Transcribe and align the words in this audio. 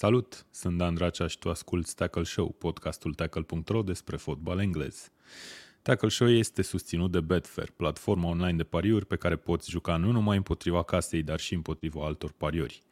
Salut, 0.00 0.46
sunt 0.50 0.78
Dan 0.78 0.94
Dracea 0.94 1.26
și 1.26 1.38
tu 1.38 1.50
asculti 1.50 1.94
Tackle 1.94 2.22
Show, 2.22 2.48
podcastul 2.48 3.14
tackle.ro 3.14 3.82
despre 3.82 4.16
fotbal 4.16 4.58
englez. 4.58 5.10
Tackle 5.82 6.08
Show 6.08 6.28
este 6.28 6.62
susținut 6.62 7.10
de 7.10 7.20
Betfair, 7.20 7.70
platforma 7.70 8.28
online 8.28 8.56
de 8.56 8.62
pariuri 8.62 9.06
pe 9.06 9.16
care 9.16 9.36
poți 9.36 9.70
juca 9.70 9.96
nu 9.96 10.10
numai 10.10 10.36
împotriva 10.36 10.82
casei, 10.82 11.22
dar 11.22 11.40
și 11.40 11.54
împotriva 11.54 12.04
altor 12.04 12.32
pariuri. 12.36 12.82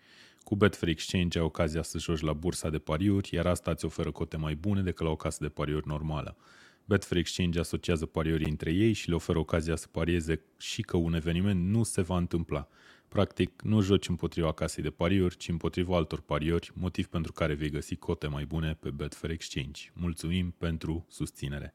Cu 0.42 0.56
Betfair 0.56 0.92
Exchange 0.92 1.38
ai 1.38 1.44
ocazia 1.44 1.82
să 1.82 1.98
joci 1.98 2.20
la 2.20 2.32
bursa 2.32 2.70
de 2.70 2.78
pariuri, 2.78 3.34
iar 3.34 3.46
asta 3.46 3.70
îți 3.70 3.84
oferă 3.84 4.10
cote 4.10 4.36
mai 4.36 4.54
bune 4.54 4.82
decât 4.82 5.04
la 5.04 5.10
o 5.10 5.16
casă 5.16 5.38
de 5.40 5.48
pariuri 5.48 5.88
normală. 5.88 6.36
Betfair 6.84 7.20
Exchange 7.20 7.58
asociază 7.58 8.06
pariorii 8.06 8.50
între 8.50 8.72
ei 8.72 8.92
și 8.92 9.08
le 9.08 9.14
oferă 9.14 9.38
ocazia 9.38 9.76
să 9.76 9.86
parieze 9.90 10.40
și 10.58 10.82
că 10.82 10.96
un 10.96 11.14
eveniment 11.14 11.68
nu 11.68 11.82
se 11.82 12.02
va 12.02 12.16
întâmpla– 12.16 12.68
Practic, 13.08 13.62
nu 13.62 13.80
joci 13.80 14.08
împotriva 14.08 14.52
casei 14.52 14.82
de 14.82 14.90
pariuri, 14.90 15.36
ci 15.36 15.48
împotriva 15.48 15.96
altor 15.96 16.20
pariuri, 16.20 16.72
motiv 16.74 17.06
pentru 17.06 17.32
care 17.32 17.54
vei 17.54 17.70
găsi 17.70 17.96
cote 17.96 18.26
mai 18.26 18.44
bune 18.44 18.74
pe 18.74 18.90
Betfair 18.90 19.32
Exchange. 19.32 19.80
Mulțumim 19.94 20.54
pentru 20.58 21.06
susținere! 21.08 21.74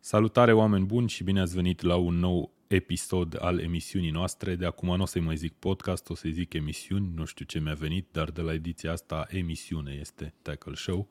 Salutare 0.00 0.52
oameni 0.52 0.84
buni 0.84 1.08
și 1.08 1.24
bine 1.24 1.40
ați 1.40 1.54
venit 1.54 1.82
la 1.82 1.96
un 1.96 2.14
nou 2.14 2.52
episod 2.66 3.36
al 3.40 3.58
emisiunii 3.58 4.10
noastre. 4.10 4.56
De 4.56 4.66
acum 4.66 4.96
nu 4.96 5.02
o 5.02 5.06
să-i 5.06 5.20
mai 5.20 5.36
zic 5.36 5.52
podcast, 5.52 6.10
o 6.10 6.14
să-i 6.14 6.32
zic 6.32 6.54
emisiuni, 6.54 7.10
nu 7.14 7.24
știu 7.24 7.44
ce 7.44 7.58
mi-a 7.58 7.74
venit, 7.74 8.06
dar 8.12 8.30
de 8.30 8.40
la 8.40 8.52
ediția 8.52 8.92
asta 8.92 9.26
emisiune 9.28 9.96
este 10.00 10.34
Tackle 10.42 10.74
Show. 10.74 11.08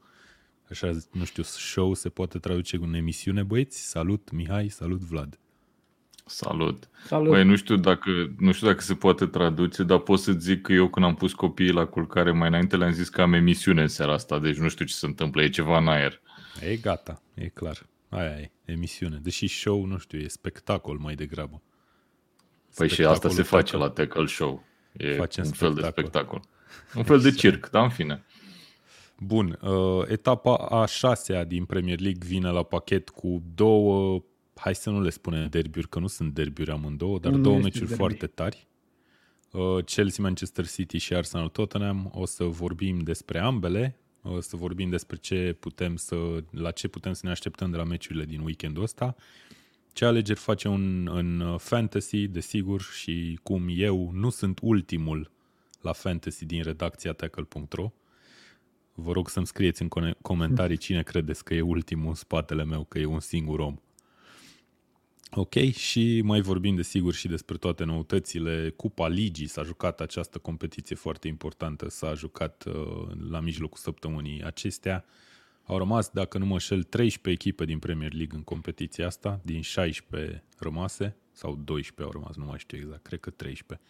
Așa, 0.69 0.97
nu 1.11 1.23
știu, 1.23 1.43
show 1.43 1.93
se 1.93 2.09
poate 2.09 2.39
traduce 2.39 2.77
cu 2.77 2.89
emisiune, 2.93 3.43
băieți. 3.43 3.89
Salut 3.89 4.31
Mihai, 4.31 4.69
salut 4.69 4.99
Vlad. 4.99 5.39
Salut. 6.29 6.89
Salut. 7.05 7.29
Băi, 7.29 7.43
nu 7.43 7.55
știu, 7.55 7.75
dacă, 7.75 8.09
nu 8.37 8.51
știu 8.51 8.67
dacă 8.67 8.81
se 8.81 8.93
poate 8.93 9.25
traduce, 9.25 9.83
dar 9.83 9.97
pot 9.97 10.19
să 10.19 10.31
zic 10.31 10.61
că 10.61 10.73
eu 10.73 10.87
când 10.89 11.05
am 11.05 11.15
pus 11.15 11.33
copiii 11.33 11.71
la 11.71 11.85
culcare 11.85 12.31
mai 12.31 12.47
înainte 12.47 12.77
le-am 12.77 12.91
zis 12.91 13.09
că 13.09 13.21
am 13.21 13.33
emisiune 13.33 13.81
în 13.81 13.87
seara 13.87 14.13
asta, 14.13 14.39
deci 14.39 14.57
nu 14.57 14.69
știu 14.69 14.85
ce 14.85 14.93
se 14.93 15.05
întâmplă, 15.05 15.41
e 15.41 15.49
ceva 15.49 15.77
în 15.77 15.87
aer. 15.87 16.21
E 16.69 16.75
gata, 16.75 17.21
e 17.33 17.47
clar. 17.47 17.85
Aia 18.09 18.39
e, 18.39 18.51
emisiune. 18.65 19.19
Deși 19.21 19.47
show, 19.47 19.85
nu 19.85 19.97
știu, 19.97 20.19
e 20.19 20.27
spectacol 20.27 20.97
mai 20.97 21.15
degrabă. 21.15 21.61
Păi 22.75 22.89
și 22.89 23.03
asta 23.03 23.29
se 23.29 23.43
face 23.43 23.77
la 23.77 23.89
Tackle 23.89 24.25
Show. 24.25 24.63
E 24.97 25.15
Facem 25.15 25.43
un 25.43 25.53
spectacol. 25.53 25.75
fel 25.75 25.83
de 25.83 25.89
spectacol. 25.89 26.41
Un 26.95 27.03
fel 27.03 27.19
de 27.19 27.31
circ, 27.31 27.69
dar 27.69 27.83
în 27.83 27.89
fine. 27.89 28.25
Bun, 29.17 29.59
uh, 29.61 30.03
etapa 30.07 30.55
a 30.55 30.85
șasea 30.85 31.43
din 31.43 31.65
Premier 31.65 31.99
League 31.99 32.21
vine 32.25 32.49
la 32.49 32.63
pachet 32.63 33.09
cu 33.09 33.43
două 33.55 34.23
hai 34.59 34.75
să 34.75 34.89
nu 34.89 35.01
le 35.01 35.09
spunem 35.09 35.47
derbiuri, 35.47 35.89
că 35.89 35.99
nu 35.99 36.07
sunt 36.07 36.33
derbiuri 36.33 36.71
amândouă, 36.71 37.19
dar 37.19 37.31
nu 37.31 37.37
două 37.37 37.57
meciuri 37.57 37.79
derby. 37.79 37.95
foarte 37.95 38.27
tari. 38.27 38.67
Uh, 39.51 39.83
Chelsea, 39.83 40.23
Manchester 40.23 40.67
City 40.67 40.97
și 40.97 41.13
Arsenal 41.13 41.47
Tottenham. 41.47 42.11
O 42.13 42.25
să 42.25 42.43
vorbim 42.43 42.99
despre 42.99 43.39
ambele, 43.39 43.99
o 44.21 44.39
să 44.39 44.55
vorbim 44.55 44.89
despre 44.89 45.17
ce 45.17 45.55
putem 45.59 45.95
să, 45.95 46.15
la 46.51 46.71
ce 46.71 46.87
putem 46.87 47.13
să 47.13 47.21
ne 47.23 47.31
așteptăm 47.31 47.71
de 47.71 47.77
la 47.77 47.83
meciurile 47.83 48.25
din 48.25 48.39
weekendul 48.39 48.83
ăsta. 48.83 49.15
Ce 49.93 50.05
alegeri 50.05 50.39
face 50.39 50.67
un, 50.67 51.09
în 51.11 51.57
fantasy, 51.57 52.27
desigur, 52.27 52.81
și 52.81 53.39
cum 53.43 53.67
eu 53.69 54.11
nu 54.13 54.29
sunt 54.29 54.59
ultimul 54.61 55.31
la 55.81 55.93
fantasy 55.93 56.45
din 56.45 56.63
redacția 56.63 57.13
tackle.ro. 57.13 57.91
Vă 58.93 59.11
rog 59.11 59.29
să-mi 59.29 59.47
scrieți 59.47 59.81
în 59.81 60.13
comentarii 60.21 60.77
cine 60.85 61.03
credeți 61.03 61.43
că 61.43 61.53
e 61.53 61.61
ultimul 61.61 62.07
în 62.07 62.13
spatele 62.13 62.63
meu, 62.63 62.83
că 62.83 62.99
e 62.99 63.05
un 63.05 63.19
singur 63.19 63.59
om. 63.59 63.79
Ok, 65.35 65.53
și 65.71 66.21
mai 66.23 66.41
vorbim 66.41 66.75
desigur 66.75 67.13
și 67.13 67.27
despre 67.27 67.57
toate 67.57 67.83
noutățile. 67.83 68.69
Cupa 68.69 69.07
Ligii 69.07 69.47
s-a 69.47 69.63
jucat 69.63 69.99
această 69.99 70.37
competiție 70.37 70.95
foarte 70.95 71.27
importantă, 71.27 71.89
s-a 71.89 72.13
jucat 72.13 72.63
uh, 72.67 73.07
la 73.29 73.39
mijlocul 73.39 73.77
săptămânii 73.77 74.43
acestea. 74.43 75.05
Au 75.63 75.77
rămas, 75.77 76.09
dacă 76.09 76.37
nu 76.37 76.45
mă 76.45 76.59
șel, 76.59 76.83
13 76.83 77.29
echipe 77.43 77.65
din 77.65 77.79
Premier 77.79 78.13
League 78.13 78.37
în 78.37 78.43
competiția 78.43 79.05
asta, 79.05 79.39
din 79.43 79.61
16 79.61 80.43
rămase, 80.59 81.15
sau 81.31 81.55
12 81.63 82.15
au 82.15 82.21
rămas, 82.21 82.35
nu 82.35 82.45
mai 82.45 82.59
știu 82.59 82.77
exact, 82.77 83.03
cred 83.03 83.19
că 83.19 83.29
13. 83.29 83.87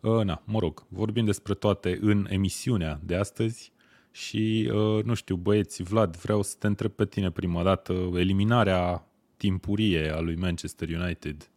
Uh, 0.00 0.24
na, 0.24 0.42
mă 0.44 0.58
rog, 0.58 0.86
vorbim 0.88 1.24
despre 1.24 1.54
toate 1.54 1.98
în 2.00 2.26
emisiunea 2.30 3.00
de 3.04 3.14
astăzi 3.16 3.72
și, 4.10 4.70
uh, 4.72 5.04
nu 5.04 5.14
știu, 5.14 5.36
băieți, 5.36 5.82
Vlad, 5.82 6.16
vreau 6.16 6.42
să 6.42 6.56
te 6.58 6.66
întreb 6.66 6.90
pe 6.90 7.06
tine 7.06 7.30
prima 7.30 7.62
dată, 7.62 7.92
eliminarea 8.14 9.09
timpurie 9.40 10.10
a 10.14 10.20
lui 10.20 10.36
Manchester 10.36 10.88
United 10.88 11.50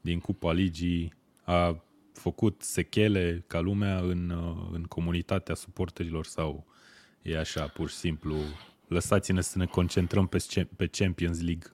din 0.00 0.18
Cupa 0.18 0.52
Ligii 0.52 1.12
a 1.44 1.82
făcut 2.12 2.62
sechele 2.62 3.44
ca 3.46 3.60
lumea 3.60 3.98
în, 3.98 4.32
în 4.72 4.82
comunitatea 4.82 5.54
suporterilor 5.54 6.24
sau. 6.24 6.66
E 7.22 7.38
așa 7.38 7.66
pur 7.66 7.88
și 7.88 7.94
simplu. 7.94 8.36
Lăsați-ne 8.88 9.40
să 9.40 9.58
ne 9.58 9.66
concentrăm 9.66 10.26
pe, 10.26 10.66
pe 10.76 10.86
Champions 10.86 11.40
League? 11.40 11.72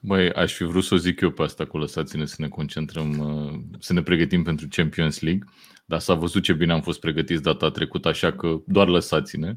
Băi, 0.00 0.32
aș 0.32 0.52
fi 0.52 0.64
vrut 0.64 0.84
să 0.84 0.94
o 0.94 0.96
zic 0.96 1.20
eu 1.20 1.30
pe 1.30 1.42
asta 1.42 1.64
cu 1.64 1.78
lăsați-ne 1.78 2.26
să 2.26 2.36
ne 2.38 2.48
concentrăm, 2.48 3.18
uh, 3.18 3.60
să 3.78 3.92
ne 3.92 4.02
pregătim 4.02 4.42
pentru 4.42 4.66
Champions 4.70 5.20
League, 5.20 5.48
dar 5.86 5.98
s-a 5.98 6.14
văzut 6.14 6.42
ce 6.42 6.52
bine 6.52 6.72
am 6.72 6.80
fost 6.80 7.00
pregătiți 7.00 7.42
data 7.42 7.70
trecută, 7.70 8.08
așa 8.08 8.32
că 8.32 8.60
doar 8.66 8.88
lăsați-ne. 8.88 9.56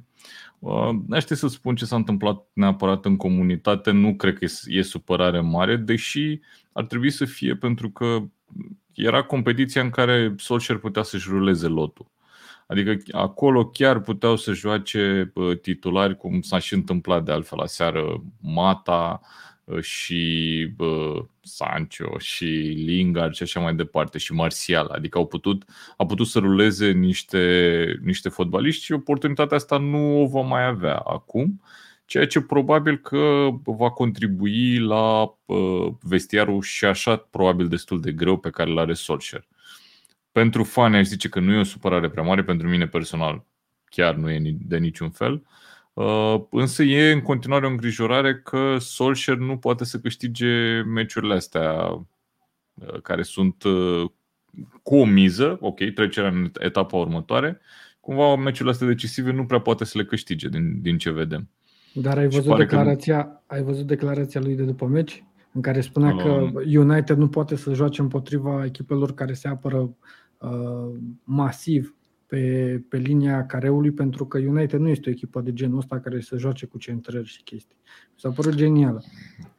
N-aș 1.08 1.24
să 1.26 1.48
spun 1.48 1.76
ce 1.76 1.86
s-a 1.86 1.96
întâmplat 1.96 2.48
neapărat 2.54 3.06
în 3.06 3.18
comunitate, 3.18 3.92
nu 3.92 4.16
cred 4.16 4.38
că 4.38 4.46
e 4.66 4.82
supărare 4.82 5.40
mare, 5.40 5.76
deși 5.76 6.40
ar 6.72 6.86
trebui 6.86 7.10
să 7.10 7.26
fie 7.26 7.56
pentru 7.56 7.90
că 7.90 8.24
era 8.94 9.24
competiția 9.24 9.82
în 9.82 9.90
care 9.90 10.36
Solskjaer 10.38 10.80
putea 10.80 11.04
să-și 11.04 11.30
ruleze 11.30 11.68
lotul. 11.68 12.06
Adică 12.68 12.98
acolo 13.12 13.66
chiar 13.66 14.00
puteau 14.00 14.36
să 14.36 14.54
joace 14.54 15.34
titulari, 15.62 16.18
cum 16.18 16.42
s-a 16.42 16.60
și 16.60 16.74
întâmplat 16.74 17.24
de 17.24 17.32
altfel 17.32 17.58
la 17.58 17.66
seară, 17.66 18.24
Mata, 18.42 19.22
și 19.82 20.68
uh, 20.78 21.24
Sancho 21.42 22.18
și 22.18 22.46
Lingard 22.86 23.34
și 23.34 23.44
așa 23.44 23.60
mai 23.60 23.76
departe 23.76 24.18
și 24.18 24.34
Martial. 24.34 24.88
Adică 24.88 25.18
au 25.18 25.28
putut, 25.28 25.64
au 25.98 26.06
putut 26.06 26.28
să 26.28 26.40
ruleze 26.40 26.92
niște, 26.92 28.00
niște 28.02 28.30
fotbaliști 28.30 28.84
și 28.84 28.92
oportunitatea 28.92 29.58
asta 29.58 29.78
nu 29.78 30.22
o 30.22 30.28
va 30.28 30.42
mai 30.42 30.66
avea 30.66 30.96
acum, 30.96 31.62
ceea 32.06 32.28
ce 32.28 32.42
probabil 32.42 32.98
că 32.98 33.50
va 33.64 33.90
contribui 33.90 34.78
la 34.78 35.22
uh, 35.46 35.94
vestiarul 36.02 36.62
și 36.62 36.86
așa 36.86 37.16
probabil 37.18 37.68
destul 37.68 38.02
de 38.02 38.12
greu 38.12 38.38
pe 38.38 38.50
care 38.50 38.70
îl 38.70 38.80
are 38.80 38.94
Solskjaer. 38.94 39.48
Pentru 40.32 40.64
fani 40.64 40.96
aș 40.96 41.06
zice 41.06 41.30
că 41.30 41.40
nu 41.40 41.54
e 41.54 41.60
o 41.60 41.64
supărare 41.64 42.10
prea 42.10 42.24
mare, 42.24 42.44
pentru 42.44 42.68
mine 42.68 42.88
personal 42.88 43.46
chiar 43.86 44.16
nu 44.16 44.30
e 44.30 44.42
de 44.60 44.78
niciun 44.78 45.10
fel. 45.10 45.34
Uh, 45.34 45.42
Uh, 45.42 45.69
însă 46.50 46.84
e 46.84 47.12
în 47.12 47.22
continuare 47.22 47.66
o 47.66 47.70
îngrijorare 47.70 48.36
că 48.36 48.76
Solskjaer 48.80 49.38
nu 49.38 49.58
poate 49.58 49.86
să 49.86 50.00
câștige 50.00 50.82
meciurile 50.82 51.34
astea 51.34 51.74
uh, 52.74 53.02
care 53.02 53.22
sunt 53.22 53.64
uh, 53.64 54.10
cu 54.84 54.96
o 54.96 55.06
miză, 55.06 55.58
ok, 55.62 55.78
trecerea 55.94 56.30
în 56.30 56.52
etapa 56.60 56.98
următoare, 56.98 57.60
cumva 58.00 58.36
meciurile 58.36 58.72
astea 58.72 58.88
decisive 58.88 59.32
nu 59.32 59.46
prea 59.46 59.60
poate 59.60 59.86
să 59.86 59.98
le 59.98 60.06
câștige 60.06 60.48
din, 60.50 60.82
din 60.82 60.98
ce 60.98 61.12
vedem. 61.12 61.50
Dar 61.94 62.18
ai 62.18 62.28
văzut, 62.28 62.58
declarația, 62.58 63.24
că... 63.24 63.42
ai 63.48 63.62
văzut 63.62 63.88
declarația 63.88 64.42
lui 64.42 64.56
de 64.56 64.64
după 64.64 64.86
meci? 64.86 65.24
În 65.54 65.62
care 65.62 65.82
spunea 65.82 66.14
uh, 66.16 66.22
că 66.22 66.50
United 66.80 67.18
nu 67.18 67.28
poate 67.28 67.56
să 67.56 67.74
joace 67.74 68.02
împotriva 68.02 68.66
echipelor 68.66 69.14
care 69.14 69.34
se 69.34 69.48
apără 69.48 69.96
uh, 70.38 70.90
masiv 71.24 71.94
pe, 72.30 72.84
pe 72.90 72.98
linia 72.98 73.46
careului 73.46 73.92
pentru 73.92 74.26
că 74.26 74.38
United 74.38 74.80
nu 74.80 74.88
este 74.88 75.10
o 75.10 75.12
echipă 75.12 75.42
de 75.42 75.54
genul 75.54 75.78
ăsta 75.78 76.00
care 76.00 76.20
să 76.20 76.38
joace 76.38 76.66
cu 76.66 76.78
centrări 76.78 77.28
și 77.28 77.44
chestii. 77.44 77.76
Mi 77.84 78.16
s-a 78.16 78.30
părut 78.30 78.56
genial. 78.56 79.04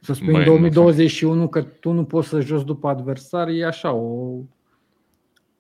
Să 0.01 0.13
spui 0.13 0.33
Băi, 0.33 0.41
în 0.41 0.45
2021 0.45 1.49
că 1.49 1.63
tu 1.63 1.93
nu 1.93 2.05
poți 2.05 2.29
să 2.29 2.41
joci 2.41 2.65
după 2.65 2.89
adversar 2.89 3.49
e 3.49 3.67
așa, 3.67 3.93
o, 3.93 4.39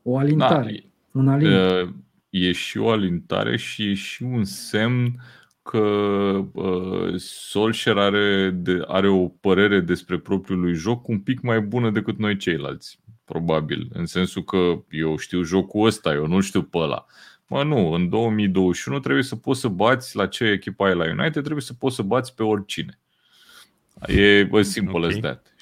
o 0.02 0.18
alintare. 0.18 0.72
Da, 0.72 1.20
un 1.20 1.28
alint. 1.28 1.94
E 2.30 2.52
și 2.52 2.78
o 2.78 2.88
alintare 2.88 3.56
și 3.56 3.90
e 3.90 3.94
și 3.94 4.22
un 4.22 4.44
semn 4.44 5.14
că 5.62 5.78
uh, 6.52 7.14
Solskjaer 7.16 7.96
are, 7.96 8.50
de, 8.50 8.82
are 8.86 9.08
o 9.08 9.28
părere 9.28 9.80
despre 9.80 10.18
propriul 10.18 10.60
lui 10.60 10.74
joc 10.74 11.08
un 11.08 11.18
pic 11.18 11.40
mai 11.40 11.60
bună 11.60 11.90
decât 11.90 12.18
noi 12.18 12.36
ceilalți 12.36 12.99
probabil, 13.30 13.88
în 13.92 14.06
sensul 14.06 14.44
că 14.44 14.82
eu 14.90 15.16
știu 15.16 15.42
jocul 15.42 15.86
ăsta, 15.86 16.12
eu 16.12 16.26
nu 16.26 16.40
știu 16.40 16.62
pe 16.62 16.78
ăla. 16.78 17.06
Mă, 17.46 17.64
nu, 17.64 17.92
în 17.92 18.08
2021 18.08 18.98
trebuie 18.98 19.22
să 19.22 19.36
poți 19.36 19.60
să 19.60 19.68
bați 19.68 20.16
la 20.16 20.26
ce 20.26 20.44
echipă 20.44 20.84
ai 20.84 20.94
la 20.94 21.04
United, 21.04 21.42
trebuie 21.42 21.62
să 21.62 21.74
poți 21.74 21.94
să 21.94 22.02
bați 22.02 22.34
pe 22.34 22.42
oricine. 22.42 22.98
E 24.06 24.48
as 24.52 24.68
simple 24.68 24.96
okay. 24.96 25.08
as 25.08 25.16
that. 25.16 25.54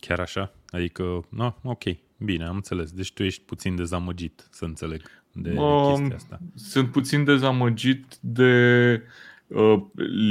Chiar 0.00 0.20
așa? 0.20 0.54
Adică, 0.70 1.26
no, 1.28 1.54
ok, 1.62 1.82
bine, 2.16 2.44
am 2.44 2.54
înțeles. 2.54 2.92
Deci 2.92 3.12
tu 3.12 3.22
ești 3.22 3.42
puțin 3.42 3.76
dezamăgit, 3.76 4.48
să 4.50 4.64
înțeleg, 4.64 5.02
de, 5.32 5.50
um, 5.50 5.94
de 5.94 5.98
chestia 5.98 6.16
asta. 6.16 6.38
Sunt 6.54 6.90
puțin 6.90 7.24
dezamăgit 7.24 8.16
de 8.20 9.02
uh, 9.46 9.82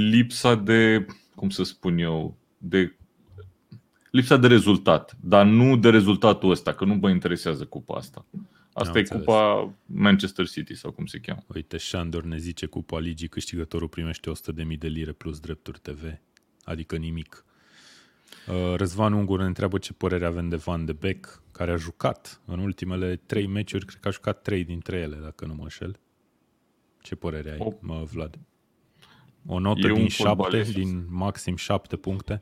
lipsa 0.10 0.56
de, 0.56 1.06
cum 1.36 1.50
să 1.50 1.64
spun 1.64 1.98
eu, 1.98 2.38
de 2.58 2.97
lipsa 4.18 4.38
de 4.38 4.48
rezultat, 4.48 5.18
dar 5.22 5.46
nu 5.46 5.78
de 5.78 5.90
rezultatul 5.90 6.52
ăsta, 6.52 6.74
că 6.74 6.86
nu 6.86 6.96
mă 6.96 7.10
interesează 7.10 7.66
cupa 7.66 7.96
asta. 7.96 8.26
Asta 8.74 8.90
Am 8.90 8.96
e 8.96 9.00
înțeles. 9.00 9.24
cupa 9.24 9.74
Manchester 9.86 10.48
City 10.48 10.76
sau 10.76 10.92
cum 10.92 11.06
se 11.06 11.20
cheamă. 11.20 11.44
Uite, 11.48 11.78
Shandor 11.78 12.24
ne 12.24 12.38
zice 12.38 12.66
cupa 12.66 13.00
ligii, 13.00 13.28
câștigătorul 13.28 13.88
primește 13.88 14.32
100.000 14.32 14.78
de 14.78 14.88
lire 14.88 15.12
plus 15.12 15.40
drepturi 15.40 15.80
TV. 15.80 16.04
Adică 16.64 16.96
nimic. 16.96 17.46
Uh, 18.48 18.76
Răzvan 18.76 19.14
Ungur 19.14 19.40
ne 19.40 19.46
întreabă 19.46 19.78
ce 19.78 19.94
părere 19.94 20.26
avem 20.26 20.50
de 20.50 20.56
Van 20.56 20.86
de 20.86 20.94
Beek, 20.94 21.42
care 21.52 21.72
a 21.72 21.76
jucat 21.76 22.42
în 22.46 22.60
ultimele 22.60 23.16
trei 23.16 23.48
meciuri, 23.48 23.86
cred 23.86 24.00
că 24.00 24.08
a 24.08 24.12
jucat 24.12 24.42
trei 24.42 24.64
dintre 24.64 24.98
ele, 24.98 25.16
dacă 25.22 25.46
nu 25.46 25.54
mă 25.54 25.64
înșel. 25.64 26.00
Ce 27.02 27.16
părere 27.16 27.52
ai, 27.52 27.58
o... 27.60 27.74
mă, 27.80 28.04
Vlad? 28.12 28.40
O 29.46 29.60
notă 29.60 29.88
e 29.88 29.94
din 29.94 30.08
șapte, 30.08 30.62
din 30.62 31.06
maxim 31.10 31.56
șapte 31.56 31.96
puncte? 31.96 32.42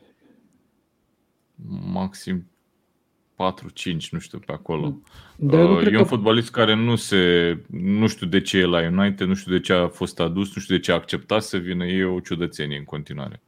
Maxim 1.93 2.45
4-5, 3.35 4.09
nu 4.11 4.19
știu, 4.19 4.39
pe 4.39 4.51
acolo. 4.51 4.99
Da, 5.35 5.57
uh, 5.57 5.85
e 5.85 5.97
un 5.97 6.03
că... 6.03 6.03
fotbalist 6.03 6.51
care 6.51 6.75
nu 6.75 6.95
se, 6.95 7.57
nu 7.69 8.07
știu 8.07 8.27
de 8.27 8.41
ce 8.41 8.57
e 8.57 8.65
la 8.65 8.81
United, 8.81 9.27
nu 9.27 9.33
știu 9.33 9.51
de 9.51 9.59
ce 9.59 9.73
a 9.73 9.87
fost 9.87 10.19
adus, 10.19 10.55
nu 10.55 10.61
știu 10.61 10.75
de 10.75 10.81
ce 10.81 10.91
a 10.91 10.95
acceptat 10.95 11.43
să 11.43 11.57
vină, 11.57 11.85
e 11.85 12.03
o 12.03 12.19
ciudățenie 12.19 12.77
în 12.77 12.83
continuare. 12.83 13.41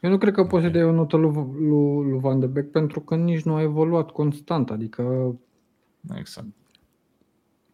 Eu 0.00 0.10
nu 0.10 0.18
cred 0.18 0.34
că 0.34 0.44
poți 0.44 0.64
să 0.64 0.70
dai 0.70 0.84
o 0.84 0.92
notă 0.92 1.16
lui, 1.16 1.32
lui, 1.58 2.10
lui 2.10 2.20
Van 2.20 2.40
de 2.40 2.46
Beek 2.46 2.70
pentru 2.70 3.00
că 3.00 3.16
nici 3.16 3.42
nu 3.42 3.54
a 3.54 3.62
evoluat 3.62 4.10
constant, 4.10 4.70
adică... 4.70 5.34
Exact. 6.18 6.46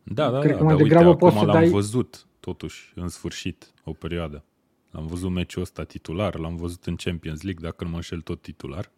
Da, 0.03 0.31
da, 0.31 0.39
cred 0.39 0.53
da, 0.53 0.59
că 0.59 0.65
mai 0.65 0.77
degrabă 0.77 1.07
uite, 1.07 1.19
poți 1.19 1.37
să 1.37 1.45
l-am 1.45 1.55
dai... 1.55 1.69
văzut, 1.69 2.27
totuși, 2.41 2.93
în 2.95 3.09
sfârșit, 3.09 3.73
o 3.85 3.93
perioadă. 3.93 4.45
L-am 4.91 5.07
văzut 5.07 5.31
meciul 5.31 5.63
ăsta 5.63 5.85
titular, 5.85 6.39
l-am 6.39 6.57
văzut 6.57 6.85
în 6.85 6.97
Champions 6.97 7.43
League, 7.43 7.67
dacă 7.67 7.85
nu 7.85 7.91
mă 7.91 7.97
înșel 7.97 8.21
tot 8.21 8.43
titular. 8.43 8.91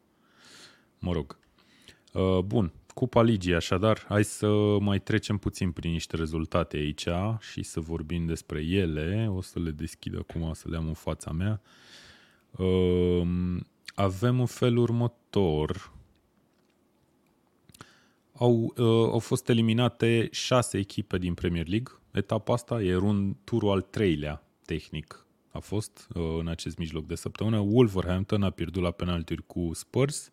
Mă 1.07 1.13
rog. 1.13 1.39
Uh, 2.13 2.39
bun, 2.39 2.73
Cupa 2.95 3.23
Ligii, 3.23 3.55
așadar, 3.55 4.05
hai 4.09 4.25
să 4.25 4.47
mai 4.81 5.01
trecem 5.01 5.37
puțin 5.39 5.71
prin 5.71 5.91
niște 5.91 6.17
rezultate 6.17 6.77
aici 6.77 7.07
și 7.41 7.63
să 7.63 7.81
vorbim 7.81 8.27
despre 8.27 8.61
ele. 8.61 9.31
O 9.31 9.41
să 9.41 9.59
le 9.59 9.71
deschid 9.71 10.19
acum, 10.19 10.53
să 10.53 10.69
le 10.69 10.77
am 10.77 10.87
în 10.87 10.95
fața 10.95 11.33
mea. 11.33 11.61
Uh, 12.51 13.23
avem 13.95 14.39
un 14.39 14.47
fel 14.47 14.77
următor. 14.77 15.93
Au, 18.33 18.75
uh, 18.77 18.87
au 18.87 19.19
fost 19.19 19.49
eliminate 19.49 20.29
șase 20.33 20.79
echipe 20.79 21.19
din 21.19 21.35
Premier 21.35 21.67
League. 21.69 21.93
Etapa 22.13 22.53
asta 22.53 22.83
e 22.83 22.97
un 22.97 23.37
turul 23.45 23.71
al 23.71 23.81
treilea, 23.81 24.43
tehnic, 24.65 25.27
a 25.51 25.59
fost 25.59 26.09
uh, 26.15 26.37
în 26.39 26.49
acest 26.49 26.79
mijloc 26.79 27.07
de 27.07 27.15
săptămână. 27.15 27.59
Wolverhampton 27.59 28.43
a 28.43 28.51
pierdut 28.51 28.83
la 28.83 28.91
penalturi 28.91 29.47
cu 29.47 29.71
Spurs. 29.73 30.31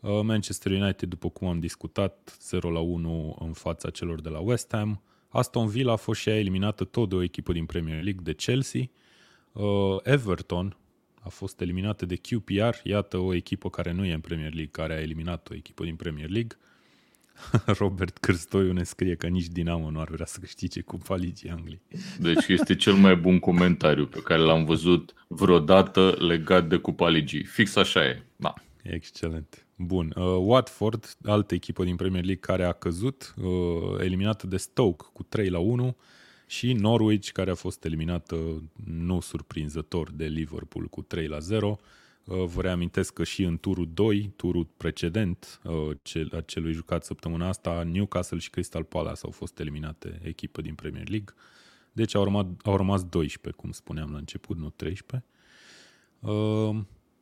Uh, 0.00 0.20
Manchester 0.22 0.72
United, 0.72 1.08
după 1.08 1.28
cum 1.28 1.48
am 1.48 1.60
discutat, 1.60 2.38
0 2.40 2.70
la 2.70 2.78
1 2.78 3.36
în 3.40 3.52
fața 3.52 3.90
celor 3.90 4.20
de 4.20 4.28
la 4.28 4.38
West 4.38 4.68
Ham. 4.72 5.02
Aston 5.28 5.66
Villa 5.66 5.92
a 5.92 5.96
fost 5.96 6.20
și 6.20 6.28
ea 6.28 6.38
eliminată 6.38 6.84
tot 6.84 7.08
de 7.08 7.14
o 7.14 7.22
echipă 7.22 7.52
din 7.52 7.66
Premier 7.66 8.02
League, 8.02 8.22
de 8.22 8.34
Chelsea. 8.34 8.82
Uh, 9.52 9.96
Everton 10.02 10.76
a 11.20 11.28
fost 11.28 11.60
eliminată 11.60 12.06
de 12.06 12.16
QPR, 12.16 12.74
iată 12.82 13.16
o 13.16 13.34
echipă 13.34 13.70
care 13.70 13.92
nu 13.92 14.04
e 14.04 14.12
în 14.12 14.20
Premier 14.20 14.52
League, 14.52 14.70
care 14.70 14.94
a 14.94 15.00
eliminat 15.00 15.48
o 15.50 15.54
echipă 15.54 15.84
din 15.84 15.96
Premier 15.96 16.28
League. 16.28 16.58
Robert 17.80 18.18
Cârstoiu 18.18 18.72
ne 18.72 18.82
scrie 18.82 19.14
că 19.14 19.26
nici 19.26 19.46
Dinamo 19.46 19.90
nu 19.90 20.00
ar 20.00 20.08
vrea 20.08 20.26
să 20.26 20.38
câștige 20.40 20.80
Cupa 20.80 21.16
Ligii 21.16 21.50
Anglii. 21.50 21.82
Deci 22.18 22.46
este 22.46 22.74
cel 22.76 22.94
mai 22.94 23.16
bun 23.16 23.38
comentariu 23.38 24.06
pe 24.06 24.20
care 24.20 24.40
l-am 24.40 24.64
văzut 24.64 25.12
vreodată 25.26 26.16
legat 26.18 26.68
de 26.68 26.76
Cupa 26.76 27.08
Ligii. 27.08 27.44
Fix 27.44 27.76
așa 27.76 28.04
e. 28.04 28.22
Da. 28.36 28.54
Excelent. 28.82 29.67
Bun. 29.80 30.12
Uh, 30.16 30.36
Watford, 30.40 31.16
altă 31.24 31.54
echipă 31.54 31.84
din 31.84 31.96
Premier 31.96 32.24
League 32.24 32.40
care 32.40 32.64
a 32.64 32.72
căzut, 32.72 33.34
uh, 33.42 34.00
eliminată 34.00 34.46
de 34.46 34.56
Stoke 34.56 35.04
cu 35.12 35.22
3 35.22 35.48
la 35.48 35.58
1 35.58 35.96
și 36.46 36.72
Norwich 36.72 37.28
care 37.30 37.50
a 37.50 37.54
fost 37.54 37.84
eliminată 37.84 38.62
nu 38.84 39.20
surprinzător 39.20 40.10
de 40.10 40.24
Liverpool 40.24 40.86
cu 40.86 41.02
3 41.02 41.26
la 41.26 41.38
0. 41.38 41.78
Uh, 42.24 42.44
vă 42.44 42.60
reamintesc 42.60 43.12
că 43.12 43.24
și 43.24 43.42
în 43.42 43.58
turul 43.58 43.88
2, 43.94 44.32
turul 44.36 44.66
precedent, 44.76 45.60
uh, 45.64 45.96
cel, 46.02 46.42
celui 46.46 46.72
jucat 46.72 47.04
săptămâna 47.04 47.48
asta, 47.48 47.82
Newcastle 47.82 48.38
și 48.38 48.50
Crystal 48.50 48.84
Palace 48.84 49.20
au 49.22 49.30
fost 49.30 49.58
eliminate 49.58 50.20
echipă 50.22 50.60
din 50.60 50.74
Premier 50.74 51.08
League. 51.08 51.34
Deci 51.92 52.14
au 52.14 52.24
rămas, 52.24 52.46
au 52.62 52.76
rămas 52.76 53.04
12, 53.04 53.62
cum 53.62 53.72
spuneam 53.72 54.10
la 54.10 54.18
început, 54.18 54.56
nu 54.56 54.70
13. 54.70 55.28
Uh, 56.20 56.76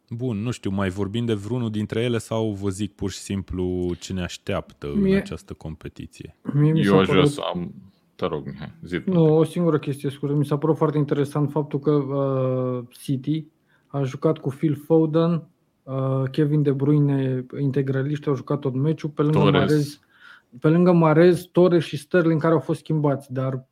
bun, 0.08 0.36
nu 0.36 0.50
știu, 0.50 0.70
mai 0.70 0.88
vorbim 0.88 1.24
de 1.24 1.34
vreunul 1.34 1.70
dintre 1.70 2.02
ele 2.02 2.18
sau 2.18 2.52
vă 2.52 2.68
zic 2.68 2.94
pur 2.94 3.10
și 3.10 3.18
simplu 3.18 3.94
ce 3.98 4.12
ne 4.12 4.22
așteaptă 4.22 4.92
mie, 4.94 5.12
în 5.12 5.18
această 5.18 5.52
competiție? 5.52 6.36
Mie 6.52 6.72
mi 6.72 6.82
Eu 6.82 6.98
aș 6.98 7.06
vrea 7.06 7.24
să 7.24 7.40
am... 7.54 7.74
Te 8.14 8.26
rog, 8.26 8.46
Mihai, 8.46 8.72
zi 8.84 9.02
Nu, 9.04 9.36
o 9.36 9.44
singură 9.44 9.78
chestie 9.78 10.10
scurtă. 10.10 10.34
Mi 10.34 10.44
s-a 10.44 10.58
părut 10.58 10.76
foarte 10.76 10.98
interesant 10.98 11.50
faptul 11.50 11.78
că 11.78 11.90
uh, 11.90 12.84
City 12.90 13.46
a 13.86 14.02
jucat 14.02 14.38
cu 14.38 14.48
Phil 14.48 14.74
Foden, 14.84 15.48
uh, 15.82 16.22
Kevin 16.30 16.62
De 16.62 16.72
Bruyne, 16.72 17.46
integraliști, 17.60 18.28
au 18.28 18.34
jucat 18.34 18.58
tot 18.58 18.74
meciul, 18.74 19.10
pe 19.10 19.22
lângă 19.22 19.38
Torres. 19.38 19.60
Marez, 19.60 20.00
pe 20.60 20.68
lângă 20.68 20.92
Marez, 20.92 21.42
Torres 21.42 21.84
și 21.84 21.96
Sterling 21.96 22.40
care 22.40 22.52
au 22.52 22.60
fost 22.60 22.78
schimbați, 22.78 23.32
dar 23.32 23.66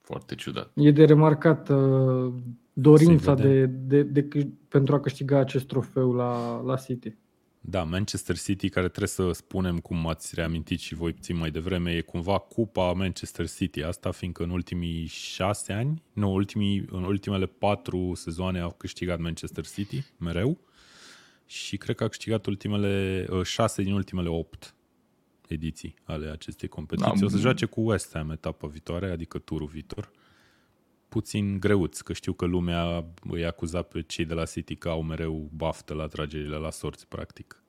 foarte 0.00 0.34
ciudat. 0.34 0.70
E 0.74 0.90
de 0.90 1.04
remarcat 1.04 1.68
uh, 1.68 2.32
dorința 2.78 3.34
de, 3.34 3.66
de, 3.66 4.02
de, 4.02 4.20
de, 4.20 4.48
pentru 4.68 4.94
a 4.94 5.00
câștiga 5.00 5.38
acest 5.38 5.66
trofeu 5.66 6.12
la, 6.12 6.60
la 6.60 6.76
City. 6.76 7.16
Da, 7.60 7.82
Manchester 7.82 8.38
City, 8.38 8.68
care 8.68 8.88
trebuie 8.88 9.08
să 9.08 9.32
spunem, 9.32 9.78
cum 9.78 10.06
ați 10.06 10.34
reamintit 10.34 10.80
și 10.80 10.94
voi 10.94 11.12
puțin 11.12 11.36
mai 11.36 11.50
devreme, 11.50 11.92
e 11.92 12.00
cumva 12.00 12.38
cupa 12.38 12.92
Manchester 12.92 13.48
City. 13.48 13.82
Asta 13.82 14.10
fiindcă 14.10 14.42
în 14.42 14.50
ultimii 14.50 15.06
șase 15.06 15.72
ani, 15.72 16.02
nu, 16.12 16.32
ultimii, 16.32 16.84
în 16.90 17.04
ultimele 17.04 17.46
patru 17.46 18.14
sezoane 18.14 18.60
au 18.60 18.74
câștigat 18.76 19.18
Manchester 19.18 19.66
City, 19.66 20.04
mereu. 20.18 20.58
Și 21.46 21.76
cred 21.76 21.96
că 21.96 22.04
a 22.04 22.08
câștigat 22.08 22.46
ultimele 22.46 23.26
ă, 23.30 23.44
șase 23.44 23.82
din 23.82 23.92
ultimele 23.92 24.28
opt 24.28 24.74
ediții 25.48 25.94
ale 26.04 26.28
acestei 26.28 26.68
competiții. 26.68 27.18
Da, 27.18 27.26
o 27.26 27.28
să 27.28 27.36
joace 27.36 27.66
cu 27.66 27.80
West 27.80 28.12
Ham 28.12 28.30
etapa 28.30 28.66
viitoare, 28.66 29.10
adică 29.10 29.38
turul 29.38 29.66
viitor. 29.66 30.10
Puțin 31.08 31.60
greuț, 31.60 32.00
că 32.00 32.12
știu 32.12 32.32
că 32.32 32.44
lumea 32.44 33.04
îi 33.30 33.46
acuza 33.46 33.82
pe 33.82 34.02
cei 34.02 34.24
de 34.24 34.34
la 34.34 34.44
City 34.44 34.76
că 34.76 34.88
au 34.88 35.02
mereu 35.02 35.50
baftă 35.56 35.94
la 35.94 36.06
tragerile 36.06 36.56
la 36.56 36.70
sorți, 36.70 37.08
practic. 37.08 37.60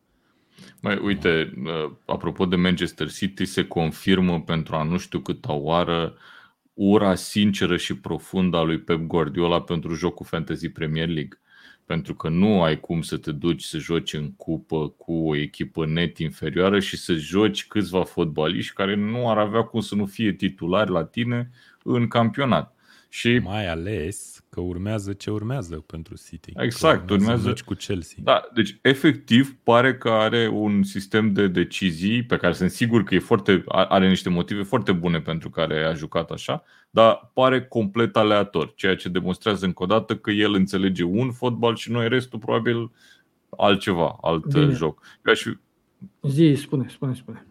Mai 0.81 0.97
uite, 0.97 1.53
uh, 1.63 1.91
apropo 2.05 2.45
de 2.45 2.55
Manchester 2.55 3.11
City, 3.11 3.45
se 3.45 3.65
confirmă 3.65 4.41
pentru 4.41 4.75
a 4.75 4.83
nu 4.83 4.97
știu 4.97 5.19
câta 5.19 5.53
oară 5.53 6.17
ura 6.73 7.15
sinceră 7.15 7.77
și 7.77 7.97
profundă 7.97 8.57
a 8.57 8.61
lui 8.61 8.79
Pep 8.79 8.99
Guardiola 8.99 9.61
pentru 9.61 9.93
jocul 9.93 10.25
Fantasy 10.25 10.69
Premier 10.69 11.07
League. 11.07 11.39
Pentru 11.85 12.15
că 12.15 12.29
nu 12.29 12.63
ai 12.63 12.79
cum 12.79 13.01
să 13.01 13.17
te 13.17 13.31
duci 13.31 13.63
să 13.63 13.77
joci 13.77 14.13
în 14.13 14.33
cupă 14.33 14.89
cu 14.89 15.13
o 15.13 15.35
echipă 15.35 15.85
net 15.85 16.17
inferioară 16.17 16.79
și 16.79 16.97
să 16.97 17.13
joci 17.13 17.67
câțiva 17.67 18.03
fotbaliști 18.03 18.73
care 18.73 18.95
nu 18.95 19.29
ar 19.29 19.37
avea 19.37 19.61
cum 19.61 19.79
să 19.79 19.95
nu 19.95 20.05
fie 20.05 20.33
titulari 20.33 20.91
la 20.91 21.05
tine 21.05 21.49
în 21.83 22.07
campionat. 22.07 22.76
Și 23.09 23.39
mai 23.43 23.67
ales 23.67 24.43
că 24.49 24.61
urmează 24.61 25.13
ce 25.13 25.31
urmează 25.31 25.75
pentru 25.75 26.15
City. 26.27 26.51
Exact, 26.55 27.09
urmează, 27.09 27.33
urmează 27.39 27.63
cu 27.65 27.73
Chelsea. 27.73 28.17
Da, 28.23 28.41
deci 28.53 28.77
efectiv 28.81 29.55
pare 29.63 29.97
că 29.97 30.09
are 30.09 30.47
un 30.47 30.83
sistem 30.83 31.33
de 31.33 31.47
decizii 31.47 32.23
pe 32.23 32.37
care 32.37 32.53
sunt 32.53 32.71
sigur 32.71 33.03
că 33.03 33.15
e 33.15 33.19
foarte, 33.19 33.63
are 33.67 34.07
niște 34.07 34.29
motive 34.29 34.63
foarte 34.63 34.91
bune 34.91 35.19
pentru 35.19 35.49
care 35.49 35.83
a 35.83 35.93
jucat 35.93 36.31
așa, 36.31 36.63
dar 36.89 37.31
pare 37.33 37.65
complet 37.65 38.17
aleator, 38.17 38.73
ceea 38.75 38.95
ce 38.95 39.09
demonstrează 39.09 39.65
încă 39.65 39.83
o 39.83 39.85
dată 39.85 40.15
că 40.15 40.31
el 40.31 40.53
înțelege 40.53 41.03
un 41.03 41.31
fotbal 41.31 41.75
și 41.75 41.91
noi 41.91 42.09
restul 42.09 42.39
probabil 42.39 42.91
altceva, 43.49 44.17
alt 44.21 44.45
Bine. 44.45 44.73
joc. 44.73 45.01
Eu 45.25 45.33
aș 45.33 45.41
fi... 45.41 45.57
Zi, 46.21 46.53
spune, 46.57 46.87
spune, 46.89 47.13
spune. 47.13 47.46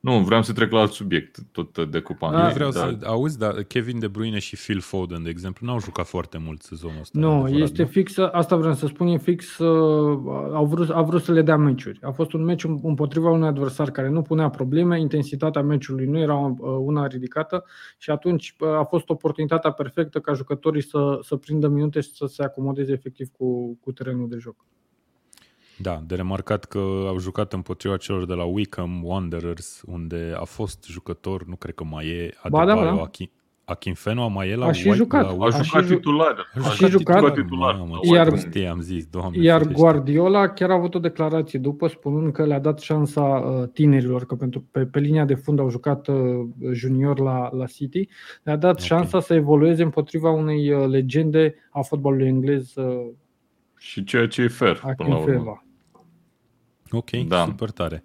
Nu, 0.00 0.18
vreau 0.18 0.42
să 0.42 0.52
trec 0.52 0.70
la 0.70 0.80
alt 0.80 0.92
subiect, 0.92 1.38
tot 1.52 1.90
de 1.90 2.00
cupa. 2.00 2.30
Da, 2.30 2.48
vreau 2.48 2.70
da. 2.70 2.78
să 2.78 2.98
auzi, 3.06 3.38
dar 3.38 3.62
Kevin 3.62 3.98
De 3.98 4.08
Bruyne 4.08 4.38
și 4.38 4.56
Phil 4.56 4.80
Foden, 4.80 5.22
de 5.22 5.30
exemplu, 5.30 5.66
n-au 5.66 5.80
jucat 5.80 6.06
foarte 6.06 6.38
mult 6.38 6.62
sezonul 6.62 7.00
ăsta. 7.00 7.18
Nu, 7.18 7.48
este 7.48 7.82
nu? 7.82 7.88
fix, 7.88 8.16
asta 8.18 8.56
vreau 8.56 8.74
să 8.74 8.86
spun, 8.86 9.06
e 9.06 9.18
fix, 9.18 9.58
uh, 9.58 10.18
au 10.52 10.66
vrut, 10.66 10.90
au 10.90 11.04
vrut 11.04 11.22
să 11.22 11.32
le 11.32 11.42
dea 11.42 11.56
meciuri. 11.56 11.98
A 12.02 12.10
fost 12.10 12.32
un 12.32 12.44
meci 12.44 12.64
împotriva 12.64 13.30
unui 13.30 13.48
adversar 13.48 13.90
care 13.90 14.08
nu 14.08 14.22
punea 14.22 14.50
probleme, 14.50 15.00
intensitatea 15.00 15.62
meciului 15.62 16.06
nu 16.06 16.18
era 16.18 16.36
uh, 16.36 16.56
una 16.60 17.06
ridicată 17.06 17.64
și 17.98 18.10
atunci 18.10 18.54
uh, 18.58 18.68
a 18.68 18.84
fost 18.84 19.08
oportunitatea 19.08 19.70
perfectă 19.70 20.20
ca 20.20 20.32
jucătorii 20.32 20.82
să, 20.82 21.18
să 21.22 21.36
prindă 21.36 21.68
minute 21.68 22.00
și 22.00 22.10
să 22.14 22.26
se 22.26 22.42
acomodeze 22.42 22.92
efectiv 22.92 23.28
cu, 23.28 23.78
cu 23.80 23.92
terenul 23.92 24.28
de 24.28 24.36
joc. 24.38 24.64
Da, 25.82 26.02
de 26.06 26.14
remarcat 26.14 26.64
că 26.64 26.78
au 27.06 27.18
jucat 27.18 27.52
împotriva 27.52 27.96
celor 27.96 28.26
de 28.26 28.34
la 28.34 28.44
Wickham 28.44 29.04
Wanderers, 29.04 29.82
unde 29.86 30.34
a 30.36 30.44
fost 30.44 30.84
jucător, 30.88 31.44
nu 31.44 31.56
cred 31.56 31.74
că 31.74 31.84
mai 31.84 32.06
e, 32.06 32.34
Adebayo, 32.42 32.66
ba, 32.66 33.10
da, 33.74 33.90
Fenua 33.94 34.26
mai 34.26 34.48
e 34.48 34.56
la 34.56 34.66
a 34.66 34.72
și 34.72 34.92
jucat. 34.92 35.36
La, 35.36 35.44
a, 35.44 35.58
a 35.58 35.62
jucat 35.62 35.86
titular. 35.86 36.50
A, 36.62 36.68
a 36.68 36.70
și 36.70 36.86
jucat. 36.86 37.34
titular. 37.34 37.74
Mamă, 37.74 37.98
iar, 38.02 38.38
știe, 38.38 38.66
am 38.66 38.80
zis, 38.80 39.06
doamne, 39.06 39.42
iar 39.42 39.62
Guardiola 39.62 40.48
chiar 40.48 40.70
a 40.70 40.74
avut 40.74 40.94
o 40.94 40.98
declarație 40.98 41.58
după 41.58 41.86
spunând 41.86 42.32
că 42.32 42.44
le-a 42.44 42.58
dat 42.58 42.78
șansa 42.78 43.22
uh, 43.22 43.68
tinerilor, 43.72 44.26
că 44.26 44.34
pentru 44.34 44.64
pe, 44.70 44.86
pe 44.86 44.98
linia 44.98 45.24
de 45.24 45.34
fund 45.34 45.58
au 45.58 45.70
jucat 45.70 46.08
uh, 46.08 46.16
junior 46.72 47.18
la, 47.18 47.50
la 47.52 47.66
City, 47.66 48.08
le-a 48.42 48.56
dat 48.56 48.72
okay. 48.72 48.84
șansa 48.86 49.20
să 49.20 49.34
evolueze 49.34 49.82
împotriva 49.82 50.30
unei 50.30 50.72
uh, 50.72 50.86
legende 50.86 51.54
a 51.70 51.80
fotbalului 51.80 52.26
englez. 52.26 52.74
Și 53.78 54.04
ceea 54.04 54.26
ce 54.26 54.42
e 54.42 54.48
fair, 54.48 54.82
până 54.96 55.08
la 55.08 55.18
urmă. 55.18 55.64
Ok, 56.90 57.10
da. 57.10 57.44
super 57.44 57.70
tare. 57.70 58.04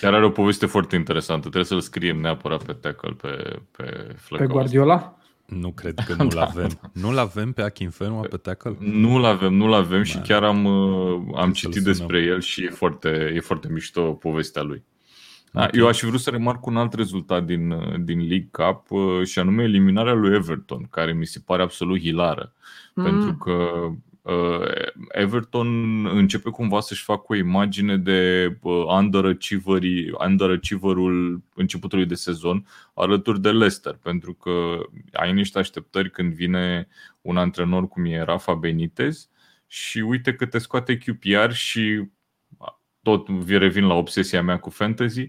Chiar 0.00 0.14
are 0.14 0.24
o 0.24 0.30
poveste 0.30 0.66
foarte 0.66 0.96
interesantă. 0.96 1.40
Trebuie 1.40 1.64
să-l 1.64 1.80
scriem 1.80 2.20
neapărat 2.20 2.62
pe 2.62 2.72
tackle, 2.72 3.10
pe, 3.10 3.60
pe 3.76 4.16
Pe 4.36 4.46
Guardiola? 4.46 5.18
Nu 5.46 5.72
cred 5.72 5.94
că 6.06 6.14
nu-l 6.22 6.28
da, 6.28 6.42
avem. 6.42 6.68
Da. 6.80 6.90
Nu-l 6.92 7.18
avem 7.18 7.52
pe 7.52 7.62
Akinfenua 7.62 8.20
pe 8.20 8.36
tackle? 8.36 8.76
Nu-l 8.78 9.24
avem, 9.24 9.54
nu-l 9.54 9.72
avem 9.72 9.98
da. 9.98 10.04
și 10.04 10.18
chiar 10.18 10.42
am, 10.42 10.64
uh, 10.64 11.20
am 11.34 11.52
citit 11.52 11.82
despre 11.82 12.20
el 12.22 12.40
și 12.40 12.64
e 12.64 12.68
foarte, 12.68 13.32
e 13.34 13.40
foarte 13.40 13.68
mișto 13.68 14.12
povestea 14.12 14.62
lui. 14.62 14.84
Da, 15.52 15.62
okay. 15.62 15.80
Eu 15.80 15.86
aș 15.86 16.00
vrea 16.00 16.18
să 16.18 16.30
remarc 16.30 16.66
un 16.66 16.76
alt 16.76 16.92
rezultat 16.92 17.44
din, 17.44 17.70
uh, 17.70 17.94
din 18.00 18.18
League 18.18 18.48
Cup 18.50 18.90
uh, 18.90 19.26
și 19.26 19.38
anume 19.38 19.62
eliminarea 19.62 20.12
lui 20.12 20.34
Everton, 20.34 20.86
care 20.90 21.12
mi 21.12 21.26
se 21.26 21.42
pare 21.44 21.62
absolut 21.62 22.00
hilară. 22.00 22.52
Mm. 22.94 23.04
Pentru 23.04 23.34
că 23.34 23.52
Uh, 23.52 23.92
Everton 25.08 26.06
începe 26.06 26.50
cumva 26.50 26.80
să-și 26.80 27.02
facă 27.02 27.24
o 27.28 27.34
imagine 27.34 27.96
de 27.96 28.46
uh, 28.60 28.84
underachiever-ul 30.20 31.42
începutului 31.54 32.06
de 32.06 32.14
sezon 32.14 32.66
alături 32.94 33.40
de 33.40 33.50
Leicester, 33.50 33.98
pentru 34.02 34.34
că 34.34 34.78
ai 35.12 35.32
niște 35.32 35.58
așteptări 35.58 36.10
când 36.10 36.32
vine 36.32 36.88
un 37.20 37.36
antrenor 37.36 37.88
cum 37.88 38.04
e 38.04 38.22
Rafa 38.22 38.54
Benitez 38.54 39.28
și 39.66 39.98
uite 39.98 40.34
că 40.34 40.46
te 40.46 40.58
scoate 40.58 40.98
QPR 40.98 41.50
și 41.50 42.02
tot 43.02 43.28
revin 43.48 43.86
la 43.86 43.94
obsesia 43.94 44.42
mea 44.42 44.58
cu 44.58 44.70
fantasy, 44.70 45.28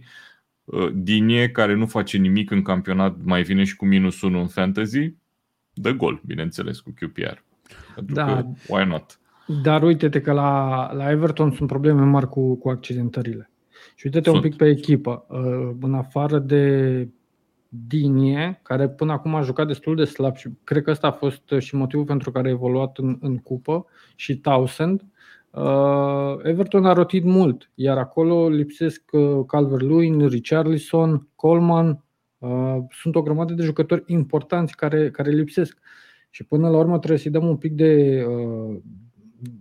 uh, 0.64 0.90
Dinie, 0.94 1.50
care 1.50 1.74
nu 1.74 1.86
face 1.86 2.18
nimic 2.18 2.52
în 2.52 2.62
campionat, 2.62 3.16
mai 3.24 3.44
vine 3.44 3.64
și 3.64 3.76
cu 3.76 3.86
minus 3.86 4.22
1 4.22 4.40
în 4.40 4.48
fantasy, 4.48 5.14
dă 5.74 5.92
gol, 5.92 6.22
bineînțeles, 6.26 6.80
cu 6.80 6.94
QPR. 7.00 7.47
Pentru 7.96 8.16
da. 8.16 8.26
că, 8.26 8.46
why 8.68 8.86
not? 8.86 9.20
Dar 9.64 9.84
uite-te 9.84 10.22
că 10.22 10.32
la, 10.32 10.92
la 10.94 11.12
Everton 11.12 11.52
sunt 11.52 11.68
probleme 11.68 12.02
mari 12.02 12.30
cu, 12.30 12.56
cu 12.56 12.70
accidentările. 12.70 13.50
Și 13.96 14.06
uite-te 14.06 14.30
sunt. 14.30 14.44
un 14.44 14.50
pic 14.50 14.58
pe 14.58 14.68
echipă. 14.68 15.26
Uh, 15.30 15.76
în 15.82 15.94
afară 15.94 16.40
de 16.40 17.08
Dinie, 17.70 18.60
care 18.64 18.90
până 18.90 19.12
acum 19.12 19.36
a 19.36 19.42
jucat 19.42 19.68
destul 19.68 19.96
de 19.96 20.04
slab 20.04 20.36
și 20.36 20.50
cred 20.64 20.84
că 20.84 20.92
ăsta 20.92 21.08
a 21.08 21.12
fost 21.12 21.54
și 21.58 21.76
motivul 21.76 22.06
pentru 22.06 22.32
care 22.32 22.48
a 22.48 22.52
evoluat 22.52 22.98
în, 22.98 23.18
în 23.22 23.38
cupă, 23.38 23.86
și 24.16 24.38
Townsend, 24.38 25.06
uh, 25.50 26.36
Everton 26.44 26.86
a 26.86 26.94
rotit 26.94 27.24
mult, 27.24 27.72
iar 27.76 27.98
acolo 27.98 28.50
lipsesc 28.50 29.04
uh, 29.12 29.40
Calvert-Lewin, 29.48 30.28
Richarlison, 30.28 31.28
Coleman, 31.36 32.02
sunt 32.90 33.16
o 33.16 33.22
grămadă 33.22 33.54
de 33.54 33.64
jucători 33.64 34.04
importanți 34.06 34.76
care, 34.76 35.10
care 35.10 35.32
lipsesc. 35.32 35.78
Și 36.38 36.44
până 36.44 36.70
la 36.70 36.78
urmă 36.78 36.98
trebuie 36.98 37.20
să-i 37.20 37.32
dăm 37.32 37.48
un 37.48 37.58
pic 37.58 37.72
de, 37.72 38.24
uh, 38.28 38.80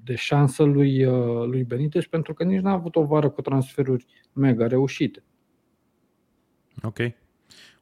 de 0.04 0.14
șansă 0.14 0.62
lui, 0.62 1.04
uh, 1.04 1.46
lui 1.46 1.64
Benitez 1.64 2.04
pentru 2.04 2.34
că 2.34 2.44
nici 2.44 2.60
n-a 2.60 2.72
avut 2.72 2.96
o 2.96 3.04
vară 3.04 3.30
cu 3.30 3.40
transferuri 3.40 4.06
mega 4.32 4.66
reușite. 4.66 5.22
Ok. 6.82 6.98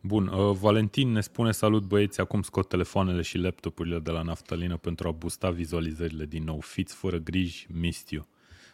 Bun, 0.01 0.27
uh, 0.27 0.57
Valentin 0.61 1.13
ne 1.13 1.21
spune 1.21 1.53
salut 1.53 1.85
băieți, 1.85 2.21
acum 2.21 2.43
scot 2.43 2.69
telefoanele 2.69 3.23
și 3.23 3.39
laptopurile 3.39 3.99
de 3.99 4.11
la 4.11 4.23
naftalină 4.23 4.77
pentru 4.77 5.09
a 5.09 5.11
boosta 5.11 5.51
vizualizările 5.51 6.27
din 6.27 6.45
nou. 6.45 6.61
Fiți 6.61 6.95
fără 6.95 7.19
griji, 7.19 7.67
missed 7.81 8.09
you. 8.09 8.27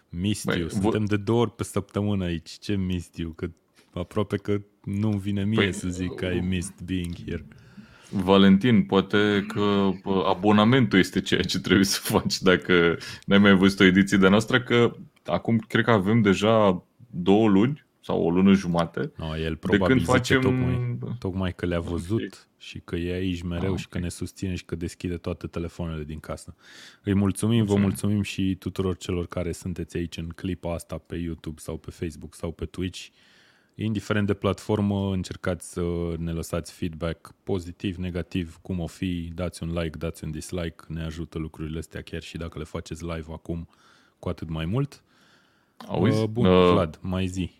Missed 0.09 0.57
you. 0.57 0.69
Suntem 0.69 1.05
de 1.05 1.17
două 1.17 1.41
ori 1.41 1.55
pe 1.55 1.65
săptămână 1.65 2.25
aici. 2.25 2.51
Ce 2.51 2.77
missed 2.77 3.15
you? 3.15 3.31
Că 3.31 3.51
aproape 3.91 4.37
că 4.37 4.61
nu-mi 4.85 5.19
vine 5.19 5.45
mie 5.45 5.59
păi, 5.59 5.73
să 5.73 5.89
zic 5.89 6.15
că 6.15 6.27
ai 6.27 6.41
missed 6.41 6.81
being 6.85 7.15
here. 7.27 7.47
Valentin, 8.11 8.83
poate 8.83 9.45
că 9.49 9.91
abonamentul 10.27 10.99
este 10.99 11.21
ceea 11.21 11.43
ce 11.43 11.59
trebuie 11.59 11.85
să 11.85 12.01
faci 12.03 12.41
dacă 12.41 12.97
n-ai 13.25 13.39
mai 13.39 13.55
văzut 13.55 13.81
o 13.81 13.85
ediție 13.85 14.19
de 14.19 14.29
noastră, 14.29 14.61
că 14.61 14.97
acum 15.25 15.59
cred 15.59 15.85
că 15.85 15.91
avem 15.91 16.23
deja 16.23 16.85
două 17.11 17.49
luni 17.49 17.89
sau 18.01 18.23
o 18.23 18.31
lună 18.31 18.53
jumate. 18.53 19.13
No, 19.17 19.37
el 19.37 19.57
probabil 19.57 19.87
de 19.87 19.93
când 19.93 20.07
facem... 20.07 20.41
tocmai, 20.41 20.99
tocmai 21.19 21.55
că 21.55 21.67
le-a 21.67 21.81
văzut 21.81 22.19
okay. 22.19 22.39
și 22.57 22.81
că 22.85 22.97
e 22.97 23.13
aici 23.13 23.43
mereu 23.43 23.63
ah, 23.63 23.69
okay. 23.69 23.79
și 23.79 23.89
că 23.89 23.99
ne 23.99 24.09
susține 24.09 24.55
și 24.55 24.65
că 24.65 24.75
deschide 24.75 25.17
toate 25.17 25.47
telefoanele 25.47 26.05
din 26.05 26.21
casă. 26.21 26.55
Îi 27.03 27.15
mulțumim, 27.15 27.57
mulțumim, 27.57 27.65
vă 27.65 27.87
mulțumim 27.87 28.23
și 28.23 28.57
tuturor 28.59 28.97
celor 28.97 29.27
care 29.27 29.53
sunteți 29.53 29.97
aici 29.97 30.17
în 30.17 30.29
clipa 30.29 30.75
asta 30.75 30.99
pe 30.99 31.17
YouTube 31.17 31.61
sau 31.61 31.77
pe 31.77 31.91
Facebook 31.91 32.35
sau 32.35 32.53
pe 32.53 32.65
Twitch. 32.65 33.07
Indiferent 33.75 34.27
de 34.27 34.35
platformă, 34.35 35.13
încercați 35.13 35.73
să 35.73 35.83
ne 36.19 36.33
lăsați 36.33 36.73
feedback 36.73 37.35
pozitiv, 37.43 37.97
negativ, 37.97 38.59
cum 38.63 38.81
o 38.81 38.87
fi, 38.87 39.31
dați 39.35 39.63
un 39.63 39.73
like, 39.73 39.99
dați 39.99 40.25
un 40.25 40.31
dislike, 40.31 40.85
ne 40.89 41.05
ajută 41.05 41.39
lucrurile 41.39 41.79
astea 41.79 42.03
chiar 42.03 42.23
și 42.23 42.37
dacă 42.37 42.59
le 42.59 42.65
faceți 42.65 43.05
live 43.05 43.33
acum, 43.33 43.69
cu 44.19 44.29
atât 44.29 44.49
mai 44.49 44.65
mult. 44.65 45.03
Auzi? 45.87 46.23
Uh, 46.23 46.29
bun, 46.29 46.47
uh, 46.47 46.71
Vlad, 46.73 46.99
mai 47.03 47.27
zi. 47.27 47.51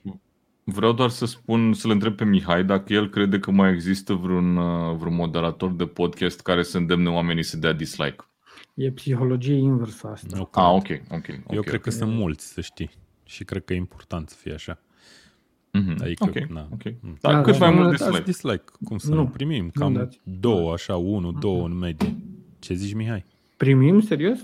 Vreau 0.65 0.93
doar 0.93 1.09
să 1.09 1.27
spun, 1.27 1.73
să-l 1.73 1.91
întreb 1.91 2.17
pe 2.17 2.25
Mihai 2.25 2.65
dacă 2.65 2.93
el 2.93 3.09
crede 3.09 3.39
că 3.39 3.51
mai 3.51 3.73
există 3.73 4.15
vreun, 4.15 4.57
uh, 4.57 4.97
vreun 4.97 5.15
moderator 5.15 5.73
de 5.73 5.87
podcast 5.87 6.41
care 6.41 6.63
să 6.63 6.77
îndemne 6.77 7.09
oamenii 7.09 7.43
să 7.43 7.57
dea 7.57 7.73
dislike. 7.73 8.25
E 8.75 8.91
psihologie 8.91 9.55
inversă 9.55 10.09
asta. 10.09 10.37
No, 10.37 10.49
ah, 10.53 10.71
ok, 10.73 10.77
ok. 10.77 11.17
okay 11.17 11.43
Eu 11.51 11.61
cred 11.61 11.67
okay. 11.67 11.79
că 11.79 11.91
sunt 11.91 12.13
mulți, 12.13 12.53
să 12.53 12.61
știi. 12.61 12.91
Și 13.25 13.45
cred 13.45 13.65
că 13.65 13.73
e 13.73 13.77
important 13.77 14.29
să 14.29 14.37
fie 14.37 14.53
așa. 14.53 14.81
Mm-hmm. 15.79 16.01
Adică, 16.01 16.25
okay, 16.25 16.47
na. 16.49 16.69
okay. 16.73 16.97
Mm. 17.01 17.17
Dar 17.21 17.33
da, 17.33 17.41
cât 17.41 17.59
da, 17.59 17.71
mai 17.71 17.81
mult 17.81 17.91
dislike. 17.91 18.23
dislike. 18.23 18.65
Cum 18.85 18.99
să 18.99 19.09
nu, 19.09 19.15
nu 19.15 19.27
primim? 19.27 19.71
Cam 19.71 19.93
nu 19.93 20.09
două, 20.23 20.73
așa, 20.73 20.97
unu, 20.97 21.33
două 21.33 21.67
în 21.67 21.79
medie. 21.79 22.17
Ce 22.59 22.75
zici, 22.75 22.95
Mihai? 22.95 23.25
Primim, 23.57 24.01
serios? 24.01 24.39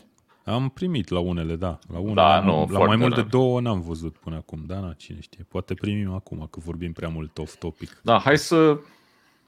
Am 0.45 0.69
primit 0.69 1.09
la 1.09 1.19
unele, 1.19 1.57
da. 1.57 1.79
La, 1.93 1.99
unele, 1.99 2.15
da, 2.15 2.41
nu, 2.41 2.69
la 2.71 2.85
mai 2.85 2.97
mult 2.97 3.15
de 3.15 3.23
două 3.23 3.61
n-am 3.61 3.81
văzut 3.81 4.17
până 4.17 4.37
acum, 4.37 4.65
da, 4.67 4.81
na, 4.81 4.93
cine 4.93 5.21
știe. 5.21 5.47
Poate 5.49 5.75
primim 5.75 6.13
acum, 6.13 6.49
că 6.51 6.61
vorbim 6.65 6.93
prea 6.93 7.09
mult 7.09 7.39
off-topic. 7.39 8.01
Da, 8.03 8.19
hai 8.19 8.39
să... 8.39 8.79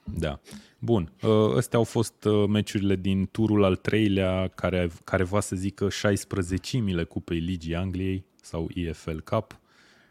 Da. 0.05 0.41
Bun, 0.79 1.13
ă, 1.23 1.57
astea 1.57 1.79
au 1.79 1.85
fost 1.85 2.25
ă, 2.25 2.47
meciurile 2.47 2.97
din 2.97 3.29
turul 3.33 3.65
al 3.65 3.77
treilea, 3.77 4.49
care, 4.55 4.91
care 5.05 5.23
va 5.23 5.41
să 5.41 5.57
zică 5.57 5.89
16-mile 5.89 7.09
Cupei 7.09 7.39
Ligii 7.39 7.75
Angliei 7.75 8.25
sau 8.43 8.69
EFL 8.75 9.19
Cup. 9.25 9.59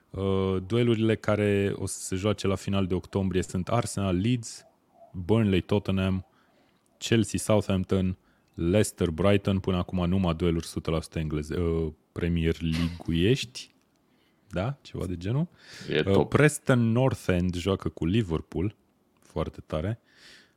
Uh, 0.09 0.57
duelurile 0.65 1.15
care 1.15 1.73
o 1.75 1.85
să 1.85 1.99
se 1.99 2.15
joace 2.15 2.47
la 2.47 2.55
final 2.55 2.85
de 2.85 2.93
octombrie 2.93 3.41
sunt 3.41 3.67
Arsenal 3.67 4.15
Leeds, 4.15 4.65
Burnley 5.13 5.61
Tottenham, 5.61 6.25
Chelsea 6.97 7.39
Southampton, 7.39 8.17
Leicester 8.53 9.09
Brighton, 9.09 9.59
până 9.59 9.77
acum 9.77 10.05
numai 10.05 10.35
dueluri 10.35 10.67
100% 10.67 11.13
engleze, 11.13 11.59
uh, 11.59 11.91
Premier 12.11 12.57
League-uiești, 12.59 13.75
da, 14.49 14.77
ceva 14.81 15.05
de 15.05 15.17
genul. 15.17 15.47
E 15.89 15.99
uh, 15.99 16.03
top. 16.03 16.29
Preston 16.29 16.91
North 16.91 17.25
End 17.27 17.55
joacă 17.55 17.89
cu 17.89 18.05
Liverpool, 18.05 18.75
foarte 19.19 19.63
tare. 19.65 19.99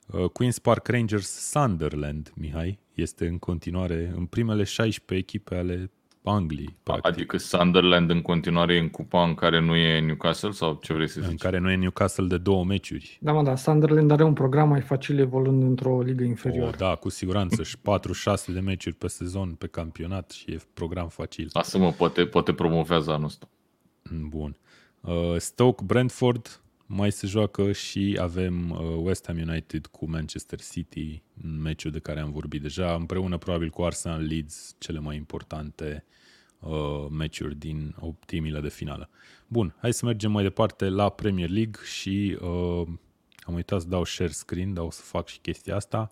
Uh, 0.06 0.24
Queen's 0.30 0.62
Park 0.62 0.86
Rangers 0.86 1.28
Sunderland, 1.28 2.32
Mihai, 2.34 2.78
este 2.94 3.26
în 3.26 3.38
continuare 3.38 4.12
în 4.16 4.26
primele 4.26 4.64
16 4.64 5.14
echipe 5.14 5.56
ale 5.56 5.90
Anglii. 6.24 6.76
Practic. 6.82 7.06
Adică 7.06 7.38
Sunderland 7.38 8.10
în 8.10 8.22
continuare 8.22 8.74
e 8.74 8.78
în 8.78 8.88
cupa 8.88 9.24
în 9.24 9.34
care 9.34 9.60
nu 9.60 9.76
e 9.76 10.00
Newcastle 10.00 10.50
sau 10.50 10.78
ce 10.82 10.92
vrei 10.92 11.08
să 11.08 11.20
zici? 11.20 11.30
În 11.30 11.36
care 11.36 11.58
nu 11.58 11.70
e 11.70 11.76
Newcastle 11.76 12.26
de 12.26 12.38
două 12.38 12.64
meciuri. 12.64 13.18
Da, 13.20 13.32
mă, 13.32 13.42
da, 13.42 13.56
Sunderland 13.56 14.10
are 14.10 14.24
un 14.24 14.32
program 14.32 14.68
mai 14.68 14.80
facil 14.80 15.18
evoluând 15.18 15.62
într-o 15.62 16.02
ligă 16.02 16.24
inferioară. 16.24 16.70
Oh, 16.70 16.78
da, 16.78 16.94
cu 16.94 17.08
siguranță 17.08 17.62
și 17.62 17.76
4-6 17.76 17.80
de 18.46 18.60
meciuri 18.60 18.94
pe 18.94 19.08
sezon 19.08 19.52
pe 19.52 19.66
campionat 19.66 20.30
și 20.30 20.50
e 20.50 20.60
program 20.74 21.08
facil. 21.08 21.48
Asta 21.52 21.78
mă, 21.78 21.90
poate, 21.90 22.24
poate 22.24 22.52
promovează 22.52 23.10
anul 23.10 23.24
ăsta. 23.24 23.48
Bun. 24.28 24.56
Uh, 25.00 25.36
Stoke 25.36 25.82
Brentford 25.86 26.60
mai 26.92 27.12
se 27.12 27.26
joacă 27.26 27.72
și 27.72 28.16
avem 28.20 28.70
uh, 28.70 28.78
West 28.96 29.26
Ham 29.26 29.36
United 29.36 29.86
cu 29.86 30.10
Manchester 30.10 30.60
City, 30.60 31.22
meciul 31.62 31.90
de 31.90 31.98
care 31.98 32.20
am 32.20 32.32
vorbit 32.32 32.62
deja, 32.62 32.94
împreună 32.94 33.38
probabil 33.38 33.70
cu 33.70 33.82
Arsenal 33.82 34.22
Leeds, 34.22 34.74
cele 34.78 34.98
mai 34.98 35.16
importante 35.16 36.04
uh, 36.58 37.06
meciuri 37.10 37.56
din 37.56 37.94
optimile 37.98 38.60
de 38.60 38.68
finală. 38.68 39.10
Bun, 39.46 39.74
hai 39.80 39.92
să 39.92 40.06
mergem 40.06 40.30
mai 40.30 40.42
departe 40.42 40.88
la 40.88 41.08
Premier 41.08 41.48
League 41.48 41.80
și 41.84 42.38
uh, 42.40 42.86
am 43.40 43.54
uitat 43.54 43.80
să 43.80 43.88
dau 43.88 44.04
share 44.04 44.30
screen, 44.30 44.74
dar 44.74 44.84
o 44.84 44.90
să 44.90 45.02
fac 45.02 45.28
și 45.28 45.38
chestia 45.38 45.76
asta. 45.76 46.10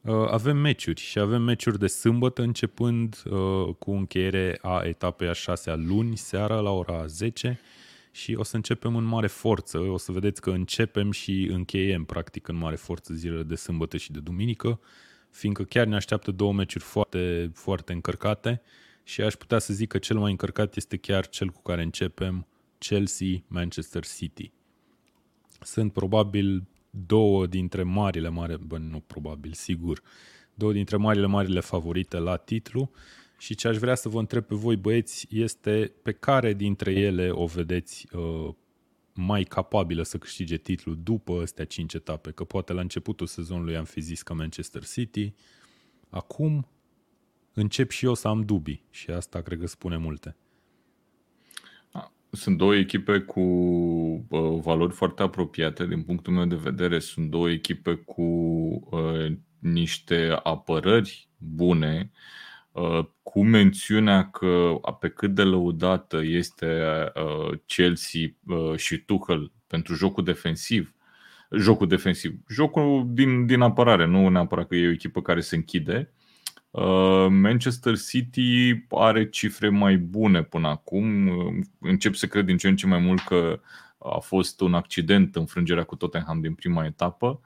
Uh, 0.00 0.28
avem 0.30 0.56
meciuri 0.56 1.00
și 1.00 1.18
avem 1.18 1.42
meciuri 1.42 1.78
de 1.78 1.86
sâmbătă 1.86 2.42
începând 2.42 3.22
uh, 3.24 3.74
cu 3.78 3.90
încheiere 3.90 4.58
a 4.62 4.82
etapei 4.84 5.28
a 5.28 5.32
șasea 5.32 5.74
luni 5.74 6.16
seara 6.16 6.60
la 6.60 6.70
ora 6.70 7.06
10 7.06 7.60
și 8.16 8.34
o 8.34 8.42
să 8.42 8.56
începem 8.56 8.96
în 8.96 9.04
mare 9.04 9.26
forță. 9.26 9.78
O 9.78 9.96
să 9.96 10.12
vedeți 10.12 10.40
că 10.40 10.50
începem 10.50 11.10
și 11.10 11.48
încheiem 11.52 12.04
practic 12.04 12.48
în 12.48 12.56
mare 12.56 12.76
forță 12.76 13.14
zilele 13.14 13.42
de 13.42 13.54
sâmbătă 13.54 13.96
și 13.96 14.12
de 14.12 14.20
duminică, 14.20 14.80
fiindcă 15.30 15.64
chiar 15.64 15.86
ne 15.86 15.94
așteaptă 15.94 16.30
două 16.30 16.52
meciuri 16.52 16.84
foarte, 16.84 17.50
foarte 17.54 17.92
încărcate 17.92 18.62
și 19.02 19.22
aș 19.22 19.34
putea 19.34 19.58
să 19.58 19.72
zic 19.72 19.88
că 19.88 19.98
cel 19.98 20.18
mai 20.18 20.30
încărcat 20.30 20.76
este 20.76 20.96
chiar 20.96 21.28
cel 21.28 21.48
cu 21.48 21.62
care 21.62 21.82
începem, 21.82 22.46
Chelsea-Manchester 22.78 24.04
City. 24.04 24.52
Sunt 25.60 25.92
probabil 25.92 26.68
două 26.90 27.46
dintre 27.46 27.82
marile 27.82 28.28
mari, 28.28 28.66
bă, 28.66 28.78
nu 28.78 29.00
probabil, 29.00 29.52
sigur, 29.52 30.02
două 30.54 30.72
dintre 30.72 30.96
marile 30.96 31.26
marile 31.26 31.60
favorite 31.60 32.18
la 32.18 32.36
titlu 32.36 32.90
și 33.38 33.54
ce 33.54 33.68
aș 33.68 33.76
vrea 33.76 33.94
să 33.94 34.08
vă 34.08 34.18
întreb 34.18 34.44
pe 34.44 34.54
voi 34.54 34.76
băieți 34.76 35.26
este 35.30 35.92
pe 36.02 36.12
care 36.12 36.52
dintre 36.52 36.92
ele 36.92 37.30
o 37.30 37.46
vedeți 37.46 38.06
uh, 38.12 38.54
mai 39.14 39.42
capabilă 39.42 40.02
să 40.02 40.18
câștige 40.18 40.56
titlul 40.56 40.98
după 41.02 41.40
astea 41.42 41.64
cinci 41.64 41.94
etape, 41.94 42.30
că 42.30 42.44
poate 42.44 42.72
la 42.72 42.80
începutul 42.80 43.26
sezonului 43.26 43.76
am 43.76 43.84
fi 43.84 44.00
zis 44.00 44.22
că 44.22 44.34
Manchester 44.34 44.84
City, 44.84 45.34
acum 46.08 46.68
încep 47.52 47.90
și 47.90 48.04
eu 48.04 48.14
să 48.14 48.28
am 48.28 48.42
dubii 48.42 48.84
și 48.90 49.10
asta 49.10 49.40
cred 49.40 49.58
că 49.58 49.66
spune 49.66 49.96
multe. 49.96 50.36
Sunt 52.30 52.56
două 52.56 52.74
echipe 52.74 53.18
cu 53.18 53.40
uh, 53.40 54.60
valori 54.60 54.92
foarte 54.92 55.22
apropiate 55.22 55.86
din 55.86 56.02
punctul 56.02 56.32
meu 56.32 56.44
de 56.44 56.54
vedere. 56.54 56.98
Sunt 56.98 57.30
două 57.30 57.50
echipe 57.50 57.94
cu 57.94 58.22
uh, 58.22 59.32
niște 59.58 60.40
apărări 60.42 61.28
bune, 61.38 62.10
uh, 62.12 62.18
cu 63.22 63.44
mențiunea 63.44 64.30
că 64.30 64.80
pe 65.00 65.08
cât 65.08 65.34
de 65.34 65.42
lăudată 65.42 66.20
este 66.22 66.66
uh, 67.14 67.58
Chelsea 67.66 68.20
uh, 68.46 68.76
și 68.76 68.96
Tuchel 68.98 69.52
pentru 69.66 69.94
jocul 69.94 70.24
defensiv, 70.24 70.94
jocul 71.50 71.86
defensiv, 71.88 72.34
jocul 72.48 73.06
din, 73.08 73.46
din 73.46 73.60
apărare, 73.60 74.06
nu 74.06 74.28
neapărat 74.28 74.68
că 74.68 74.74
e 74.74 74.88
o 74.88 74.90
echipă 74.90 75.22
care 75.22 75.40
se 75.40 75.56
închide, 75.56 76.10
Uh, 76.76 77.26
Manchester 77.30 77.98
City 77.98 78.84
are 78.88 79.28
cifre 79.28 79.68
mai 79.68 79.96
bune 79.96 80.42
până 80.42 80.68
acum. 80.68 81.26
Uh, 81.26 81.54
încep 81.80 82.14
să 82.14 82.26
cred 82.26 82.44
din 82.44 82.56
ce 82.56 82.68
în 82.68 82.76
ce 82.76 82.86
mai 82.86 82.98
mult 82.98 83.20
că 83.20 83.60
a 83.98 84.18
fost 84.18 84.60
un 84.60 84.74
accident 84.74 85.36
înfrângerea 85.36 85.84
cu 85.84 85.96
Tottenham 85.96 86.40
din 86.40 86.54
prima 86.54 86.84
etapă. 86.84 87.40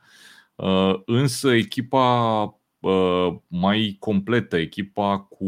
Uh, 0.54 1.00
însă 1.06 1.52
echipa 1.52 2.59
mai 3.46 3.96
completă, 3.98 4.56
echipa 4.56 5.18
cu 5.18 5.46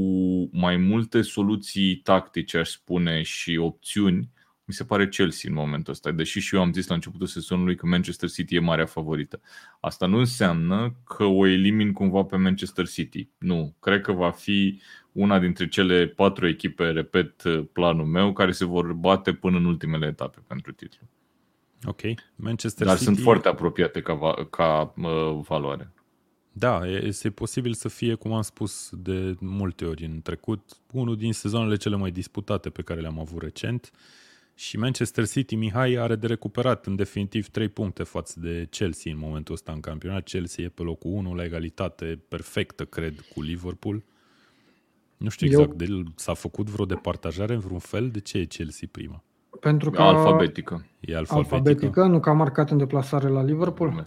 mai 0.52 0.76
multe 0.76 1.22
soluții 1.22 1.96
tactice, 1.96 2.58
aș 2.58 2.68
spune, 2.68 3.22
și 3.22 3.56
opțiuni, 3.56 4.30
mi 4.64 4.74
se 4.74 4.84
pare 4.84 5.08
Chelsea 5.08 5.50
în 5.50 5.56
momentul 5.56 5.92
ăsta, 5.92 6.10
deși 6.10 6.40
și 6.40 6.54
eu 6.54 6.60
am 6.60 6.72
zis 6.72 6.86
la 6.86 6.94
începutul 6.94 7.26
sezonului 7.26 7.74
că 7.74 7.86
Manchester 7.86 8.30
City 8.30 8.54
e 8.54 8.60
marea 8.60 8.86
favorită. 8.86 9.40
Asta 9.80 10.06
nu 10.06 10.18
înseamnă 10.18 10.94
că 11.04 11.24
o 11.24 11.46
elimin 11.46 11.92
cumva 11.92 12.22
pe 12.22 12.36
Manchester 12.36 12.88
City. 12.88 13.28
Nu, 13.38 13.74
cred 13.80 14.00
că 14.00 14.12
va 14.12 14.30
fi 14.30 14.80
una 15.12 15.38
dintre 15.38 15.68
cele 15.68 16.06
patru 16.06 16.48
echipe, 16.48 16.90
repet 16.90 17.42
planul 17.72 18.06
meu, 18.06 18.32
care 18.32 18.52
se 18.52 18.64
vor 18.64 18.92
bate 18.92 19.32
până 19.32 19.56
în 19.56 19.64
ultimele 19.64 20.06
etape 20.06 20.38
pentru 20.46 20.72
titlu. 20.72 21.06
Ok, 21.84 22.00
Manchester 22.36 22.86
Dar 22.86 22.96
City... 22.96 23.06
sunt 23.06 23.18
foarte 23.18 23.48
apropiate 23.48 24.00
ca, 24.00 24.18
ca 24.50 24.94
uh, 24.96 25.40
valoare. 25.48 25.92
Da, 26.52 26.86
este 26.86 27.30
posibil 27.30 27.72
să 27.72 27.88
fie, 27.88 28.14
cum 28.14 28.32
am 28.32 28.42
spus 28.42 28.90
de 28.92 29.36
multe 29.40 29.84
ori 29.84 30.04
în 30.04 30.22
trecut, 30.22 30.76
unul 30.92 31.16
din 31.16 31.32
sezoanele 31.32 31.76
cele 31.76 31.96
mai 31.96 32.10
disputate 32.10 32.70
pe 32.70 32.82
care 32.82 33.00
le-am 33.00 33.18
avut 33.18 33.42
recent. 33.42 33.90
Uh, 33.92 34.00
și 34.54 34.78
Manchester 34.78 35.26
City, 35.26 35.54
Mihai, 35.54 35.94
are 35.94 36.16
de 36.16 36.26
recuperat 36.26 36.86
în 36.86 36.96
definitiv 36.96 37.48
3 37.48 37.68
puncte 37.68 38.02
față 38.02 38.40
de 38.40 38.66
Chelsea 38.70 39.12
în 39.12 39.18
momentul 39.18 39.54
ăsta 39.54 39.72
în 39.72 39.80
campionat. 39.80 40.24
Chelsea 40.24 40.64
e 40.64 40.68
pe 40.68 40.82
locul 40.82 41.10
1 41.10 41.34
la 41.34 41.44
egalitate 41.44 42.20
perfectă, 42.28 42.84
cred, 42.84 43.20
cu 43.34 43.42
Liverpool. 43.42 44.02
Nu 45.16 45.28
știu 45.28 45.46
exact, 45.46 45.68
Eu... 45.68 45.74
de, 45.76 46.10
s-a 46.16 46.34
făcut 46.34 46.70
vreo 46.70 46.84
departajare 46.84 47.54
în 47.54 47.60
vreun 47.60 47.78
fel? 47.78 48.10
De 48.10 48.20
ce 48.20 48.38
e 48.38 48.44
Chelsea 48.44 48.88
prima? 48.90 49.22
Pentru 49.60 49.90
că 49.90 50.02
alfabetică. 50.02 50.86
E 51.00 51.16
alfabetică. 51.16 51.54
alfabetică, 51.54 52.04
nu 52.04 52.20
că 52.20 52.28
a 52.28 52.32
marcat 52.32 52.70
în 52.70 52.78
deplasare 52.78 53.28
la 53.28 53.42
Liverpool. 53.42 54.06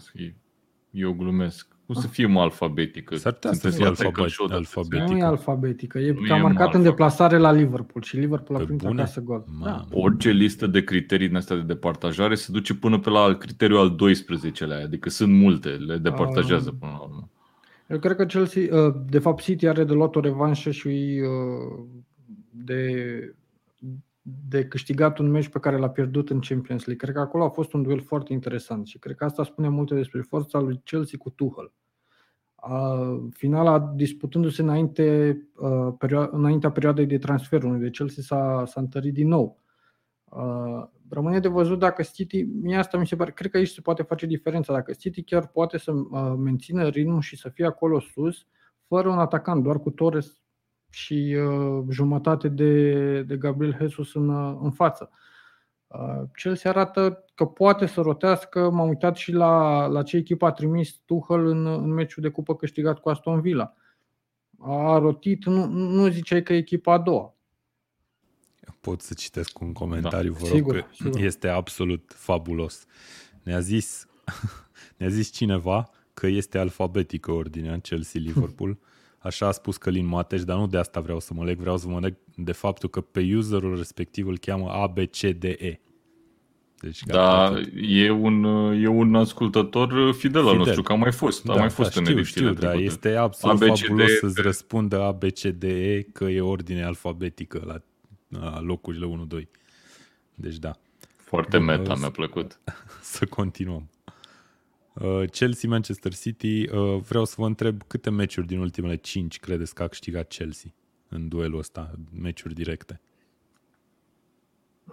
Eu 0.91 1.13
glumesc. 1.13 1.74
Cum 1.85 1.95
să 1.95 2.07
fie 2.07 2.25
mă 2.25 2.41
alfabetică? 2.41 3.15
S-ar 3.15 3.33
putea 3.33 3.53
să 3.53 3.69
fie 3.69 3.85
alfabetică. 3.85 4.53
alfabetică. 4.53 5.11
Nu 5.11 5.17
e 5.17 5.23
alfabetică. 5.23 5.99
E 5.99 6.13
că 6.27 6.33
a 6.33 6.37
marcat 6.37 6.73
în 6.73 6.83
deplasare 6.83 7.37
la 7.37 7.51
Liverpool 7.51 8.03
și 8.03 8.17
Liverpool 8.17 8.61
a 8.61 8.63
primit 8.63 8.85
acasă 8.85 9.21
gol. 9.21 9.45
Da. 9.63 9.85
Orice 9.91 10.29
listă 10.29 10.67
de 10.67 10.83
criterii 10.83 11.27
din 11.27 11.35
astea 11.35 11.55
de 11.55 11.61
departajare 11.61 12.35
se 12.35 12.51
duce 12.51 12.73
până 12.73 12.99
pe 12.99 13.09
la 13.09 13.33
criteriul 13.33 13.79
al 13.79 13.95
12-lea, 13.95 14.83
adică 14.83 15.09
sunt 15.09 15.33
multe, 15.33 15.69
le 15.69 15.97
departajează 15.97 16.71
până 16.79 16.91
la 16.91 16.99
urmă. 16.99 17.29
Eu 17.87 17.99
cred 17.99 18.15
că 18.15 18.25
Chelsea, 18.25 18.61
uh, 18.71 18.93
de 19.09 19.19
fapt 19.19 19.43
City 19.43 19.67
are 19.67 19.83
de 19.83 19.93
luat 19.93 20.15
o 20.15 20.19
revanșă 20.19 20.71
și 20.71 21.21
uh, 21.21 21.85
de 22.49 23.35
de 24.27 24.67
câștigat 24.67 25.17
un 25.17 25.29
meci 25.29 25.47
pe 25.47 25.59
care 25.59 25.77
l-a 25.77 25.89
pierdut 25.89 26.29
în 26.29 26.39
Champions 26.39 26.85
League. 26.85 26.95
Cred 26.95 27.13
că 27.13 27.19
acolo 27.19 27.43
a 27.43 27.49
fost 27.49 27.73
un 27.73 27.83
duel 27.83 28.01
foarte 28.01 28.33
interesant 28.33 28.87
și 28.87 28.99
cred 28.99 29.15
că 29.15 29.23
asta 29.25 29.43
spune 29.43 29.69
multe 29.69 29.95
despre 29.95 30.21
forța 30.21 30.59
lui 30.59 30.81
Chelsea 30.83 31.17
cu 31.21 31.29
Tuchel. 31.29 31.73
Finala 33.31 33.79
disputându-se 33.79 34.61
înainte, 34.61 35.37
înaintea 36.31 36.71
perioadei 36.71 37.05
de 37.05 37.17
transfer, 37.17 37.63
unde 37.63 37.89
Chelsea 37.89 38.23
s-a, 38.23 38.63
s-a 38.65 38.81
întărit 38.81 39.13
din 39.13 39.27
nou. 39.27 39.59
Rămâne 41.09 41.39
de 41.39 41.47
văzut 41.47 41.79
dacă 41.79 42.03
City, 42.03 42.43
mie 42.43 42.77
asta 42.77 42.97
mi 42.97 43.07
se 43.07 43.15
pare, 43.15 43.31
cred 43.31 43.51
că 43.51 43.57
aici 43.57 43.69
se 43.69 43.81
poate 43.81 44.03
face 44.03 44.25
diferența, 44.25 44.73
dacă 44.73 44.93
City 44.93 45.23
chiar 45.23 45.47
poate 45.47 45.77
să 45.77 45.93
mențină 46.37 46.87
ritmul 46.87 47.21
și 47.21 47.37
să 47.37 47.49
fie 47.49 47.65
acolo 47.65 47.99
sus, 47.99 48.47
fără 48.87 49.09
un 49.09 49.17
atacant, 49.17 49.63
doar 49.63 49.79
cu 49.79 49.89
Torres 49.89 50.43
și 50.95 51.37
uh, 51.37 51.83
jumătate 51.89 52.47
de, 52.47 53.21
de 53.21 53.37
Gabriel 53.37 53.77
Jesus 53.79 54.13
în, 54.13 54.29
uh, 54.29 54.57
în 54.61 54.71
față. 54.71 55.09
Uh, 55.87 56.23
Chelsea 56.33 56.71
arată 56.71 57.25
că 57.33 57.45
poate 57.45 57.85
să 57.85 58.01
rotească. 58.01 58.69
M-am 58.69 58.87
uitat 58.87 59.15
și 59.15 59.31
la, 59.31 59.85
la 59.85 60.03
ce 60.03 60.17
echipă 60.17 60.45
a 60.45 60.51
trimis 60.51 60.91
Tuchel 61.05 61.45
în, 61.45 61.65
în 61.65 61.93
meciul 61.93 62.23
de 62.23 62.29
cupă 62.29 62.55
câștigat 62.55 62.99
cu 62.99 63.09
Aston 63.09 63.41
Villa. 63.41 63.73
A 64.59 64.97
rotit, 64.97 65.45
nu, 65.45 65.65
nu 65.67 66.07
ziceai 66.07 66.43
că 66.43 66.53
e 66.53 66.57
echipa 66.57 66.93
a 66.93 66.97
doua. 66.97 67.35
Pot 68.81 69.01
să 69.01 69.13
citesc 69.13 69.59
un 69.59 69.73
comentariu, 69.73 70.31
da. 70.31 70.37
vă 70.37 70.47
rog, 70.47 70.55
sigur, 70.55 70.75
că 70.75 70.85
sigur. 70.91 71.19
este 71.19 71.47
absolut 71.47 72.11
fabulos. 72.15 72.85
Ne-a 73.43 73.59
zis, 73.59 74.07
ne-a 74.97 75.09
zis 75.09 75.31
cineva 75.31 75.89
că 76.13 76.27
este 76.27 76.57
alfabetică 76.57 77.31
ordinea 77.31 77.79
Chelsea-Liverpool 77.79 78.77
Așa 79.25 79.47
a 79.47 79.51
spus 79.51 79.77
Călin 79.77 80.05
Mateș, 80.05 80.43
dar 80.43 80.57
nu 80.57 80.67
de 80.67 80.77
asta 80.77 80.99
vreau 80.99 81.19
să 81.19 81.33
mă 81.33 81.43
leg, 81.43 81.57
vreau 81.57 81.77
să 81.77 81.87
mă 81.87 81.99
leg 81.99 82.15
de 82.35 82.51
faptul 82.51 82.89
că 82.89 83.01
pe 83.01 83.31
userul 83.35 83.77
respectiv 83.77 84.27
îl 84.27 84.37
cheamă 84.37 84.69
ABCDE. 84.69 85.79
Deci, 86.79 87.03
da, 87.03 87.53
e 87.75 88.09
un, 88.09 88.43
e 88.81 88.87
un 88.87 89.15
ascultător 89.15 89.87
fidel, 89.87 90.13
fidel 90.13 90.47
al 90.47 90.57
nostru, 90.57 90.81
că 90.81 90.91
a 90.91 90.95
mai 90.95 91.11
fost, 91.11 91.43
da, 91.43 91.53
a 91.53 91.55
mai 91.55 91.69
fost 91.69 91.93
da, 91.93 91.99
în 91.99 92.05
știu, 92.05 92.23
știu, 92.23 92.53
da, 92.53 92.73
este 92.73 93.15
absolut 93.15 93.61
ABCD... 93.61 93.79
fabulos 93.79 94.11
să-ți 94.11 94.41
răspundă 94.41 95.01
ABCDE 95.01 96.01
că 96.13 96.23
e 96.23 96.41
ordine 96.41 96.83
alfabetică 96.83 97.63
la, 97.65 97.81
la 98.39 98.61
locurile 98.61 99.25
1-2. 99.41 99.47
Deci 100.35 100.57
da. 100.57 100.75
Foarte 101.15 101.57
meta, 101.57 101.95
mi-a 101.95 102.09
plăcut. 102.09 102.59
Să 103.15 103.25
continuăm. 103.25 103.89
Uh, 105.01 105.29
Chelsea-Manchester 105.29 106.13
City, 106.13 106.69
uh, 106.69 106.99
vreau 107.01 107.25
să 107.25 107.35
vă 107.37 107.45
întreb 107.45 107.83
câte 107.87 108.09
meciuri 108.09 108.47
din 108.47 108.59
ultimele 108.59 108.95
5 108.95 109.39
credeți 109.39 109.73
că 109.73 109.83
a 109.83 109.87
câștigat 109.87 110.27
Chelsea 110.27 110.73
în 111.09 111.27
duelul 111.27 111.59
ăsta, 111.59 111.91
meciuri 112.21 112.53
directe? 112.53 113.01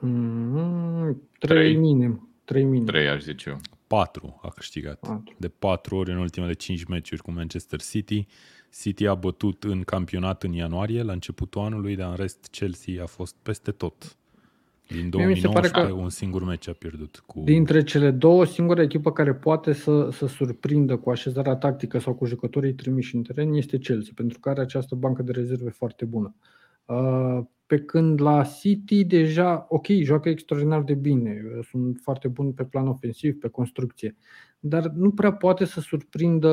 Mm, 0.00 1.22
3 1.38 1.76
minim. 1.76 2.28
3 2.44 2.64
minim. 2.64 2.84
3 2.84 3.08
aș 3.08 3.22
zice 3.22 3.48
eu. 3.48 3.60
4 3.86 4.40
a 4.42 4.48
câștigat. 4.48 4.98
4. 4.98 5.34
De 5.38 5.48
4 5.48 5.96
ori 5.96 6.10
în 6.10 6.16
ultimele 6.16 6.52
5 6.52 6.84
meciuri 6.84 7.22
cu 7.22 7.30
Manchester 7.30 7.80
City. 7.80 8.26
City 8.80 9.06
a 9.06 9.14
bătut 9.14 9.64
în 9.64 9.82
campionat 9.82 10.42
în 10.42 10.52
ianuarie, 10.52 11.02
la 11.02 11.12
începutul 11.12 11.60
anului, 11.60 11.96
dar 11.96 12.10
în 12.10 12.16
rest 12.16 12.48
Chelsea 12.50 13.02
a 13.02 13.06
fost 13.06 13.36
peste 13.42 13.70
tot. 13.70 14.16
Din 14.92 15.10
2019 15.10 15.48
mi 15.48 15.64
se 15.64 15.70
pare 15.70 15.86
că 15.86 15.92
un 15.92 16.08
singur 16.08 16.44
meci 16.44 16.68
a 16.68 16.72
pierdut. 16.72 17.22
Cu... 17.26 17.40
Dintre 17.44 17.82
cele 17.82 18.10
două, 18.10 18.44
singura 18.44 18.82
echipă 18.82 19.12
care 19.12 19.34
poate 19.34 19.72
să, 19.72 20.08
să 20.12 20.26
surprindă 20.26 20.96
cu 20.96 21.10
așezarea 21.10 21.56
tactică 21.56 21.98
sau 21.98 22.14
cu 22.14 22.24
jucătorii 22.24 22.74
trimiși 22.74 23.16
în 23.16 23.22
teren 23.22 23.52
este 23.52 23.78
Chelsea, 23.78 24.12
pentru 24.14 24.38
că 24.40 24.48
are 24.48 24.60
această 24.60 24.94
bancă 24.94 25.22
de 25.22 25.32
rezerve 25.32 25.70
foarte 25.70 26.04
bună. 26.04 26.34
Uh, 26.84 27.40
pe 27.66 27.78
când 27.78 28.20
la 28.20 28.42
City 28.42 29.04
deja, 29.04 29.66
ok, 29.68 29.86
joacă 30.02 30.28
extraordinar 30.28 30.82
de 30.82 30.94
bine, 30.94 31.42
sunt 31.70 31.98
foarte 32.02 32.28
buni 32.28 32.52
pe 32.52 32.64
plan 32.64 32.86
ofensiv, 32.88 33.38
pe 33.38 33.48
construcție, 33.48 34.16
dar 34.58 34.86
nu 34.86 35.10
prea 35.10 35.32
poate 35.32 35.64
să 35.64 35.80
surprindă 35.80 36.48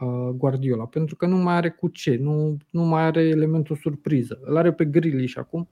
uh, 0.00 0.28
Guardiola, 0.34 0.86
pentru 0.86 1.16
că 1.16 1.26
nu 1.26 1.36
mai 1.36 1.54
are 1.54 1.70
cu 1.70 1.88
ce, 1.88 2.16
nu, 2.16 2.56
nu 2.70 2.82
mai 2.82 3.02
are 3.02 3.22
elementul 3.22 3.76
surpriză. 3.76 4.40
Îl 4.42 4.56
are 4.56 4.72
pe 4.72 4.84
Grealish 4.84 5.36
acum, 5.36 5.68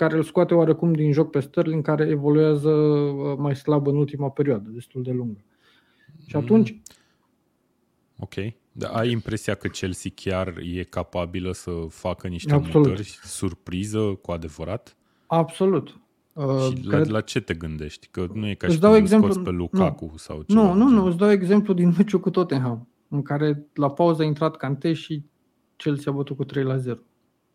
care 0.00 0.16
îl 0.16 0.22
scoate 0.22 0.54
oarecum 0.54 0.92
din 0.92 1.12
joc 1.12 1.30
pe 1.30 1.40
Sterling, 1.40 1.84
care 1.84 2.08
evoluează 2.08 2.70
uh, 2.70 3.36
mai 3.38 3.56
slab 3.56 3.86
în 3.86 3.96
ultima 3.96 4.30
perioadă, 4.30 4.68
destul 4.68 5.02
de 5.02 5.10
lungă. 5.10 5.40
Și 6.26 6.36
atunci... 6.36 6.70
Mm. 6.70 6.82
Ok. 8.18 8.34
Da, 8.72 8.88
ai 8.88 9.10
impresia 9.10 9.54
că 9.54 9.68
Chelsea 9.68 10.10
chiar 10.14 10.54
e 10.74 10.82
capabilă 10.82 11.52
să 11.52 11.70
facă 11.88 12.28
niște 12.28 12.52
Absolut. 12.52 12.86
mutări 12.86 13.18
surpriză 13.22 14.00
cu 14.22 14.30
adevărat? 14.30 14.96
Absolut. 15.26 16.00
Și 16.70 16.86
la, 16.86 17.02
la 17.06 17.20
ce 17.20 17.40
te 17.40 17.54
gândești? 17.54 18.08
Că 18.10 18.26
nu 18.32 18.48
e 18.48 18.54
ca 18.54 18.68
și 18.68 18.78
dau 18.78 18.96
exemplu, 18.96 19.30
scoți 19.30 19.44
pe 19.44 19.50
Lukaku 19.50 20.08
nu, 20.10 20.16
sau 20.16 20.42
ceva. 20.42 20.62
Nu, 20.62 20.72
nu, 20.72 20.88
nu, 20.88 21.04
îți 21.04 21.16
dau 21.16 21.30
exemplu 21.30 21.74
din 21.74 21.94
meciul 21.96 22.20
cu 22.20 22.30
Tottenham, 22.30 22.88
în 23.08 23.22
care 23.22 23.66
la 23.74 23.90
pauză 23.90 24.22
a 24.22 24.24
intrat 24.24 24.56
Kante 24.56 24.92
și 24.92 25.24
Chelsea 25.76 26.12
a 26.12 26.14
bătut 26.14 26.36
cu 26.36 26.44
3 26.44 26.64
la 26.64 26.76
0. 26.76 26.98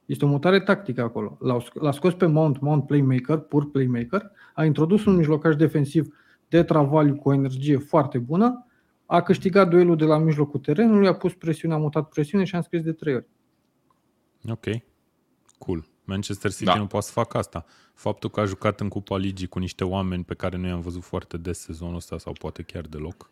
Este 0.06 0.26
o 0.26 0.28
mutare 0.28 0.60
tactică 0.60 1.02
acolo. 1.02 1.38
L-a, 1.39 1.58
l-a 1.74 1.91
scos 1.91 2.13
pe 2.13 2.26
Mount, 2.26 2.60
Mount 2.60 2.86
playmaker, 2.86 3.38
pur 3.38 3.72
playmaker, 3.72 4.32
a 4.54 4.65
introdus 4.65 5.06
un 5.06 5.15
mijlocaș 5.15 5.56
defensiv 5.56 6.15
de 6.48 6.63
travaliu 6.63 7.15
cu 7.15 7.30
o 7.30 7.34
energie 7.34 7.78
foarte 7.78 8.18
bună, 8.18 8.65
a 9.06 9.22
câștigat 9.22 9.70
duelul 9.70 9.96
de 9.96 10.06
la 10.06 10.18
mijlocul 10.18 10.60
terenului, 10.60 11.08
a 11.08 11.15
pus 11.15 11.34
presiune, 11.34 11.74
a 11.74 11.78
mutat 11.78 12.10
presiune 12.10 12.44
și 12.44 12.54
a 12.56 12.58
înscris 12.58 12.82
de 12.82 12.91
trei 12.91 13.15
ori. 13.15 13.28
Ok, 14.50 14.65
cool. 15.58 15.86
Manchester 16.04 16.52
City 16.52 16.63
da. 16.63 16.76
nu 16.76 16.88
poate 16.88 17.06
să 17.06 17.12
facă 17.12 17.38
asta. 17.38 17.65
Faptul 17.94 18.30
că 18.30 18.39
a 18.39 18.46
jucat 18.46 18.80
în 18.80 18.88
Cupa 18.88 19.18
Ligii 19.18 19.48
cu 19.48 19.60
niște 19.60 19.84
oameni 19.84 20.24
pe 20.24 20.34
care 20.34 20.58
nu 20.58 20.68
i-am 20.68 20.82
văzut 20.82 21.04
foarte 21.04 21.38
des 21.38 21.60
sezonul 21.60 21.96
ăsta 21.96 22.18
sau 22.18 22.34
poate 22.34 22.63
chiar 22.63 22.86
deloc, 22.86 23.32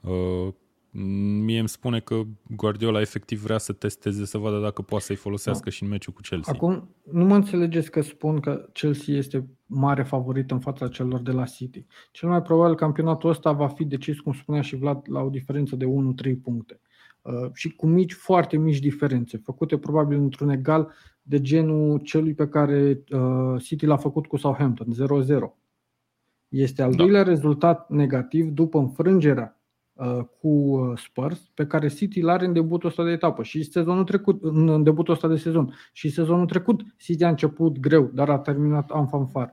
uh, 0.00 0.48
mie 0.96 1.58
îmi 1.58 1.68
spune 1.68 2.00
că 2.00 2.22
Guardiola 2.56 3.00
efectiv 3.00 3.42
vrea 3.42 3.58
să 3.58 3.72
testeze, 3.72 4.24
să 4.24 4.38
vadă 4.38 4.60
dacă 4.60 4.82
poate 4.82 5.04
să-i 5.04 5.16
folosească 5.16 5.64
da. 5.64 5.70
și 5.70 5.82
în 5.82 5.88
meciul 5.88 6.12
cu 6.12 6.20
Chelsea. 6.20 6.52
Acum, 6.52 6.88
nu 7.12 7.24
mă 7.24 7.34
înțelegeți 7.34 7.90
că 7.90 8.00
spun 8.00 8.40
că 8.40 8.68
Chelsea 8.72 9.16
este 9.16 9.48
mare 9.66 10.02
favorit 10.02 10.50
în 10.50 10.60
fața 10.60 10.88
celor 10.88 11.20
de 11.20 11.30
la 11.30 11.44
City. 11.44 11.86
Cel 12.10 12.28
mai 12.28 12.42
probabil 12.42 12.74
campionatul 12.74 13.30
ăsta 13.30 13.52
va 13.52 13.68
fi 13.68 13.84
decis, 13.84 14.20
cum 14.20 14.32
spunea 14.32 14.60
și 14.60 14.76
Vlad, 14.76 15.02
la 15.08 15.20
o 15.20 15.28
diferență 15.28 15.76
de 15.76 15.84
1-3 15.84 16.34
puncte. 16.42 16.80
Uh, 17.22 17.50
și 17.52 17.74
cu 17.74 17.86
mici, 17.86 18.12
foarte 18.12 18.56
mici 18.56 18.78
diferențe, 18.78 19.36
făcute 19.36 19.78
probabil 19.78 20.18
într-un 20.18 20.48
egal 20.48 20.92
de 21.22 21.40
genul 21.40 21.98
celui 21.98 22.34
pe 22.34 22.48
care 22.48 23.04
uh, 23.10 23.62
City 23.62 23.86
l-a 23.86 23.96
făcut 23.96 24.26
cu 24.26 24.36
Southampton, 24.36 24.86
0-0. 24.92 25.26
Este 26.48 26.82
al 26.82 26.90
da. 26.90 26.96
doilea 26.96 27.22
rezultat 27.22 27.90
negativ 27.90 28.48
după 28.48 28.78
înfrângerea 28.78 29.58
uh, 29.58 29.63
cu 30.40 30.48
uh, 30.48 30.98
Spurs, 30.98 31.50
pe 31.54 31.66
care 31.66 31.88
City 31.88 32.20
l-are 32.20 32.44
în 32.44 32.52
debutul 32.52 32.88
ăsta 32.88 33.04
de 33.04 33.10
etapă 33.10 33.42
și 33.42 33.62
sezonul 33.62 34.04
trecut, 34.04 34.42
în 34.42 34.82
debutul 34.82 35.14
ăsta 35.14 35.28
de 35.28 35.36
sezon. 35.36 35.74
Și 35.92 36.08
sezonul 36.08 36.46
trecut 36.46 36.80
City 36.98 37.24
a 37.24 37.28
început 37.28 37.78
greu, 37.78 38.10
dar 38.14 38.28
a 38.28 38.38
terminat 38.38 38.90
în 38.90 39.06
fanfar. 39.06 39.52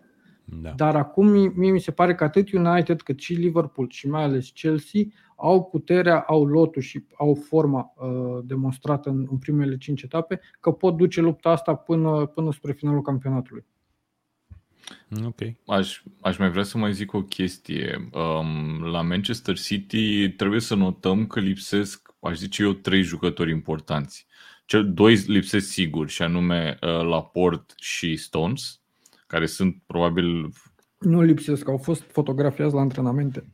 Da. 0.61 0.69
Dar 0.69 0.95
acum 0.95 1.27
mie 1.55 1.71
mi 1.71 1.79
se 1.79 1.91
pare 1.91 2.15
că 2.15 2.23
atât 2.23 2.51
United 2.51 3.01
cât 3.01 3.19
și 3.19 3.33
Liverpool 3.33 3.89
și 3.89 4.09
mai 4.09 4.23
ales 4.23 4.49
Chelsea 4.49 5.01
au 5.35 5.63
puterea, 5.63 6.19
au 6.19 6.45
lotul 6.45 6.81
și 6.81 7.05
au 7.17 7.33
forma 7.33 7.93
uh, 7.95 8.43
demonstrată 8.43 9.09
în, 9.09 9.27
în 9.31 9.37
primele 9.37 9.77
cinci 9.77 10.01
etape 10.01 10.39
că 10.59 10.71
pot 10.71 10.97
duce 10.97 11.21
lupta 11.21 11.49
asta 11.49 11.75
până, 11.75 12.25
până 12.25 12.51
spre 12.51 12.71
finalul 12.71 13.01
campionatului. 13.01 13.65
Ok. 15.25 15.39
Aș, 15.65 16.01
aș 16.21 16.37
mai 16.37 16.49
vrea 16.49 16.63
să 16.63 16.77
mai 16.77 16.93
zic 16.93 17.13
o 17.13 17.21
chestie. 17.21 18.09
Um, 18.11 18.83
la 18.83 19.01
Manchester 19.01 19.57
City 19.57 20.29
trebuie 20.29 20.59
să 20.59 20.75
notăm 20.75 21.27
că 21.27 21.39
lipsesc, 21.39 22.13
aș 22.19 22.37
zice 22.37 22.63
eu, 22.63 22.73
trei 22.73 23.01
jucători 23.01 23.51
importanți. 23.51 24.27
Cel 24.65 24.93
doi 24.93 25.15
lipsesc 25.15 25.67
sigur, 25.67 26.09
și 26.09 26.21
anume 26.21 26.77
uh, 26.81 26.89
Laporte 26.89 27.73
și 27.77 28.15
Stones, 28.15 28.81
care 29.27 29.45
sunt 29.45 29.77
probabil... 29.85 30.49
Nu 30.99 31.21
lipsesc, 31.21 31.67
au 31.67 31.77
fost 31.77 32.01
fotografiați 32.01 32.73
la 32.73 32.79
antrenamente. 32.79 33.45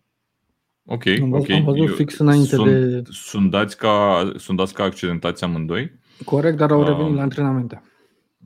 Ok, 0.86 1.06
am 1.08 1.30
văzut, 1.30 1.50
ok. 1.50 1.56
Am 1.56 1.64
văzut 1.64 1.96
fix 1.96 2.18
înainte 2.18 2.56
sunt, 2.56 2.72
de... 2.72 3.02
Sunt 3.10 3.52
dați, 3.52 3.78
ca, 3.78 4.32
sunt 4.36 4.58
dați 4.58 4.74
ca 4.74 4.84
accidentați 4.84 5.44
amândoi? 5.44 5.92
Corect, 6.26 6.58
dar 6.58 6.72
au 6.72 6.84
revenit 6.84 7.10
uh, 7.10 7.16
la 7.16 7.22
antrenamente. 7.22 7.82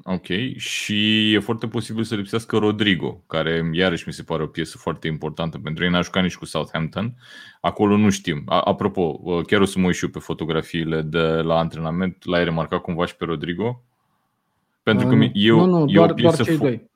Ok, 0.04 0.26
și 0.56 1.34
e 1.34 1.40
foarte 1.40 1.68
posibil 1.68 2.04
să 2.04 2.16
lipsească 2.16 2.58
Rodrigo, 2.58 3.24
care 3.28 3.70
iarăși 3.72 4.04
mi 4.08 4.14
se 4.14 4.24
pare 4.24 4.44
o 4.44 4.48
piesă 4.48 4.78
foarte 4.78 5.08
importantă 5.08 5.58
pentru 5.58 5.84
ei. 5.84 5.90
N-aș 5.90 6.06
jucat 6.06 6.24
nici 6.24 6.36
cu 6.36 6.46
Southampton. 6.46 7.16
Acolo 7.62 7.98
nu 7.98 8.10
știm. 8.10 8.44
Apropo, 8.46 9.20
uh, 9.22 9.46
chiar 9.46 9.62
o 9.62 9.66
să 9.66 9.80
mă 9.80 9.86
uit 9.86 9.96
și 9.96 10.04
eu 10.04 10.10
pe 10.10 10.20
fotografiile 10.20 11.02
de 11.02 11.20
la 11.22 11.58
antrenament. 11.58 12.26
L-ai 12.26 12.44
remarcat 12.44 12.82
cumva 12.82 13.06
și 13.06 13.16
pe 13.16 13.26
Rodrigo? 13.26 13.84
Pentru 14.84 15.08
că 15.08 15.16
uh, 15.16 15.30
eu, 15.34 15.66
nu, 15.66 15.66
nu, 15.66 15.90
e, 15.90 15.94
doar, 15.94 16.10
o 16.10 16.14
piesă 16.14 16.36
doar 16.36 16.48
cei 16.48 16.58
doi. 16.58 16.90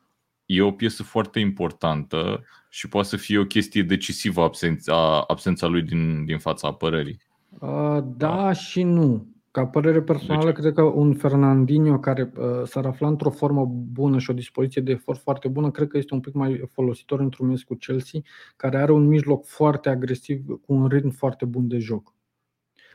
e 0.46 0.62
o 0.62 0.72
piesă 0.72 1.04
foarte 1.04 1.40
importantă 1.40 2.44
și 2.70 2.88
poate 2.88 3.08
să 3.08 3.18
fie 3.18 3.38
o 3.38 3.46
chestie 3.46 3.84
decisivă 3.84 4.42
absența, 4.42 5.22
absența 5.22 5.68
lui 5.68 5.82
din, 5.82 6.26
din 6.26 6.38
fața 6.38 6.68
apărării. 6.68 7.20
Uh, 7.60 7.98
da 8.18 8.52
și 8.52 8.84
nu. 8.84 9.35
Ca 9.56 9.66
părere 9.66 10.02
personală, 10.02 10.52
cred 10.52 10.74
că 10.74 10.82
un 10.82 11.14
Fernandinho 11.14 12.00
care 12.00 12.32
uh, 12.38 12.44
s-ar 12.64 12.86
afla 12.86 13.08
într-o 13.08 13.30
formă 13.30 13.66
bună 13.92 14.18
și 14.18 14.30
o 14.30 14.34
dispoziție 14.34 14.82
de 14.82 14.92
efort 14.92 15.20
foarte 15.20 15.48
bună, 15.48 15.72
cred 15.72 15.88
că 15.88 15.98
este 15.98 16.14
un 16.14 16.20
pic 16.20 16.34
mai 16.34 16.64
folositor 16.72 17.20
într-un 17.20 17.48
meci 17.48 17.64
cu 17.64 17.76
Chelsea, 17.76 18.20
care 18.56 18.78
are 18.78 18.92
un 18.92 19.08
mijloc 19.08 19.46
foarte 19.46 19.90
agresiv, 19.90 20.46
cu 20.48 20.74
un 20.74 20.88
ritm 20.88 21.10
foarte 21.10 21.46
bun 21.46 21.68
de 21.68 21.78
joc. 21.78 22.14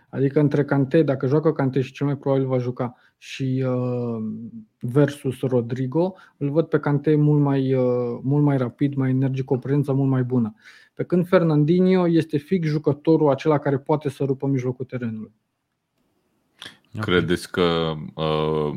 Adică 0.09 0.41
între 0.41 0.65
Cante, 0.65 1.03
dacă 1.03 1.27
joacă 1.27 1.53
Cante 1.53 1.81
și 1.81 1.93
cel 1.93 2.07
mai 2.07 2.17
probabil 2.17 2.47
va 2.47 2.59
juca 2.59 2.95
și 3.19 3.65
uh, 3.67 4.25
versus 4.81 5.41
Rodrigo, 5.41 6.15
îl 6.37 6.51
văd 6.51 6.67
pe 6.67 6.79
Cante 6.79 7.15
mult 7.15 7.41
mai, 7.41 7.75
uh, 7.75 8.19
mult 8.23 8.45
mai 8.45 8.57
rapid, 8.57 8.95
mai 8.95 9.11
energic, 9.11 9.45
cu 9.45 9.55
o 9.55 9.59
prezență 9.59 9.93
mult 9.93 10.11
mai 10.11 10.23
bună. 10.23 10.55
Pe 10.95 11.05
când 11.05 11.27
Fernandinho 11.27 12.09
este 12.09 12.37
fix 12.37 12.69
jucătorul 12.69 13.31
acela 13.31 13.59
care 13.59 13.79
poate 13.79 14.09
să 14.09 14.25
rupă 14.25 14.47
mijlocul 14.47 14.85
terenului. 14.85 15.33
Credeți 16.99 17.51
că 17.51 17.95
uh, 18.15 18.73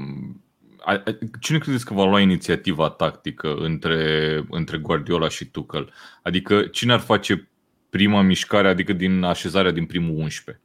cine 1.39 1.57
credeți 1.57 1.85
că 1.85 1.93
va 1.93 2.05
lua 2.05 2.19
inițiativa 2.19 2.89
tactică 2.89 3.55
între, 3.55 4.45
între 4.49 4.77
Guardiola 4.77 5.29
și 5.29 5.45
Tuchel? 5.45 5.93
Adică 6.21 6.61
cine 6.61 6.93
ar 6.93 6.99
face 6.99 7.49
prima 7.89 8.21
mișcare, 8.21 8.67
adică 8.67 8.93
din 8.93 9.23
așezarea 9.23 9.71
din 9.71 9.85
primul 9.85 10.17
11? 10.17 10.63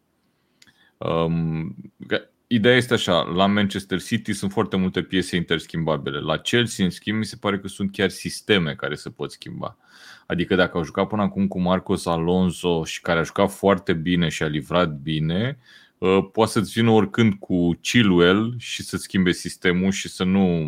Um, 0.97 1.77
ideea 2.47 2.77
este 2.77 2.95
așa, 2.95 3.23
la 3.23 3.47
Manchester 3.47 4.03
City 4.03 4.33
sunt 4.33 4.53
foarte 4.53 4.77
multe 4.77 5.03
piese 5.03 5.37
interschimbabile. 5.37 6.19
La 6.19 6.37
Chelsea, 6.37 6.85
în 6.85 6.91
schimb, 6.91 7.19
mi 7.19 7.25
se 7.25 7.37
pare 7.37 7.59
că 7.59 7.69
sunt 7.69 7.93
chiar 7.93 8.09
sisteme 8.09 8.75
care 8.75 8.95
se 8.95 9.11
pot 9.11 9.33
schimba. 9.33 9.77
Adică 10.27 10.55
dacă 10.55 10.77
au 10.77 10.85
jucat 10.85 11.07
până 11.09 11.23
acum 11.23 11.47
cu 11.47 11.61
Marcos 11.61 12.07
Alonso 12.07 12.85
și 12.85 13.01
care 13.01 13.19
a 13.19 13.23
jucat 13.23 13.51
foarte 13.51 13.93
bine 13.93 14.29
și 14.29 14.43
a 14.43 14.47
livrat 14.47 14.93
bine, 14.93 15.59
uh, 15.59 15.88
poate 16.33 16.51
să-ți 16.51 16.73
vină 16.73 16.91
oricând 16.91 17.35
cu 17.35 17.71
Chilwell 17.81 18.55
și 18.59 18.83
să 18.83 18.97
schimbe 18.97 19.33
sistemul 19.33 19.91
și 19.91 20.09
să 20.09 20.25
nu, 20.25 20.67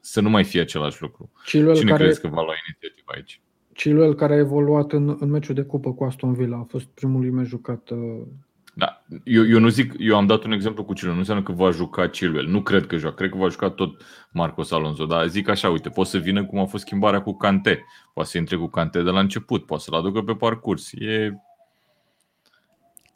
să 0.00 0.20
nu 0.20 0.30
mai 0.30 0.44
fie 0.44 0.60
același 0.60 1.02
lucru. 1.02 1.30
Chilwell 1.44 1.76
Cine 1.76 1.90
care... 1.90 2.02
crezi 2.04 2.20
că 2.20 2.28
va 2.28 2.42
lua 2.42 2.54
inițiativa 2.68 3.12
aici? 3.14 3.40
Chilwell 3.72 4.14
care 4.14 4.34
a 4.34 4.38
evoluat 4.38 4.92
în, 4.92 5.16
în 5.20 5.30
meciul 5.30 5.54
de 5.54 5.62
cupă 5.62 5.92
cu 5.92 6.04
Aston 6.04 6.34
Villa, 6.34 6.56
a 6.56 6.66
fost 6.68 6.86
primul 6.86 7.20
lui 7.20 7.30
meci 7.30 7.46
jucat 7.46 7.90
uh, 7.90 8.22
da. 8.74 9.04
Eu, 9.24 9.48
eu 9.48 9.58
nu 9.58 9.68
zic, 9.68 9.94
eu 9.98 10.16
am 10.16 10.26
dat 10.26 10.44
un 10.44 10.52
exemplu 10.52 10.84
cu 10.84 10.92
Chilwell, 10.92 11.14
nu 11.14 11.20
înseamnă 11.20 11.42
că 11.42 11.52
va 11.52 11.70
juca 11.70 12.08
Chilwell. 12.08 12.48
Nu 12.48 12.62
cred 12.62 12.86
că 12.86 12.96
joacă, 12.96 13.14
cred 13.14 13.30
că 13.30 13.36
va 13.36 13.48
juca 13.48 13.70
tot 13.70 14.02
Marcos 14.32 14.70
Alonso, 14.70 15.04
dar 15.04 15.26
zic 15.26 15.48
așa, 15.48 15.70
uite, 15.70 15.88
poate 15.88 16.10
să 16.10 16.18
vină 16.18 16.44
cum 16.44 16.58
a 16.58 16.64
fost 16.64 16.84
schimbarea 16.84 17.22
cu 17.22 17.36
Cante. 17.36 17.84
Poate 18.14 18.30
să 18.30 18.38
intre 18.38 18.56
cu 18.56 18.66
Cante 18.66 19.02
de 19.02 19.10
la 19.10 19.20
început, 19.20 19.66
poate 19.66 19.82
să-l 19.82 19.94
aducă 19.94 20.22
pe 20.22 20.34
parcurs. 20.34 20.92
E... 20.92 21.32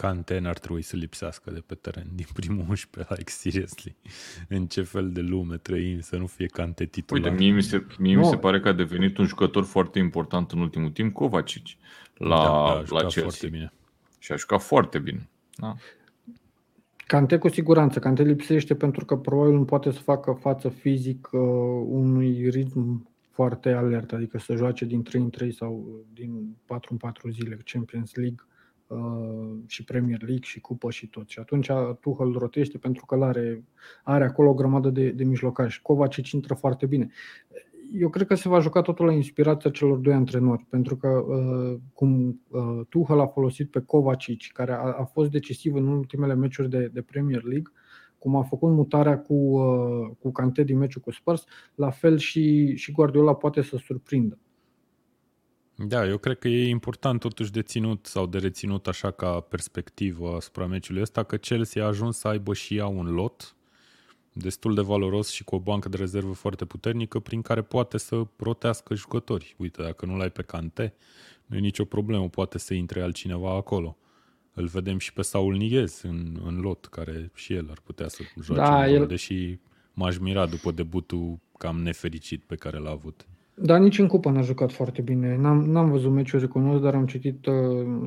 Cante 0.02 0.38
n-ar 0.38 0.58
trebui 0.58 0.82
să 0.82 0.96
lipsească 0.96 1.50
de 1.50 1.62
pe 1.66 1.74
teren 1.74 2.06
din 2.14 2.26
primul 2.32 2.64
11, 2.68 3.14
like 3.16 3.30
seriously. 3.30 3.96
În 4.48 4.66
ce 4.66 4.82
fel 4.82 5.10
de 5.10 5.20
lume 5.20 5.56
trăim 5.56 6.00
să 6.00 6.16
nu 6.16 6.26
fie 6.26 6.46
Cante 6.46 6.84
titular? 6.84 7.30
Uite, 7.30 7.42
mie 7.42 7.52
mi 7.52 7.62
se, 7.62 7.86
mie 7.98 8.16
mi 8.16 8.24
se 8.24 8.36
pare 8.36 8.60
că 8.60 8.68
a 8.68 8.72
devenit 8.72 9.18
un 9.18 9.24
jucător 9.26 9.64
foarte 9.64 9.98
important 9.98 10.50
în 10.50 10.58
ultimul 10.60 10.90
timp, 10.90 11.12
Kovacic, 11.12 11.66
la, 12.14 12.28
da, 12.28 12.82
la 12.88 13.00
Chelsea. 13.00 13.22
Foarte 13.22 13.48
bine. 13.48 13.72
Și 14.18 14.32
a 14.32 14.36
jucat 14.36 14.62
foarte 14.62 14.98
bine. 14.98 15.28
Da. 15.56 15.74
Cante 16.96 17.38
cu 17.38 17.48
siguranță. 17.48 17.98
Cante 17.98 18.22
lipsește 18.22 18.74
pentru 18.74 19.04
că 19.04 19.16
probabil 19.16 19.52
nu 19.52 19.64
poate 19.64 19.90
să 19.90 20.00
facă 20.00 20.32
față 20.40 20.68
fizic 20.68 21.28
uh, 21.32 21.40
unui 21.86 22.48
ritm 22.48 23.08
foarte 23.30 23.72
alert, 23.72 24.12
adică 24.12 24.38
să 24.38 24.54
joace 24.54 24.84
din 24.84 25.02
3 25.02 25.20
în 25.20 25.30
3 25.30 25.52
sau 25.52 26.04
din 26.12 26.56
4 26.66 26.88
în 26.92 26.96
4 26.98 27.28
zile 27.28 27.58
Champions 27.64 28.14
League 28.14 28.44
uh, 28.48 28.57
și 29.66 29.84
Premier 29.84 30.20
League 30.20 30.44
și 30.44 30.60
cupă 30.60 30.90
și 30.90 31.06
tot. 31.06 31.28
Și 31.28 31.38
atunci 31.38 31.70
Tuchel 32.00 32.32
rotește 32.32 32.78
pentru 32.78 33.06
că 33.06 33.24
are, 33.24 33.64
are 34.02 34.24
acolo 34.24 34.48
o 34.48 34.54
grămadă 34.54 34.90
de, 34.90 35.10
de 35.10 35.24
mijlocași. 35.24 35.82
Kovacic 35.82 36.30
intră 36.30 36.54
foarte 36.54 36.86
bine 36.86 37.10
eu 37.92 38.08
cred 38.08 38.26
că 38.26 38.34
se 38.34 38.48
va 38.48 38.60
juca 38.60 38.80
totul 38.80 39.06
la 39.06 39.12
inspirația 39.12 39.70
celor 39.70 39.98
doi 39.98 40.12
antrenori, 40.12 40.66
pentru 40.68 40.96
că 40.96 41.08
uh, 41.08 41.78
cum 41.92 42.40
uh, 42.48 42.80
Tuchel 42.88 43.20
a 43.20 43.26
folosit 43.26 43.70
pe 43.70 43.80
Kovacic, 43.80 44.52
care 44.52 44.72
a, 44.72 44.76
a 44.98 45.04
fost 45.12 45.30
decisiv 45.30 45.74
în 45.74 45.86
ultimele 45.86 46.34
meciuri 46.34 46.70
de, 46.70 46.90
de 46.92 47.02
Premier 47.02 47.42
League, 47.42 47.72
cum 48.18 48.36
a 48.36 48.42
făcut 48.42 48.70
mutarea 48.70 49.18
cu, 49.18 49.34
uh, 49.34 50.10
cu 50.18 50.32
Cante 50.32 50.62
din 50.62 50.78
meciul 50.78 51.00
cu 51.00 51.10
Spurs, 51.10 51.44
la 51.74 51.90
fel 51.90 52.18
și, 52.18 52.76
și 52.76 52.92
Guardiola 52.92 53.34
poate 53.34 53.62
să 53.62 53.76
surprindă. 53.76 54.38
Da, 55.86 56.06
eu 56.06 56.18
cred 56.18 56.38
că 56.38 56.48
e 56.48 56.68
important 56.68 57.20
totuși 57.20 57.50
de 57.50 57.62
ținut 57.62 58.06
sau 58.06 58.26
de 58.26 58.38
reținut 58.38 58.86
așa 58.86 59.10
ca 59.10 59.40
perspectivă 59.40 60.34
asupra 60.34 60.66
meciului 60.66 61.02
ăsta 61.02 61.22
că 61.22 61.36
Chelsea 61.36 61.84
a 61.84 61.86
ajuns 61.86 62.18
să 62.18 62.28
aibă 62.28 62.54
și 62.54 62.76
ea 62.76 62.86
un 62.86 63.14
lot 63.14 63.56
destul 64.32 64.74
de 64.74 64.80
valoros 64.80 65.30
și 65.30 65.44
cu 65.44 65.54
o 65.54 65.58
bancă 65.58 65.88
de 65.88 65.96
rezervă 65.96 66.32
foarte 66.32 66.64
puternică 66.64 67.18
prin 67.18 67.42
care 67.42 67.62
poate 67.62 67.98
să 67.98 68.26
rotească 68.36 68.94
jucători. 68.94 69.54
Uite, 69.58 69.82
dacă 69.82 70.06
nu 70.06 70.16
l-ai 70.16 70.30
pe 70.30 70.42
Cante, 70.42 70.94
nu 71.46 71.56
e 71.56 71.60
nicio 71.60 71.84
problemă, 71.84 72.28
poate 72.28 72.58
să 72.58 72.74
intre 72.74 73.02
altcineva 73.02 73.54
acolo. 73.54 73.96
Îl 74.52 74.66
vedem 74.66 74.98
și 74.98 75.12
pe 75.12 75.22
Saul 75.22 75.56
Niguez 75.56 76.00
în, 76.02 76.40
în 76.44 76.60
lot, 76.60 76.86
care 76.86 77.30
și 77.34 77.52
el 77.52 77.66
ar 77.70 77.78
putea 77.84 78.08
să 78.08 78.22
joace 78.42 78.60
da, 78.60 78.88
el... 78.88 79.06
deși 79.06 79.58
m-aș 79.92 80.18
mira 80.18 80.46
după 80.46 80.70
debutul 80.70 81.38
cam 81.58 81.82
nefericit 81.82 82.44
pe 82.44 82.54
care 82.54 82.78
l-a 82.78 82.90
avut. 82.90 83.26
Da, 83.60 83.76
nici 83.76 83.98
în 83.98 84.06
cupă 84.06 84.30
n-a 84.30 84.40
jucat 84.40 84.72
foarte 84.72 85.02
bine. 85.02 85.36
N-am, 85.36 85.70
n-am 85.70 85.90
văzut 85.90 86.12
meciuri, 86.12 86.42
recunosc, 86.42 86.82
dar 86.82 86.94
am 86.94 87.06
citit 87.06 87.46
uh, 87.46 87.54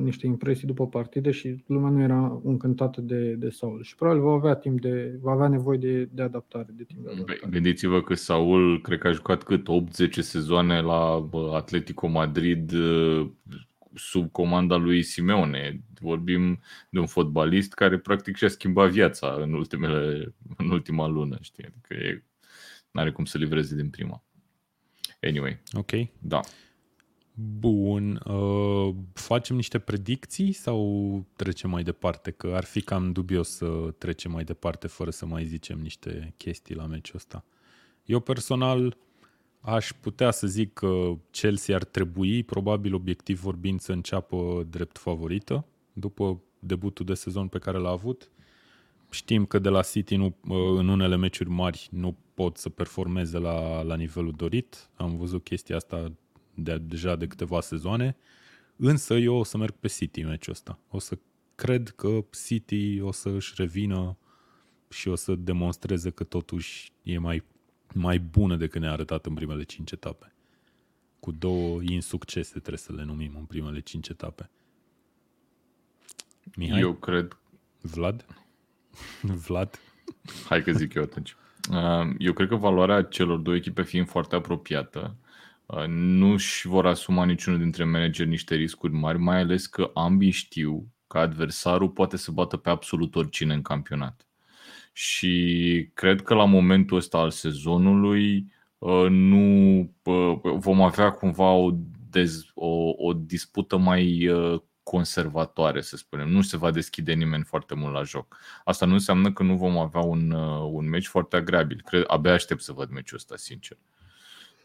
niște 0.02 0.26
impresii 0.26 0.66
după 0.66 0.86
partide 0.86 1.30
și 1.30 1.64
lumea 1.66 1.90
nu 1.90 2.00
era 2.00 2.40
încântată 2.44 3.00
de, 3.00 3.32
de 3.32 3.48
Saul. 3.48 3.82
Și 3.82 3.94
probabil 3.94 4.22
va 4.22 4.32
avea 4.32 4.54
timp 4.54 4.80
de, 4.80 5.18
va 5.20 5.32
avea 5.32 5.48
nevoie 5.48 5.78
de, 5.78 6.08
de 6.12 6.22
adaptare, 6.22 6.68
de 6.72 6.84
timp 6.84 7.04
de 7.04 7.10
adaptare. 7.10 7.40
Gândiți-vă 7.50 8.02
că 8.02 8.14
Saul 8.14 8.80
cred 8.80 8.98
că 8.98 9.08
a 9.08 9.12
jucat 9.12 9.42
cât 9.42 9.66
8-10 10.08 10.10
sezoane 10.10 10.80
la 10.80 11.28
Atletico 11.52 12.06
Madrid 12.06 12.72
uh, 12.72 13.30
sub 13.94 14.30
comanda 14.30 14.76
lui 14.76 15.02
Simeone. 15.02 15.82
Vorbim 16.00 16.60
de 16.90 16.98
un 16.98 17.06
fotbalist 17.06 17.72
care 17.72 17.98
practic 17.98 18.36
și-a 18.36 18.48
schimbat 18.48 18.90
viața 18.90 19.36
în, 19.40 19.52
ultimele, 19.52 20.34
în 20.56 20.70
ultima 20.70 21.06
lună, 21.06 21.38
știi? 21.40 21.64
Adică 21.64 21.94
e, 21.94 22.24
n-are 22.90 23.12
cum 23.12 23.24
să 23.24 23.38
livreze 23.38 23.76
din 23.76 23.90
prima. 23.90 24.22
Anyway. 25.22 25.58
Ok. 25.72 25.90
Da. 26.18 26.40
Bun. 27.34 28.22
Uh, 28.26 28.94
facem 29.12 29.56
niște 29.56 29.78
predicții 29.78 30.52
sau 30.52 31.24
trecem 31.36 31.70
mai 31.70 31.82
departe? 31.82 32.30
Că 32.30 32.52
ar 32.54 32.64
fi 32.64 32.80
cam 32.80 33.12
dubios 33.12 33.48
să 33.48 33.94
trecem 33.98 34.30
mai 34.30 34.44
departe 34.44 34.86
fără 34.86 35.10
să 35.10 35.26
mai 35.26 35.44
zicem 35.44 35.78
niște 35.78 36.34
chestii 36.36 36.74
la 36.74 36.86
meciul 36.86 37.16
ăsta. 37.16 37.44
Eu 38.04 38.20
personal 38.20 38.96
aș 39.60 39.92
putea 40.00 40.30
să 40.30 40.46
zic 40.46 40.72
că 40.72 41.12
Chelsea 41.30 41.74
ar 41.76 41.84
trebui, 41.84 42.42
probabil 42.42 42.94
obiectiv 42.94 43.40
vorbind, 43.40 43.80
să 43.80 43.92
înceapă 43.92 44.66
drept 44.70 44.98
favorită 44.98 45.66
după 45.92 46.40
debutul 46.58 47.04
de 47.04 47.14
sezon 47.14 47.48
pe 47.48 47.58
care 47.58 47.78
l-a 47.78 47.90
avut. 47.90 48.30
Știm 49.12 49.44
că 49.46 49.58
de 49.58 49.68
la 49.68 49.82
City 49.82 50.16
nu, 50.16 50.24
uh, 50.26 50.56
în 50.78 50.88
unele 50.88 51.16
meciuri 51.16 51.50
mari 51.50 51.88
nu 51.90 52.16
pot 52.34 52.56
să 52.56 52.68
performeze 52.68 53.38
la, 53.38 53.82
la 53.82 53.96
nivelul 53.96 54.32
dorit. 54.32 54.90
Am 54.96 55.16
văzut 55.16 55.44
chestia 55.44 55.76
asta 55.76 56.12
de, 56.54 56.78
deja 56.78 57.16
de 57.16 57.26
câteva 57.26 57.60
sezoane. 57.60 58.16
Însă 58.76 59.14
eu 59.14 59.34
o 59.34 59.42
să 59.42 59.56
merg 59.56 59.72
pe 59.72 59.88
City 59.88 60.20
în 60.20 60.28
meciul 60.28 60.52
ăsta. 60.52 60.78
O 60.88 60.98
să 60.98 61.18
cred 61.54 61.88
că 61.88 62.24
City 62.46 63.00
o 63.00 63.12
să 63.12 63.28
își 63.28 63.52
revină 63.56 64.16
și 64.88 65.08
o 65.08 65.14
să 65.14 65.34
demonstreze 65.34 66.10
că 66.10 66.24
totuși 66.24 66.92
e 67.02 67.18
mai, 67.18 67.44
mai 67.94 68.18
bună 68.18 68.56
decât 68.56 68.80
ne-a 68.80 68.92
arătat 68.92 69.26
în 69.26 69.34
primele 69.34 69.62
cinci 69.62 69.90
etape. 69.90 70.34
Cu 71.20 71.32
două 71.32 71.82
insuccese 71.82 72.50
trebuie 72.50 72.78
să 72.78 72.92
le 72.92 73.04
numim 73.04 73.36
în 73.36 73.44
primele 73.44 73.80
cinci 73.80 74.08
etape. 74.08 74.50
Mihai? 76.56 76.80
Eu 76.80 76.94
cred... 76.94 77.36
Vlad? 77.80 78.26
Vlad? 79.46 79.80
Hai 80.48 80.62
că 80.62 80.72
zic 80.72 80.94
eu 80.94 81.02
atunci. 81.02 81.36
Uh, 81.70 82.14
eu 82.18 82.32
cred 82.32 82.48
că 82.48 82.56
valoarea 82.56 83.02
celor 83.02 83.38
două 83.38 83.56
echipe 83.56 83.82
fiind 83.82 84.08
foarte 84.08 84.34
apropiată, 84.34 85.16
uh, 85.66 85.84
nu 85.86 86.36
și 86.36 86.66
vor 86.66 86.86
asuma 86.86 87.24
niciunul 87.24 87.58
dintre 87.58 87.84
manageri 87.84 88.28
niște 88.28 88.54
riscuri 88.54 88.92
mari, 88.92 89.18
mai 89.18 89.38
ales 89.38 89.66
că 89.66 89.90
ambii 89.94 90.30
știu 90.30 90.86
că 91.06 91.18
adversarul 91.18 91.88
poate 91.88 92.16
să 92.16 92.30
bată 92.30 92.56
pe 92.56 92.70
absolut 92.70 93.14
oricine 93.14 93.54
în 93.54 93.62
campionat. 93.62 94.26
Și 94.92 95.90
cred 95.94 96.22
că 96.22 96.34
la 96.34 96.44
momentul 96.44 96.96
ăsta 96.96 97.18
al 97.18 97.30
sezonului 97.30 98.52
uh, 98.78 99.06
nu 99.08 99.94
vom 100.42 100.82
avea 100.82 101.10
cumva 101.10 101.50
o, 101.50 101.70
dez, 102.10 102.44
o, 102.54 102.92
o 102.96 103.12
dispută 103.12 103.76
mai 103.76 104.28
conservatoare, 104.82 105.80
să 105.80 105.96
spunem. 105.96 106.28
Nu 106.28 106.42
se 106.42 106.56
va 106.56 106.70
deschide 106.70 107.12
nimeni 107.12 107.44
foarte 107.44 107.74
mult 107.74 107.92
la 107.92 108.02
joc. 108.02 108.36
Asta 108.64 108.86
nu 108.86 108.92
înseamnă 108.92 109.32
că 109.32 109.42
nu 109.42 109.56
vom 109.56 109.78
avea 109.78 110.00
un, 110.00 110.30
uh, 110.30 110.70
un 110.72 110.88
meci 110.88 111.06
foarte 111.06 111.36
agreabil. 111.36 111.82
Cred, 111.86 112.04
abia 112.06 112.32
aștept 112.32 112.60
să 112.60 112.72
văd 112.72 112.90
meciul 112.90 113.16
ăsta, 113.16 113.36
sincer. 113.36 113.76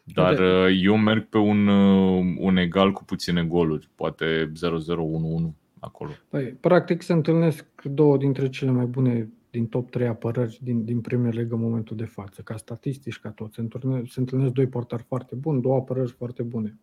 Dar 0.03 0.35
de... 0.35 0.43
Uh, 0.43 0.79
eu 0.81 0.97
merg 0.97 1.25
pe 1.25 1.37
un, 1.37 1.67
uh, 1.67 2.35
un 2.37 2.57
egal 2.57 2.91
cu 2.91 3.03
puține 3.03 3.43
goluri, 3.43 3.89
poate 3.95 4.51
0-0-1-1 4.55 5.53
acolo. 5.79 6.11
Păi, 6.29 6.43
practic 6.43 7.01
se 7.01 7.13
întâlnesc 7.13 7.65
două 7.83 8.17
dintre 8.17 8.49
cele 8.49 8.71
mai 8.71 8.85
bune 8.85 9.29
din 9.49 9.67
top 9.67 9.89
3 9.89 10.07
apărări 10.07 10.59
din, 10.61 10.85
din 10.85 11.01
Premier 11.01 11.33
League 11.33 11.53
în 11.53 11.61
momentul 11.61 11.95
de 11.95 12.05
față, 12.05 12.41
ca 12.41 12.57
statistici, 12.57 13.19
ca 13.19 13.29
tot. 13.29 13.53
Se 13.53 13.61
întâlnesc, 13.61 14.11
se 14.11 14.19
întâlnesc 14.19 14.51
doi 14.51 14.67
portari 14.67 15.03
foarte 15.03 15.35
buni, 15.35 15.61
două 15.61 15.75
apărări 15.75 16.11
foarte 16.11 16.43
bune. 16.43 16.77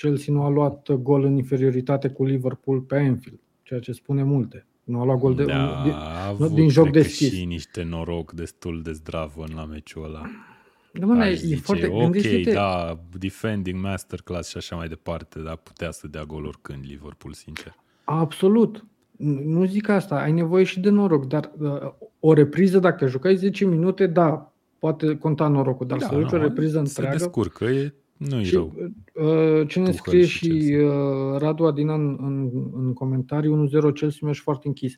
Chelsea 0.00 0.34
nu 0.34 0.42
a 0.42 0.48
luat 0.48 0.92
gol 0.92 1.24
în 1.24 1.36
inferioritate 1.36 2.08
cu 2.08 2.24
Liverpool 2.24 2.80
pe 2.80 2.96
Anfield, 2.96 3.40
ceea 3.62 3.80
ce 3.80 3.92
spune 3.92 4.22
multe. 4.22 4.66
Nu 4.84 5.00
a 5.00 5.04
luat 5.04 5.18
gol 5.18 5.34
de, 5.34 5.44
da, 5.44 5.80
din, 5.84 5.92
avut, 6.28 6.50
din 6.50 6.68
joc 6.68 6.90
deschis. 6.90 7.32
și 7.32 7.44
niște 7.44 7.82
noroc 7.82 8.32
destul 8.32 8.82
de 8.82 8.92
zdravă 8.92 9.44
la 9.54 9.64
meciul 9.64 10.04
ăla. 10.04 10.22
Da, 10.92 11.06
mă, 11.06 11.26
e 11.26 11.34
zice, 11.34 11.56
foarte, 11.56 11.86
ok, 11.86 12.16
da, 12.52 12.98
defending 13.18 13.82
masterclass 13.82 14.48
și 14.48 14.56
așa 14.56 14.76
mai 14.76 14.88
departe, 14.88 15.38
dar 15.38 15.56
putea 15.56 15.90
să 15.90 16.08
dea 16.08 16.24
gol 16.24 16.44
oricând 16.44 16.84
Liverpool, 16.86 17.32
sincer. 17.32 17.74
Absolut. 18.04 18.86
Nu 19.44 19.64
zic 19.64 19.88
asta, 19.88 20.20
ai 20.20 20.32
nevoie 20.32 20.64
și 20.64 20.80
de 20.80 20.90
noroc, 20.90 21.26
dar 21.26 21.50
uh, 21.58 21.92
o 22.20 22.32
repriză, 22.32 22.78
dacă 22.78 23.06
jucai 23.06 23.36
10 23.36 23.64
minute, 23.64 24.06
da, 24.06 24.52
poate 24.78 25.16
conta 25.16 25.48
norocul, 25.48 25.86
dar 25.86 25.98
da, 25.98 26.06
să 26.06 26.14
joci 26.14 26.32
o 26.32 26.36
repriză 26.36 26.78
întreagă... 26.78 27.16
Se 27.16 27.24
descurcă, 27.24 27.64
e, 27.64 27.94
nu 28.28 28.42
și, 28.42 28.54
rău. 28.54 28.74
Uh, 29.14 29.68
ce 29.68 29.80
ne 29.80 29.90
scrie 29.90 30.24
și, 30.24 30.38
și 30.38 30.74
uh, 30.74 31.38
Radu 31.38 31.64
Adina 31.64 31.94
în, 31.94 32.16
în, 32.20 32.50
în 32.74 32.92
comentarii, 32.92 33.68
1-0 33.90 33.92
Chelsea 33.94 34.28
mi 34.28 34.34
foarte 34.34 34.66
închis. 34.66 34.96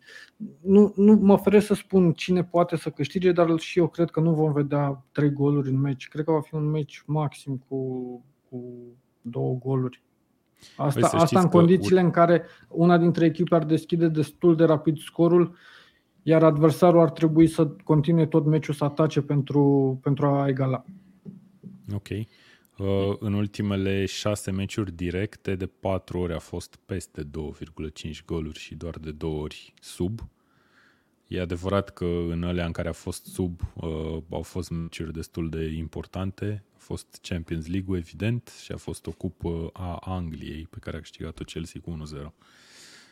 Nu, 0.61 0.93
nu 0.97 1.15
mă 1.15 1.37
feresc 1.37 1.67
să 1.67 1.75
spun 1.75 2.13
cine 2.13 2.45
poate 2.45 2.77
să 2.77 2.91
câștige, 2.91 3.33
dar 3.33 3.59
și 3.59 3.79
eu 3.79 3.89
cred 3.89 4.11
că 4.11 4.21
nu 4.21 4.35
vom 4.35 4.53
vedea 4.53 5.05
trei 5.13 5.33
goluri 5.33 5.69
în 5.69 5.81
meci. 5.81 6.09
Cred 6.09 6.25
că 6.25 6.33
va 6.33 6.41
fi 6.41 6.55
un 6.55 6.71
meci 6.71 7.03
maxim 7.07 7.65
cu, 7.69 7.77
cu 8.49 8.63
două 9.21 9.59
goluri. 9.65 10.03
Asta, 10.77 11.09
păi 11.09 11.21
asta 11.21 11.41
în 11.41 11.49
condițiile 11.49 12.01
că... 12.01 12.07
în 12.07 12.11
care 12.11 12.43
una 12.69 12.99
dintre 12.99 13.25
echipe 13.25 13.55
ar 13.55 13.65
deschide 13.65 14.09
destul 14.09 14.57
de 14.57 14.65
rapid 14.65 14.99
scorul, 14.99 15.57
iar 16.23 16.43
adversarul 16.43 17.01
ar 17.01 17.11
trebui 17.11 17.47
să 17.47 17.67
continue 17.67 18.27
tot 18.27 18.45
meciul 18.45 18.75
să 18.75 18.85
atace 18.85 19.21
pentru, 19.21 19.99
pentru 20.03 20.27
a 20.27 20.49
egala. 20.49 20.85
Ok. 21.95 22.09
Uh, 22.83 23.16
în 23.18 23.33
ultimele 23.33 24.07
șase 24.07 24.51
meciuri 24.51 24.92
directe, 24.92 25.55
de 25.55 25.66
patru 25.66 26.18
ori 26.18 26.33
a 26.33 26.38
fost 26.38 26.79
peste 26.87 27.23
2,5 27.25 28.25
goluri 28.25 28.59
și 28.59 28.75
doar 28.75 28.99
de 28.99 29.11
două 29.11 29.40
ori 29.40 29.75
sub. 29.81 30.21
E 31.27 31.40
adevărat 31.40 31.90
că 31.90 32.05
în 32.05 32.42
alea 32.42 32.66
în 32.66 32.73
care 32.73 32.88
a 32.88 32.92
fost 32.92 33.25
sub 33.25 33.61
uh, 33.75 34.23
au 34.31 34.42
fost 34.42 34.71
meciuri 34.71 35.12
destul 35.12 35.49
de 35.49 35.64
importante. 35.64 36.64
A 36.75 36.79
fost 36.79 37.18
Champions 37.23 37.66
League, 37.66 37.99
evident, 37.99 38.53
și 38.62 38.73
a 38.73 38.77
fost 38.77 39.07
o 39.07 39.11
cupă 39.11 39.71
a 39.73 39.97
Angliei 39.97 40.66
pe 40.71 40.79
care 40.81 40.97
a 40.97 41.01
câștigat-o 41.01 41.45
Chelsea 41.45 41.81
cu 41.81 41.99
1-0. 42.16 42.33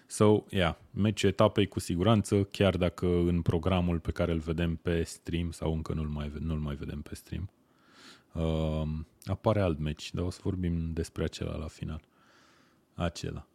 So, 0.07 0.45
yeah, 0.49 0.75
meciul 0.91 1.29
etapei 1.29 1.67
cu 1.67 1.81
siguranță, 1.81 2.43
chiar 2.45 2.77
dacă 2.77 3.07
în 3.07 3.43
programul 3.43 3.99
pe 3.99 4.11
care 4.11 4.33
îl 4.33 4.39
vedem 4.39 4.77
pe 4.77 5.03
stream 5.03 5.51
sau 5.51 5.73
încă 5.73 5.93
nu-l 5.93 6.09
mai, 6.09 6.33
nu-l 6.39 6.59
mai 6.59 6.75
vedem 6.75 7.01
pe 7.01 7.15
stream, 7.15 7.51
uh, 8.33 8.89
apare 9.25 9.61
alt 9.61 9.79
meci, 9.79 10.11
dar 10.15 10.25
o 10.25 10.31
să 10.31 10.41
vorbim 10.43 10.93
despre 10.93 11.25
acela 11.25 11.57
la 11.57 11.67
final. 11.67 12.01
Acela. 12.95 13.47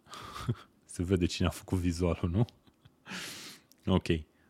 Se 0.85 1.03
vede 1.03 1.25
cine 1.25 1.47
a 1.47 1.51
făcut 1.51 1.77
vizualul, 1.77 2.29
nu? 2.29 2.45
ok. 3.95 4.07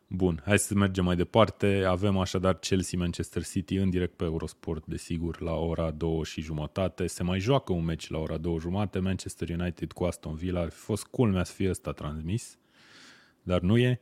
Bun, 0.07 0.41
hai 0.45 0.59
să 0.59 0.73
mergem 0.73 1.03
mai 1.03 1.15
departe. 1.15 1.83
Avem 1.87 2.17
așadar 2.17 2.59
Chelsea-Manchester 2.59 3.45
City 3.45 3.75
în 3.75 3.89
direct 3.89 4.15
pe 4.15 4.23
Eurosport, 4.23 4.85
desigur, 4.85 5.41
la 5.41 5.53
ora 5.53 5.91
2 5.91 6.23
și 6.23 6.41
jumătate. 6.41 7.07
Se 7.07 7.23
mai 7.23 7.39
joacă 7.39 7.73
un 7.73 7.83
meci 7.83 8.09
la 8.09 8.17
ora 8.17 8.37
2 8.37 8.59
jumate, 8.59 8.99
Manchester 8.99 9.49
United 9.49 9.91
cu 9.91 10.03
Aston 10.03 10.35
Villa. 10.35 10.59
Ar 10.59 10.69
fi 10.69 10.79
fost 10.79 11.05
culmea 11.05 11.43
să 11.43 11.53
fie 11.53 11.69
ăsta 11.69 11.91
transmis, 11.91 12.57
dar 13.43 13.61
nu 13.61 13.77
e. 13.77 14.01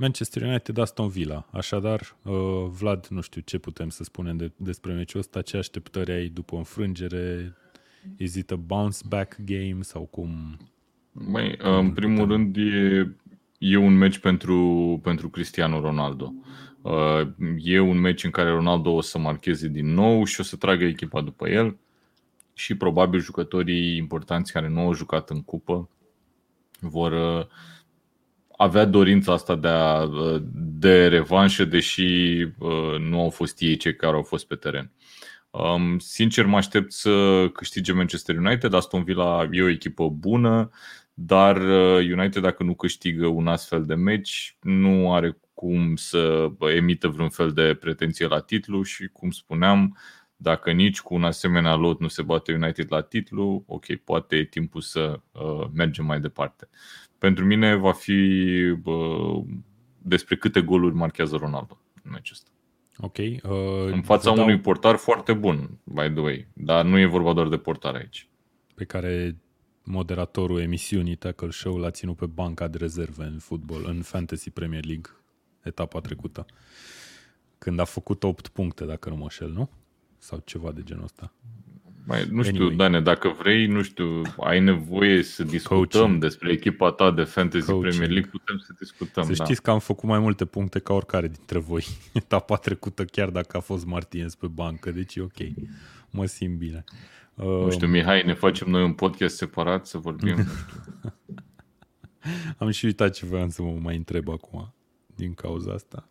Manchester 0.00 0.42
United 0.42 0.78
Aston 0.78 1.08
Villa. 1.08 1.46
Așadar, 1.52 2.16
uh, 2.22 2.34
Vlad, 2.68 3.06
nu 3.06 3.20
știu 3.20 3.40
ce 3.40 3.58
putem 3.58 3.88
să 3.88 4.04
spunem 4.04 4.36
de, 4.36 4.52
despre 4.56 4.92
meciul 4.92 5.20
ăsta, 5.20 5.42
ce 5.42 5.56
așteptări 5.56 6.12
ai 6.12 6.28
după 6.28 6.56
înfrângere? 6.56 7.56
Is 8.16 8.34
it 8.34 8.50
a 8.50 8.56
bounce 8.56 8.98
back 9.08 9.36
game 9.44 9.78
sau 9.80 10.02
cum? 10.02 10.56
Mai, 11.12 11.54
în 11.58 11.92
primul 11.92 12.26
rând 12.26 12.56
e 12.56 13.14
e 13.60 13.76
un 13.76 13.96
meci 13.96 14.18
pentru, 14.18 15.00
pentru 15.02 15.28
Cristiano 15.28 15.80
Ronaldo. 15.80 16.34
Uh, 16.82 17.28
e 17.58 17.78
un 17.78 17.98
meci 17.98 18.24
în 18.24 18.30
care 18.30 18.50
Ronaldo 18.50 18.90
o 18.90 19.00
să 19.00 19.18
marcheze 19.18 19.68
din 19.68 19.94
nou 19.94 20.24
și 20.24 20.40
o 20.40 20.42
să 20.42 20.56
tragă 20.56 20.84
echipa 20.84 21.20
după 21.20 21.48
el 21.48 21.76
și 22.54 22.76
probabil 22.76 23.20
jucătorii 23.20 23.96
importanți 23.96 24.52
care 24.52 24.68
nu 24.68 24.80
au 24.80 24.92
jucat 24.92 25.30
în 25.30 25.42
cupă 25.42 25.88
vor 26.80 27.12
uh, 27.12 27.46
avea 28.62 28.84
dorința 28.84 29.32
asta 29.32 29.56
de, 29.56 29.68
a, 29.68 30.02
uh, 30.02 30.42
de 30.54 31.06
revanșă, 31.08 31.64
deși 31.64 32.38
nu 32.98 33.20
au 33.20 33.30
fost 33.30 33.60
ei 33.60 33.76
cei 33.76 33.96
care 33.96 34.16
au 34.16 34.22
fost 34.22 34.46
pe 34.46 34.54
teren. 34.54 34.92
Um, 35.50 35.98
sincer, 35.98 36.46
mă 36.46 36.56
aștept 36.56 36.92
să 36.92 37.46
câștige 37.52 37.92
Manchester 37.92 38.36
United. 38.36 38.74
Aston 38.74 39.04
Villa 39.04 39.48
e 39.50 39.62
o 39.62 39.68
echipă 39.68 40.08
bună, 40.08 40.70
dar 41.14 41.56
United, 41.96 42.42
dacă 42.42 42.62
nu 42.62 42.74
câștigă 42.74 43.26
un 43.26 43.46
astfel 43.46 43.84
de 43.84 43.94
meci, 43.94 44.56
nu 44.60 45.14
are 45.14 45.38
cum 45.54 45.96
să 45.96 46.50
emită 46.74 47.08
vreun 47.08 47.28
fel 47.28 47.52
de 47.52 47.74
pretenție 47.74 48.26
la 48.26 48.40
titlu 48.40 48.82
și, 48.82 49.08
cum 49.12 49.30
spuneam, 49.30 49.96
dacă 50.36 50.70
nici 50.70 51.00
cu 51.00 51.14
un 51.14 51.24
asemenea 51.24 51.74
lot 51.74 52.00
nu 52.00 52.08
se 52.08 52.22
bate 52.22 52.52
United 52.52 52.86
la 52.88 53.00
titlu, 53.00 53.64
ok, 53.66 53.94
poate 53.94 54.36
e 54.36 54.44
timpul 54.44 54.80
să 54.80 55.20
uh, 55.32 55.66
mergem 55.74 56.04
mai 56.04 56.20
departe. 56.20 56.68
Pentru 57.20 57.44
mine 57.44 57.74
va 57.74 57.92
fi 57.92 58.20
uh, 58.84 59.44
despre 59.98 60.36
câte 60.36 60.60
goluri 60.60 60.94
marchează 60.94 61.36
Ronaldo 61.36 61.80
în 62.04 62.10
meciul 62.10 62.36
ăsta. 62.36 62.50
Ok. 62.98 63.16
Uh, 63.18 63.92
în 63.92 64.02
fața 64.02 64.30
unui 64.30 64.46
dau... 64.46 64.58
portar 64.58 64.96
foarte 64.96 65.32
bun, 65.32 65.78
by 65.84 66.10
the 66.10 66.20
way, 66.20 66.48
dar 66.52 66.84
nu 66.84 66.98
e 66.98 67.06
vorba 67.06 67.32
doar 67.32 67.48
de 67.48 67.56
portar 67.56 67.94
aici. 67.94 68.28
Pe 68.74 68.84
care 68.84 69.36
moderatorul 69.82 70.60
emisiunii 70.60 71.14
Tackle 71.14 71.50
Show 71.50 71.76
l-a 71.76 71.90
ținut 71.90 72.16
pe 72.16 72.26
banca 72.26 72.68
de 72.68 72.78
rezerve 72.78 73.24
în 73.24 73.38
fotbal, 73.38 73.84
în 73.86 74.02
Fantasy 74.02 74.50
Premier 74.50 74.84
League 74.84 75.10
etapa 75.62 76.00
trecută. 76.00 76.46
Când 77.58 77.78
a 77.78 77.84
făcut 77.84 78.22
8 78.22 78.48
puncte, 78.48 78.84
dacă 78.84 79.08
nu 79.08 79.16
mă 79.16 79.28
șel, 79.28 79.50
nu? 79.50 79.70
Sau 80.18 80.42
ceva 80.44 80.72
de 80.72 80.82
genul 80.82 81.04
ăsta. 81.04 81.32
Mai, 82.10 82.26
nu 82.30 82.42
știu, 82.42 82.54
anyway. 82.54 82.76
Dane, 82.76 83.00
dacă 83.00 83.28
vrei, 83.38 83.66
nu 83.66 83.82
știu, 83.82 84.22
ai 84.40 84.60
nevoie 84.60 85.22
să 85.22 85.42
discutăm 85.42 85.78
Coaching. 85.78 86.20
despre 86.20 86.52
echipa 86.52 86.90
ta 86.90 87.10
de 87.10 87.22
Fantasy 87.22 87.66
Coaching. 87.66 87.88
Premier 87.88 88.10
League, 88.10 88.30
putem 88.30 88.58
să 88.58 88.72
discutăm. 88.78 89.24
Să 89.24 89.32
da. 89.32 89.44
știți 89.44 89.62
că 89.62 89.70
am 89.70 89.78
făcut 89.78 90.08
mai 90.08 90.18
multe 90.18 90.44
puncte 90.44 90.78
ca 90.78 90.92
oricare 90.92 91.28
dintre 91.28 91.58
voi. 91.58 91.84
Etapa 92.12 92.56
trecută, 92.56 93.04
chiar 93.04 93.30
dacă 93.30 93.56
a 93.56 93.60
fost 93.60 93.86
Martinez 93.86 94.34
pe 94.34 94.46
bancă, 94.46 94.90
deci 94.90 95.16
e 95.16 95.20
ok. 95.20 95.38
Mă 96.10 96.26
simt 96.26 96.58
bine. 96.58 96.84
Nu 97.34 97.70
știu, 97.70 97.86
Mihai, 97.86 98.22
ne 98.26 98.34
facem 98.34 98.70
noi 98.70 98.82
un 98.82 98.92
podcast 98.92 99.36
separat 99.36 99.86
să 99.86 99.98
vorbim, 99.98 100.36
nu 100.36 100.42
știu. 100.42 101.14
am 102.58 102.70
și 102.70 102.84
uitat 102.84 103.14
ce 103.14 103.26
voiam 103.26 103.48
să 103.48 103.62
mă 103.62 103.78
mai 103.82 103.96
întreb 103.96 104.28
acum 104.28 104.74
din 105.14 105.34
cauza 105.34 105.72
asta. 105.72 106.08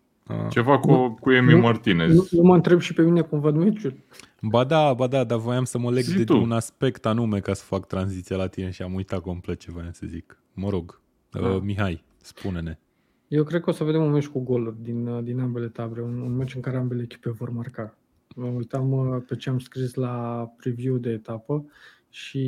Ceva 0.49 0.79
cu, 0.79 1.17
cu 1.19 1.31
Emi 1.31 1.51
nu, 1.51 1.59
Martinez. 1.59 2.15
Nu, 2.15 2.27
nu 2.31 2.41
mă 2.41 2.55
întreb 2.55 2.79
și 2.79 2.93
pe 2.93 3.01
mine 3.01 3.21
cum 3.21 3.39
văd 3.39 3.55
meciul. 3.55 3.93
Ba 4.41 4.63
da, 4.63 4.93
ba 4.93 5.07
da, 5.07 5.23
dar 5.23 5.37
voiam 5.37 5.63
să 5.63 5.77
mă 5.77 5.91
leg 5.91 6.03
Zi 6.03 6.17
de 6.17 6.23
tu. 6.23 6.41
un 6.41 6.51
aspect 6.51 7.05
anume 7.05 7.39
ca 7.39 7.53
să 7.53 7.63
fac 7.63 7.87
tranziția 7.87 8.37
la 8.37 8.47
tine 8.47 8.69
și 8.69 8.81
am 8.81 8.93
uitat 8.93 9.19
complet 9.19 9.59
ce 9.59 9.71
voiam 9.71 9.91
să 9.91 10.05
zic. 10.07 10.39
Mă 10.53 10.69
rog, 10.69 11.01
da. 11.29 11.39
uh, 11.39 11.61
Mihai, 11.61 12.03
spune-ne. 12.21 12.79
Eu 13.27 13.43
cred 13.43 13.61
că 13.61 13.69
o 13.69 13.73
să 13.73 13.83
vedem 13.83 14.03
un 14.03 14.11
meci 14.11 14.27
cu 14.27 14.39
goluri 14.39 14.75
din, 14.81 15.07
uh, 15.07 15.23
din 15.23 15.39
ambele 15.39 15.67
tabere, 15.67 16.01
un, 16.01 16.21
un 16.21 16.35
meci 16.35 16.55
în 16.55 16.61
care 16.61 16.77
ambele 16.77 17.01
echipe 17.01 17.29
vor 17.29 17.49
marca. 17.49 17.97
Mă 18.35 18.45
uitam 18.45 18.91
uh, 18.91 19.21
pe 19.27 19.35
ce 19.35 19.49
am 19.49 19.59
scris 19.59 19.93
la 19.93 20.47
preview 20.57 20.97
de 20.97 21.09
etapă 21.09 21.65
și 22.09 22.39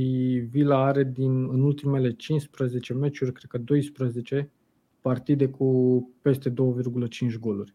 Vila 0.49 0.85
are 0.85 1.03
din 1.03 1.49
în 1.51 1.61
ultimele 1.61 2.11
15 2.11 2.93
meciuri, 2.93 3.31
cred 3.31 3.49
că 3.49 3.57
12, 3.57 4.49
partide 5.01 5.47
cu 5.47 6.09
peste 6.21 6.49
2,5 6.49 6.55
goluri. 7.39 7.73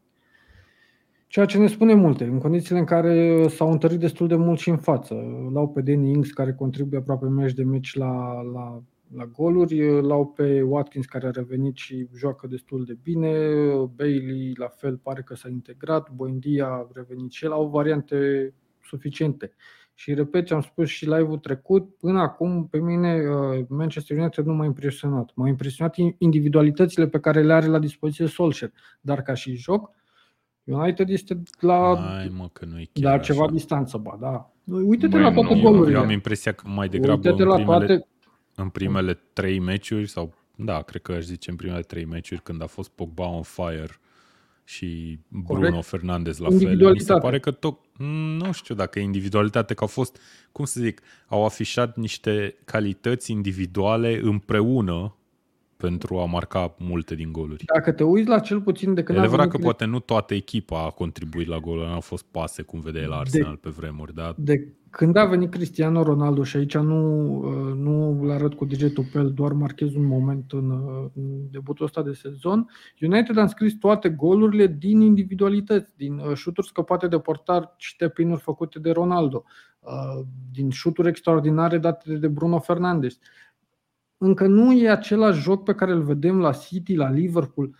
Ceea 1.26 1.46
ce 1.46 1.58
ne 1.58 1.66
spune 1.66 1.94
multe, 1.94 2.24
în 2.24 2.38
condițiile 2.38 2.78
în 2.78 2.84
care 2.84 3.46
s-au 3.48 3.70
întărit 3.70 3.98
destul 3.98 4.28
de 4.28 4.36
mult 4.36 4.58
și 4.58 4.70
în 4.70 4.76
față. 4.76 5.14
L-au 5.52 5.68
pe 5.68 5.80
Danny 5.80 6.10
Ings, 6.10 6.30
care 6.30 6.54
contribuie 6.54 7.00
aproape 7.00 7.26
meci 7.26 7.52
de 7.52 7.64
meci 7.64 7.94
la, 7.94 8.42
la, 8.42 8.82
la 9.14 9.24
goluri, 9.24 10.00
l-au 10.00 10.26
pe 10.26 10.62
Watkins, 10.62 11.06
care 11.06 11.26
a 11.26 11.30
revenit 11.30 11.76
și 11.76 12.08
joacă 12.16 12.46
destul 12.46 12.84
de 12.84 12.96
bine, 13.02 13.30
Bailey, 13.94 14.52
la 14.56 14.68
fel, 14.68 14.96
pare 14.96 15.22
că 15.22 15.34
s-a 15.34 15.48
integrat, 15.48 16.10
Boindia 16.10 16.66
a 16.66 16.88
revenit 16.94 17.30
și 17.30 17.44
el, 17.44 17.52
au 17.52 17.68
variante 17.68 18.52
suficiente. 18.82 19.52
Și 19.98 20.14
repet 20.14 20.46
ce 20.46 20.54
am 20.54 20.60
spus 20.60 20.88
și 20.88 21.04
live-ul 21.04 21.38
trecut, 21.38 21.94
până 21.94 22.20
acum 22.20 22.66
pe 22.66 22.78
mine 22.78 23.20
uh, 23.20 23.64
Manchester 23.68 24.18
United 24.18 24.44
nu 24.44 24.54
m-a 24.54 24.64
impresionat. 24.64 25.30
M-au 25.34 25.46
impresionat 25.46 25.96
individualitățile 26.18 27.06
pe 27.06 27.20
care 27.20 27.42
le 27.42 27.52
are 27.52 27.66
la 27.66 27.78
dispoziție 27.78 28.26
Solskjaer, 28.26 28.72
dar 29.00 29.22
ca 29.22 29.34
și 29.34 29.56
joc, 29.56 29.90
United 30.64 31.08
este 31.08 31.42
la 31.60 31.96
Hai, 32.16 32.32
mă, 32.36 32.48
că 32.52 32.64
nu 32.64 32.82
chiar 32.92 33.16
la 33.16 33.18
ceva 33.18 33.42
așa. 33.42 33.52
distanță, 33.52 33.96
ba, 33.96 34.16
da. 34.20 34.50
Uite-te 34.64 35.16
Băi, 35.16 35.20
la 35.20 35.32
toate 35.32 35.60
golurile. 35.60 35.96
Eu 35.96 36.02
am 36.02 36.10
impresia 36.10 36.52
că 36.52 36.68
mai 36.68 36.88
degrabă 36.88 37.28
în 37.28 37.36
primele, 37.36 37.64
toate... 37.64 38.06
în 38.54 38.68
primele 38.68 39.18
trei 39.32 39.58
meciuri, 39.58 40.08
sau 40.08 40.34
da, 40.56 40.82
cred 40.82 41.02
că 41.02 41.12
aș 41.12 41.22
zice 41.22 41.50
în 41.50 41.56
primele 41.56 41.80
trei 41.80 42.04
meciuri, 42.04 42.42
când 42.42 42.62
a 42.62 42.66
fost 42.66 42.90
Pogba 42.90 43.26
on 43.26 43.42
fire, 43.42 44.00
și 44.68 45.18
Bruno 45.28 45.60
Corect. 45.68 45.86
Fernandez 45.86 46.38
la 46.38 46.48
fel. 46.48 46.92
Mi 46.92 47.00
se 47.00 47.14
pare 47.14 47.40
că 47.40 47.50
tot, 47.50 47.78
nu 48.38 48.52
știu 48.52 48.74
dacă 48.74 48.98
e 48.98 49.02
individualitate, 49.02 49.74
că 49.74 49.82
au 49.82 49.88
fost, 49.88 50.18
cum 50.52 50.64
să 50.64 50.80
zic, 50.80 51.00
au 51.26 51.44
afișat 51.44 51.96
niște 51.96 52.56
calități 52.64 53.30
individuale 53.30 54.20
împreună 54.22 55.16
pentru 55.76 56.18
a 56.18 56.24
marca 56.24 56.74
multe 56.78 57.14
din 57.14 57.32
goluri. 57.32 57.64
Dacă 57.74 57.92
te 57.92 58.04
uiți 58.04 58.28
la 58.28 58.38
cel 58.38 58.60
puțin 58.60 58.94
de 58.94 59.02
când 59.02 59.18
E 59.18 59.20
adevărat 59.20 59.48
că 59.48 59.58
poate 59.58 59.84
nu 59.84 59.98
toată 59.98 60.34
echipa 60.34 60.84
a 60.84 60.90
contribuit 60.90 61.46
la 61.46 61.58
goluri, 61.58 61.86
nu 61.86 61.92
au 61.92 62.00
fost 62.00 62.24
pase 62.24 62.62
cum 62.62 62.80
vedeai 62.80 63.06
la 63.06 63.16
Arsenal 63.16 63.52
de, 63.52 63.60
pe 63.62 63.70
vremuri. 63.70 64.14
Dar... 64.14 64.34
De 64.36 64.74
când 64.96 65.16
a 65.16 65.24
venit 65.24 65.50
Cristiano 65.50 66.02
Ronaldo 66.02 66.42
și 66.42 66.56
aici 66.56 66.76
nu, 66.76 67.28
uh, 67.36 67.74
nu 67.74 68.20
îl 68.22 68.30
arăt 68.30 68.54
cu 68.54 68.64
degetul 68.64 69.04
pe 69.12 69.18
el, 69.18 69.32
doar 69.32 69.52
marchez 69.52 69.94
un 69.94 70.06
moment 70.06 70.52
în, 70.52 70.70
uh, 70.70 71.10
în 71.14 71.50
debutul 71.50 71.84
ăsta 71.84 72.02
de 72.02 72.12
sezon, 72.12 72.70
United 73.00 73.36
a 73.36 73.42
înscris 73.42 73.74
toate 73.74 74.08
golurile 74.08 74.66
din 74.66 75.00
individualități, 75.00 75.92
din 75.96 76.18
uh, 76.18 76.34
șuturi 76.34 76.66
scăpate 76.66 77.08
de 77.08 77.18
portar 77.18 77.74
și 77.76 77.96
tepinuri 77.96 78.40
făcute 78.40 78.78
de 78.78 78.90
Ronaldo, 78.90 79.44
din 80.52 80.70
șuturi 80.70 81.08
extraordinare 81.08 81.78
date 81.78 82.14
de 82.14 82.28
Bruno 82.28 82.58
Fernandes. 82.58 83.18
Încă 84.26 84.46
nu 84.46 84.72
e 84.72 84.90
același 84.90 85.40
joc 85.40 85.64
pe 85.64 85.74
care 85.74 85.92
îl 85.92 86.02
vedem 86.02 86.40
la 86.40 86.52
City, 86.52 86.94
la 86.94 87.10
Liverpool, 87.10 87.74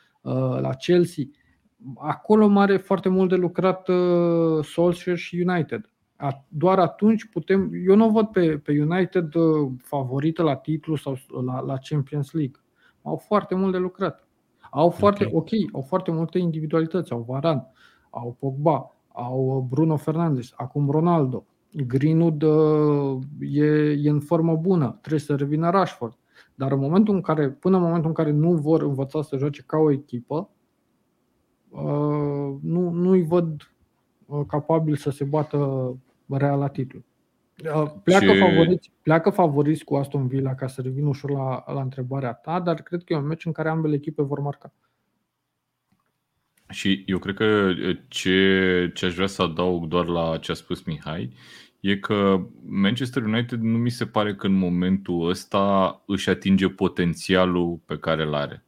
la 0.61 0.71
Chelsea. 0.79 1.25
Acolo 1.97 2.47
mare 2.47 2.77
foarte 2.77 3.09
mult 3.09 3.29
de 3.29 3.37
lucrat 3.37 3.89
Solskjaer 4.63 5.17
și 5.17 5.45
United 5.47 5.91
doar 6.49 6.79
atunci 6.79 7.25
putem. 7.25 7.71
Eu 7.87 7.97
nu 7.97 8.11
văd 8.11 8.27
pe, 8.27 8.59
pe 8.59 8.81
United 8.81 9.35
uh, 9.35 9.71
favorită 9.83 10.43
la 10.43 10.57
titlu 10.57 10.97
sau 10.97 11.17
la, 11.45 11.61
la 11.61 11.77
Champions 11.89 12.33
League. 12.33 12.61
Au 13.03 13.17
foarte 13.17 13.55
mult 13.55 13.73
de 13.73 13.79
lucrat. 13.79 14.27
Au 14.71 14.91
foarte, 14.91 15.25
okay. 15.33 15.63
ok, 15.63 15.75
au 15.75 15.81
foarte 15.81 16.11
multe 16.11 16.39
individualități. 16.39 17.13
Au 17.13 17.25
Varan, 17.29 17.67
au 18.11 18.37
Pogba, 18.39 18.97
au 19.09 19.67
Bruno 19.71 19.97
Fernandes, 19.97 20.53
acum 20.57 20.91
Ronaldo. 20.91 21.47
Greenwood 21.87 22.43
uh, 22.43 23.19
e, 23.41 23.65
e 24.03 24.09
în 24.11 24.21
formă 24.21 24.57
bună, 24.57 24.99
trebuie 25.01 25.21
să 25.21 25.35
revină 25.35 25.71
Rashford. 25.71 26.17
Dar 26.57 26.73
în 26.73 26.79
momentul 26.79 27.15
în 27.15 27.21
care, 27.21 27.51
până 27.51 27.77
în 27.77 27.83
momentul 27.83 28.09
în 28.09 28.15
care 28.15 28.31
nu 28.31 28.53
vor 28.53 28.83
învăța 28.83 29.23
să 29.23 29.37
joace 29.37 29.63
ca 29.67 29.77
o 29.77 29.91
echipă, 29.91 30.51
uh, 31.69 32.57
nu, 32.63 32.91
nu-i 32.91 33.23
văd 33.23 33.71
capabil 34.47 34.97
să 34.97 35.11
se 35.11 35.25
bată 35.25 35.91
Real 36.29 36.59
la 36.59 36.69
titlu. 36.69 37.05
Pleacă, 38.03 38.33
și... 38.33 38.39
favoriți, 38.39 38.93
pleacă 39.03 39.31
favoriți 39.31 39.85
cu 39.85 39.97
Aston 39.97 40.27
Villa 40.27 40.55
ca 40.55 40.67
să 40.67 40.81
revin 40.83 41.07
ușor 41.07 41.31
la, 41.31 41.65
la 41.73 41.81
întrebarea 41.81 42.33
ta, 42.33 42.61
dar 42.61 42.83
cred 42.83 43.05
că 43.05 43.13
e 43.13 43.17
un 43.17 43.27
meci 43.27 43.45
în 43.45 43.53
care 43.53 43.69
ambele 43.69 43.95
echipe 43.95 44.23
vor 44.23 44.41
marca. 44.41 44.73
Și 46.69 47.05
eu 47.07 47.19
cred 47.19 47.35
că 47.35 47.71
ce, 48.09 48.91
ce 48.95 49.07
aș 49.07 49.15
vrea 49.15 49.27
să 49.27 49.43
adaug 49.43 49.87
doar 49.87 50.07
la 50.07 50.39
ce 50.39 50.51
a 50.53 50.55
spus 50.55 50.83
Mihai 50.83 51.33
e 51.81 51.97
că 51.97 52.47
Manchester 52.67 53.23
United 53.23 53.61
nu 53.61 53.79
mi 53.79 53.91
se 53.91 54.07
pare 54.07 54.35
că 54.35 54.47
în 54.47 54.53
momentul 54.53 55.29
ăsta 55.29 56.03
își 56.07 56.29
atinge 56.29 56.69
potențialul 56.69 57.81
pe 57.87 57.99
care 57.99 58.23
îl 58.23 58.35
are. 58.35 58.65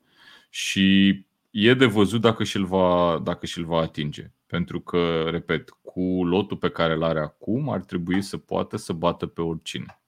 Și 0.50 1.08
e 1.50 1.74
de 1.74 1.86
văzut 1.86 2.20
dacă 2.20 2.44
și-l 2.44 2.64
va, 2.64 3.20
dacă 3.24 3.46
și-l 3.46 3.64
va 3.64 3.78
atinge. 3.78 4.30
Pentru 4.46 4.80
că, 4.80 5.28
repet, 5.30 5.68
cu 5.82 6.24
lotul 6.24 6.56
pe 6.56 6.68
care 6.68 6.92
îl 6.92 7.02
are 7.02 7.20
acum, 7.20 7.68
ar 7.70 7.80
trebui 7.80 8.22
să 8.22 8.36
poată 8.36 8.76
să 8.76 8.92
bată 8.92 9.26
pe 9.26 9.40
oricine. 9.40 10.00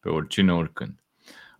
Pe 0.00 0.08
oricine, 0.08 0.52
oricând. 0.52 1.00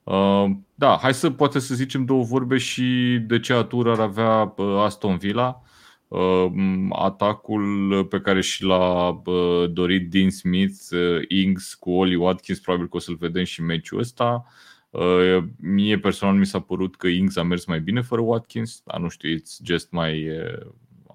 Uh, 0.02 0.50
da, 0.74 0.98
hai 1.02 1.14
să 1.14 1.30
poate 1.30 1.58
să 1.58 1.74
zicem 1.74 2.04
două 2.04 2.22
vorbe 2.22 2.56
și 2.56 3.18
de 3.26 3.40
ce 3.40 3.52
atur 3.52 3.88
ar 3.88 4.00
avea 4.00 4.54
uh, 4.56 4.76
Aston 4.78 5.16
Villa. 5.16 5.62
Uh, 6.09 6.46
atacul 6.90 8.04
pe 8.04 8.20
care 8.20 8.40
și 8.40 8.64
l-a 8.64 9.22
dorit 9.70 10.11
Dean 10.11 10.30
Smith, 10.30 10.78
Ings 11.28 11.74
cu 11.74 11.90
Oli 11.90 12.14
Watkins, 12.14 12.61
probabil 12.61 12.88
că 12.88 12.96
o 12.96 13.00
să-l 13.00 13.16
vedem 13.16 13.44
și 13.44 13.62
meciul 13.62 13.98
ăsta. 13.98 14.44
Mie 15.57 15.98
personal 15.98 16.34
mi 16.34 16.46
s-a 16.46 16.61
părut 16.61 16.96
că 16.96 17.07
Ings 17.07 17.36
a 17.36 17.42
mers 17.42 17.64
mai 17.64 17.80
bine 17.80 18.00
fără 18.00 18.20
Watkins, 18.20 18.82
dar 18.84 19.00
nu 19.00 19.09
știu, 19.09 19.36
it's 19.36 19.64
just 19.64 19.90
my 19.90 20.30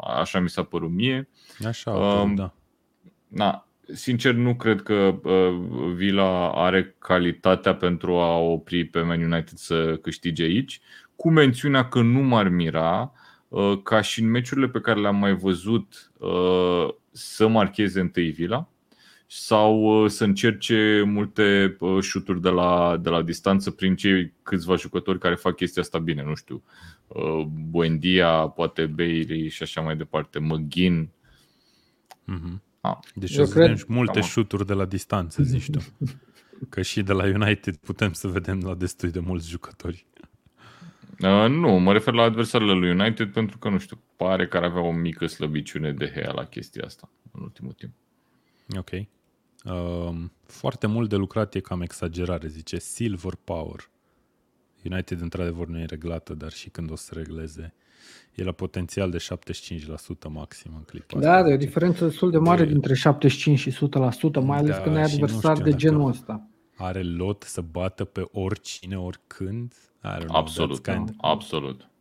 așa 0.01 0.39
mi 0.39 0.49
s-a 0.49 0.63
părut 0.63 0.91
mie. 0.91 1.29
Așa, 1.65 1.91
um, 1.91 2.35
da. 2.35 2.53
Na, 3.27 3.67
sincer, 3.93 4.33
nu 4.33 4.55
cred 4.55 4.81
că 4.81 5.19
uh, 5.23 5.93
Villa 5.95 6.51
are 6.51 6.95
calitatea 6.99 7.75
pentru 7.75 8.15
a 8.15 8.37
opri 8.37 8.85
pe 8.85 9.01
Man 9.01 9.21
United 9.21 9.57
să 9.57 9.97
câștige 10.01 10.43
aici, 10.43 10.81
cu 11.15 11.29
mențiunea 11.29 11.87
că 11.87 12.01
nu 12.01 12.19
m-ar 12.19 12.47
mira 12.47 13.11
uh, 13.13 13.20
ca 13.83 14.01
și 14.01 14.21
în 14.21 14.29
meciurile 14.29 14.67
pe 14.67 14.79
care 14.79 14.99
le-am 14.99 15.15
mai 15.15 15.35
văzut 15.35 16.11
uh, 16.17 16.87
să 17.11 17.47
marcheze 17.47 17.99
întâi 17.99 18.29
Villa 18.29 18.69
sau 19.33 20.03
uh, 20.03 20.09
să 20.09 20.23
încerce 20.23 21.03
multe 21.05 21.75
uh, 21.79 22.01
șuturi 22.01 22.41
de 22.41 22.49
la, 22.49 22.97
de 22.97 23.09
la 23.09 23.21
distanță 23.21 23.71
prin 23.71 23.95
cei 23.95 24.33
câțiva 24.43 24.75
jucători 24.75 25.19
care 25.19 25.35
fac 25.35 25.55
chestia 25.55 25.81
asta 25.81 25.99
bine, 25.99 26.23
nu 26.23 26.35
știu, 26.35 26.63
uh, 27.07 27.45
Buendia, 27.69 28.47
poate 28.47 28.85
Bailey 28.85 29.49
și 29.49 29.63
așa 29.63 29.81
mai 29.81 29.97
departe, 29.97 30.39
McGinn. 30.39 31.09
Mm-hmm. 32.27 32.61
Ah. 32.81 32.97
Deci 33.15 33.35
Eu 33.35 33.43
o 33.43 33.45
să 33.45 33.53
cred... 33.53 33.67
vedem 33.67 33.85
multe 33.87 34.19
Cam. 34.19 34.29
șuturi 34.29 34.65
de 34.65 34.73
la 34.73 34.85
distanță, 34.85 35.43
zici 35.43 35.69
tu. 35.69 35.79
Că 36.69 36.81
și 36.81 37.01
de 37.01 37.13
la 37.13 37.23
United 37.23 37.75
putem 37.75 38.13
să 38.13 38.27
vedem 38.27 38.59
la 38.63 38.75
destul 38.75 39.09
de 39.09 39.19
mulți 39.19 39.49
jucători. 39.49 40.05
Uh, 41.19 41.49
nu, 41.49 41.79
mă 41.79 41.93
refer 41.93 42.13
la 42.13 42.23
adversarele 42.23 42.73
lui 42.73 42.89
United 42.89 43.31
pentru 43.31 43.57
că, 43.57 43.69
nu 43.69 43.77
știu, 43.77 44.01
pare 44.15 44.47
că 44.47 44.57
ar 44.57 44.63
avea 44.63 44.81
o 44.81 44.91
mică 44.91 45.25
slăbiciune 45.25 45.91
de 45.91 46.11
Hea 46.15 46.31
la 46.31 46.45
chestia 46.45 46.83
asta 46.85 47.09
în 47.31 47.41
ultimul 47.41 47.73
timp. 47.73 47.93
Ok. 48.77 48.89
Uh, 48.91 50.15
foarte 50.45 50.87
mult 50.87 51.09
de 51.09 51.15
lucrat 51.15 51.55
e 51.55 51.59
cam 51.59 51.81
exagerare, 51.81 52.47
zice 52.47 52.79
Silver 52.79 53.33
Power. 53.43 53.89
United 54.83 55.21
într-adevăr 55.21 55.67
nu 55.67 55.79
e 55.79 55.85
reglată, 55.85 56.33
dar 56.33 56.51
și 56.51 56.69
când 56.69 56.91
o 56.91 56.95
să 56.95 57.13
regleze, 57.13 57.73
e 58.35 58.43
la 58.43 58.51
potențial 58.51 59.11
de 59.11 59.17
75% 59.17 60.29
maxim 60.29 60.71
în 60.75 60.83
clipa 60.83 61.19
Da, 61.19 61.33
asta. 61.33 61.47
de 61.47 61.53
o 61.53 61.57
diferență 61.57 62.05
destul 62.05 62.31
de 62.31 62.37
mare 62.37 62.63
de... 62.63 62.71
dintre 62.71 62.93
75 62.93 63.59
și 63.59 63.71
100%, 63.71 64.43
mai 64.43 64.57
ales 64.57 64.75
da, 64.75 64.81
când 64.81 64.95
ai 64.95 65.03
adversar 65.03 65.61
de 65.61 65.75
genul 65.75 66.09
ăsta. 66.09 66.47
Are 66.75 67.01
lot 67.03 67.43
să 67.43 67.61
bată 67.61 68.03
pe 68.03 68.23
oricine, 68.31 68.97
oricând? 68.97 69.73
Absolut, 70.27 70.79
kind... 70.79 71.13
absolut. 71.17 71.91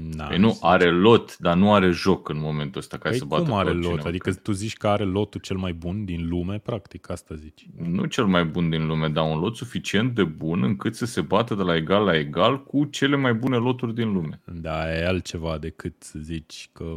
Nice. 0.00 0.24
Păi 0.28 0.38
nu 0.38 0.58
are 0.60 0.90
lot, 0.90 1.38
dar 1.38 1.56
nu 1.56 1.74
are 1.74 1.90
joc 1.90 2.28
în 2.28 2.38
momentul 2.38 2.80
ăsta 2.80 2.98
ca 2.98 3.08
păi 3.08 3.18
să 3.18 3.24
bată 3.24 3.42
cum 3.42 3.52
are 3.52 3.72
lot? 3.72 4.04
Adică 4.04 4.32
tu 4.32 4.52
zici 4.52 4.76
că 4.76 4.88
are 4.88 5.04
lotul 5.04 5.40
cel 5.40 5.56
mai 5.56 5.72
bun 5.72 6.04
din 6.04 6.28
lume, 6.28 6.58
practic, 6.58 7.10
asta 7.10 7.34
zici. 7.34 7.66
Nu 7.76 8.04
cel 8.04 8.26
mai 8.26 8.44
bun 8.44 8.70
din 8.70 8.86
lume, 8.86 9.08
dar 9.08 9.30
un 9.30 9.38
lot 9.38 9.56
suficient 9.56 10.14
de 10.14 10.24
bun 10.24 10.62
încât 10.62 10.94
să 10.94 11.06
se 11.06 11.20
bată 11.20 11.54
de 11.54 11.62
la 11.62 11.76
egal 11.76 12.04
la 12.04 12.16
egal 12.16 12.62
cu 12.62 12.84
cele 12.84 13.16
mai 13.16 13.34
bune 13.34 13.56
loturi 13.56 13.94
din 13.94 14.12
lume. 14.12 14.40
Da, 14.44 14.94
e 14.94 15.06
altceva 15.06 15.58
decât 15.58 16.02
să 16.02 16.18
zici 16.18 16.70
că 16.72 16.96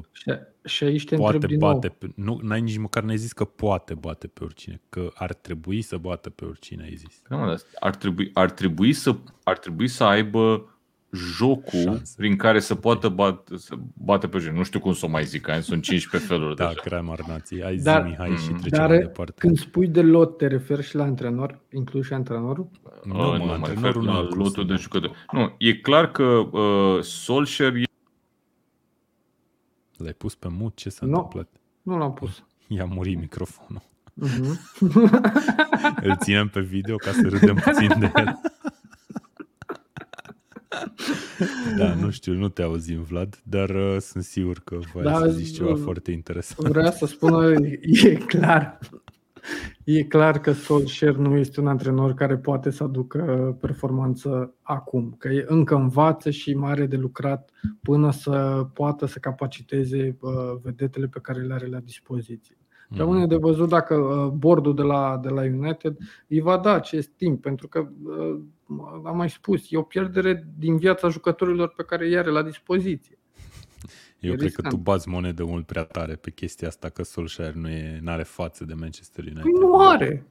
și, 0.67 0.75
și 0.75 0.83
aici 0.83 1.05
te 1.05 1.15
poate 1.15 1.47
din 1.47 1.59
bate 1.59 1.87
nou. 1.87 1.95
Pe, 1.99 2.21
nu, 2.21 2.39
n-ai 2.41 2.61
nici 2.61 2.77
măcar 2.77 3.03
n-ai 3.03 3.17
zis 3.17 3.31
că 3.31 3.45
poate 3.45 3.93
bate 3.93 4.27
pe 4.27 4.43
oricine, 4.43 4.81
că 4.89 5.11
ar 5.13 5.33
trebui 5.33 5.81
să 5.81 5.97
bată 5.97 6.29
pe 6.29 6.45
oricine, 6.45 6.83
ai 6.83 6.95
zis. 6.95 7.21
Da, 7.29 7.55
ar 7.79 7.95
trebui, 7.95 8.31
ar 8.33 8.51
trebui, 8.51 8.93
să, 8.93 9.15
ar 9.43 9.57
trebui 9.57 9.87
să 9.87 10.03
aibă 10.03 10.71
jocul 11.11 11.79
Șanse. 11.83 12.13
prin 12.17 12.35
care 12.35 12.59
să 12.59 12.75
poată 12.75 13.09
bate, 13.09 13.57
să 13.57 13.75
bate 13.93 14.27
pe 14.27 14.39
gen. 14.39 14.55
Nu 14.55 14.63
știu 14.63 14.79
cum 14.79 14.93
să 14.93 15.05
o 15.05 15.09
mai 15.09 15.23
zic, 15.23 15.49
ai, 15.49 15.63
sunt 15.63 15.83
15 15.83 16.29
feluri 16.29 16.55
da, 16.55 16.67
deja. 16.67 16.79
Cremar 16.83 17.19
nații. 17.27 17.63
Ai 17.63 17.75
dar, 17.75 18.01
zi, 18.01 18.07
Mihai, 18.09 18.35
și 18.35 18.51
mm. 18.51 18.57
trecem 18.57 18.79
dar, 18.79 18.87
mai 18.87 18.97
departe. 18.97 19.33
Când 19.37 19.57
spui 19.57 19.87
de 19.87 20.01
lot, 20.01 20.37
te 20.37 20.47
referi 20.47 20.83
și 20.83 20.95
la 20.95 21.03
antrenor? 21.03 21.59
Inclus 21.73 22.05
și 22.05 22.13
antrenorul? 22.13 22.69
Nu, 23.03 23.37
nu 23.37 23.45
mă, 23.45 23.57
mă 23.59 23.67
refer 23.67 23.95
la 23.95 24.27
lotul 24.31 24.67
de 24.67 24.73
jucători. 24.73 25.13
Nu, 25.31 25.55
e 25.57 25.73
clar 25.73 26.11
că 26.11 26.23
uh, 26.23 27.01
Solskjaer 27.01 27.75
e... 27.75 27.83
L-ai 29.97 30.13
pus 30.13 30.35
pe 30.35 30.47
mut? 30.47 30.75
Ce 30.75 30.89
s-a 30.89 31.05
nu, 31.05 31.11
întâmplat? 31.11 31.49
Nu 31.81 31.97
l-am 31.97 32.13
pus. 32.13 32.43
I-a 32.67 32.85
murit 32.85 33.19
microfonul. 33.19 33.81
Uh-huh. 34.25 34.57
Îl 36.07 36.17
ținem 36.21 36.47
pe 36.47 36.59
video 36.59 36.95
ca 36.95 37.11
să 37.11 37.21
râdem 37.27 37.55
puțin 37.55 37.99
de 37.99 38.11
el. 38.15 38.39
da, 41.77 41.93
nu 41.93 42.09
știu, 42.09 42.33
nu 42.33 42.49
te 42.49 42.61
auzim, 42.61 43.01
Vlad, 43.01 43.41
dar 43.43 43.69
uh, 43.69 43.97
sunt 43.99 44.23
sigur 44.23 44.61
că 44.63 44.77
voi 44.93 45.03
da, 45.03 45.19
să 45.19 45.29
zici 45.29 45.55
ceva 45.55 45.75
foarte 45.75 46.11
interesant. 46.11 46.69
Vreau 46.69 46.91
să 46.91 47.05
spun, 47.05 47.63
e 47.81 48.13
clar, 48.13 48.79
e 49.83 50.03
clar 50.03 50.39
că 50.39 50.51
Solskjaer 50.51 51.15
nu 51.15 51.37
este 51.37 51.59
un 51.59 51.67
antrenor 51.67 52.13
care 52.13 52.37
poate 52.37 52.69
să 52.69 52.83
aducă 52.83 53.57
performanță 53.61 54.53
acum, 54.61 55.15
că 55.17 55.27
e 55.27 55.45
încă 55.47 55.75
învață 55.75 56.29
și 56.29 56.53
mai 56.53 56.71
are 56.71 56.85
de 56.85 56.95
lucrat 56.95 57.51
până 57.81 58.11
să 58.11 58.67
poată 58.73 59.05
să 59.05 59.19
capaciteze 59.19 60.17
uh, 60.19 60.31
vedetele 60.61 61.07
pe 61.07 61.19
care 61.19 61.41
le 61.41 61.53
are 61.53 61.67
la 61.67 61.79
dispoziție. 61.79 62.57
Mm. 62.89 62.97
Rămâne 62.97 63.25
de 63.25 63.35
văzut 63.35 63.69
dacă 63.69 63.95
uh, 63.95 64.31
bordul 64.31 64.75
de 64.75 64.81
la, 64.81 65.19
de 65.21 65.29
la 65.29 65.41
United 65.41 65.97
îi 66.27 66.39
va 66.39 66.57
da 66.57 66.73
acest 66.73 67.09
timp, 67.09 67.41
pentru 67.41 67.67
că, 67.67 67.87
uh, 68.03 68.39
am 69.03 69.17
mai 69.17 69.29
spus, 69.29 69.71
e 69.71 69.77
o 69.77 69.81
pierdere 69.81 70.47
din 70.57 70.77
viața 70.77 71.09
jucătorilor 71.09 71.73
pe 71.75 71.83
care 71.83 72.05
îi 72.05 72.17
are 72.17 72.29
la 72.29 72.41
dispoziție. 72.41 73.17
Eu 74.19 74.31
e 74.31 74.35
cred 74.35 74.47
riscant. 74.47 74.67
că 74.67 74.75
tu 74.75 74.81
bați 74.81 75.09
monedă 75.09 75.43
mult 75.45 75.65
prea 75.65 75.83
tare 75.83 76.15
pe 76.15 76.31
chestia 76.31 76.67
asta 76.67 76.89
că 76.89 77.03
Solskjaer 77.03 77.53
nu 77.53 77.69
e, 77.69 78.01
are 78.05 78.23
față 78.23 78.65
de 78.65 78.73
Manchester 78.73 79.23
United. 79.23 79.41
Păi 79.41 79.51
nu 79.59 79.87
are. 79.87 80.25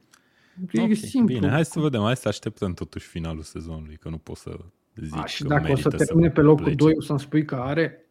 E 0.71 0.81
okay, 0.81 0.95
simplu. 0.95 1.35
Bine, 1.35 1.49
hai 1.49 1.65
să 1.65 1.79
vedem, 1.79 2.01
hai 2.01 2.15
să 2.15 2.27
așteptăm 2.27 2.73
totuși 2.73 3.07
finalul 3.07 3.41
sezonului, 3.41 3.97
că 3.97 4.09
nu 4.09 4.17
pot 4.17 4.37
să 4.37 4.57
zic 4.95 5.17
A, 5.17 5.25
și 5.25 5.41
că 5.41 5.47
dacă 5.47 5.71
o 5.71 5.75
să 5.75 5.89
termine 5.89 6.29
pe 6.29 6.41
locul 6.41 6.63
plece. 6.63 6.75
2, 6.75 6.93
o 6.97 7.01
să-mi 7.01 7.19
spui 7.19 7.45
că 7.45 7.55
are? 7.55 8.01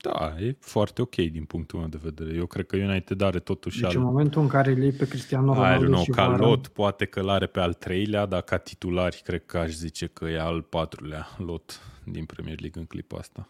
Da, 0.00 0.34
e 0.40 0.56
foarte 0.60 1.02
ok 1.02 1.14
din 1.14 1.44
punctul 1.44 1.78
meu 1.78 1.88
de 1.88 1.98
vedere. 2.02 2.36
Eu 2.36 2.46
cred 2.46 2.66
că 2.66 2.76
United 2.76 3.20
are 3.20 3.38
totuși 3.38 3.80
deci 3.80 3.90
al... 3.90 3.96
în 3.96 4.02
momentul 4.02 4.42
în 4.42 4.48
care 4.48 4.70
îl 4.70 4.78
iei 4.78 4.92
pe 4.92 5.08
Cristiano 5.08 5.54
Ronaldo 5.54 5.96
și 5.96 6.10
ca 6.10 6.36
lot, 6.36 6.68
poate 6.68 7.04
că 7.04 7.20
l-are 7.20 7.46
pe 7.46 7.60
al 7.60 7.74
treilea, 7.74 8.26
dar 8.26 8.42
ca 8.42 8.56
titulari 8.56 9.20
cred 9.24 9.42
că 9.46 9.58
aș 9.58 9.70
zice 9.70 10.06
că 10.06 10.24
e 10.24 10.40
al 10.40 10.62
patrulea 10.62 11.26
lot 11.38 11.80
din 12.04 12.24
Premier 12.24 12.60
League 12.60 12.80
în 12.80 12.86
clipa 12.86 13.16
asta. 13.18 13.48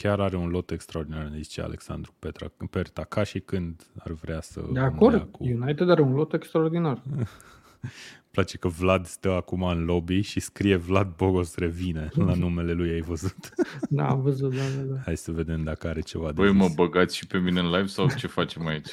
Chiar 0.00 0.20
are 0.20 0.36
un 0.36 0.48
lot 0.48 0.70
extraordinar, 0.70 1.30
zice 1.36 1.62
Alexandru 1.62 2.14
Petra, 2.18 2.50
Perta, 2.70 3.04
ca 3.04 3.22
și 3.22 3.40
când 3.40 3.82
ar 3.98 4.12
vrea 4.12 4.40
să... 4.40 4.64
De 4.72 4.80
acord, 4.80 5.28
cu... 5.30 5.44
United 5.44 5.90
are 5.90 6.02
un 6.02 6.12
lot 6.12 6.32
extraordinar. 6.32 7.02
place 8.30 8.56
că 8.56 8.68
Vlad 8.68 9.06
stă 9.06 9.32
acum 9.32 9.62
în 9.62 9.84
lobby 9.84 10.20
și 10.20 10.40
scrie 10.40 10.76
Vlad 10.76 11.14
Bogos 11.16 11.56
revine 11.56 12.08
la 12.14 12.34
numele 12.44 12.72
lui, 12.72 12.90
ai 12.90 13.00
văzut? 13.00 13.54
Da, 13.90 14.08
am 14.08 14.20
văzut, 14.20 14.54
da, 14.54 14.62
da, 14.76 14.82
da. 14.82 15.00
Hai 15.04 15.16
să 15.16 15.32
vedem 15.32 15.64
dacă 15.64 15.88
are 15.88 16.00
ceva 16.00 16.26
de 16.26 16.32
Băi, 16.32 16.52
mă 16.52 16.68
băgați 16.74 17.16
și 17.16 17.26
pe 17.26 17.38
mine 17.38 17.60
în 17.60 17.70
live 17.70 17.86
sau 17.86 18.08
ce 18.16 18.26
facem 18.26 18.66
aici? 18.66 18.88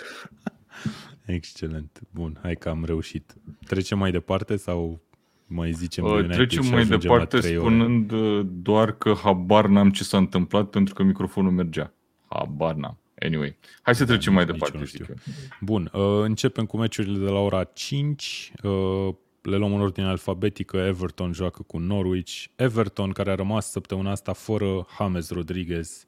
Excelent. 1.26 2.02
Bun, 2.12 2.40
hai 2.42 2.56
că 2.56 2.70
am 2.70 2.86
reușit. 2.86 3.34
Trecem 3.66 3.98
mai 3.98 4.12
departe 4.12 4.56
sau 4.56 5.02
mai 5.48 5.72
zicem 5.72 6.04
uh, 6.04 6.28
Trecem 6.28 6.66
mai 6.68 6.86
departe 6.86 7.40
spunând 7.40 8.12
ore? 8.12 8.22
Uh, 8.22 8.46
doar 8.52 8.92
că 8.92 9.14
habar 9.24 9.68
n-am 9.68 9.92
ce 9.92 10.04
s-a 10.04 10.18
întâmplat 10.18 10.70
pentru 10.70 10.94
că 10.94 11.04
microfonul 11.04 11.52
mergea. 11.52 11.94
Habar 12.28 12.76
n-am. 12.76 13.00
Anyway, 13.20 13.58
hai 13.82 13.96
să 13.96 14.06
trecem 14.06 14.34
da, 14.34 14.38
mai 14.38 14.46
departe. 14.46 14.84
Zic 14.86 15.08
eu. 15.08 15.16
Bun, 15.62 15.90
uh, 15.94 16.02
începem 16.24 16.66
cu 16.66 16.78
meciurile 16.78 17.26
de 17.26 17.30
la 17.30 17.40
ora 17.40 17.64
5. 17.64 18.52
Uh, 18.64 19.10
le 19.42 19.56
luăm 19.56 19.74
în 19.74 19.82
ordine 19.82 20.08
alfabetică. 20.08 20.78
Everton 20.78 21.34
joacă 21.34 21.64
cu 21.68 21.78
Norwich. 21.78 22.44
Everton, 22.56 23.12
care 23.12 23.32
a 23.32 23.36
rămas 23.36 23.72
săptămâna 23.72 24.12
asta 24.12 24.34
fără 24.34 24.86
James 24.98 25.30
Rodriguez, 25.30 26.08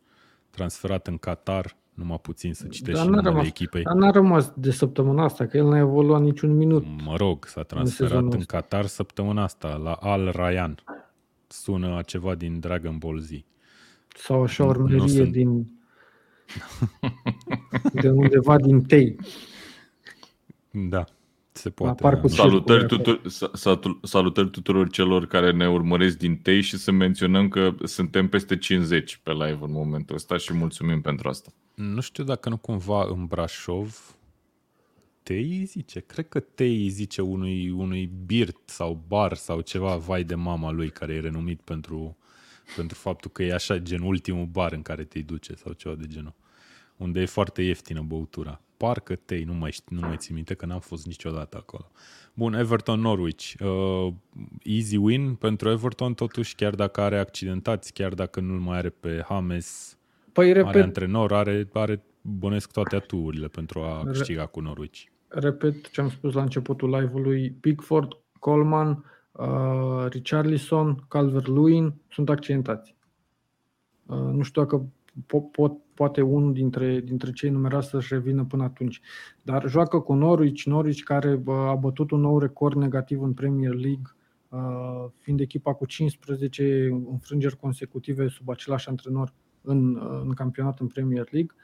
transferat 0.49 1.07
în 1.07 1.17
Qatar, 1.17 1.75
numai 1.97 2.19
puțin 2.19 2.53
să 2.53 2.67
citești 2.67 2.97
dar 2.99 3.05
numele 3.05 3.29
rămas, 3.29 3.45
echipei. 3.45 3.83
Dar 3.83 3.93
n-a 3.93 4.09
rămas 4.09 4.53
de 4.55 4.71
săptămâna 4.71 5.23
asta, 5.23 5.45
că 5.45 5.57
el 5.57 5.67
n-a 5.67 5.77
evoluat 5.77 6.21
niciun 6.21 6.57
minut. 6.57 6.85
Mă 7.05 7.15
rog, 7.15 7.45
s-a 7.45 7.63
transferat 7.63 8.21
în, 8.21 8.31
în 8.31 8.43
Qatar 8.43 8.85
săptămâna 8.85 9.43
asta, 9.43 9.75
la 9.75 9.91
Al 9.91 10.31
Ryan. 10.35 10.83
Sună 11.47 11.97
a 11.97 12.01
ceva 12.01 12.35
din 12.35 12.59
Dragon 12.59 12.97
Ball 12.97 13.19
Z. 13.19 13.29
Sau 14.15 14.43
așa 14.43 14.63
o 14.63 14.67
urmărie 14.67 15.07
sunt... 15.07 15.31
din... 15.31 15.79
de 18.01 18.09
undeva 18.09 18.57
din 18.57 18.81
Tei. 18.81 19.15
Da, 20.71 21.03
se 21.57 21.69
poate. 21.69 22.03
Da. 22.03 22.21
Salutări, 22.27 22.85
tutur, 22.85 23.21
salutări 24.03 24.49
tuturor 24.49 24.89
celor 24.89 25.25
care 25.25 25.51
ne 25.51 25.69
urmăresc 25.69 26.17
din 26.17 26.35
tei 26.35 26.61
și 26.61 26.77
să 26.77 26.91
menționăm 26.91 27.47
că 27.47 27.75
suntem 27.83 28.27
peste 28.27 28.57
50 28.57 29.19
pe 29.23 29.31
live 29.31 29.59
în 29.61 29.71
momentul 29.71 30.15
ăsta 30.15 30.37
și 30.37 30.53
mulțumim 30.53 31.01
pentru 31.01 31.29
asta. 31.29 31.49
Nu 31.73 32.01
știu 32.01 32.23
dacă 32.23 32.49
nu 32.49 32.57
cumva 32.57 33.07
în 33.09 33.25
Brașov 33.25 34.17
Tei 35.23 35.63
zice, 35.65 35.99
cred 35.99 36.29
că 36.29 36.39
Tei 36.39 36.89
zice 36.89 37.21
unui, 37.21 37.69
unui 37.69 38.11
birt 38.25 38.57
sau 38.65 39.03
bar 39.07 39.35
sau 39.35 39.61
ceva 39.61 39.95
vai 39.95 40.23
de 40.23 40.35
mama 40.35 40.71
lui 40.71 40.89
care 40.89 41.13
e 41.13 41.19
renumit 41.19 41.61
pentru, 41.61 42.17
pentru 42.75 42.97
faptul 42.97 43.31
că 43.31 43.43
e 43.43 43.53
așa 43.53 43.77
gen 43.77 44.01
ultimul 44.01 44.45
bar 44.45 44.71
în 44.71 44.81
care 44.81 45.03
te 45.03 45.19
duce 45.19 45.53
sau 45.55 45.73
ceva 45.73 45.95
de 45.95 46.05
genul. 46.07 46.33
Unde 46.97 47.21
e 47.21 47.25
foarte 47.25 47.61
ieftină 47.61 48.01
băutura 48.01 48.61
parcă 48.77 49.15
tei, 49.15 49.43
nu 49.43 49.53
mai, 49.53 49.71
știu, 49.71 49.95
nu 49.99 50.07
mai 50.07 50.17
țin 50.17 50.35
minte 50.35 50.53
că 50.53 50.65
n-am 50.65 50.79
fost 50.79 51.05
niciodată 51.05 51.57
acolo. 51.57 51.91
Bun, 52.33 52.53
Everton-Norwich. 52.53 53.53
Uh, 53.59 54.13
easy 54.63 54.97
win 54.97 55.35
pentru 55.35 55.69
Everton, 55.69 56.13
totuși, 56.13 56.55
chiar 56.55 56.75
dacă 56.75 57.01
are 57.01 57.19
accidentați, 57.19 57.93
chiar 57.93 58.13
dacă 58.13 58.39
nu-l 58.39 58.59
mai 58.59 58.77
are 58.77 58.89
pe 58.89 59.25
James. 59.27 59.97
Păi, 60.33 60.53
repet, 60.53 60.69
are 60.69 60.81
antrenor, 60.81 61.33
are, 61.33 61.67
are 61.73 62.03
bănesc 62.21 62.71
toate 62.71 62.95
aturile 62.95 63.47
pentru 63.47 63.79
a 63.79 64.03
câștiga 64.05 64.45
cu 64.45 64.59
Norwich. 64.59 65.03
Repet 65.27 65.89
ce 65.89 66.01
am 66.01 66.09
spus 66.09 66.33
la 66.33 66.41
începutul 66.41 66.89
live-ului, 66.89 67.51
Pickford, 67.51 68.17
Coleman, 68.39 69.03
uh, 69.31 70.05
Richarlison, 70.09 71.05
Calvert-Lewin 71.07 71.93
sunt 72.09 72.29
accidentați. 72.29 72.95
Uh, 74.05 74.17
nu 74.17 74.41
știu 74.41 74.61
dacă 74.61 74.85
po- 75.25 75.51
pot, 75.51 75.71
poate 75.97 76.21
unul 76.21 76.53
dintre, 76.53 76.99
dintre 76.99 77.31
cei 77.31 77.49
numerați 77.49 77.89
să-și 77.89 78.13
revină 78.13 78.45
până 78.45 78.63
atunci. 78.63 79.01
Dar 79.41 79.69
joacă 79.69 79.99
cu 79.99 80.13
Norwich, 80.13 80.63
Norwich 80.63 81.01
care 81.03 81.41
uh, 81.45 81.55
a 81.55 81.75
bătut 81.75 82.11
un 82.11 82.19
nou 82.19 82.39
record 82.39 82.75
negativ 82.75 83.21
în 83.21 83.33
Premier 83.33 83.73
League, 83.73 84.15
uh, 84.49 85.05
fiind 85.19 85.39
echipa 85.39 85.73
cu 85.73 85.85
15 85.85 86.87
înfrângeri 87.11 87.57
consecutive 87.57 88.27
sub 88.27 88.49
același 88.49 88.89
antrenor 88.89 89.33
în, 89.61 89.95
uh, 89.95 90.21
în 90.23 90.33
campionat 90.33 90.79
în 90.79 90.87
Premier 90.87 91.27
League. 91.31 91.55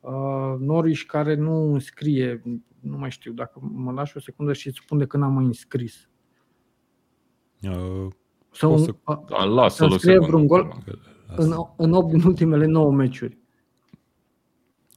Uh, 0.00 0.54
Norwich 0.58 1.02
care 1.06 1.34
nu 1.34 1.72
înscrie, 1.72 2.42
nu 2.80 2.96
mai 2.96 3.10
știu, 3.10 3.32
dacă 3.32 3.58
mă 3.72 3.92
lași 3.92 4.16
o 4.16 4.20
secundă 4.20 4.52
și 4.52 4.66
îți 4.66 4.80
spun 4.84 4.98
de 4.98 5.06
când 5.06 5.22
am 5.22 5.32
mai 5.32 5.44
înscris. 5.44 6.08
Uh, 7.62 8.06
Sau 8.50 8.78
să... 8.78 8.94
Da, 9.28 9.44
lasă-l 9.44 9.92
înscrie 9.92 10.18
vreun 10.18 10.46
gol 10.46 10.82
în, 11.36 11.52
în 11.76 11.92
8 11.92 12.10
din 12.10 12.22
ultimele 12.22 12.66
9 12.66 12.92
meciuri. 12.92 13.42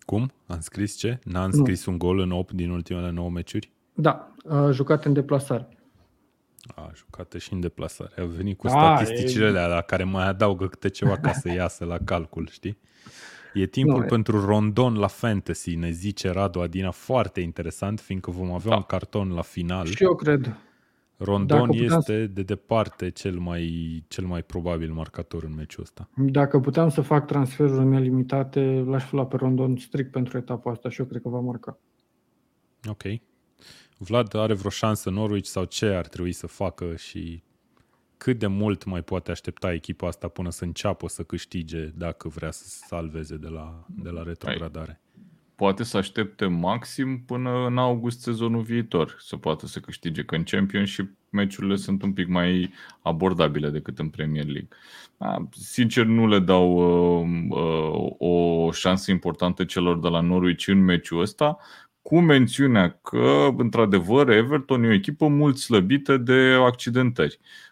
Cum? 0.08 0.32
Am 0.46 0.60
scris 0.60 0.96
ce? 0.96 1.20
N-a 1.24 1.44
înscris 1.44 1.86
nu. 1.86 1.92
un 1.92 1.98
gol 1.98 2.20
în 2.20 2.32
8 2.32 2.54
din 2.54 2.70
ultimele 2.70 3.10
9 3.10 3.30
meciuri? 3.30 3.72
Da, 3.94 4.32
uh, 4.44 4.70
jucate 4.72 5.08
în 5.08 5.14
deplasare. 5.14 5.68
A, 6.76 6.92
jucate 6.96 7.38
și 7.38 7.54
în 7.54 7.60
deplasare. 7.60 8.22
Au 8.22 8.28
venit 8.28 8.58
cu 8.58 8.68
A, 8.68 8.70
statisticile 8.70 9.46
e... 9.46 9.48
alea 9.48 9.68
la 9.68 9.82
care 9.82 10.04
mai 10.04 10.28
adaugă 10.28 10.68
câte 10.68 10.90
ceva 10.90 11.18
ca 11.18 11.32
să 11.32 11.52
iasă 11.52 11.86
la 11.86 11.98
calcul, 12.06 12.48
știi? 12.52 12.78
E 13.54 13.66
timpul 13.66 14.00
nu, 14.00 14.06
pentru 14.06 14.46
rondon 14.46 14.96
la 14.96 15.08
fantasy, 15.08 15.76
ne 15.76 15.90
zice 15.90 16.30
Radu 16.30 16.60
Adina, 16.60 16.92
foarte 16.92 17.42
interesant, 17.42 18.00
fiindcă 18.00 18.32
vom 18.32 18.52
avea 18.52 18.72
da. 18.72 18.76
un 18.76 18.84
carton 18.84 19.34
la 19.34 19.42
final. 19.42 19.86
Și 19.86 20.04
eu 20.04 20.16
cred. 20.16 20.56
Rondon 21.18 21.68
puteam... 21.68 21.98
este 21.98 22.28
de 22.28 22.44
departe 22.44 23.10
cel 23.10 23.38
mai, 23.40 24.04
cel 24.08 24.26
mai 24.26 24.44
probabil 24.44 24.92
marcator 24.92 25.44
în 25.44 25.54
meciul 25.56 25.84
ăsta. 25.84 26.10
Dacă 26.16 26.60
puteam 26.60 26.90
să 26.90 27.02
fac 27.02 27.26
transferuri 27.26 27.86
nelimitate, 27.86 28.84
l-aș 28.86 29.04
fi 29.04 29.16
pe 29.16 29.36
Rondon 29.36 29.78
strict 29.78 30.12
pentru 30.12 30.38
etapa 30.38 30.72
asta 30.72 30.90
și 30.90 31.00
eu 31.00 31.06
cred 31.06 31.22
că 31.22 31.30
va 31.30 31.40
marca. 31.40 31.78
Ok. 32.90 33.04
Vlad 33.98 34.36
are 34.36 34.54
vreo 34.54 34.70
șansă 34.70 35.10
Norwich 35.10 35.48
sau 35.48 35.64
ce 35.64 35.86
ar 35.86 36.08
trebui 36.08 36.32
să 36.32 36.48
facă 36.48 36.96
și 36.96 37.44
cât 38.18 38.40
de 38.40 38.48
mult 38.48 38.84
mai 38.84 39.02
poate 39.02 39.32
aștepta 39.32 39.74
echipa 39.74 40.08
asta 40.08 40.28
până 40.28 40.50
să 40.50 40.64
înceapă 40.64 41.08
să 41.08 41.24
câștige 41.24 41.86
dacă 41.86 42.28
vrea 42.28 42.52
să 42.52 42.64
salveze 42.88 43.38
de 43.38 43.48
la, 43.48 43.86
de 43.88 44.10
la 44.10 44.24
retrogradare? 44.24 45.02
Poate 45.58 45.84
să 45.84 45.98
aștepte 45.98 46.46
maxim 46.46 47.24
până 47.26 47.66
în 47.66 47.78
august 47.78 48.22
sezonul 48.22 48.62
viitor 48.62 49.16
să 49.20 49.38
poată 49.38 49.68
să 49.68 49.80
câștige, 49.80 50.24
că 50.24 50.36
în 50.36 50.44
Championship 50.44 51.12
meciurile 51.30 51.76
sunt 51.76 52.04
un 52.04 52.14
pic 52.14 52.28
mai 52.28 52.74
abordabile 53.02 53.70
decât 53.70 54.00
în 54.00 54.10
Premier 54.10 54.46
League. 54.46 54.68
Da, 55.18 55.48
sincer, 55.52 56.06
nu 56.06 56.28
le 56.28 56.40
dau 56.40 56.76
uh, 57.20 57.28
uh, 57.50 58.12
o 58.18 58.72
șansă 58.72 59.12
importantă 59.12 59.64
celor 59.64 60.00
de 60.00 60.08
la 60.08 60.22
Norwich 60.22 60.68
în 60.68 60.84
meciul 60.84 61.22
ăsta, 61.22 61.58
cu 62.02 62.20
mențiunea 62.20 63.00
că, 63.04 63.50
într-adevăr, 63.58 64.30
Everton 64.30 64.84
e 64.84 64.88
o 64.88 64.94
echipă 64.94 65.28
mult 65.28 65.58
slăbită 65.58 66.18
de 66.18 66.58
accidentări. 66.66 67.40
Uh, 67.42 67.67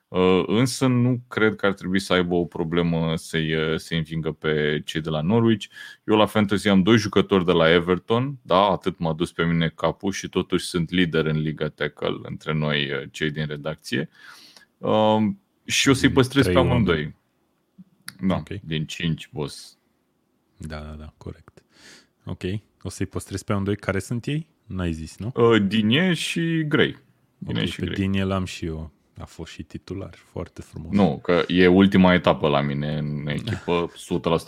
însă 0.45 0.87
nu 0.87 1.21
cred 1.27 1.55
că 1.55 1.65
ar 1.65 1.73
trebui 1.73 1.99
să 1.99 2.13
aibă 2.13 2.35
o 2.35 2.45
problemă 2.45 3.15
să-i, 3.15 3.55
uh, 3.55 3.79
să 3.79 3.93
învingă 3.93 4.31
pe 4.31 4.81
cei 4.85 5.01
de 5.01 5.09
la 5.09 5.21
Norwich. 5.21 5.65
Eu 6.03 6.15
la 6.15 6.25
Fantasy 6.25 6.67
am 6.67 6.81
doi 6.81 6.97
jucători 6.97 7.45
de 7.45 7.51
la 7.51 7.71
Everton, 7.71 8.37
da, 8.41 8.61
atât 8.61 8.99
m-a 8.99 9.13
dus 9.13 9.31
pe 9.31 9.43
mine 9.43 9.69
capul 9.75 10.11
și 10.11 10.29
totuși 10.29 10.65
sunt 10.65 10.89
lider 10.89 11.25
în 11.25 11.37
Liga 11.37 11.69
Tackle 11.69 12.19
între 12.21 12.53
noi, 12.53 12.91
uh, 12.91 13.03
cei 13.11 13.31
din 13.31 13.45
redacție. 13.45 14.09
Și 15.65 15.89
o 15.89 15.93
să-i 15.93 16.11
păstrez 16.11 16.45
pe 16.45 16.57
amândoi. 16.57 17.15
Da, 18.21 18.35
okay. 18.35 18.61
din 18.63 18.85
5, 18.85 19.29
boss. 19.31 19.77
Da, 20.57 20.79
da, 20.79 20.95
da, 20.99 21.13
corect. 21.17 21.63
Ok. 22.25 22.43
O 22.81 22.89
să-i 22.89 23.05
păstrez 23.05 23.43
pe 23.43 23.51
amândoi. 23.51 23.75
Care 23.75 23.99
sunt 23.99 24.25
ei? 24.25 24.47
N-ai 24.65 24.93
zis, 24.93 25.17
nu? 25.17 25.57
Dinie 25.57 26.13
și 26.13 26.65
Grey. 26.67 26.97
Dinie 27.37 27.61
okay, 27.61 27.65
și 27.65 27.79
pe 27.79 27.85
Grey. 27.85 27.97
Dinie 27.97 28.23
l-am 28.23 28.45
și 28.45 28.65
eu. 28.65 28.94
A 29.19 29.25
fost 29.25 29.51
și 29.51 29.63
titular, 29.63 30.15
foarte 30.31 30.61
frumos. 30.61 30.91
Nu, 30.91 31.19
că 31.23 31.43
e 31.47 31.67
ultima 31.67 32.13
etapă 32.13 32.47
la 32.47 32.61
mine 32.61 32.97
în 32.97 33.27
echipă, 33.27 33.91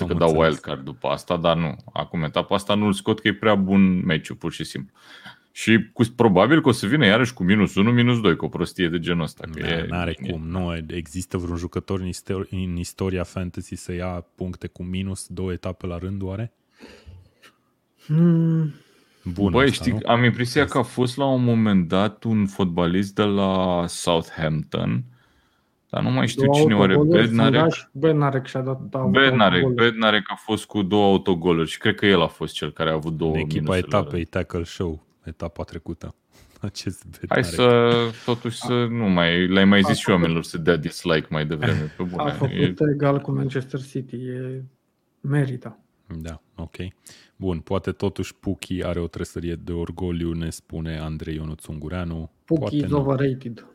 100% 0.03 0.07
că 0.07 0.13
dau 0.13 0.39
wildcard 0.39 0.83
după 0.83 1.07
asta, 1.07 1.37
dar 1.37 1.57
nu. 1.57 1.75
Acum 1.93 2.23
etapa 2.23 2.55
asta 2.55 2.75
nu-l 2.75 2.93
scot 2.93 3.19
că 3.19 3.27
e 3.27 3.33
prea 3.33 3.55
bun 3.55 4.05
meciul, 4.05 4.35
pur 4.35 4.51
și 4.51 4.63
simplu. 4.63 4.93
Și 5.51 5.89
cu, 5.93 6.03
probabil 6.15 6.61
că 6.61 6.69
o 6.69 6.71
să 6.71 6.87
vină 6.87 7.05
iarăși 7.05 7.33
cu 7.33 7.43
minus 7.43 7.75
1, 7.75 7.91
minus 7.91 8.21
2, 8.21 8.35
cu 8.35 8.45
o 8.45 8.49
prostie 8.49 8.89
de 8.89 8.99
genul 8.99 9.23
ăsta. 9.23 9.47
Că 9.51 9.59
da, 9.59 9.67
e, 9.67 9.85
n-are 9.87 10.15
e... 10.19 10.31
cum. 10.31 10.47
Nu 10.47 10.77
există 10.87 11.37
vreun 11.37 11.57
jucător 11.57 11.99
în, 11.99 12.07
istor- 12.07 12.49
în 12.49 12.75
istoria 12.75 13.23
fantasy 13.23 13.75
să 13.75 13.93
ia 13.93 14.25
puncte 14.35 14.67
cu 14.67 14.83
minus 14.83 15.27
două 15.27 15.51
etape 15.51 15.87
la 15.87 15.97
rând, 15.97 16.21
oare? 16.21 16.53
Hmm. 18.05 18.73
Bun 19.33 19.51
Băi, 19.51 19.65
asta, 19.65 19.83
știi, 19.83 19.91
nu? 19.91 19.99
am 20.05 20.23
impresia 20.23 20.65
că 20.65 20.77
a 20.77 20.81
fost 20.81 21.17
la 21.17 21.25
un 21.25 21.43
moment 21.43 21.87
dat 21.87 22.23
un 22.23 22.45
fotbalist 22.45 23.15
de 23.15 23.23
la 23.23 23.83
Southampton, 23.87 25.03
dar 25.89 26.03
nu 26.03 26.09
mai 26.09 26.27
știu 26.27 26.45
două 26.45 26.57
cine 26.57 26.75
oare, 26.75 26.97
Bednarek. 26.97 27.89
Bednarek 27.91 28.45
și-a 28.45 28.61
dat 28.61 28.81
Bednarek, 29.09 29.65
Bednarek 29.65 30.25
a 30.27 30.35
fost 30.35 30.65
cu 30.65 30.81
două 30.81 31.05
autogoluri 31.05 31.69
și 31.69 31.77
cred 31.77 31.95
că 31.95 32.05
el 32.05 32.21
a 32.21 32.27
fost 32.27 32.53
cel 32.53 32.71
care 32.71 32.89
a 32.89 32.93
avut 32.93 33.17
două 33.17 33.33
În 33.33 33.39
echipa 33.39 33.77
etapei 33.77 34.25
Tackle 34.25 34.63
Show, 34.63 35.03
etapa 35.23 35.63
trecută. 35.63 36.15
Acest 36.61 37.05
Hai 37.27 37.43
să, 37.43 37.91
totuși, 38.25 38.57
să 38.57 38.87
nu 38.89 39.09
mai, 39.09 39.47
le-ai 39.47 39.65
mai 39.65 39.81
zis 39.81 39.97
a 39.97 39.99
și 39.99 40.09
oamenilor 40.09 40.43
să 40.43 40.57
dea 40.57 40.75
dislike 40.75 41.27
mai 41.29 41.45
devreme. 41.45 41.93
Pe 41.97 42.03
bune. 42.03 42.23
A 42.23 42.29
făcut 42.29 42.79
e... 42.79 42.91
egal 42.93 43.19
cu 43.19 43.31
Manchester 43.31 43.81
City, 43.81 44.15
e 44.15 44.63
merită. 45.21 45.79
Da, 46.21 46.41
ok. 46.55 46.75
Bun, 47.39 47.59
poate 47.59 47.91
totuși 47.91 48.35
Puki 48.35 48.83
are 48.83 48.99
o 48.99 49.07
tresărie 49.07 49.55
de 49.55 49.71
orgoliu, 49.71 50.33
ne 50.33 50.49
spune 50.49 50.99
Andrei 50.99 51.35
Ionuț 51.35 51.65
Ungureanu. 51.65 52.31
Puki 52.45 52.77
is 52.77 52.91
overrated. 52.91 53.65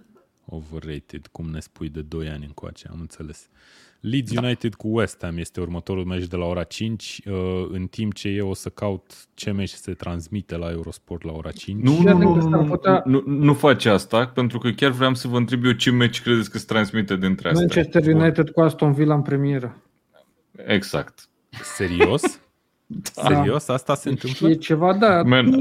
Overrated, 0.45 1.27
cum 1.27 1.51
ne 1.51 1.61
spui 1.61 1.89
de 1.89 2.03
2 2.03 2.29
ani 2.29 2.45
încoace, 2.45 2.89
am 2.91 3.01
înțeles. 3.01 3.49
Leeds 4.01 4.33
da. 4.33 4.41
United 4.41 4.75
cu 4.75 4.89
West 4.89 5.23
Ham 5.23 5.37
este 5.37 5.61
următorul 5.61 6.05
meci 6.05 6.27
de 6.27 6.37
la 6.37 6.45
ora 6.45 6.63
5, 6.63 7.21
uh, 7.27 7.35
în 7.71 7.87
timp 7.87 8.15
ce 8.15 8.29
eu 8.29 8.49
o 8.49 8.55
să 8.55 8.69
caut 8.69 9.13
ce 9.35 9.51
meci 9.51 9.71
se 9.71 9.93
transmite 9.93 10.57
la 10.57 10.71
Eurosport 10.71 11.25
la 11.25 11.33
ora 11.33 11.51
5. 11.51 11.83
Nu, 11.83 12.01
nu, 12.03 12.19
nu, 12.19 12.49
nu, 12.49 12.65
putea... 12.65 13.03
nu, 13.07 13.23
nu 13.27 13.55
face 13.55 13.89
asta, 13.89 14.27
pentru 14.27 14.59
că 14.59 14.71
chiar 14.71 14.91
vreau 14.91 15.15
să 15.15 15.29
vă 15.29 15.37
întreb 15.37 15.65
eu 15.65 15.73
ce 15.73 15.91
meci 15.91 16.23
credeți 16.23 16.51
că 16.51 16.59
se 16.59 16.65
transmite 16.67 17.17
dintre 17.17 17.49
astea. 17.49 17.67
Manchester 17.67 18.15
United 18.15 18.45
Bun. 18.45 18.53
cu 18.53 18.61
Aston 18.61 18.93
Villa 18.93 19.15
în 19.15 19.23
premieră. 19.23 19.83
Exact. 20.67 21.29
Serios? 21.77 22.42
Da. 23.15 23.35
Serios? 23.35 23.69
Asta 23.69 23.95
se 23.95 24.09
întâmplă? 24.09 24.49
E 24.49 24.55
ceva, 24.55 24.95
da. 24.95 25.23
Man, 25.23 25.55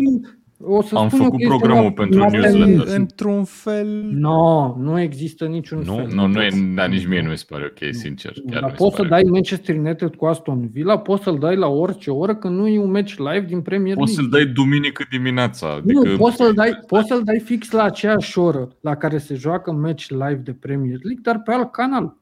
o 0.63 0.81
să 0.81 0.95
am 0.95 1.09
făcut 1.09 1.43
programul 1.43 1.91
pentru 1.91 2.19
newsletter. 2.19 2.95
Într-un 2.97 3.43
fel... 3.43 3.87
Nu, 3.87 4.19
no, 4.19 4.75
nu 4.77 4.99
există 4.99 5.45
niciun 5.45 5.81
nu? 5.85 5.95
fel. 5.95 6.07
Nu, 6.13 6.27
nu 6.27 6.41
e, 6.41 6.49
dar 6.75 6.89
nici 6.89 7.07
mie 7.07 7.21
nu 7.21 7.29
mi 7.29 7.37
se 7.37 7.45
pare 7.49 7.65
ok, 7.65 7.93
sincer. 7.93 8.33
Chiar 8.51 8.61
dar 8.61 8.71
poți 8.71 8.95
să 8.95 9.03
dai 9.03 9.23
Manchester 9.23 9.75
United 9.75 10.15
cu 10.15 10.25
Aston 10.25 10.69
Villa, 10.69 10.99
poți 10.99 11.23
să-l 11.23 11.37
dai 11.39 11.55
la 11.55 11.67
orice 11.67 12.11
oră, 12.11 12.35
că 12.35 12.47
nu 12.47 12.67
e 12.67 12.79
un 12.79 12.91
match 12.91 13.15
live 13.17 13.45
din 13.47 13.61
Premier 13.61 13.95
League. 13.95 14.03
Poți 14.03 14.13
să-l 14.13 14.29
dai 14.29 14.45
duminică 14.45 15.05
dimineața. 15.09 15.73
Adică... 15.73 16.07
Nu, 16.07 16.17
poți 16.17 16.35
să-l, 16.35 16.53
dai, 16.53 16.79
poți 16.87 17.07
să-l 17.07 17.23
dai 17.23 17.39
fix 17.39 17.71
la 17.71 17.83
aceeași 17.83 18.39
oră 18.39 18.69
la 18.81 18.95
care 18.95 19.17
se 19.17 19.35
joacă 19.35 19.71
match 19.71 20.07
live 20.07 20.41
de 20.43 20.53
Premier 20.53 20.99
League, 21.03 21.21
dar 21.21 21.41
pe 21.41 21.51
alt 21.51 21.71
canal. 21.71 22.17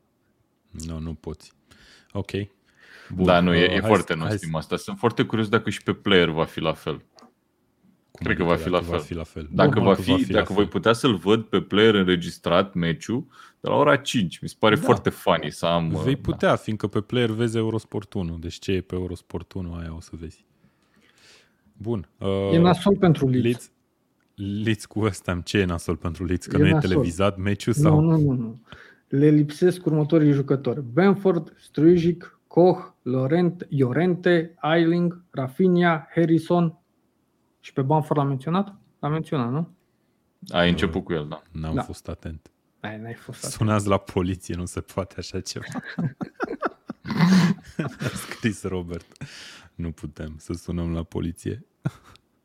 Nu, 0.88 1.00
nu 1.04 1.14
poți. 1.14 1.52
Ok. 2.12 2.32
Bun, 3.16 3.26
da, 3.26 3.40
nu, 3.40 3.54
e, 3.54 3.74
e 3.74 3.80
foarte 3.82 4.16
nostim 4.16 4.56
asta. 4.56 4.78
Sunt 4.78 4.98
foarte 4.98 5.24
curios 5.24 5.50
dacă 5.50 5.70
și 5.70 5.84
pe 5.84 5.94
player 5.94 6.30
va 6.30 6.46
fi 6.46 6.60
la 6.60 6.74
fel. 6.74 7.02
Cum 8.12 8.26
Cred 8.26 8.38
că 8.38 8.44
va 8.44 8.56
fi, 8.56 8.70
la 8.70 8.82
fel. 8.82 8.90
va 8.90 8.98
fi 8.98 9.14
la 9.14 9.24
fel. 9.24 9.50
Dacă, 9.52 9.80
va 9.80 9.94
fi, 9.94 10.12
va 10.12 10.18
fi 10.18 10.32
dacă 10.32 10.54
voi 10.54 10.68
putea 10.68 10.94
să-l 10.94 11.16
văd 11.16 11.44
pe 11.44 11.62
player 11.62 11.96
înregistrat 11.96 12.74
meciul 12.74 13.26
de 13.60 13.70
la 13.70 13.76
ora 13.76 13.96
5, 13.96 14.40
mi 14.40 14.50
se 14.50 14.56
pare 14.60 14.76
da. 14.76 14.82
foarte 14.82 15.10
funny 15.10 15.52
să 15.52 15.66
am... 15.66 16.02
Vei 16.04 16.16
da. 16.16 16.22
putea, 16.22 16.50
da. 16.50 16.56
fiindcă 16.56 16.88
pe 16.88 17.02
player 17.02 17.30
vezi 17.30 17.58
Eurosport 17.58 18.14
1. 18.14 18.38
Deci 18.38 18.60
ce 18.60 18.72
e 18.72 18.82
pe 18.82 18.96
Eurosport 18.96 19.54
1, 19.54 19.74
aia 19.74 19.96
o 19.96 20.02
să 20.02 20.12
vezi. 20.20 20.46
Bun. 21.78 22.10
Uh, 22.18 22.54
e 22.54 22.58
nasol 22.58 22.98
pentru 22.98 23.28
Leeds. 23.28 23.44
Leeds. 23.44 23.72
Leeds 24.64 24.86
cu 24.86 25.00
ăsta, 25.00 25.42
ce 25.44 25.58
e 25.58 25.66
nasol 25.66 25.96
pentru 25.96 26.26
Leeds? 26.26 26.46
Că 26.46 26.56
e 26.56 26.60
nu 26.60 26.66
nasol. 26.66 26.90
e 26.90 26.94
televizat 26.94 27.38
meciul? 27.38 27.74
Sau? 27.74 28.00
Nu, 28.00 28.18
nu, 28.18 28.32
nu. 28.32 28.60
Le 29.08 29.30
lipsesc 29.30 29.86
următorii 29.86 30.32
jucători. 30.32 30.84
Benford, 30.94 31.54
Strujic, 31.58 32.39
Koch, 32.50 32.94
Laurent, 33.02 33.68
Llorente, 33.70 34.56
Eiling, 34.62 35.24
Rafinha, 35.30 36.08
Harrison 36.16 36.80
și 37.60 37.74
pe 37.74 37.82
Bamford 37.82 38.20
l-a 38.20 38.26
menționat? 38.26 38.76
L-a 39.00 39.08
menționat, 39.08 39.52
nu? 39.52 39.76
Ai 40.48 40.70
început 40.70 41.04
cu 41.04 41.14
el, 41.14 41.28
da. 41.28 41.42
N-am 41.52 41.76
da. 41.76 41.82
fost 41.82 42.08
atent. 42.08 42.52
Ai, 42.80 42.98
n-ai 42.98 43.14
fost 43.14 43.38
atent. 43.38 43.54
Sunați 43.54 43.88
la 43.88 43.98
poliție, 43.98 44.56
nu 44.56 44.66
se 44.66 44.82
poate 44.82 45.16
așa 45.18 45.40
ceva. 45.42 45.66
A 48.06 48.08
scris 48.16 48.64
Robert. 48.64 49.06
Nu 49.76 49.92
putem 49.92 50.36
să 50.38 50.54
sunăm 50.54 50.94
la 50.94 51.04
poliție. 51.04 51.66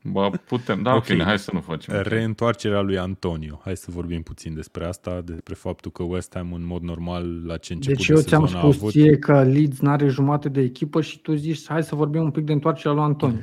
Ba, 0.06 0.30
putem, 0.30 0.82
da, 0.82 0.94
okay. 0.94 1.16
ok, 1.16 1.22
hai 1.22 1.38
să 1.38 1.50
nu 1.52 1.60
facem. 1.60 2.00
Reîntoarcerea 2.02 2.80
lui 2.80 2.98
Antonio. 2.98 3.60
Hai 3.64 3.76
să 3.76 3.90
vorbim 3.90 4.22
puțin 4.22 4.54
despre 4.54 4.86
asta, 4.86 5.20
despre 5.20 5.54
faptul 5.54 5.90
că 5.90 6.02
West 6.02 6.34
Ham 6.34 6.52
în 6.52 6.66
mod 6.66 6.82
normal 6.82 7.46
la 7.46 7.56
ce 7.56 7.72
început 7.72 7.96
Deci 7.96 8.08
eu 8.08 8.16
de 8.16 8.22
ți-am 8.22 8.46
sezon 8.46 8.60
a 8.60 8.62
spus 8.62 8.76
avut... 8.76 8.90
ție 8.90 9.18
că 9.18 9.42
Leeds 9.42 9.78
n-are 9.78 10.08
jumate 10.08 10.48
de 10.48 10.60
echipă 10.60 11.00
și 11.00 11.18
tu 11.18 11.34
zici 11.34 11.68
hai 11.68 11.82
să 11.82 11.94
vorbim 11.94 12.22
un 12.22 12.30
pic 12.30 12.44
de 12.44 12.52
întoarcerea 12.52 12.92
lui 12.92 13.02
Antonio. 13.02 13.38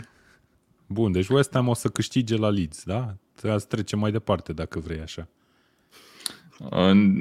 Bun, 0.87 1.11
deci 1.11 1.27
West 1.27 1.53
Ham 1.53 1.67
o 1.67 1.73
să 1.73 1.87
câștige 1.87 2.35
la 2.35 2.49
Leeds, 2.49 2.83
da? 2.83 3.15
Trebuie 3.35 3.59
să 3.59 3.65
trecem 3.65 3.99
mai 3.99 4.11
departe 4.11 4.53
dacă 4.53 4.79
vrei 4.79 4.99
așa. 4.99 5.27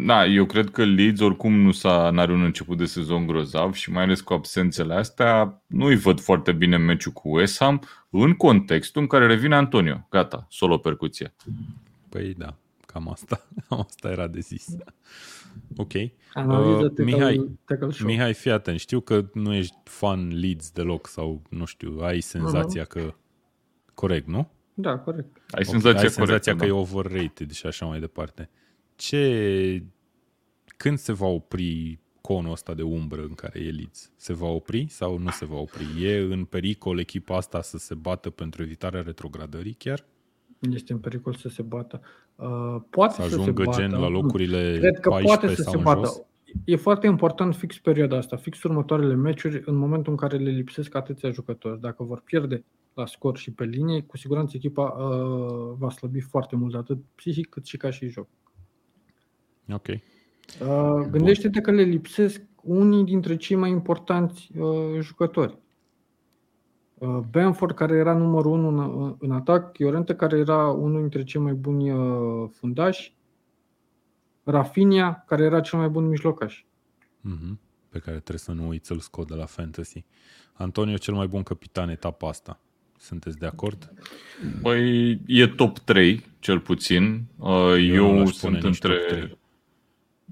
Da, 0.07 0.27
eu 0.27 0.45
cred 0.47 0.71
că 0.71 0.85
Leeds 0.85 1.21
oricum 1.21 1.53
nu 1.55 1.71
s-a, 1.73 2.11
n-are 2.11 2.33
un 2.33 2.43
început 2.43 2.77
de 2.79 2.85
sezon 2.85 3.27
grozav 3.27 3.73
și 3.73 3.91
mai 3.93 4.03
ales 4.03 4.21
cu 4.21 4.33
absențele 4.33 4.95
astea, 4.95 5.63
nu-i 5.67 5.97
văd 5.97 6.21
foarte 6.21 6.53
bine 6.53 6.77
meciul 6.77 7.13
cu 7.13 7.29
West 7.37 7.59
Ham 7.59 7.81
în 8.11 8.33
contextul 8.35 9.01
în 9.03 9.07
care 9.07 9.27
revine 9.27 9.55
Antonio. 9.55 10.07
Gata, 10.11 10.47
solo 10.51 10.79
percuție. 10.79 11.35
Păi 12.09 12.35
da, 12.39 12.55
cam 12.87 13.09
asta, 13.09 13.47
cam 13.69 13.81
asta 13.89 14.09
era 14.11 14.27
de 14.27 14.41
zis. 14.41 14.67
Ok. 15.77 15.93
Analiză 16.33 16.71
Uh, 16.71 16.81
tackle- 16.87 17.05
Mihai, 17.05 17.51
tackle 17.65 17.91
show. 17.91 18.07
Mihai, 18.07 18.35
fii 18.35 18.51
atent, 18.51 18.79
știu 18.79 19.01
că 19.01 19.25
nu 19.33 19.55
ești 19.55 19.77
fan 19.85 20.29
Leeds 20.41 20.71
deloc 20.71 21.07
sau, 21.07 21.43
nu 21.51 21.65
știu, 21.65 21.99
ai 22.03 22.21
senzația 22.21 22.85
că... 22.85 23.15
Corect, 23.95 24.27
nu? 24.27 24.49
Da, 24.75 24.99
corect. 24.99 25.37
Ai 25.51 25.63
Ok, 25.65 25.71
senzația, 25.71 26.01
ai 26.01 26.09
senzația 26.09 26.27
corectă, 26.27 26.51
că 26.51 26.57
da. 26.57 26.67
e 26.67 26.71
overrated 26.71 27.51
și 27.51 27.67
așa 27.67 27.87
mai 27.87 28.01
departe. 28.01 28.51
Ce... 29.01 29.83
Când 30.77 30.99
se 30.99 31.13
va 31.13 31.27
opri 31.27 31.99
conul 32.21 32.51
ăsta 32.53 32.75
de 32.75 32.83
umbră 32.83 33.23
în 33.23 33.35
care 33.35 33.61
e 33.61 33.71
Leeds? 33.71 34.13
Se 34.17 34.33
va 34.33 34.47
opri 34.47 34.87
sau 34.89 35.19
nu 35.19 35.31
se 35.31 35.45
va 35.45 35.57
opri? 35.57 36.05
E 36.05 36.19
în 36.19 36.45
pericol 36.45 36.99
echipa 36.99 37.37
asta 37.37 37.63
să 37.63 37.79
se 37.79 37.95
bată 37.95 38.31
pentru 38.31 38.63
evitarea 38.63 39.03
retrogradării 39.03 39.73
chiar? 39.73 40.05
Este 40.59 40.93
în 40.93 40.99
pericol 40.99 41.35
să 41.35 41.49
se 41.49 41.63
bată. 41.63 42.01
Uh, 42.37 42.77
poate 42.91 43.15
Să 43.15 43.29
să, 43.29 43.35
ajungă 43.35 43.63
se 43.63 43.69
bată. 43.69 43.81
gen 43.81 44.01
la 44.01 44.09
locurile 44.09 44.79
Cred 44.79 44.99
că 45.01 45.09
14 45.09 45.27
poate 45.27 45.55
să 45.55 45.63
sau 45.63 45.73
se 45.73 45.79
în 45.79 45.85
bată. 45.85 46.07
jos? 46.07 46.23
E 46.65 46.77
foarte 46.77 47.07
important 47.07 47.55
fix 47.55 47.79
perioada 47.79 48.17
asta, 48.17 48.37
fix 48.37 48.63
următoarele 48.63 49.15
meciuri, 49.15 49.63
în 49.65 49.75
momentul 49.75 50.13
în 50.13 50.19
care 50.19 50.37
le 50.37 50.51
lipsesc 50.51 50.95
atâția 50.95 51.31
jucători. 51.31 51.81
Dacă 51.81 52.03
vor 52.03 52.21
pierde 52.25 52.65
la 52.95 53.07
scor 53.07 53.37
și 53.37 53.53
pe 53.53 53.65
linie, 53.65 54.03
cu 54.03 54.17
siguranță 54.17 54.57
echipa 54.57 54.83
uh, 54.83 55.75
va 55.79 55.91
slăbi 55.91 56.21
foarte 56.21 56.57
mult, 56.57 56.75
atât 56.75 56.99
psihic 57.15 57.49
cât 57.49 57.67
și 57.67 57.77
ca 57.77 57.91
și 57.91 58.09
joc. 58.09 58.29
Ok. 59.73 59.87
Uh, 59.89 61.07
gândește-te 61.11 61.61
că 61.61 61.71
le 61.71 61.83
lipsesc 61.83 62.43
unii 62.63 63.05
dintre 63.05 63.37
cei 63.37 63.57
mai 63.57 63.71
importanți 63.71 64.51
uh, 64.59 65.01
jucători. 65.01 65.59
Uh, 66.95 67.19
Benford, 67.31 67.75
care 67.75 67.97
era 67.97 68.15
numărul 68.15 68.53
1 68.53 68.69
în, 68.69 69.17
în 69.19 69.31
atac, 69.31 69.79
Iorente, 69.79 70.15
care 70.15 70.39
era 70.39 70.69
unul 70.69 71.01
dintre 71.01 71.25
cei 71.25 71.41
mai 71.41 71.53
buni 71.53 71.91
uh, 71.91 72.49
fundași, 72.53 73.15
Rafinha, 74.45 75.25
care 75.27 75.45
era 75.45 75.61
cel 75.61 75.79
mai 75.79 75.89
bun 75.89 76.09
mijlocaș. 76.09 76.65
Mhm. 77.21 77.61
Pe 77.89 77.99
care 77.99 78.17
trebuie 78.17 78.39
să 78.39 78.53
nu 78.53 78.69
uiți 78.69 78.87
să-l 78.87 78.99
scot 78.99 79.29
de 79.29 79.35
la 79.35 79.45
fantasy. 79.45 80.05
Antonio 80.53 80.97
cel 80.97 81.15
mai 81.15 81.27
bun 81.27 81.43
capitan 81.43 81.89
etapa 81.89 82.29
asta. 82.29 82.61
Sunteți 82.99 83.39
de 83.39 83.47
acord? 83.47 83.93
Băi, 84.61 85.21
e 85.27 85.47
top 85.47 85.79
3, 85.79 86.25
cel 86.39 86.61
puțin. 86.61 87.25
Uh, 87.37 87.49
nu 87.49 87.77
Eu, 87.77 88.15
l-aș 88.15 88.15
pune 88.17 88.31
sunt 88.31 88.53
nici 88.53 88.79
top 88.79 88.91
între... 88.91 89.39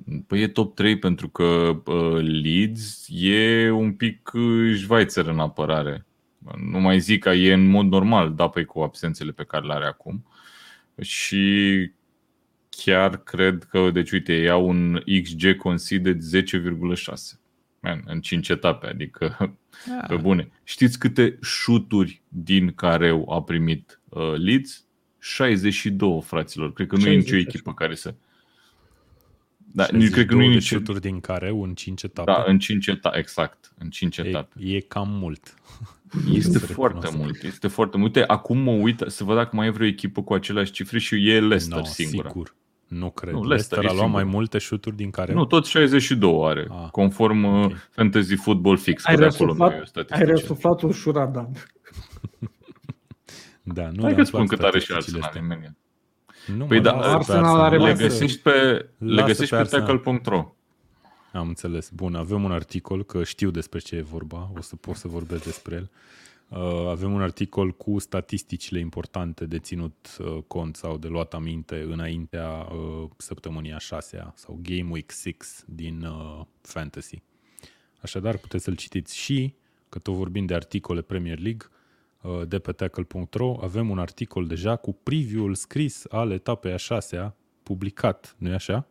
trei. 0.04 0.24
Păi 0.26 0.40
e 0.40 0.48
top 0.48 0.74
3 0.74 0.98
pentru 0.98 1.28
că 1.28 1.44
uh, 1.84 2.22
Leeds 2.42 3.06
e 3.10 3.70
un 3.70 3.92
pic 3.92 4.30
uh, 4.32 4.76
Schweizer 4.76 5.26
în 5.26 5.38
apărare. 5.38 6.06
Nu 6.70 6.80
mai 6.80 6.98
zic 6.98 7.22
că 7.22 7.30
e 7.30 7.52
în 7.52 7.66
mod 7.66 7.86
normal, 7.86 8.34
da, 8.34 8.48
pe 8.48 8.64
cu 8.64 8.80
absențele 8.80 9.30
pe 9.30 9.44
care 9.44 9.66
le 9.66 9.72
are 9.72 9.86
acum. 9.86 10.26
Și 11.00 11.90
chiar 12.68 13.22
cred 13.22 13.62
că, 13.62 13.90
deci 13.90 14.10
uite, 14.10 14.32
iau 14.32 14.68
un 14.68 15.02
XG 15.22 15.56
conceded 15.56 16.20
10,6 16.36 17.38
Man, 17.80 18.02
în 18.06 18.20
5 18.20 18.48
etape, 18.48 18.86
adică 18.86 19.56
pe 20.08 20.16
bune. 20.16 20.50
Știți 20.64 20.98
câte 20.98 21.38
șuturi 21.42 22.22
din 22.28 22.72
care 22.72 23.24
a 23.28 23.42
primit 23.42 24.00
uh, 24.08 24.34
Leeds? 24.36 24.86
62, 25.18 26.20
fraților. 26.22 26.72
Cred 26.72 26.86
că 26.86 26.96
nu 26.96 27.06
e 27.06 27.16
nicio 27.16 27.34
60, 27.34 27.46
echipă 27.46 27.74
care 27.74 27.94
să... 27.94 28.14
Da, 29.72 29.86
nici, 29.92 30.10
cred 30.10 30.26
că 30.26 30.34
nu 30.34 30.42
e 30.42 30.44
62 30.44 30.48
de 30.48 30.54
nici... 30.54 30.62
șuturi 30.66 31.00
din 31.00 31.20
care 31.20 31.50
un 31.50 31.74
5 31.74 32.02
etape. 32.02 32.30
Da, 32.32 32.44
în 32.46 32.58
5 32.58 32.86
etape, 32.86 33.18
exact, 33.18 33.72
în 33.78 33.90
5 33.90 34.16
e, 34.16 34.22
etape. 34.26 34.54
e 34.58 34.80
cam 34.80 35.08
mult. 35.10 35.54
Este 36.32 36.58
Să 36.58 36.66
foarte 36.66 36.98
recunosc. 37.00 37.16
mult, 37.24 37.42
este 37.42 37.68
foarte 37.68 37.96
mult. 37.96 38.16
Uite, 38.16 38.28
acum 38.28 38.58
mă 38.58 38.70
uit 38.70 39.02
să 39.06 39.24
văd 39.24 39.36
dacă 39.36 39.56
mai 39.56 39.66
e 39.66 39.70
vreo 39.70 39.86
echipă 39.86 40.22
cu 40.22 40.34
aceleași 40.34 40.72
cifre 40.72 40.98
și 40.98 41.14
e 41.30 41.40
Leicester 41.40 41.78
no, 41.78 41.84
singură. 41.84 42.28
Sigur. 42.28 42.54
Nu 42.86 43.10
cred. 43.10 43.32
Nu, 43.32 43.40
Nu, 43.40 43.46
Leicester 43.48 43.78
Leicester 43.78 43.84
e 43.84 43.86
a 43.86 43.92
luat 43.92 44.04
singur. 44.04 44.22
mai 44.22 44.24
multe 44.38 44.58
șuturi 44.58 44.96
din 44.96 45.10
care... 45.10 45.32
Nu, 45.32 45.44
tot 45.44 45.66
62 45.66 46.40
are, 46.44 46.66
Ah, 46.70 46.88
conform 46.90 47.44
ok. 47.44 47.64
okay. 47.64 47.76
Fantasy 47.90 48.34
Football 48.36 48.76
Fix, 48.76 49.02
că 49.02 49.10
Ai 49.10 49.16
de 49.16 49.24
acolo 49.24 49.54
nu 49.54 49.64
e 49.64 49.68
răsuflat, 49.68 49.80
ai 49.80 49.86
statisticile. 49.86 50.30
răsuflat 50.32 50.82
ușura, 50.82 51.26
Dan. 51.26 51.48
Da, 53.62 53.82
nu 53.82 53.88
Hai 54.02 54.10
le-am 54.10 54.14
că 54.14 54.22
spun 54.22 54.40
aflat 54.40 54.58
cât 54.58 54.68
are 54.68 54.78
și 54.78 54.84
statisticile 54.84 55.22
Arsenal, 55.22 55.22
astea. 55.22 55.40
imediat. 55.42 55.76
Nu, 56.56 56.66
Păi 56.66 56.76
mă, 56.76 56.82
da, 56.82 56.92
lasă 56.92 57.08
pe 57.08 57.14
Arsenal 57.14 57.60
are 57.60 57.76
Le 57.76 57.88
Lasă- 57.88 58.02
găsești 58.02 58.38
pe, 58.42 58.50
le 58.50 58.88
lasă 58.98 59.26
găsești 59.26 59.50
pe 59.50 59.56
pe 59.56 59.60
Arsenal. 59.62 59.86
tackle.ro. 59.98 60.52
Am 61.32 61.48
înțeles. 61.48 61.90
Bun, 61.94 62.14
avem 62.14 62.44
un 62.44 62.52
articol, 62.52 63.04
că 63.04 63.24
știu 63.24 63.50
despre 63.50 63.78
ce 63.78 63.96
e 63.96 64.00
vorba, 64.02 64.50
o 64.56 64.60
să 64.60 64.76
pot 64.76 64.96
să 64.96 65.08
vorbesc 65.08 65.44
despre 65.44 65.74
el. 65.74 65.90
Uh, 66.48 66.86
avem 66.88 67.12
un 67.12 67.22
articol 67.22 67.70
cu 67.72 67.98
statisticile 67.98 68.78
importante 68.78 69.46
de 69.46 69.58
ținut 69.58 70.16
uh, 70.18 70.38
cont 70.46 70.76
sau 70.76 70.96
de 70.98 71.08
luat 71.08 71.34
aminte 71.34 71.86
înaintea 71.90 72.48
uh, 72.72 73.08
săptămânii 73.16 73.72
a 73.72 73.78
șasea 73.78 74.32
sau 74.36 74.58
Game 74.62 74.88
Week 74.90 75.10
6 75.10 75.64
din 75.66 76.02
uh, 76.02 76.44
Fantasy. 76.60 77.22
Așadar, 78.00 78.36
puteți 78.36 78.64
să-l 78.64 78.74
citiți 78.76 79.16
și, 79.16 79.54
că 79.88 79.98
tot 79.98 80.14
vorbim 80.14 80.46
de 80.46 80.54
articole 80.54 81.00
Premier 81.00 81.38
League, 81.38 81.66
uh, 81.70 81.76
de 82.48 82.58
pe 82.58 82.72
tackle.ro, 82.72 83.56
avem 83.62 83.90
un 83.90 83.98
articol 83.98 84.46
deja 84.46 84.76
cu 84.76 84.92
preview-ul 85.02 85.54
scris 85.54 86.04
al 86.10 86.30
etapei 86.30 86.72
a 86.72 86.76
șasea, 86.76 87.34
publicat, 87.62 88.34
nu-i 88.38 88.52
așa? 88.52 88.86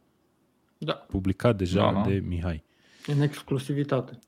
Da, 0.78 0.94
Publicat 0.94 1.58
deja 1.58 1.92
Da, 1.92 1.92
da. 2.02 2.10
de 2.10 2.24
Mihai. 2.28 2.64
în 3.06 3.22
exclusivitate. 3.22 4.20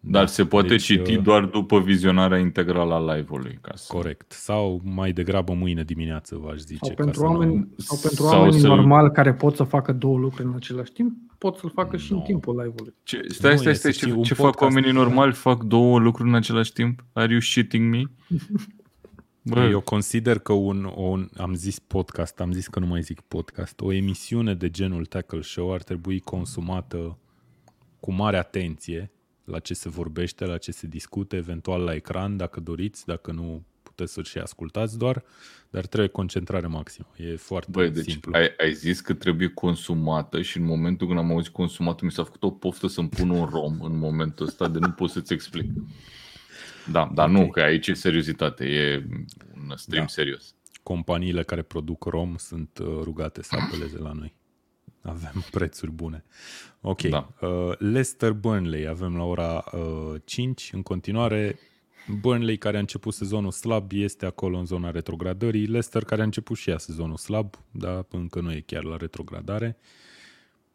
Dar 0.00 0.26
se 0.26 0.44
poate 0.46 0.68
deci, 0.68 0.82
citi 0.82 1.14
uh, 1.16 1.22
doar 1.22 1.44
după 1.44 1.80
vizionarea 1.80 2.38
integrală 2.38 2.94
a 2.94 3.14
live-ului. 3.14 3.58
Ca 3.60 3.72
să... 3.74 3.92
Corect. 3.92 4.32
Sau 4.32 4.80
mai 4.84 5.12
degrabă 5.12 5.52
mâine 5.52 5.82
dimineață, 5.82 6.36
v-aș 6.36 6.58
zice. 6.58 6.78
Sau 6.84 6.94
ca 6.94 7.02
pentru, 7.04 7.20
să 7.20 7.26
nu- 7.26 7.32
oameni, 7.32 7.68
sau 7.76 7.98
pentru 8.02 8.22
sau 8.24 8.38
oamenii 8.38 8.60
să-l- 8.60 8.68
normali 8.68 9.12
care 9.12 9.34
pot 9.34 9.56
să 9.56 9.62
facă 9.64 9.92
două 9.92 10.18
lucruri 10.18 10.48
în 10.48 10.54
același 10.54 10.92
timp, 10.92 11.16
pot 11.42 11.56
să-l 11.56 11.70
facă 11.70 11.96
și 11.96 12.12
în 12.12 12.18
No. 12.18 12.24
timpul 12.24 12.56
live-ului. 12.56 12.94
Ce, 13.02 13.20
stai, 13.28 13.50
Nu, 13.52 13.56
stai, 13.58 13.72
e, 13.72 13.74
stai, 13.74 13.92
să 13.92 13.98
știi, 13.98 14.06
ce, 14.10 14.12
un 14.16 14.22
ce 14.22 14.34
fac 14.34 14.46
podcast- 14.46 14.62
oamenii 14.62 14.92
normali? 14.92 15.32
Fac 15.32 15.62
două 15.62 15.98
lucruri 15.98 16.28
în 16.28 16.34
același 16.34 16.72
timp? 16.72 17.04
Are 17.12 17.30
you 17.32 17.40
shitting 17.40 17.94
me? 17.94 18.02
Bă, 19.44 19.60
Eu 19.60 19.80
consider 19.80 20.38
că 20.38 20.52
un, 20.52 20.92
un, 20.96 21.28
am 21.36 21.54
zis 21.54 21.78
podcast, 21.78 22.40
am 22.40 22.52
zis 22.52 22.66
că 22.66 22.78
nu 22.78 22.86
mai 22.86 23.02
zic 23.02 23.20
podcast, 23.20 23.80
o 23.80 23.92
emisiune 23.92 24.54
de 24.54 24.70
genul 24.70 25.06
Tackle 25.06 25.40
Show 25.40 25.72
ar 25.72 25.82
trebui 25.82 26.20
consumată 26.20 27.18
cu 28.00 28.12
mare 28.12 28.36
atenție 28.36 29.10
la 29.44 29.58
ce 29.58 29.74
se 29.74 29.88
vorbește, 29.88 30.44
la 30.44 30.58
ce 30.58 30.72
se 30.72 30.86
discute, 30.86 31.36
eventual 31.36 31.82
la 31.82 31.94
ecran, 31.94 32.36
dacă 32.36 32.60
doriți, 32.60 33.06
dacă 33.06 33.32
nu 33.32 33.64
puteți 34.02 34.12
să 34.12 34.22
și 34.22 34.38
ascultați 34.38 34.98
doar, 34.98 35.24
dar 35.70 35.86
trebuie 35.86 36.08
concentrare 36.10 36.66
maximă. 36.66 37.06
E 37.16 37.36
foarte 37.36 37.70
Băi, 37.70 37.90
deci 37.90 38.10
simplu. 38.10 38.32
ai, 38.34 38.50
ai 38.58 38.72
zis 38.74 39.00
că 39.00 39.14
trebuie 39.14 39.48
consumată 39.48 40.42
și 40.42 40.58
în 40.58 40.64
momentul 40.64 41.06
când 41.06 41.18
am 41.18 41.30
auzit 41.30 41.52
consumată 41.52 42.04
mi 42.04 42.10
s-a 42.12 42.24
făcut 42.24 42.42
o 42.42 42.50
poftă 42.50 42.86
să-mi 42.86 43.08
pun 43.08 43.30
un 43.30 43.44
rom 43.44 43.80
în 43.82 43.98
momentul 43.98 44.46
ăsta 44.46 44.68
de 44.68 44.78
nu 44.78 44.90
pot 44.90 45.10
să-ți 45.10 45.32
explic. 45.32 45.70
Da, 46.90 47.10
dar 47.14 47.26
Ok. 47.28 47.32
nu, 47.34 47.48
că 47.50 47.60
aici 47.60 47.86
e 47.88 47.94
seriozitate, 47.94 48.64
e 48.64 49.06
un 49.68 49.76
stream 49.76 50.02
Da. 50.04 50.08
serios. 50.08 50.54
companiile 50.82 51.42
care 51.42 51.62
produc 51.62 52.04
rom 52.04 52.36
sunt 52.36 52.78
uh, 52.78 52.86
rugate 53.02 53.42
să 53.42 53.56
apeleze 53.60 53.98
la 53.98 54.12
noi. 54.12 54.34
Avem 55.02 55.44
prețuri 55.50 55.90
bune. 55.90 56.24
Ok. 56.80 57.00
Da. 57.02 57.32
Uh, 57.40 57.72
Leicester 57.78 58.32
Burnley 58.32 58.86
avem 58.88 59.16
la 59.16 59.22
ora 59.24 59.64
uh, 59.72 60.14
5. 60.24 60.70
În 60.72 60.82
continuare, 60.82 61.58
Burnley 62.20 62.56
care 62.56 62.76
a 62.76 62.80
început 62.80 63.14
sezonul 63.14 63.50
slab 63.50 63.92
este 63.92 64.26
acolo 64.26 64.58
în 64.58 64.64
zona 64.64 64.90
retrogradării. 64.90 65.66
Leicester 65.66 66.04
care 66.04 66.20
a 66.20 66.24
început 66.24 66.56
și 66.56 66.70
ea 66.70 66.78
sezonul 66.78 67.16
slab, 67.16 67.54
dar 67.70 68.06
încă 68.10 68.40
nu 68.40 68.52
e 68.52 68.60
chiar 68.60 68.84
la 68.84 68.96
retrogradare. 68.96 69.76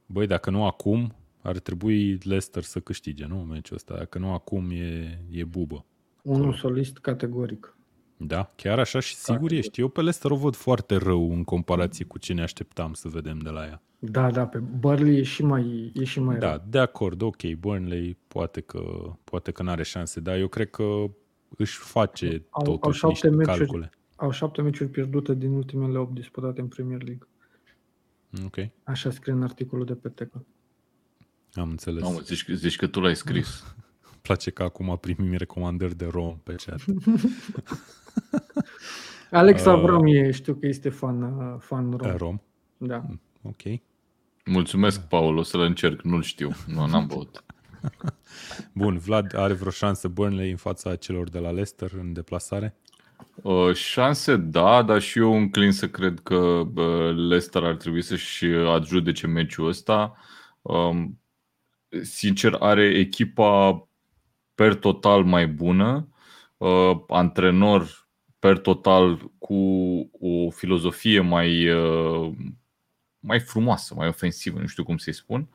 Băi, 0.06 0.28
dacă 0.28 0.50
nu 0.50 0.66
acum, 0.66 1.16
ar 1.42 1.60
trebui 1.60 2.18
Leicester 2.18 2.64
să 2.64 2.80
câștige, 2.80 3.26
nu? 3.26 3.36
Meciul 3.36 3.76
ăsta. 3.76 3.96
Dacă 3.96 4.20
nu 4.20 4.34
acum, 4.34 4.70
e, 4.72 5.20
e 5.30 5.44
bubă. 5.44 5.86
Unul 6.22 6.54
solist 6.54 6.98
categoric. 6.98 7.78
Da, 8.18 8.52
chiar 8.56 8.80
așa 8.80 9.00
și 9.00 9.16
sigur 9.16 9.52
ești. 9.52 9.80
Eu 9.80 9.88
pe 9.88 10.00
Leicester 10.00 10.32
o 10.32 10.36
văd 10.36 10.56
foarte 10.56 10.96
rău 10.96 11.34
în 11.34 11.44
comparație 11.44 12.06
cu 12.06 12.18
ce 12.18 12.34
ne 12.34 12.42
așteptam 12.42 12.94
să 12.94 13.08
vedem 13.08 13.38
de 13.38 13.50
la 13.50 13.66
ea. 13.66 13.82
Da, 14.00 14.32
da, 14.32 14.48
pe 14.48 14.58
Burnley 14.58 15.18
e 15.18 15.24
și 15.24 15.43
mai, 15.43 15.91
e 15.95 16.04
și 16.04 16.20
mai 16.20 16.38
Da, 16.38 16.50
rău. 16.50 16.64
de 16.70 16.80
acord, 16.80 17.22
ok, 17.22 17.43
Burnley 17.60 18.18
poate 18.28 18.62
că, 18.62 19.14
poate 19.24 19.52
că 19.52 19.64
n-are 19.64 19.84
șanse, 19.84 20.20
dar 20.20 20.38
eu 20.38 20.48
cred 20.48 20.70
că 20.70 21.04
își 21.58 21.78
face 21.78 22.43
Au- 22.50 22.64
totuși 22.64 23.04
au 23.04 23.12
șapte 23.12 23.28
niște 23.30 23.30
meciuri. 23.30 23.58
calcule. 23.58 23.89
Au 24.16 24.32
șapte 24.32 24.62
meciuri 24.62 24.89
pierdute 24.89 25.34
din 25.34 25.52
ultimele 25.52 25.98
8 25.98 26.14
disputate 26.14 26.62
în 26.62 26.68
Premier 26.68 27.02
League. 27.04 27.28
Ok, 28.45 28.70
Așa 28.84 29.10
scrie 29.12 29.34
în 29.34 29.43
articolul 29.43 29.86
de 29.86 29.93
pe 29.95 30.10
Tecă. 30.10 30.45
am 31.54 31.70
înțeles. 31.70 32.04
Mamă, 32.04 32.20
zici, 32.20 32.45
zici 32.54 32.76
că 32.76 32.88
tu 32.88 33.00
l-ai 33.00 33.16
scris. 33.16 33.64
Îmi 34.04 34.20
place 34.28 34.50
că 34.52 34.64
acum 34.64 34.98
primim 35.02 35.34
recomandări 35.38 35.95
de 35.95 36.06
rom 36.06 36.38
pe 36.43 36.56
chat. 36.66 36.84
Alex 39.32 39.62
Uh, 39.66 39.68
Avram 39.72 40.06
e, 40.06 40.32
știu 40.32 40.54
că 40.54 40.66
este 40.68 40.89
fan, 40.89 41.22
uh, 41.22 41.56
fan 41.60 41.91
rom. 41.91 42.16
rom, 42.18 42.39
Da. 42.78 43.06
Ok. 43.42 43.80
Mulțumesc, 44.46 45.08
Paul, 45.08 45.38
o 45.38 45.44
să-l 45.44 45.62
încerc, 45.62 46.02
nu-l 46.02 46.22
știu. 46.22 46.52
Nu, 46.68 46.86
n-am 46.86 47.06
băut. 47.14 47.44
Bun, 48.74 48.98
Vlad 48.98 49.36
are 49.36 49.54
vreo 49.54 49.72
șansă 49.72 50.08
Burnley 50.08 50.50
în 50.50 50.58
fața 50.58 50.96
celor 50.96 51.30
de 51.30 51.40
la 51.40 51.52
Leicester 51.52 51.92
în 51.94 52.14
deplasare? 52.14 52.76
Uh, 53.42 53.74
șanse 53.74 54.36
da, 54.36 54.82
dar 54.82 55.02
și 55.02 55.20
eu 55.20 55.36
înclin 55.36 55.72
să 55.72 55.90
cred 55.90 56.20
că 56.20 56.36
uh, 56.36 57.16
Leicester 57.16 57.64
ar 57.64 57.76
trebui 57.76 58.02
să-și 58.02 58.46
adjudece 58.46 59.28
meciul 59.28 59.68
ăsta. 59.68 60.18
Um, 60.62 61.20
sincer, 62.02 62.56
are 62.60 62.86
echipa 62.86 63.88
per 64.56 64.76
total 64.76 65.24
mai 65.24 65.48
bună, 65.48 66.08
uh, 66.58 66.92
antrenor 67.08 68.08
per 68.40 68.58
total 68.58 69.32
cu 69.38 69.56
o 70.20 70.50
filozofie 70.50 71.20
mai, 71.20 71.70
uh, 71.70 72.32
mai 73.20 73.39
frumoasă, 73.39 73.93
mai 73.97 74.07
ofensivă, 74.07 74.59
nu 74.59 74.65
știu 74.68 74.84
cum 74.84 74.97
să-i 74.97 75.13
spun. 75.13 75.47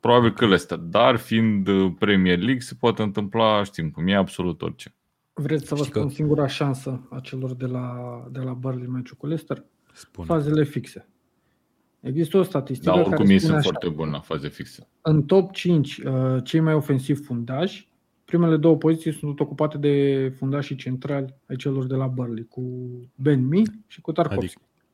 Probabil 0.00 0.32
că 0.32 0.44
Leicester, 0.44 0.78
dar 0.78 1.16
fiind 1.16 1.66
uh, 1.68 1.92
Premier 1.98 2.38
League 2.38 2.60
se 2.60 2.74
poate 2.74 3.02
întâmpla, 3.02 3.62
știm 3.64 3.90
cum 3.90 4.06
e, 4.06 4.14
absolut 4.16 4.62
orice. 4.62 4.94
Vreți 5.32 5.66
să 5.66 5.74
vă 5.74 5.80
Știi 5.80 5.92
că- 5.92 5.98
spun 5.98 6.10
singura 6.10 6.46
șansă 6.46 7.06
a 7.10 7.20
celor 7.20 7.54
de 7.54 7.66
la, 7.66 7.94
de 8.30 8.38
la 8.38 8.52
Burnley 8.52 8.86
meciul 8.86 9.16
cu 9.16 9.26
Leicester? 9.26 9.64
Spune. 9.92 10.26
Fazele 10.26 10.64
fixe. 10.64 11.08
Există 12.00 12.36
o 12.36 12.42
statistică 12.42 12.90
Dar 12.90 12.98
oricum 12.98 13.16
care 13.16 13.32
ei 13.32 13.38
spune 13.38 13.52
sunt 13.52 13.64
așa. 13.66 13.70
foarte 13.70 13.96
buni 13.96 14.10
la 14.10 14.20
faze 14.20 14.48
fixe. 14.48 14.88
În 15.00 15.22
top 15.22 15.52
5, 15.52 15.96
uh, 15.98 16.44
cei 16.44 16.60
mai 16.60 16.74
ofensivi 16.74 17.22
fundași, 17.22 17.88
primele 18.24 18.56
două 18.56 18.76
poziții 18.76 19.12
sunt 19.12 19.40
ocupate 19.40 19.78
de 19.78 20.28
fundașii 20.38 20.76
centrali 20.76 21.34
ai 21.48 21.56
celor 21.56 21.86
de 21.86 21.94
la 21.94 22.06
Burnley, 22.06 22.44
cu 22.44 22.62
Ben 23.14 23.46
Mi 23.46 23.62
și 23.86 24.00
cu 24.00 24.12
Tarkovsky. 24.12 24.44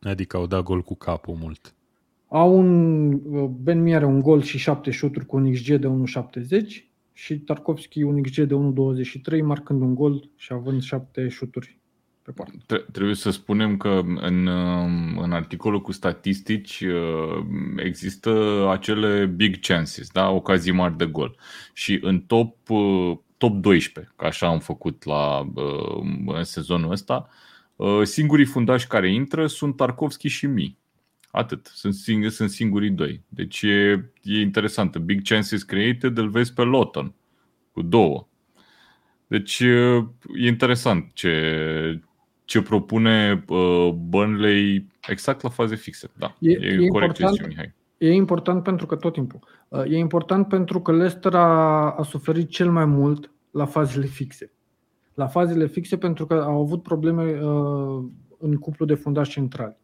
Adică, 0.00 0.08
adică 0.08 0.36
au 0.36 0.46
dat 0.46 0.62
gol 0.62 0.82
cu 0.82 0.94
capul 0.94 1.34
mult. 1.34 1.74
Au 2.32 2.58
un, 2.58 3.12
uh, 3.12 3.44
Ben 3.44 3.82
Mi 3.82 3.94
are 3.94 4.04
un 4.04 4.20
gol 4.20 4.42
și 4.42 4.58
7 4.58 4.90
șuturi 4.90 5.26
cu 5.26 5.36
un 5.36 5.52
XG 5.52 5.74
de 5.74 5.86
1.70 5.86 6.84
și 7.12 7.38
Tarkovsky 7.38 8.02
un 8.02 8.22
XG 8.22 8.40
de 8.40 8.54
1.23, 8.54 9.42
marcând 9.42 9.80
un 9.80 9.94
gol 9.94 10.30
și 10.36 10.52
având 10.52 10.82
7 10.82 11.28
șuturi 11.28 11.78
pe 12.22 12.30
poartă. 12.30 12.56
Tre- 12.66 12.84
Trebuie 12.92 13.14
să 13.14 13.30
spunem 13.30 13.76
că 13.76 14.00
în, 14.04 14.46
um, 14.46 15.18
în 15.18 15.32
articolul 15.32 15.80
cu 15.80 15.92
statistici 15.92 16.80
uh, 16.80 17.44
există 17.76 18.66
acele 18.70 19.26
big 19.26 19.60
chances, 19.60 20.10
da? 20.10 20.30
ocazii 20.30 20.72
mari 20.72 20.96
de 20.96 21.06
gol. 21.06 21.36
Și 21.72 21.98
în 22.02 22.20
top, 22.20 22.68
uh, 22.68 23.16
top 23.36 23.60
12, 23.60 24.12
că 24.16 24.26
așa 24.26 24.46
am 24.46 24.58
făcut 24.58 25.04
la, 25.04 25.40
uh, 25.54 26.02
în 26.26 26.44
sezonul 26.44 26.90
ăsta, 26.90 27.28
uh, 27.76 28.02
singurii 28.02 28.44
fundași 28.44 28.86
care 28.86 29.12
intră 29.12 29.46
sunt 29.46 29.76
Tarkovski 29.76 30.28
și 30.28 30.46
Mi. 30.46 30.78
Atât. 31.30 31.66
Sunt, 31.66 31.94
sing- 31.94 32.28
sunt 32.30 32.50
singurii 32.50 32.90
doi. 32.90 33.22
Deci 33.28 33.62
e, 33.62 34.10
e 34.22 34.40
interesantă. 34.40 34.98
Big 34.98 35.22
chances 35.22 35.62
created 35.62 36.18
îl 36.18 36.28
vezi 36.28 36.52
pe 36.54 36.62
Lawton 36.62 37.14
cu 37.72 37.82
două. 37.82 38.26
Deci 39.26 39.58
e 39.60 40.06
e 40.34 40.46
interesant 40.46 41.10
ce, 41.12 42.00
ce 42.44 42.62
propune 42.62 43.44
uh, 43.48 43.88
Burnley 43.92 44.86
exact 45.08 45.42
la 45.42 45.48
faze 45.48 45.74
fixe. 45.76 46.10
Da, 46.18 46.36
E- 46.38 46.50
e, 46.50 46.58
e 46.66 46.84
e 46.84 46.86
corect 46.86 47.14
ce 47.14 47.22
important- 47.22 47.30
zice 47.30 47.46
Mihai. 47.46 47.74
E 47.98 48.12
important 48.12 48.62
pentru 48.62 48.86
că 48.86 48.96
tot 48.96 49.12
timpul. 49.12 49.40
uh, 49.68 49.82
E 49.84 49.96
important 49.98 50.48
pentru 50.48 50.80
că 50.80 50.92
Leicester 50.92 51.34
a, 51.34 51.90
a 51.90 52.02
suferit 52.02 52.48
cel 52.50 52.70
mai 52.70 52.84
mult 52.84 53.30
la 53.50 53.64
fazele 53.64 54.06
fixe. 54.06 54.52
La 55.14 55.26
fazele 55.26 55.66
fixe 55.66 55.96
pentru 55.98 56.26
că 56.26 56.34
au 56.34 56.60
avut 56.60 56.82
probleme 56.82 57.22
uh, 57.32 58.04
în 58.38 58.56
cuplu 58.56 58.84
de 58.84 58.94
fundași 58.94 59.30
centrali. 59.30 59.76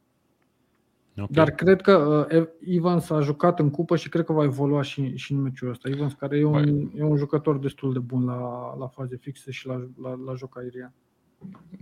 Okay. 1.16 1.28
Dar 1.30 1.50
cred 1.50 1.80
că 1.80 2.26
uh, 2.32 2.46
Evans 2.60 3.10
a 3.10 3.20
jucat 3.20 3.58
în 3.58 3.70
cupă 3.70 3.96
și 3.96 4.08
cred 4.08 4.24
că 4.24 4.32
va 4.32 4.44
evolua 4.44 4.82
și, 4.82 5.16
și 5.16 5.32
în 5.32 5.42
meciul 5.42 5.70
ăsta. 5.70 5.88
Evans 5.88 6.12
care 6.12 6.38
e 6.38 6.44
un, 6.44 6.90
e 6.96 7.02
un 7.02 7.16
jucător 7.16 7.58
destul 7.58 7.92
de 7.92 7.98
bun 7.98 8.24
la, 8.24 8.76
la 8.78 8.86
faze 8.86 9.16
fixe 9.16 9.50
și 9.50 9.66
la, 9.66 9.88
la, 10.02 10.18
la 10.26 10.34
joc 10.34 10.58
aerian. 10.58 10.94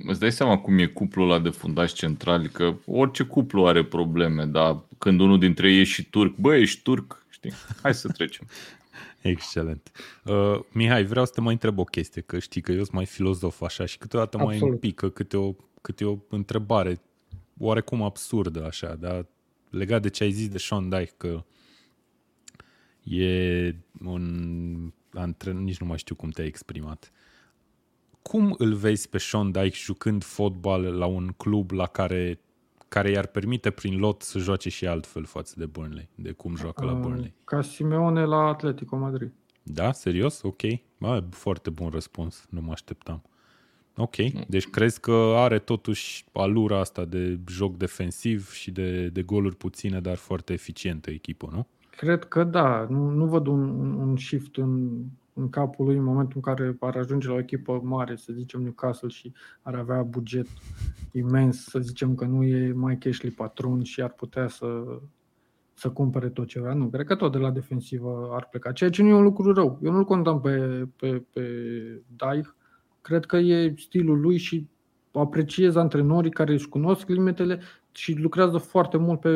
Îți 0.06 0.20
dai 0.20 0.32
seama 0.32 0.58
cum 0.58 0.78
e 0.78 0.86
cuplul 0.86 1.30
ăla 1.30 1.40
de 1.40 1.48
fundași 1.48 1.94
centrali, 1.94 2.48
că 2.48 2.74
orice 2.86 3.22
cuplu 3.22 3.66
are 3.66 3.84
probleme, 3.84 4.44
dar 4.44 4.82
când 4.98 5.20
unul 5.20 5.38
dintre 5.38 5.72
ei 5.72 5.80
e 5.80 5.84
și 5.84 6.10
turc, 6.10 6.36
bă, 6.36 6.56
ești 6.56 6.82
turc, 6.82 7.26
știi, 7.28 7.52
hai 7.82 7.94
să 7.94 8.08
trecem. 8.08 8.46
Excelent. 9.22 9.90
Uh, 10.24 10.60
Mihai, 10.72 11.04
vreau 11.04 11.24
să 11.24 11.32
te 11.34 11.40
mai 11.40 11.52
întreb 11.52 11.78
o 11.78 11.84
chestie, 11.84 12.22
că 12.22 12.38
știi 12.38 12.60
că 12.60 12.72
eu 12.72 12.78
sunt 12.78 12.92
mai 12.92 13.06
filozof 13.06 13.62
așa 13.62 13.84
și 13.86 13.98
câteodată 13.98 14.36
mai 14.36 14.46
Absolut. 14.46 14.72
împică 14.72 15.08
câte 15.08 15.36
o, 15.36 15.54
câte 15.80 16.04
o 16.04 16.18
întrebare 16.28 17.00
oarecum 17.58 18.02
absurdă 18.02 18.64
așa, 18.64 18.94
dar 18.94 19.26
legat 19.70 20.02
de 20.02 20.08
ce 20.08 20.24
ai 20.24 20.32
zis 20.32 20.48
de 20.48 20.58
Sean 20.58 20.88
Dyche, 20.88 21.14
că 21.16 21.44
e 23.02 23.74
un 24.04 24.92
antrenor, 25.12 25.62
nici 25.62 25.80
nu 25.80 25.86
mai 25.86 25.98
știu 25.98 26.14
cum 26.14 26.30
te-ai 26.30 26.46
exprimat. 26.46 27.12
Cum 28.22 28.54
îl 28.58 28.74
vezi 28.74 29.08
pe 29.08 29.18
Sean 29.18 29.50
Dyche 29.50 29.78
jucând 29.82 30.24
fotbal 30.24 30.82
la 30.82 31.06
un 31.06 31.28
club 31.36 31.70
la 31.70 31.86
care 31.86 32.38
care 32.88 33.10
i-ar 33.10 33.26
permite 33.26 33.70
prin 33.70 33.98
lot 33.98 34.22
să 34.22 34.38
joace 34.38 34.68
și 34.68 34.86
altfel 34.86 35.24
față 35.24 35.54
de 35.56 35.66
Burnley, 35.66 36.08
de 36.14 36.32
cum 36.32 36.56
joacă 36.56 36.84
la 36.84 36.92
Uh, 36.92 36.98
Burnley. 36.98 37.34
Ca 37.44 37.62
Simeone 37.62 38.24
la 38.24 38.36
Atletico 38.36 38.96
Madrid. 38.96 39.32
Da? 39.62 39.92
Serios? 39.92 40.42
Ok. 40.42 40.60
Ba, 40.98 41.24
foarte 41.30 41.70
bun 41.70 41.88
răspuns. 41.88 42.46
Nu 42.50 42.60
mă 42.60 42.72
așteptam. 42.72 43.22
Ok. 43.96 44.16
Deci 44.48 44.68
crezi 44.68 45.00
că 45.00 45.32
are 45.36 45.58
totuși 45.58 46.24
alura 46.32 46.78
asta 46.78 47.04
de 47.04 47.38
joc 47.48 47.76
defensiv 47.76 48.50
și 48.52 48.70
de, 48.70 49.08
de 49.08 49.22
goluri 49.22 49.56
puține, 49.56 50.00
dar 50.00 50.16
foarte 50.16 50.52
eficientă 50.52 51.10
echipă, 51.10 51.48
nu? 51.52 51.66
Cred 51.96 52.24
că 52.24 52.44
da. 52.44 52.86
Nu, 52.88 53.08
nu 53.08 53.26
văd 53.26 53.46
un, 53.46 53.68
un, 53.68 53.92
un 53.92 54.16
shift 54.16 54.56
în, 54.56 55.02
în 55.32 55.48
capul 55.48 55.84
lui 55.84 55.96
în 55.96 56.02
momentul 56.02 56.32
în 56.34 56.54
care 56.54 56.76
ar 56.80 56.96
ajunge 56.96 57.28
la 57.28 57.34
o 57.34 57.38
echipă 57.38 57.80
mare, 57.82 58.16
să 58.16 58.32
zicem 58.32 58.62
Newcastle, 58.62 59.08
și 59.08 59.32
ar 59.62 59.74
avea 59.74 60.02
buget 60.02 60.46
imens, 61.12 61.64
să 61.64 61.78
zicem 61.78 62.14
că 62.14 62.24
nu 62.24 62.42
e 62.42 62.72
Mike 62.76 63.08
Ashley 63.08 63.30
patron 63.30 63.82
și 63.82 64.02
ar 64.02 64.10
putea 64.10 64.48
să, 64.48 64.84
să 65.74 65.90
cumpere 65.90 66.28
tot 66.28 66.46
ce 66.46 66.60
vrea. 66.60 66.74
Nu, 66.74 66.86
cred 66.86 67.06
că 67.06 67.14
tot 67.14 67.32
de 67.32 67.38
la 67.38 67.50
defensivă 67.50 68.30
ar 68.32 68.48
pleca. 68.50 68.72
Ceea 68.72 68.90
ce 68.90 69.02
nu 69.02 69.08
e 69.08 69.14
un 69.14 69.22
lucru 69.22 69.52
rău. 69.52 69.78
Eu 69.82 69.92
nu-l 69.92 70.04
condamn 70.04 70.40
pe, 70.40 70.86
pe, 70.96 71.22
pe 71.32 71.42
Daich. 72.16 72.48
Cred 73.04 73.24
că 73.24 73.36
e 73.36 73.74
stilul 73.76 74.20
lui 74.20 74.38
și 74.38 74.66
apreciez 75.12 75.76
antrenorii 75.76 76.30
care 76.30 76.52
își 76.52 76.68
cunosc 76.68 77.08
limitele 77.08 77.60
și 77.92 78.12
lucrează 78.12 78.58
foarte 78.58 78.96
mult 78.96 79.20
pe, 79.20 79.28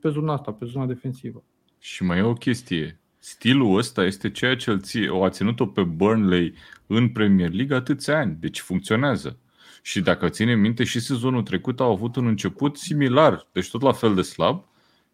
pe 0.00 0.08
zona 0.08 0.32
asta, 0.32 0.52
pe 0.52 0.64
zona 0.64 0.86
defensivă. 0.86 1.44
Și 1.78 2.02
mai 2.02 2.18
e 2.18 2.22
o 2.22 2.32
chestie. 2.32 3.00
Stilul 3.18 3.76
ăsta 3.76 4.04
este 4.04 4.30
ceea 4.30 4.56
ce 4.56 4.70
îl 4.70 4.80
ție, 4.80 5.08
o 5.08 5.24
a 5.24 5.28
ținut-o 5.28 5.66
pe 5.66 5.82
Burnley 5.82 6.54
în 6.86 7.08
Premier 7.08 7.52
League 7.52 7.76
atâția 7.76 8.18
ani. 8.18 8.36
Deci 8.40 8.60
funcționează. 8.60 9.38
Și 9.82 10.00
dacă 10.00 10.28
ține 10.28 10.54
minte, 10.54 10.84
și 10.84 11.00
sezonul 11.00 11.42
trecut 11.42 11.80
au 11.80 11.92
avut 11.92 12.16
un 12.16 12.26
început 12.26 12.76
similar, 12.76 13.48
deci 13.52 13.70
tot 13.70 13.82
la 13.82 13.92
fel 13.92 14.14
de 14.14 14.22
slab, 14.22 14.64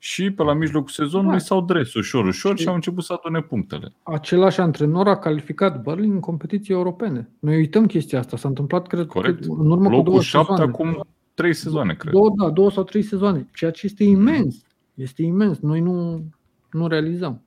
și 0.04 0.30
pe 0.30 0.42
la 0.42 0.52
mijlocul 0.54 0.88
sezonului 0.90 1.38
Da. 1.38 1.44
s-au 1.44 1.60
dres 1.60 1.94
ușor, 1.94 2.24
ușor 2.26 2.56
Și- 2.56 2.62
și 2.62 2.68
au 2.68 2.74
început 2.74 3.04
să 3.04 3.12
adune 3.12 3.40
punctele. 3.40 3.92
Același 4.02 4.60
antrenor 4.60 5.08
a 5.08 5.16
calificat 5.18 5.82
Burnley 5.82 6.08
în 6.08 6.20
competiții 6.20 6.74
europene. 6.74 7.28
Noi 7.38 7.56
uităm 7.56 7.86
chestia 7.86 8.18
asta. 8.18 8.36
S-a 8.36 8.48
întâmplat, 8.48 8.86
cred, 8.86 9.06
Corect. 9.06 9.36
cred, 9.38 9.48
în 9.50 9.70
urmă 9.70 9.84
cu 9.84 9.90
Locul 9.90 10.04
două 10.04 10.20
7 10.20 10.46
sezoane. 10.50 10.70
acum 10.72 11.06
3 11.34 11.54
sezoane, 11.54 11.94
cred. 11.94 12.12
Două, 12.12 12.32
da, 12.36 12.50
două 12.50 12.70
sau 12.70 12.82
trei 12.84 13.02
sezoane. 13.02 13.48
Ceea 13.54 13.70
ce 13.70 13.86
este 13.86 14.04
imens. 14.04 14.62
Este 14.94 15.22
imens. 15.22 15.58
Noi 15.58 15.80
nu, 15.80 16.24
nu 16.70 16.86
realizăm. 16.86 17.42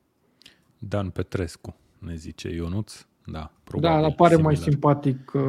Dan 0.79 1.09
Petrescu, 1.09 1.75
ne 1.99 2.15
zice 2.15 2.53
Ionuț. 2.53 3.05
Da, 3.31 3.39
Da, 3.39 3.51
probabil. 3.63 4.01
dar 4.01 4.13
pare 4.13 4.35
mai 4.35 4.55
similar. 4.55 4.71
simpatic 4.73 5.31
uh, 5.33 5.41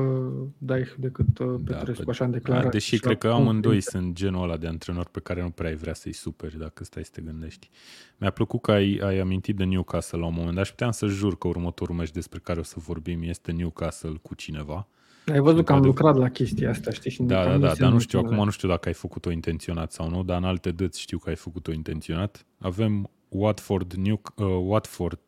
Daich 0.59 0.93
decât 0.99 1.39
uh, 1.39 1.55
Da, 1.65 1.75
Petrescu, 1.77 2.05
pe- 2.05 2.11
așa 2.11 2.25
în 2.25 2.31
Da, 2.31 2.37
declarație. 2.37 2.71
deși 2.71 2.95
Și 2.95 3.01
cred 3.01 3.19
că 3.19 3.27
acum- 3.29 3.41
amândoi 3.41 3.81
sunt 3.81 4.15
genul 4.15 4.43
ăla 4.43 4.57
de 4.57 4.67
antrenor 4.67 5.09
pe 5.09 5.21
care 5.21 5.43
nu 5.43 5.51
prea 5.51 5.69
ai 5.69 5.77
vrea 5.77 5.95
să-i 5.95 6.13
superi 6.13 6.59
dacă 6.59 6.85
stai 6.85 7.05
să 7.05 7.11
te 7.15 7.21
gândești. 7.21 7.71
Mi-a 8.17 8.31
plăcut 8.31 8.63
că 8.63 8.71
ai, 8.73 9.01
ai 9.03 9.19
amintit 9.19 9.57
de 9.57 9.65
Newcastle 9.65 10.19
la 10.19 10.27
un 10.27 10.35
moment 10.37 10.55
dat 10.55 10.65
și 10.65 10.71
puteam 10.71 10.91
să 10.91 11.07
jur 11.07 11.39
că 11.39 11.49
următorul 11.49 11.95
meci 11.95 12.11
despre 12.11 12.39
care 12.43 12.59
o 12.61 12.63
să 12.63 12.75
vorbim 12.79 13.23
este 13.23 13.53
Newcastle 13.53 14.15
cu 14.23 14.35
cineva. 14.35 14.87
Ai 15.33 15.39
văzut 15.41 15.65
că 15.65 15.73
am 15.73 15.83
lucrat 15.83 16.17
la 16.17 16.29
chestia 16.29 16.71
asta, 16.71 16.91
știi? 16.91 17.11
Și 17.11 17.23
da, 17.23 17.45
da, 17.45 17.59
da, 17.59 17.73
dar 17.79 17.91
nu 17.93 17.99
știu, 17.99 18.19
acum 18.19 18.45
nu 18.45 18.51
știu 18.51 18.69
dacă 18.69 18.89
ai 18.89 18.95
făcut-o 18.95 19.31
intenționat 19.31 19.93
sau 19.93 20.09
nu, 20.09 20.23
dar 20.23 20.37
în 20.39 20.45
alte 20.45 20.71
dăți 20.71 21.01
știu 21.01 21.19
că 21.19 21.29
ai 21.29 21.37
făcut-o 21.37 21.73
intenționat. 21.73 22.47
Avem 22.59 23.11
Watford, 23.29 23.93
New, 23.93 24.21
uh, 24.37 24.47
Watford, 24.67 25.19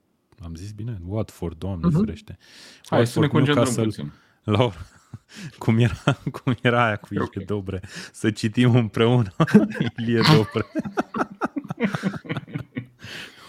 am 0.43 0.55
zis 0.55 0.73
bine? 0.73 1.01
Watford, 1.07 1.59
doamne 1.59 1.89
uh-huh. 1.89 1.99
ferește. 1.99 2.39
Hai 2.85 2.99
Watford, 2.99 3.09
să 3.09 3.21
ne 3.21 3.27
concentrăm 3.27 3.85
puțin. 3.85 4.13
La, 4.43 4.71
cum 5.59 5.79
era, 5.79 6.21
cum 6.33 6.57
era 6.63 6.85
aia 6.87 6.97
cu 6.97 7.07
Ilie 7.11 7.25
okay. 7.25 7.45
Dobre, 7.45 7.81
să 8.13 8.31
citim 8.31 8.75
împreună 8.75 9.35
Ilie 9.99 10.21
Dobre. 10.35 10.67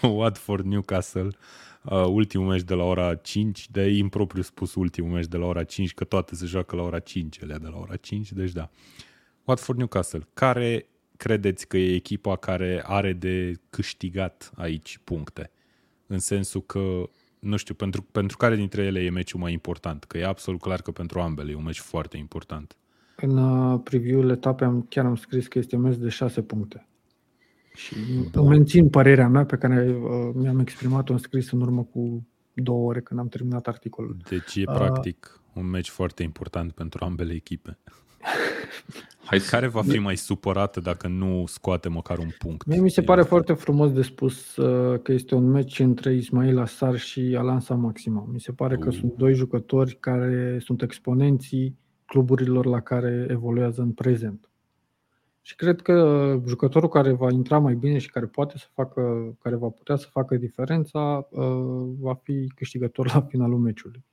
Watford, 0.18 0.64
Newcastle, 0.64 1.28
uh, 1.82 2.04
ultimul 2.06 2.46
meci 2.46 2.62
de 2.62 2.74
la 2.74 2.82
ora 2.82 3.14
5, 3.14 3.70
de 3.70 3.90
impropriu 3.90 4.42
spus 4.42 4.74
ultimul 4.74 5.10
meci 5.10 5.26
de 5.26 5.36
la 5.36 5.46
ora 5.46 5.64
5, 5.64 5.94
că 5.94 6.04
toate 6.04 6.34
se 6.34 6.46
joacă 6.46 6.76
la 6.76 6.82
ora 6.82 6.98
5, 6.98 7.38
ele 7.38 7.58
de 7.58 7.68
la 7.68 7.76
ora 7.76 7.96
5, 7.96 8.32
deci 8.32 8.52
da. 8.52 8.70
Watford, 9.44 9.78
Newcastle, 9.78 10.28
care 10.34 10.86
credeți 11.16 11.66
că 11.68 11.76
e 11.76 11.94
echipa 11.94 12.36
care 12.36 12.82
are 12.86 13.12
de 13.12 13.60
câștigat 13.70 14.52
aici 14.56 14.98
puncte? 15.04 15.50
În 16.12 16.18
sensul 16.18 16.62
că 16.62 17.08
nu 17.38 17.56
știu, 17.56 17.74
pentru, 17.74 18.02
pentru 18.02 18.36
care 18.36 18.56
dintre 18.56 18.82
ele 18.82 19.00
e 19.00 19.10
meciul 19.10 19.40
mai 19.40 19.52
important? 19.52 20.04
Că 20.04 20.18
e 20.18 20.26
absolut 20.26 20.60
clar 20.60 20.82
că 20.82 20.90
pentru 20.90 21.20
ambele 21.20 21.50
e 21.50 21.54
un 21.54 21.62
meci 21.62 21.78
foarte 21.78 22.16
important. 22.16 22.76
În 23.16 23.36
uh, 23.36 23.80
preview-ul 23.84 24.30
etapei 24.30 24.66
am, 24.66 24.86
chiar 24.88 25.04
am 25.04 25.16
scris 25.16 25.46
că 25.46 25.58
este 25.58 25.76
meci 25.76 25.96
de 25.96 26.08
șase 26.08 26.42
puncte. 26.42 26.86
Și 27.74 27.94
Bun. 28.30 28.48
mențin 28.48 28.88
părerea 28.88 29.28
mea 29.28 29.44
pe 29.44 29.56
care 29.56 29.90
uh, 29.90 30.30
mi-am 30.34 30.58
exprimat-o 30.58 31.12
în 31.12 31.18
scris 31.18 31.50
în 31.50 31.60
urmă 31.60 31.82
cu 31.82 32.26
două 32.54 32.88
ore 32.88 33.00
când 33.00 33.20
am 33.20 33.28
terminat 33.28 33.66
articolul. 33.66 34.16
Deci 34.28 34.54
e 34.54 34.64
uh, 34.66 34.74
practic 34.74 35.40
un 35.52 35.66
meci 35.66 35.88
foarte 35.88 36.22
important 36.22 36.72
pentru 36.72 37.04
ambele 37.04 37.32
echipe. 37.32 37.78
Hai 39.32 39.40
care 39.50 39.66
va 39.66 39.82
fi 39.82 39.98
mai 39.98 40.16
supărată 40.16 40.80
dacă 40.80 41.08
nu 41.08 41.44
scoate 41.46 41.88
măcar 41.88 42.18
un 42.18 42.28
punct? 42.38 42.66
Mie 42.66 42.80
mi 42.80 42.90
se 42.90 43.02
pare 43.02 43.22
foarte 43.22 43.52
frumos 43.52 43.92
de 43.92 44.02
spus 44.02 44.56
uh, 44.56 45.00
că 45.02 45.12
este 45.12 45.34
un 45.34 45.50
meci 45.50 45.78
între 45.78 46.14
Ismail 46.14 46.58
Asar 46.58 46.96
și 46.98 47.34
Alansa 47.38 47.74
Maxima. 47.74 48.28
Mi 48.32 48.40
se 48.40 48.52
pare 48.52 48.74
uh. 48.74 48.80
că 48.80 48.90
sunt 48.90 49.12
doi 49.16 49.34
jucători 49.34 49.96
care 50.00 50.58
sunt 50.60 50.82
exponenții 50.82 51.78
cluburilor 52.06 52.66
la 52.66 52.80
care 52.80 53.26
evoluează 53.30 53.80
în 53.80 53.92
prezent. 53.92 54.50
Și 55.40 55.54
cred 55.54 55.80
că 55.80 56.36
jucătorul 56.46 56.88
care 56.88 57.12
va 57.12 57.30
intra 57.30 57.58
mai 57.58 57.74
bine 57.74 57.98
și 57.98 58.10
care 58.10 58.26
poate 58.26 58.58
să 58.58 58.66
facă, 58.72 59.02
care 59.42 59.56
va 59.56 59.68
putea 59.68 59.96
să 59.96 60.06
facă 60.10 60.36
diferența, 60.36 61.28
uh, 61.30 61.44
va 62.00 62.14
fi 62.22 62.52
câștigător 62.54 63.12
la 63.14 63.20
finalul 63.20 63.58
meciului. 63.58 64.04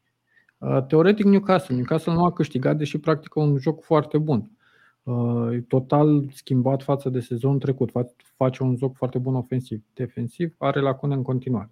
Uh, 0.57 0.85
teoretic 0.87 1.25
Newcastle. 1.25 1.75
Newcastle 1.75 2.13
nu 2.13 2.23
a 2.23 2.31
câștigat, 2.31 2.77
deși 2.77 2.97
practică 2.97 3.39
un 3.39 3.57
joc 3.57 3.83
foarte 3.83 4.17
bun. 4.17 4.51
Uh, 5.03 5.63
total 5.67 6.29
schimbat 6.31 6.83
față 6.83 7.09
de 7.09 7.19
sezon 7.19 7.59
trecut. 7.59 7.91
Face 8.35 8.63
un 8.63 8.75
joc 8.75 8.95
foarte 8.95 9.17
bun 9.17 9.35
ofensiv. 9.35 9.83
Defensiv 9.93 10.55
are 10.57 10.79
lacune 10.79 11.13
în 11.13 11.23
continuare. 11.23 11.71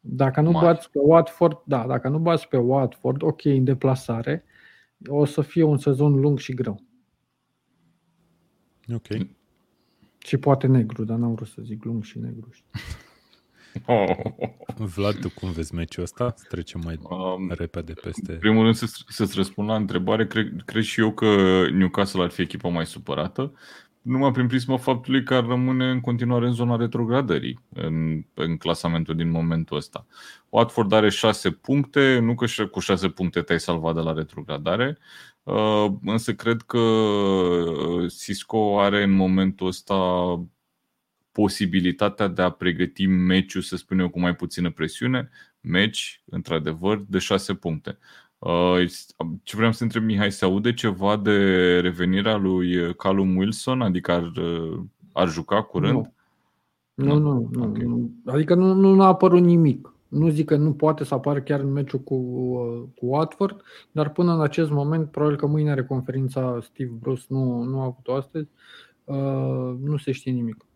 Dacă 0.00 0.40
nu 0.40 0.50
bați 0.50 0.90
pe 0.90 0.98
Watford, 0.98 1.62
da, 1.64 1.86
dacă 1.86 2.08
nu 2.08 2.18
bați 2.18 2.48
pe 2.48 2.56
Watford, 2.56 3.22
ok, 3.22 3.44
în 3.44 3.64
deplasare, 3.64 4.44
o 5.06 5.24
să 5.24 5.40
fie 5.40 5.62
un 5.62 5.78
sezon 5.78 6.20
lung 6.20 6.38
și 6.38 6.54
greu. 6.54 6.82
Ok. 8.94 9.06
Și 10.18 10.36
poate 10.36 10.66
negru, 10.66 11.04
dar 11.04 11.18
n-am 11.18 11.34
vrut 11.34 11.48
să 11.48 11.62
zic 11.62 11.84
lung 11.84 12.02
și 12.02 12.18
negru. 12.18 12.48
Oh. 13.86 14.16
Vlad, 14.76 15.20
tu 15.20 15.30
cum 15.30 15.50
vezi 15.50 15.74
meciul 15.74 16.02
ăsta? 16.02 16.34
Să 16.36 16.44
trecem 16.48 16.80
mai 16.84 16.98
um, 17.02 17.50
repede 17.50 17.92
peste... 17.92 18.32
În 18.32 18.38
primul 18.38 18.62
rând, 18.62 18.74
să, 18.74 18.86
să-ți 19.08 19.36
răspund 19.36 19.68
la 19.68 19.74
întrebare, 19.74 20.26
cred, 20.26 20.62
cred 20.64 20.82
și 20.82 21.00
eu 21.00 21.12
că 21.12 21.26
Newcastle 21.72 22.22
ar 22.22 22.30
fi 22.30 22.42
echipa 22.42 22.68
mai 22.68 22.86
supărată, 22.86 23.52
numai 24.02 24.32
prin 24.32 24.46
prisma 24.46 24.76
faptului 24.76 25.22
că 25.22 25.34
ar 25.34 25.44
rămâne 25.44 25.90
în 25.90 26.00
continuare 26.00 26.46
în 26.46 26.52
zona 26.52 26.76
retrogradării 26.76 27.60
în, 27.74 28.24
în 28.34 28.56
clasamentul 28.56 29.16
din 29.16 29.30
momentul 29.30 29.76
ăsta. 29.76 30.06
Watford 30.48 30.92
are 30.92 31.08
6 31.08 31.50
puncte, 31.50 32.18
nu 32.18 32.34
că 32.34 32.46
cu 32.66 32.80
6 32.80 33.08
puncte 33.08 33.40
te-ai 33.40 33.60
salvat 33.60 33.94
de 33.94 34.00
la 34.00 34.12
retrogradare, 34.12 34.98
uh, 35.42 35.86
însă 36.04 36.34
cred 36.34 36.62
că 36.62 36.80
Cisco 38.18 38.80
are 38.80 39.02
în 39.02 39.10
momentul 39.10 39.66
ăsta 39.66 39.94
posibilitatea 41.38 42.28
de 42.28 42.42
a 42.42 42.50
pregăti 42.50 43.06
meciul, 43.06 43.62
să 43.62 43.76
spun 43.76 43.98
eu, 43.98 44.08
cu 44.08 44.20
mai 44.20 44.34
puțină 44.34 44.70
presiune, 44.70 45.30
meci, 45.60 46.22
într-adevăr, 46.24 47.04
de 47.08 47.18
șase 47.18 47.54
puncte. 47.54 47.98
Uh, 48.38 48.86
ce 49.42 49.56
vreau 49.56 49.72
să 49.72 49.82
întreb, 49.82 50.02
Mihai, 50.02 50.32
se 50.32 50.44
aude 50.44 50.74
ceva 50.74 51.16
de 51.16 51.32
revenirea 51.80 52.36
lui 52.36 52.94
Callum 52.94 53.36
Wilson? 53.36 53.80
Adică 53.80 54.12
ar, 54.12 54.22
uh, 54.22 54.80
ar 55.12 55.28
juca 55.28 55.62
curând? 55.62 56.12
Nu, 56.94 57.18
nu, 57.18 57.48
nu. 57.52 57.64
Okay. 57.68 57.84
nu. 57.84 58.10
Adică 58.24 58.54
nu, 58.54 58.74
nu 58.74 59.02
a 59.02 59.06
apărut 59.06 59.42
nimic. 59.42 59.94
Nu 60.08 60.28
zic 60.28 60.46
că 60.46 60.56
nu 60.56 60.72
poate 60.72 61.04
să 61.04 61.14
apară 61.14 61.40
chiar 61.40 61.60
în 61.60 61.72
meciul 61.72 62.00
cu, 62.00 62.14
uh, 62.14 62.82
cu 62.96 63.06
Watford, 63.06 63.62
dar 63.92 64.10
până 64.10 64.32
în 64.32 64.40
acest 64.40 64.70
moment, 64.70 65.10
probabil 65.10 65.36
că 65.36 65.46
mâine 65.46 65.70
are 65.70 65.84
conferința 65.84 66.58
Steve 66.62 66.92
Bruce, 67.00 67.24
nu, 67.28 67.62
nu 67.62 67.80
a 67.80 67.84
avut-o 67.84 68.14
astăzi, 68.14 68.48
uh, 69.04 69.74
nu 69.82 69.96
se 69.96 70.12
știe 70.12 70.32
nimic. 70.32 70.66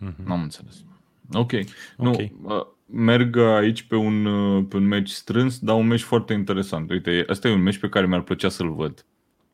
Mm-hmm. 0.00 0.24
N-am 0.24 0.42
înțeles. 0.42 0.84
Ok. 1.32 1.52
okay. 1.96 2.34
Nu, 2.42 2.74
merg 2.86 3.36
aici 3.36 3.82
pe 3.82 3.96
un, 3.96 4.24
pe 4.68 4.76
un 4.76 4.86
match 4.88 5.10
strâns, 5.10 5.58
dar 5.58 5.76
un 5.76 5.86
match 5.86 6.02
foarte 6.02 6.32
interesant. 6.32 6.90
Uite, 6.90 7.24
ăsta 7.28 7.48
e 7.48 7.52
un 7.52 7.62
match 7.62 7.78
pe 7.78 7.88
care 7.88 8.06
mi-ar 8.06 8.22
plăcea 8.22 8.48
să-l 8.48 8.72
văd. 8.72 9.04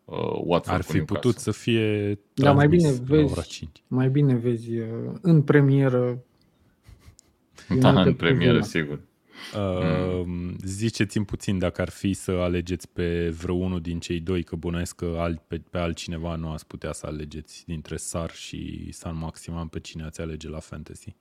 Uh, 0.04 0.16
Watford 0.44 0.76
Ar 0.76 0.82
fi 0.82 1.00
putut 1.00 1.36
să 1.36 1.50
fie 1.50 2.18
da, 2.34 2.52
mai 2.52 2.68
bine 2.68 2.90
vezi, 3.04 3.68
mai 3.86 4.08
bine 4.08 4.34
vezi 4.34 4.78
uh, 4.78 4.86
în 5.20 5.42
premieră. 5.42 6.22
Da, 7.78 8.02
în 8.02 8.14
premieră, 8.14 8.60
sigur. 8.60 9.00
Uh, 9.54 10.22
mm. 10.24 10.56
Ziceți-mi 10.64 11.24
puțin 11.24 11.58
dacă 11.58 11.80
ar 11.80 11.88
fi 11.88 12.12
să 12.12 12.30
alegeți 12.30 12.88
pe 12.92 13.28
vreunul 13.28 13.80
din 13.80 14.00
cei 14.00 14.20
doi, 14.20 14.42
că 14.42 14.56
bănuiesc 14.56 14.96
că 14.96 15.14
alt, 15.18 15.40
pe, 15.40 15.62
pe 15.70 15.78
altcineva 15.78 16.36
nu 16.36 16.50
ați 16.50 16.66
putea 16.66 16.92
să 16.92 17.06
alegeți 17.06 17.64
dintre 17.66 17.96
Sar 17.96 18.30
și 18.30 18.88
San 18.92 19.16
Maximan 19.18 19.66
pe 19.68 19.80
cine 19.80 20.04
ați 20.04 20.20
alege 20.20 20.48
la 20.48 20.58
Fantasy. 20.58 21.16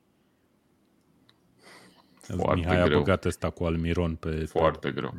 Foarte 2.35 2.55
Mihai 2.55 2.83
greu. 2.83 2.97
a 2.97 2.99
băgat 2.99 3.25
ăsta 3.25 3.49
cu 3.49 3.63
Almiron 3.63 4.15
pe, 4.15 4.29
Foarte 4.29 4.87
pe, 4.87 4.93
greu. 4.93 5.13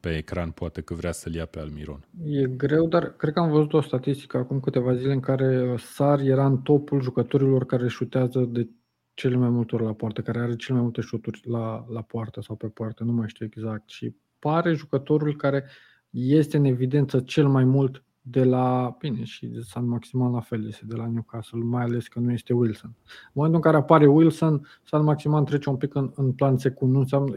pe 0.00 0.16
ecran, 0.16 0.50
poate 0.50 0.80
că 0.80 0.94
vrea 0.94 1.12
să-l 1.12 1.34
ia 1.34 1.46
pe 1.46 1.58
Almiron. 1.58 2.08
E 2.24 2.46
greu, 2.46 2.86
dar 2.88 3.16
cred 3.16 3.32
că 3.32 3.40
am 3.40 3.50
văzut 3.50 3.72
o 3.72 3.80
statistică 3.80 4.36
acum 4.36 4.60
câteva 4.60 4.94
zile 4.94 5.12
în 5.12 5.20
care 5.20 5.74
Sar 5.76 6.20
era 6.20 6.46
în 6.46 6.58
topul 6.58 7.00
jucătorilor 7.02 7.66
care 7.66 7.88
șutează 7.88 8.40
de 8.40 8.68
cele 9.16 9.36
mai 9.36 9.48
multe 9.48 9.74
ori 9.74 9.84
la 9.84 9.92
poartă, 9.92 10.22
care 10.22 10.38
are 10.38 10.56
cele 10.56 10.74
mai 10.74 10.82
multe 10.82 11.00
șuturi 11.00 11.40
la, 11.44 11.86
la 11.88 12.02
poartă 12.02 12.40
sau 12.40 12.56
pe 12.56 12.66
poartă, 12.66 13.04
nu 13.04 13.12
mai 13.12 13.28
știu 13.28 13.46
exact. 13.46 13.88
Și 13.88 14.14
pare 14.38 14.72
jucătorul 14.72 15.36
care 15.36 15.64
este 16.10 16.56
în 16.56 16.64
evidență 16.64 17.20
cel 17.20 17.48
mai 17.48 17.64
mult 17.64 18.04
de 18.20 18.44
la, 18.44 18.96
bine, 18.98 19.24
și 19.24 19.46
de 19.46 19.60
San 19.60 19.88
Maximan 19.88 20.32
la 20.32 20.40
fel 20.40 20.66
este 20.66 20.84
de 20.86 20.96
la 20.96 21.06
Newcastle, 21.06 21.58
mai 21.58 21.82
ales 21.82 22.08
că 22.08 22.20
nu 22.20 22.32
este 22.32 22.52
Wilson. 22.52 22.94
În 23.04 23.32
momentul 23.32 23.60
în 23.64 23.70
care 23.70 23.82
apare 23.82 24.06
Wilson, 24.06 24.66
San 24.82 25.04
Maximan 25.04 25.44
trece 25.44 25.68
un 25.68 25.76
pic 25.76 25.94
în, 25.94 26.12
în 26.14 26.32
plan 26.32 26.58
secund, 26.58 26.92
nu 26.92 26.98
înseamnă, 26.98 27.34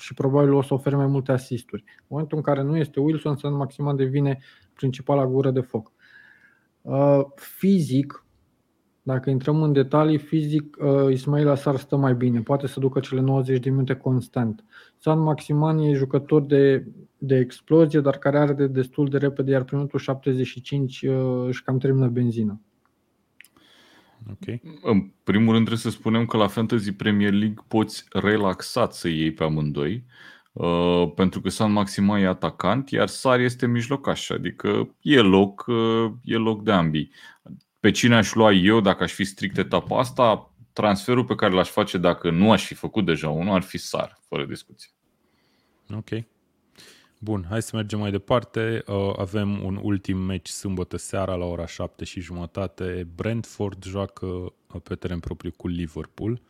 și 0.00 0.14
probabil 0.14 0.52
o 0.52 0.62
să 0.62 0.74
ofere 0.74 0.96
mai 0.96 1.06
multe 1.06 1.32
asisturi. 1.32 1.84
În 1.86 2.04
momentul 2.08 2.36
în 2.36 2.42
care 2.42 2.62
nu 2.62 2.76
este 2.76 3.00
Wilson, 3.00 3.36
San 3.36 3.54
Maximan 3.54 3.96
devine 3.96 4.38
principala 4.74 5.26
gură 5.26 5.50
de 5.50 5.60
foc. 5.60 5.92
Uh, 6.82 7.20
fizic, 7.34 8.24
dacă 9.02 9.30
intrăm 9.30 9.62
în 9.62 9.72
detalii, 9.72 10.18
fizic, 10.18 10.76
uh, 10.80 11.12
Ismail 11.12 11.48
Asar 11.48 11.76
stă 11.76 11.96
mai 11.96 12.14
bine, 12.14 12.40
poate 12.40 12.66
să 12.66 12.80
ducă 12.80 13.00
cele 13.00 13.20
90 13.20 13.62
de 13.62 13.70
minute 13.70 13.94
constant. 13.94 14.64
San 14.98 15.18
Maximan 15.18 15.78
e 15.78 15.94
jucător 15.94 16.42
de, 16.42 16.86
de 17.18 17.36
explozie, 17.36 18.00
dar 18.00 18.18
care 18.18 18.38
are 18.38 18.52
de 18.52 18.66
destul 18.66 19.08
de 19.08 19.18
repede, 19.18 19.50
iar 19.50 19.64
prin 19.64 19.76
minutul 19.76 19.98
75 19.98 21.02
uh, 21.02 21.44
își 21.46 21.62
cam 21.62 21.78
termină 21.78 22.06
benzina. 22.06 22.60
Okay. 24.30 24.62
În 24.82 25.10
primul 25.24 25.52
rând 25.52 25.66
trebuie 25.66 25.92
să 25.92 25.98
spunem 25.98 26.26
că 26.26 26.36
la 26.36 26.46
Fantasy 26.46 26.92
Premier 26.92 27.32
League 27.32 27.64
poți 27.68 28.04
relaxat 28.10 28.94
să 28.94 29.08
iei 29.08 29.32
pe 29.32 29.44
amândoi, 29.44 30.04
uh, 30.52 31.12
pentru 31.14 31.40
că 31.40 31.48
San 31.48 31.72
Maximan 31.72 32.20
e 32.20 32.26
atacant, 32.26 32.90
iar 32.90 33.08
Sar 33.08 33.40
este 33.40 33.66
mijlocaș, 33.66 34.30
adică 34.30 34.94
e 35.00 35.20
loc, 35.20 35.64
uh, 35.66 36.12
e 36.24 36.36
loc 36.36 36.62
de 36.62 36.72
ambii 36.72 37.10
pe 37.82 37.90
cine 37.90 38.16
aș 38.16 38.34
lua 38.34 38.52
eu 38.52 38.80
dacă 38.80 39.02
aș 39.02 39.12
fi 39.12 39.24
strict 39.24 39.58
etapa 39.58 39.98
asta, 39.98 40.54
transferul 40.72 41.24
pe 41.24 41.34
care 41.34 41.52
l-aș 41.52 41.68
face 41.68 41.98
dacă 41.98 42.30
nu 42.30 42.52
aș 42.52 42.64
fi 42.66 42.74
făcut 42.74 43.04
deja 43.04 43.30
unul 43.30 43.54
ar 43.54 43.62
fi 43.62 43.78
Sar, 43.78 44.18
fără 44.28 44.44
discuție. 44.44 44.90
Ok. 45.96 46.08
Bun, 47.18 47.46
hai 47.48 47.62
să 47.62 47.76
mergem 47.76 47.98
mai 47.98 48.10
departe. 48.10 48.82
Uh, 48.86 49.12
avem 49.18 49.64
un 49.64 49.80
ultim 49.82 50.18
meci 50.18 50.48
sâmbătă 50.48 50.96
seara 50.96 51.34
la 51.34 51.44
ora 51.44 51.66
7 51.66 52.04
și 52.04 52.20
jumătate. 52.20 53.08
Brentford 53.14 53.84
joacă 53.84 54.26
uh, 54.26 54.80
pe 54.82 54.94
teren 54.94 55.18
propriu 55.18 55.50
cu 55.56 55.68
Liverpool. 55.68 56.42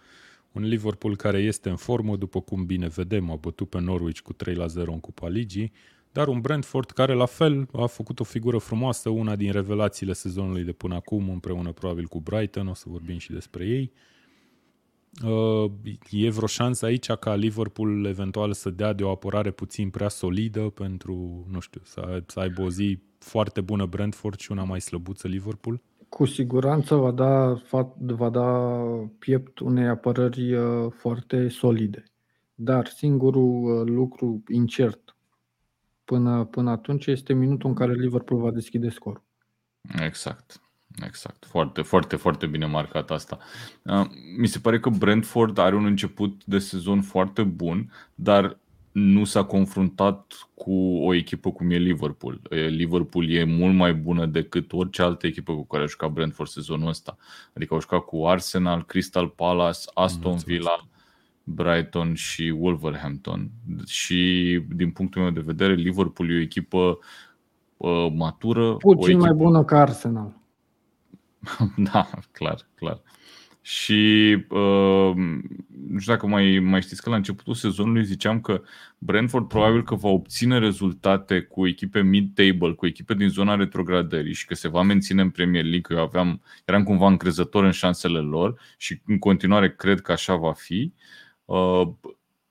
Un 0.52 0.62
Liverpool 0.62 1.16
care 1.16 1.38
este 1.38 1.68
în 1.68 1.76
formă, 1.76 2.16
după 2.16 2.40
cum 2.40 2.66
bine 2.66 2.88
vedem, 2.88 3.30
a 3.30 3.36
bătut 3.36 3.68
pe 3.68 3.80
Norwich 3.80 4.20
cu 4.20 4.32
3 4.32 4.54
la 4.54 4.66
0 4.66 4.92
în 4.92 5.00
Cupa 5.00 5.28
Ligii, 5.28 5.72
dar 6.12 6.28
un 6.28 6.40
Brentford 6.40 6.90
care 6.90 7.12
la 7.12 7.26
fel 7.26 7.68
a 7.72 7.86
făcut 7.86 8.20
o 8.20 8.24
figură 8.24 8.58
frumoasă, 8.58 9.08
una 9.08 9.36
din 9.36 9.52
revelațiile 9.52 10.12
sezonului 10.12 10.64
de 10.64 10.72
până 10.72 10.94
acum, 10.94 11.28
împreună 11.28 11.72
probabil 11.72 12.06
cu 12.06 12.20
Brighton, 12.20 12.66
o 12.66 12.74
să 12.74 12.84
vorbim 12.88 13.18
și 13.18 13.32
despre 13.32 13.66
ei. 13.66 13.92
Uh, 15.24 15.70
e 16.10 16.30
vreo 16.30 16.46
șansă 16.46 16.86
aici 16.86 17.10
ca 17.12 17.34
Liverpool 17.34 18.04
eventual 18.04 18.52
să 18.52 18.70
dea 18.70 18.92
de 18.92 19.04
o 19.04 19.10
apărare 19.10 19.50
puțin 19.50 19.90
prea 19.90 20.08
solidă 20.08 20.60
pentru, 20.60 21.46
nu 21.50 21.60
știu, 21.60 21.80
să, 21.84 22.22
să 22.26 22.40
aibă 22.40 22.62
o 22.62 22.70
zi 22.70 22.98
foarte 23.18 23.60
bună 23.60 23.86
Brentford 23.86 24.38
și 24.38 24.52
una 24.52 24.64
mai 24.64 24.80
slăbuță 24.80 25.28
Liverpool? 25.28 25.80
Cu 26.08 26.24
siguranță 26.24 26.94
va 26.94 27.10
da, 27.10 27.62
va 27.96 28.30
da 28.30 28.78
piept 29.18 29.58
unei 29.58 29.88
apărări 29.88 30.54
uh, 30.54 30.90
foarte 30.90 31.48
solide. 31.48 32.04
Dar 32.54 32.86
singurul 32.86 33.80
uh, 33.80 33.88
lucru 33.94 34.42
incert 34.48 35.11
până, 36.12 36.44
până 36.44 36.70
atunci 36.70 37.06
este 37.06 37.32
minutul 37.32 37.68
în 37.68 37.74
care 37.74 37.92
Liverpool 37.92 38.40
va 38.40 38.50
deschide 38.50 38.88
scorul. 38.88 39.22
Exact. 40.04 40.60
Exact. 41.06 41.44
Foarte, 41.44 41.82
foarte, 41.82 42.16
foarte 42.16 42.46
bine 42.46 42.66
marcat 42.66 43.10
asta. 43.10 43.38
Uh, 43.82 44.06
mi 44.38 44.46
se 44.46 44.58
pare 44.58 44.80
că 44.80 44.90
Brentford 44.90 45.58
are 45.58 45.74
un 45.74 45.84
început 45.84 46.44
de 46.44 46.58
sezon 46.58 47.02
foarte 47.02 47.42
bun, 47.42 47.92
dar 48.14 48.58
nu 48.92 49.24
s-a 49.24 49.44
confruntat 49.44 50.48
cu 50.54 50.74
o 51.06 51.14
echipă 51.14 51.50
cum 51.50 51.70
e 51.70 51.76
Liverpool. 51.76 52.40
Liverpool 52.50 53.30
e 53.30 53.44
mult 53.44 53.74
mai 53.74 53.94
bună 53.94 54.26
decât 54.26 54.72
orice 54.72 55.02
altă 55.02 55.26
echipă 55.26 55.52
cu 55.52 55.66
care 55.66 55.82
a 55.82 55.86
jucat 55.86 56.10
Brentford 56.10 56.50
sezonul 56.50 56.88
ăsta. 56.88 57.16
Adică 57.54 57.74
au 57.74 57.80
jucat 57.80 58.00
cu 58.00 58.26
Arsenal, 58.26 58.84
Crystal 58.84 59.28
Palace, 59.28 59.80
Aston 59.94 60.36
Villa, 60.36 60.88
Brighton 61.44 62.14
și 62.14 62.54
Wolverhampton. 62.58 63.50
Și 63.86 64.60
din 64.74 64.90
punctul 64.90 65.22
meu 65.22 65.30
de 65.30 65.40
vedere, 65.40 65.74
Liverpool 65.74 66.30
e 66.30 66.36
o 66.36 66.40
echipă 66.40 66.98
uh, 67.76 68.12
matură. 68.14 68.74
Puțin 68.74 69.00
o 69.00 69.06
echipă... 69.06 69.18
mai 69.18 69.32
bună 69.32 69.64
ca 69.64 69.80
Arsenal. 69.80 70.40
da, 71.92 72.08
clar, 72.32 72.68
clar. 72.74 73.02
Și 73.64 74.32
uh, 74.48 75.12
nu 75.88 75.98
știu 75.98 76.12
dacă 76.12 76.26
mai, 76.26 76.58
mai 76.58 76.82
știți 76.82 77.02
că 77.02 77.10
la 77.10 77.16
începutul 77.16 77.54
sezonului 77.54 78.04
ziceam 78.04 78.40
că 78.40 78.62
Brentford 78.98 79.48
probabil 79.48 79.82
că 79.82 79.94
va 79.94 80.08
obține 80.08 80.58
rezultate 80.58 81.40
cu 81.40 81.66
echipe 81.66 82.02
mid-table, 82.02 82.72
cu 82.72 82.86
echipe 82.86 83.14
din 83.14 83.28
zona 83.28 83.54
retrogradării 83.54 84.32
și 84.32 84.46
că 84.46 84.54
se 84.54 84.68
va 84.68 84.82
menține 84.82 85.22
în 85.22 85.30
Premier 85.30 85.64
League. 85.64 85.96
Eu 85.96 86.02
aveam, 86.02 86.42
eram 86.64 86.82
cumva 86.82 87.06
încrezător 87.06 87.64
în 87.64 87.70
șansele 87.70 88.18
lor 88.18 88.60
și 88.76 89.00
în 89.06 89.18
continuare 89.18 89.74
cred 89.74 90.00
că 90.00 90.12
așa 90.12 90.34
va 90.34 90.52
fi. 90.52 90.92
Uh, 90.94 91.00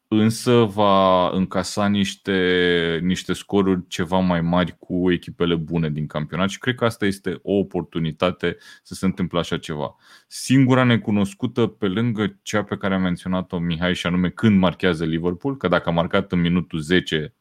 însă 0.08 0.52
va 0.52 1.30
încasa 1.30 1.88
niște, 1.88 3.00
niște 3.04 3.34
scoruri 3.34 3.88
ceva 3.88 4.20
mai 4.20 4.42
mari 4.42 4.76
cu 4.80 5.12
echipele 5.12 5.56
bune 5.56 5.90
din 5.90 6.08
campionat 6.08 6.50
și 6.50 6.58
cred 6.58 6.76
că 6.76 6.86
asta 6.86 7.06
este 7.06 7.40
o 7.44 7.54
oportunitate 7.54 8.58
să 8.84 8.94
se 8.94 9.06
întâmple 9.06 9.40
așa 9.40 9.58
ceva. 9.58 9.96
Singura 10.28 10.84
necunoscută 10.84 11.68
pe 11.68 11.88
lângă 11.88 12.40
cea 12.42 12.64
pe 12.64 12.78
care 12.78 12.94
a 12.94 12.98
menționat-o 12.98 13.58
Mihai 13.58 13.96
și 13.96 14.08
anume 14.08 14.30
când 14.30 14.60
marchează 14.60 15.06
Liverpool, 15.06 15.58
că 15.58 15.68
dacă 15.68 15.90
a 15.90 15.92
marcat 15.92 16.32
în 16.32 16.40
minutul 16.42 16.80
10 16.80 17.34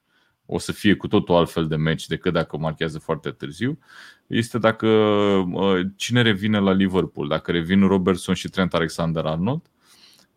o 0.46 0.58
să 0.58 0.72
fie 0.72 0.94
cu 0.94 1.08
totul 1.08 1.34
altfel 1.34 1.66
de 1.66 1.76
meci 1.76 2.06
decât 2.06 2.32
dacă 2.32 2.56
marchează 2.58 2.98
foarte 2.98 3.30
târziu, 3.30 3.78
este 4.26 4.58
dacă 4.58 4.86
uh, 4.86 5.80
cine 5.96 6.22
revine 6.22 6.58
la 6.58 6.72
Liverpool, 6.72 7.28
dacă 7.28 7.50
revin 7.50 7.86
Robertson 7.86 8.34
și 8.34 8.48
Trent 8.48 8.74
Alexander-Arnold, 8.74 9.62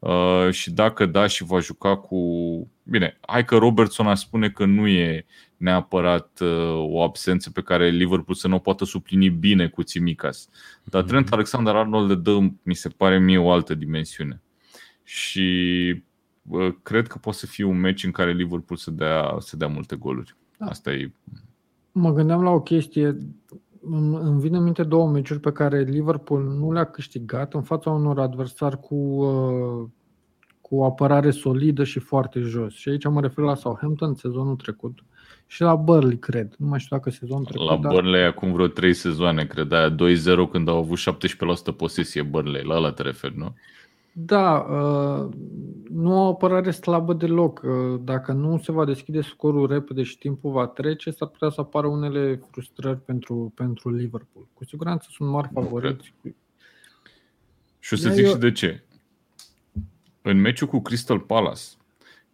Uh, 0.03 0.51
și 0.51 0.71
dacă 0.71 1.05
da 1.05 1.27
și 1.27 1.43
va 1.43 1.59
juca 1.59 1.97
cu... 1.97 2.17
Bine, 2.83 3.17
hai 3.21 3.45
că 3.45 3.57
Robertson 3.57 4.07
a 4.07 4.15
spune 4.15 4.49
că 4.49 4.65
nu 4.65 4.87
e 4.87 5.25
neapărat 5.57 6.39
uh, 6.41 6.75
o 6.75 7.01
absență 7.01 7.51
pe 7.51 7.61
care 7.61 7.89
Liverpool 7.89 8.35
să 8.35 8.47
nu 8.47 8.55
o 8.55 8.59
poată 8.59 8.85
suplini 8.85 9.29
bine 9.29 9.67
cu 9.67 9.83
Tsimikas. 9.83 10.49
Dar 10.83 11.01
mhm. 11.01 11.09
Trent 11.09 11.31
Alexander-Arnold 11.31 12.09
le 12.09 12.15
dă, 12.15 12.39
mi 12.63 12.73
se 12.73 12.89
pare 12.89 13.19
mie, 13.19 13.37
o 13.37 13.51
altă 13.51 13.73
dimensiune. 13.73 14.41
Și 15.03 16.03
uh, 16.49 16.73
cred 16.81 17.07
că 17.07 17.17
poate 17.17 17.37
să 17.37 17.45
fie 17.45 17.63
un 17.63 17.79
meci 17.79 18.03
în 18.03 18.11
care 18.11 18.31
Liverpool 18.31 18.79
să 18.79 18.91
dea, 18.91 19.35
să 19.39 19.57
dea 19.57 19.67
multe 19.67 19.95
goluri. 19.95 20.35
Da. 20.57 20.65
Asta 20.65 20.91
e... 20.91 21.11
Mă 21.91 22.13
gândeam 22.13 22.43
la 22.43 22.49
o 22.49 22.61
chestie 22.61 23.17
îmi 24.21 24.39
vine 24.39 24.57
în 24.57 24.63
minte 24.63 24.83
două 24.83 25.07
meciuri 25.07 25.39
pe 25.39 25.51
care 25.51 25.81
Liverpool 25.81 26.43
nu 26.43 26.71
le-a 26.71 26.83
câștigat 26.83 27.53
în 27.53 27.61
fața 27.61 27.89
unor 27.89 28.19
adversari 28.19 28.79
cu, 28.79 28.95
uh, 28.95 29.87
cu 30.61 30.75
o 30.75 30.85
apărare 30.85 31.31
solidă 31.31 31.83
și 31.83 31.99
foarte 31.99 32.39
jos. 32.39 32.73
Și 32.73 32.89
aici 32.89 33.07
mă 33.07 33.21
refer 33.21 33.43
la 33.43 33.55
Southampton 33.55 34.15
sezonul 34.15 34.55
trecut 34.55 34.99
și 35.47 35.61
la 35.61 35.75
Burnley, 35.75 36.17
cred. 36.17 36.55
Nu 36.57 36.67
mai 36.67 36.79
știu 36.79 36.95
dacă 36.95 37.09
sezonul 37.09 37.45
trecut. 37.45 37.67
La 37.67 37.75
Burnley 37.75 38.21
dar... 38.21 38.29
acum 38.29 38.53
vreo 38.53 38.67
3 38.67 38.93
sezoane, 38.93 39.45
cred, 39.45 39.71
aia 39.71 39.95
2-0 39.95 39.95
când 40.51 40.67
au 40.67 40.77
avut 40.77 40.97
17% 41.73 41.75
posesie 41.77 42.21
Burnley. 42.21 42.63
La 42.63 42.75
ăla 42.75 42.91
te 42.91 43.01
referi, 43.01 43.37
nu? 43.37 43.55
Da, 44.15 44.57
uh, 44.57 45.29
nu 45.89 46.13
o 46.13 46.27
apărare 46.27 46.71
slabă 46.71 47.13
deloc. 47.13 47.61
Uh, 47.63 47.99
dacă 48.03 48.31
nu 48.31 48.57
se 48.57 48.71
va 48.71 48.85
deschide 48.85 49.21
scorul 49.21 49.67
repede 49.67 50.03
și 50.03 50.17
timpul 50.17 50.51
va 50.51 50.67
trece, 50.67 51.11
s-ar 51.11 51.27
putea 51.27 51.49
să 51.49 51.61
apară 51.61 51.87
unele 51.87 52.41
frustrări 52.51 52.99
pentru, 52.99 53.51
pentru 53.55 53.89
Liverpool. 53.89 54.47
Cu 54.53 54.65
siguranță 54.65 55.07
sunt 55.11 55.29
mari 55.29 55.49
favoriți. 55.53 56.13
Și 57.79 57.93
o 57.93 57.97
să 57.97 58.09
zic 58.09 58.25
eu... 58.25 58.31
și 58.31 58.37
de 58.37 58.51
ce. 58.51 58.83
În 60.21 60.41
meciul 60.41 60.67
cu 60.67 60.81
Crystal 60.81 61.19
Palace, 61.19 61.61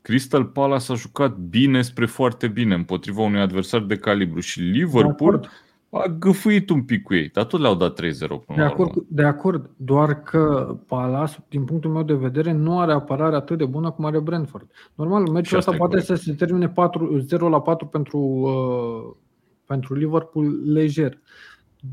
Crystal 0.02 0.46
Palace 0.46 0.92
a 0.92 0.96
jucat 0.96 1.36
bine 1.36 1.82
spre 1.82 2.06
foarte 2.06 2.48
bine 2.48 2.74
împotriva 2.74 3.22
unui 3.22 3.40
adversar 3.40 3.82
de 3.82 3.96
calibru 3.96 4.40
și 4.40 4.60
Liverpool 4.60 5.50
a 5.92 6.08
găfuit 6.08 6.70
un 6.70 6.84
pic 6.84 7.04
cu 7.04 7.14
ei, 7.14 7.30
dar 7.30 7.46
tot 7.46 7.60
le-au 7.60 7.76
dat 7.76 8.02
3-0 8.02 8.06
până 8.28 8.44
de 8.56 8.62
acord, 8.62 9.06
de 9.08 9.24
acord, 9.24 9.70
doar 9.76 10.22
că 10.22 10.76
Palace, 10.88 11.44
din 11.48 11.64
punctul 11.66 11.92
meu 11.92 12.04
de 12.04 12.14
vedere, 12.14 12.52
nu 12.52 12.80
are 12.80 12.92
apărare 12.92 13.36
atât 13.36 13.58
de 13.58 13.66
bună 13.66 13.92
cum 13.92 14.06
are 14.06 14.20
Brentford. 14.20 14.72
Normal, 14.96 15.30
meciul 15.30 15.58
ăsta 15.58 15.72
poate 15.72 15.98
corect. 15.98 16.06
să 16.06 16.16
se 16.16 16.34
termine 16.34 16.70
4, 16.70 17.20
0 17.20 17.50
la 17.50 17.62
4 17.62 17.86
pentru, 17.86 18.18
uh, 18.18 19.16
pentru 19.66 19.94
Liverpool 19.94 20.72
lejer. 20.72 21.20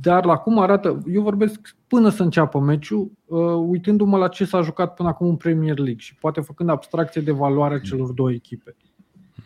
Dar 0.01 0.25
la 0.25 0.37
cum 0.37 0.59
arată, 0.59 1.03
eu 1.13 1.23
vorbesc 1.23 1.77
până 1.87 2.09
să 2.09 2.23
înceapă 2.23 2.59
meciul, 2.59 3.11
uh, 3.25 3.39
uitându-mă 3.67 4.17
la 4.17 4.29
ce 4.29 4.45
s-a 4.45 4.61
jucat 4.61 4.95
până 4.95 5.09
acum 5.09 5.29
în 5.29 5.37
Premier 5.37 5.77
League 5.77 5.99
și 5.99 6.15
poate 6.15 6.41
făcând 6.41 6.69
abstracție 6.69 7.21
de 7.21 7.33
valoarea 7.33 7.79
celor 7.79 8.13
două 8.13 8.33
echipe. 8.33 8.77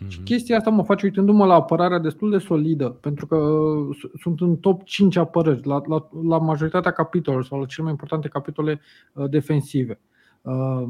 Și 0.09 0.17
mhm. 0.17 0.25
chestia 0.25 0.57
asta 0.57 0.71
mă 0.71 0.85
face 0.85 1.07
uitându-mă 1.07 1.47
la 1.47 1.55
apărarea 1.55 1.99
destul 1.99 2.31
de 2.31 2.39
solidă, 2.39 2.89
pentru 2.89 3.27
că 3.27 3.37
uh, 3.37 3.97
sunt 4.21 4.41
în 4.41 4.57
top 4.57 4.85
5 4.85 5.17
apărări, 5.17 5.67
la, 5.67 5.81
la, 5.89 6.09
la 6.23 6.39
majoritatea 6.39 6.91
capitolelor 6.91 7.45
sau 7.45 7.61
la 7.61 7.67
cele 7.67 7.83
mai 7.83 7.91
importante 7.93 8.29
capitole 8.29 8.81
uh, 9.13 9.31
defensive. 9.31 10.01
Uh, 10.43 10.83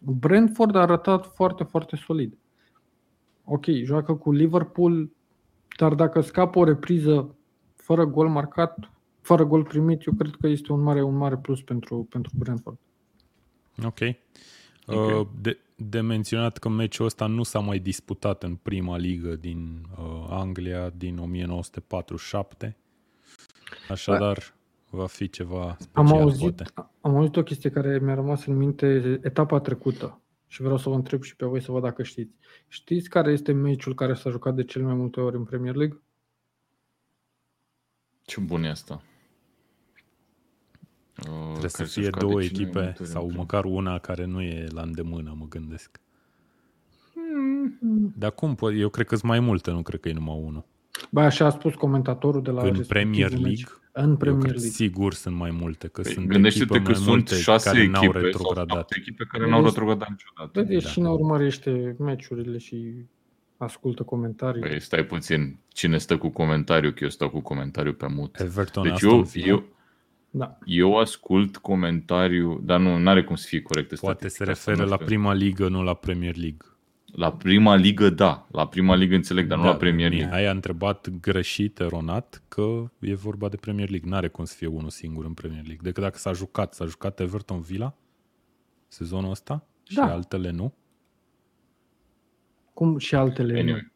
Brentford 0.00 0.74
a 0.74 0.80
arătat 0.80 1.26
foarte, 1.34 1.64
foarte 1.64 1.96
solid. 1.96 2.38
Ok, 3.44 3.64
joacă 3.82 4.14
cu 4.14 4.32
Liverpool, 4.32 5.10
dar 5.78 5.94
dacă 5.94 6.20
scapă 6.20 6.58
o 6.58 6.64
repriză 6.64 7.34
fără 7.76 8.04
gol 8.04 8.28
marcat, 8.28 8.90
fără 9.20 9.44
gol 9.44 9.64
primit, 9.64 10.06
eu 10.06 10.14
cred 10.18 10.34
că 10.40 10.46
este 10.46 10.72
un 10.72 10.82
mare, 10.82 11.02
un 11.02 11.16
mare 11.16 11.36
plus 11.36 11.62
pentru, 11.62 12.06
pentru 12.10 12.32
Brentford. 12.38 12.78
Ok. 13.84 13.86
Okay. 13.86 14.18
Uh, 14.86 15.26
de, 15.40 15.58
de 15.76 16.00
menționat 16.00 16.58
că 16.58 16.68
meciul 16.68 17.04
ăsta 17.04 17.26
nu 17.26 17.42
s-a 17.42 17.58
mai 17.58 17.78
disputat 17.78 18.42
în 18.42 18.54
prima 18.54 18.96
ligă 18.96 19.34
din 19.34 19.86
uh, 19.98 20.26
Anglia 20.28 20.90
din 20.90 21.18
1947. 21.18 22.76
Așadar, 23.88 24.54
ba, 24.90 24.98
va 24.98 25.06
fi 25.06 25.28
ceva 25.28 25.76
special, 25.78 26.06
am 26.06 26.20
auzit, 26.20 26.56
poate. 26.56 26.90
Am 27.00 27.16
auzit 27.16 27.36
o 27.36 27.42
chestie 27.42 27.70
care 27.70 27.98
mi-a 27.98 28.14
rămas 28.14 28.46
în 28.46 28.56
minte 28.56 29.18
etapa 29.22 29.60
trecută 29.60 30.20
și 30.46 30.62
vreau 30.62 30.76
să 30.76 30.88
vă 30.88 30.94
întreb 30.94 31.22
și 31.22 31.36
pe 31.36 31.46
voi 31.46 31.62
să 31.62 31.72
văd 31.72 31.82
dacă 31.82 32.02
știți. 32.02 32.34
Știți 32.68 33.08
care 33.08 33.32
este 33.32 33.52
meciul 33.52 33.94
care 33.94 34.14
s-a 34.14 34.30
jucat 34.30 34.54
de 34.54 34.64
cel 34.64 34.82
mai 34.82 34.94
multe 34.94 35.20
ori 35.20 35.36
în 35.36 35.44
Premier 35.44 35.74
League? 35.74 36.02
Ce 38.22 38.40
bun 38.40 38.62
e 38.62 38.68
asta! 38.68 39.02
Trebuie 41.22 41.70
să 41.70 41.84
fie 41.84 42.10
două 42.18 42.42
echipe 42.42 42.94
sau 43.02 43.30
măcar 43.34 43.64
una 43.64 43.98
care 43.98 44.24
nu 44.24 44.42
e 44.42 44.66
la 44.68 44.82
îndemână, 44.82 45.34
mă 45.38 45.46
gândesc. 45.48 46.00
Mm. 47.80 48.14
Dar 48.16 48.30
cum? 48.30 48.56
Eu 48.74 48.88
cred 48.88 49.06
că 49.06 49.16
sunt 49.16 49.30
mai 49.30 49.40
multe, 49.40 49.70
nu 49.70 49.82
cred 49.82 50.00
că 50.00 50.08
e 50.08 50.12
numai 50.12 50.40
unul. 50.42 50.64
Ba, 51.10 51.22
așa 51.22 51.46
a 51.46 51.50
spus 51.50 51.74
comentatorul 51.74 52.42
de 52.42 52.50
la 52.50 52.62
În 52.62 52.84
Premier 52.88 53.30
League? 53.30 53.64
În 53.92 54.16
Premier 54.16 54.52
League. 54.52 54.68
sigur 54.68 55.14
sunt 55.14 55.36
mai 55.36 55.50
multe, 55.50 55.88
că 55.88 56.00
păi, 56.00 56.12
sunt 56.12 56.26
gândește-te 56.26 56.82
că 56.82 56.92
sunt 56.92 57.28
șase 57.28 57.68
care 57.68 57.82
echipe 57.82 57.98
n-au 57.98 58.12
retrogradat. 58.12 58.88
Sau 58.88 58.98
echipe 59.00 59.24
care 59.24 59.48
n-au 59.48 59.64
retrogradat 59.64 60.08
niciodată. 60.08 60.60
Vedeți, 60.60 60.84
da. 60.84 60.90
cine 60.90 61.08
urmărește 61.08 61.96
meciurile 61.98 62.58
și 62.58 62.94
ascultă 63.56 64.02
comentarii. 64.02 64.60
Păi 64.60 64.80
stai 64.80 65.04
puțin, 65.04 65.58
cine 65.68 65.98
stă 65.98 66.16
cu 66.16 66.28
comentariu, 66.28 66.90
că 66.90 66.98
eu 67.00 67.08
stau 67.08 67.30
cu 67.30 67.40
comentariu 67.40 67.92
pe 67.92 68.06
mut. 68.06 68.40
Everton 68.40 68.82
deci 68.82 69.00
eu, 69.00 69.26
eu, 69.34 69.64
da. 70.36 70.58
Eu 70.64 70.98
ascult 70.98 71.56
comentariu, 71.56 72.60
dar 72.64 72.80
nu 72.80 73.08
are 73.08 73.24
cum 73.24 73.36
să 73.36 73.46
fie 73.46 73.62
corect. 73.62 73.98
Poate 73.98 74.28
se 74.28 74.44
referă 74.44 74.84
la 74.84 74.96
prima 74.96 75.32
ligă, 75.32 75.68
nu 75.68 75.82
la 75.82 75.94
Premier 75.94 76.36
League. 76.36 76.66
La 77.12 77.32
prima 77.32 77.74
ligă, 77.74 78.10
da. 78.10 78.46
La 78.50 78.66
prima 78.66 78.94
ligă 78.94 79.14
înțeleg, 79.14 79.46
dar 79.46 79.58
da, 79.58 79.64
nu 79.64 79.70
la 79.70 79.76
Premier 79.76 80.08
League. 80.08 80.26
Mihai 80.26 80.46
a 80.46 80.50
întrebat 80.50 81.08
greșit, 81.20 81.78
eronat, 81.78 82.42
că 82.48 82.90
e 82.98 83.14
vorba 83.14 83.48
de 83.48 83.56
Premier 83.56 83.88
League. 83.90 84.10
N-are 84.10 84.28
cum 84.28 84.44
să 84.44 84.54
fie 84.56 84.66
unul 84.66 84.90
singur 84.90 85.24
în 85.24 85.34
Premier 85.34 85.62
League. 85.64 85.80
Decât 85.82 86.02
dacă 86.02 86.18
s-a 86.18 86.32
jucat. 86.32 86.74
S-a 86.74 86.84
jucat 86.84 87.20
Everton 87.20 87.60
Villa 87.60 87.96
sezonul 88.88 89.30
ăsta 89.30 89.66
și 89.82 89.94
da. 89.94 90.12
altele 90.12 90.50
nu. 90.50 90.74
Cum 92.74 92.98
și 92.98 93.14
altele 93.14 93.58
anyway. 93.58 93.90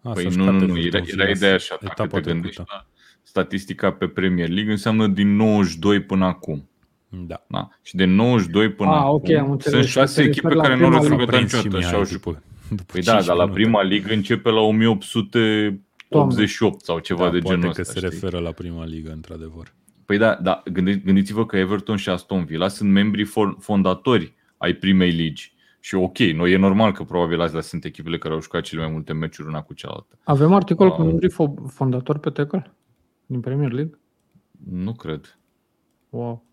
nu? 0.00 0.10
A, 0.10 0.12
păi 0.12 0.24
nu, 0.24 0.50
nu, 0.50 0.66
nu, 0.66 0.78
era, 0.78 0.98
era 1.06 1.28
ideea 1.28 1.54
așa. 1.54 1.78
Dacă 1.82 2.06
te 2.06 2.20
gândești 2.20 2.62
la 2.66 2.86
statistica 3.24 3.92
pe 3.92 4.06
Premier 4.06 4.48
League, 4.48 4.72
înseamnă 4.72 5.06
din 5.06 5.36
92 5.36 6.00
până 6.00 6.24
acum. 6.24 6.68
Da. 7.08 7.44
da. 7.46 7.68
Și 7.82 7.96
de 7.96 8.04
92 8.04 8.72
până 8.72 8.90
ah, 8.90 8.96
acum 8.96 9.14
okay, 9.14 9.34
am 9.34 9.58
sunt 9.58 9.84
șase 9.84 10.22
echipe 10.22 10.54
care 10.54 10.76
nu 10.76 10.84
au 10.84 10.90
retrogătat 10.90 11.40
niciodată 11.40 11.80
și 11.80 11.94
au 11.94 12.04
jucat. 12.04 12.42
Păi 12.92 13.02
da, 13.02 13.22
dar 13.22 13.36
la 13.36 13.48
prima 13.48 13.82
ligă 13.82 14.12
începe 14.12 14.50
la 14.50 14.60
1888 14.60 16.84
sau 16.84 16.98
ceva 16.98 17.24
da, 17.24 17.30
de 17.30 17.40
genul 17.40 17.68
ăsta. 17.68 17.82
că 17.82 17.88
se 17.88 17.98
știi? 17.98 18.10
referă 18.10 18.38
la 18.38 18.50
prima 18.50 18.84
ligă, 18.84 19.12
într-adevăr. 19.12 19.72
Păi 20.04 20.18
da, 20.18 20.38
da 20.42 20.62
gândiți-vă 21.04 21.46
că 21.46 21.56
Everton 21.56 21.96
și 21.96 22.08
Aston 22.08 22.44
Villa 22.44 22.68
sunt 22.68 22.90
membrii 22.90 23.28
fondatori 23.58 24.34
ai 24.56 24.72
primei 24.72 25.10
ligi. 25.10 25.52
Și 25.80 25.94
ok, 25.94 26.18
noi 26.18 26.52
e 26.52 26.56
normal 26.56 26.92
că 26.92 27.02
probabil 27.02 27.40
astea 27.40 27.60
sunt 27.60 27.84
echipele 27.84 28.18
care 28.18 28.34
au 28.34 28.40
jucat 28.40 28.62
cele 28.62 28.82
mai 28.82 28.90
multe 28.92 29.12
meciuri 29.12 29.48
una 29.48 29.62
cu 29.62 29.74
cealaltă. 29.74 30.18
Avem 30.24 30.52
articol 30.52 30.86
uh, 30.86 30.92
cu 30.92 31.02
membrii 31.02 31.30
fondatori 31.68 32.20
pe 32.20 32.30
Tackle? 32.30 32.74
Din 33.26 33.40
Premier 33.40 33.72
League? 33.72 33.98
Nu 34.70 34.92
cred. 34.94 35.38
Wow. 36.08 36.44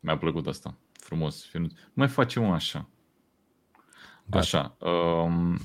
Mi-a 0.00 0.18
plăcut 0.18 0.46
asta. 0.46 0.76
Frumos. 0.92 1.50
Nu 1.52 1.68
mai 1.92 2.08
facem 2.08 2.50
așa. 2.50 2.88
Gata. 4.24 4.38
Așa. 4.38 4.76
Um, 4.90 5.58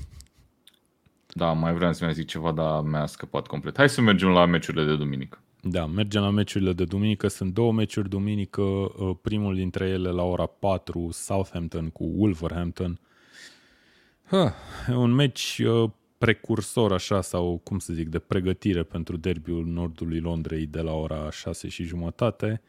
da, 1.26 1.52
mai 1.52 1.74
vreau 1.74 1.92
să 1.92 2.04
mai 2.04 2.14
zic 2.14 2.26
ceva, 2.26 2.52
dar 2.52 2.82
mi-a 2.82 3.06
scăpat 3.06 3.46
complet. 3.46 3.76
Hai 3.76 3.88
să 3.88 4.00
mergem 4.00 4.28
la 4.28 4.46
meciurile 4.46 4.84
de 4.84 4.96
duminică. 4.96 5.38
Da, 5.62 5.86
mergem 5.86 6.22
la 6.22 6.30
meciurile 6.30 6.72
de 6.72 6.84
duminică. 6.84 7.28
Sunt 7.28 7.54
două 7.54 7.72
meciuri 7.72 8.08
duminică. 8.08 8.62
Uh, 8.62 9.16
primul 9.22 9.54
dintre 9.54 9.88
ele 9.88 10.10
la 10.10 10.22
ora 10.22 10.46
4, 10.46 11.08
Southampton 11.12 11.90
cu 11.90 12.04
Wolverhampton. 12.16 13.00
Ha, 14.24 14.54
un 14.88 15.10
meci 15.10 15.62
uh, 15.66 15.90
precursor 16.18 16.92
așa 16.92 17.20
sau 17.20 17.60
cum 17.64 17.78
să 17.78 17.92
zic, 17.92 18.08
de 18.08 18.18
pregătire 18.18 18.82
pentru 18.82 19.16
derbiul 19.16 19.66
nordului 19.66 20.20
Londrei 20.20 20.66
de 20.66 20.80
la 20.80 20.92
ora 20.92 21.30
6 21.30 21.68
și 21.68 21.82
jumătate. 21.82 22.62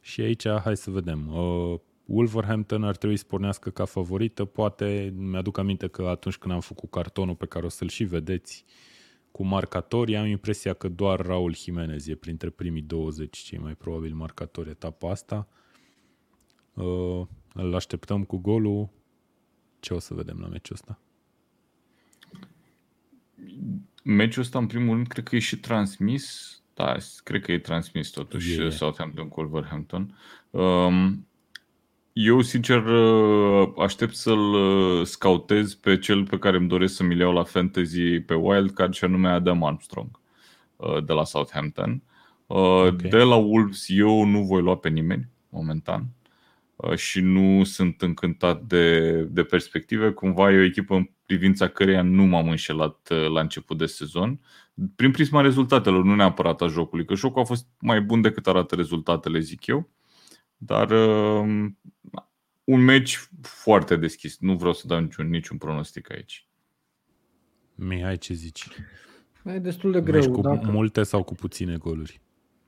Și 0.00 0.20
aici 0.20 0.48
hai 0.48 0.76
să 0.76 0.90
vedem. 0.90 1.36
Uh, 1.36 1.78
Wolverhampton 2.04 2.84
ar 2.84 2.96
trebui 2.96 3.16
să 3.16 3.24
pornească 3.28 3.70
ca 3.70 3.84
favorită. 3.84 4.44
Poate 4.44 5.12
mi-aduc 5.16 5.58
aminte 5.58 5.88
că 5.88 6.02
atunci 6.02 6.36
când 6.36 6.54
am 6.54 6.60
făcut 6.60 6.90
cartonul 6.90 7.34
pe 7.34 7.46
care 7.46 7.64
o 7.64 7.68
să-l 7.68 7.88
și 7.88 8.04
vedeți 8.04 8.64
cu 9.30 9.44
marcatori, 9.44 10.16
am 10.16 10.26
impresia 10.26 10.72
că 10.72 10.88
doar 10.88 11.20
Raul 11.20 11.54
Jimenez 11.54 12.06
e 12.06 12.14
printre 12.14 12.50
primii 12.50 12.82
20 12.82 13.36
cei 13.36 13.58
mai 13.58 13.74
probabil 13.74 14.14
marcatori 14.14 14.70
etapa 14.70 15.10
asta. 15.10 15.48
Uh, 16.74 17.26
îl 17.54 17.74
așteptăm 17.74 18.24
cu 18.24 18.36
golul. 18.36 18.88
Ce 19.80 19.94
o 19.94 19.98
să 19.98 20.14
vedem 20.14 20.38
la 20.40 20.46
meciul 20.46 20.74
ăsta? 20.74 20.98
Meciul 24.02 24.42
ăsta, 24.42 24.58
în 24.58 24.66
primul 24.66 24.94
rând, 24.94 25.06
cred 25.06 25.24
că 25.24 25.36
e 25.36 25.38
și 25.38 25.58
transmis. 25.58 26.58
Da, 26.74 26.96
cred 27.24 27.42
că 27.42 27.52
e 27.52 27.58
transmis 27.58 28.08
totuși 28.08 28.60
e. 28.60 28.68
Southampton 28.68 29.28
cu 29.28 29.40
Wolverhampton. 29.40 30.18
Um, 30.50 31.26
eu, 32.12 32.40
sincer, 32.40 32.84
uh, 32.84 33.72
aștept 33.78 34.14
să-l 34.14 34.52
uh, 34.54 35.06
scautez 35.06 35.74
pe 35.74 35.98
cel 35.98 36.26
pe 36.26 36.38
care 36.38 36.56
îmi 36.56 36.68
doresc 36.68 36.94
să 36.94 37.02
mi 37.02 37.18
iau 37.18 37.32
la 37.32 37.44
fantasy 37.44 38.20
pe 38.20 38.34
Wildcard 38.34 38.94
și 38.94 39.04
anume 39.04 39.28
Adam 39.28 39.64
Armstrong 39.64 40.20
uh, 40.76 41.04
de 41.04 41.12
la 41.12 41.24
Southampton. 41.24 42.02
Okay. 42.46 43.08
De 43.08 43.22
la 43.22 43.34
Wolves 43.34 43.84
eu 43.88 44.24
nu 44.24 44.42
voi 44.42 44.62
lua 44.62 44.76
pe 44.76 44.88
nimeni 44.88 45.28
momentan 45.48 46.06
și 46.94 47.20
nu 47.20 47.64
sunt 47.64 48.02
încântat 48.02 48.62
de, 48.62 49.12
de 49.22 49.42
perspective. 49.42 50.10
Cumva 50.10 50.52
e 50.52 50.58
o 50.58 50.64
echipă 50.64 50.94
în 50.94 51.10
privința 51.26 51.68
căreia 51.68 52.02
nu 52.02 52.24
m-am 52.24 52.48
înșelat 52.48 53.08
la 53.08 53.40
început 53.40 53.78
de 53.78 53.86
sezon. 53.86 54.40
Prin 54.96 55.10
prisma 55.10 55.40
rezultatelor, 55.40 56.04
nu 56.04 56.14
neapărat 56.14 56.60
a 56.62 56.66
jocului, 56.66 57.04
că 57.04 57.14
jocul 57.14 57.40
a 57.40 57.44
fost 57.44 57.66
mai 57.80 58.00
bun 58.00 58.20
decât 58.20 58.46
arată 58.46 58.74
rezultatele, 58.74 59.38
zic 59.38 59.66
eu. 59.66 59.90
Dar 60.56 60.90
uh, 60.90 61.66
un 62.64 62.84
meci 62.84 63.28
foarte 63.40 63.96
deschis. 63.96 64.38
Nu 64.38 64.56
vreau 64.56 64.72
să 64.72 64.86
dau 64.86 65.00
niciun, 65.00 65.28
niciun 65.28 65.58
pronostic 65.58 66.12
aici. 66.12 66.48
Mihai, 67.74 68.18
ce 68.18 68.34
zici? 68.34 68.68
E 69.44 69.58
destul 69.58 69.92
de 69.92 70.00
greu. 70.00 70.30
cu 70.30 70.40
dacă... 70.40 70.70
multe 70.70 71.02
sau 71.02 71.22
cu 71.22 71.34
puține 71.34 71.76
goluri? 71.76 72.20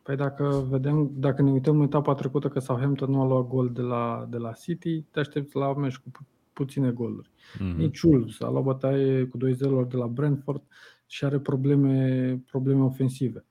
Păi 0.03 0.17
dacă 0.17 0.67
vedem, 0.71 1.11
dacă 1.15 1.43
ne 1.43 1.51
uităm 1.51 1.77
în 1.77 1.83
etapa 1.83 2.15
trecută 2.15 2.49
că 2.49 2.59
Southampton 2.59 3.11
nu 3.11 3.21
a 3.21 3.27
luat 3.27 3.47
gol 3.47 3.71
de 3.73 3.81
la, 3.81 4.27
de 4.31 4.37
la 4.37 4.53
City, 4.53 5.03
te 5.03 5.19
aștepți 5.19 5.57
la 5.57 5.75
meci 5.75 5.97
cu 5.97 6.11
pu- 6.11 6.27
puține 6.57 6.91
goluri. 6.91 7.31
Mm-hmm. 7.31 7.77
Nici 7.77 8.01
Wolves 8.01 8.41
a 8.41 8.51
luat 8.51 8.65
bătaie 8.65 9.25
cu 9.25 9.39
2-0 9.39 9.89
de 9.89 9.97
la 9.97 10.07
Brentford 10.07 10.63
și 11.07 11.25
are 11.25 11.39
probleme, 11.39 12.43
probleme 12.47 12.83
ofensive. 12.83 13.45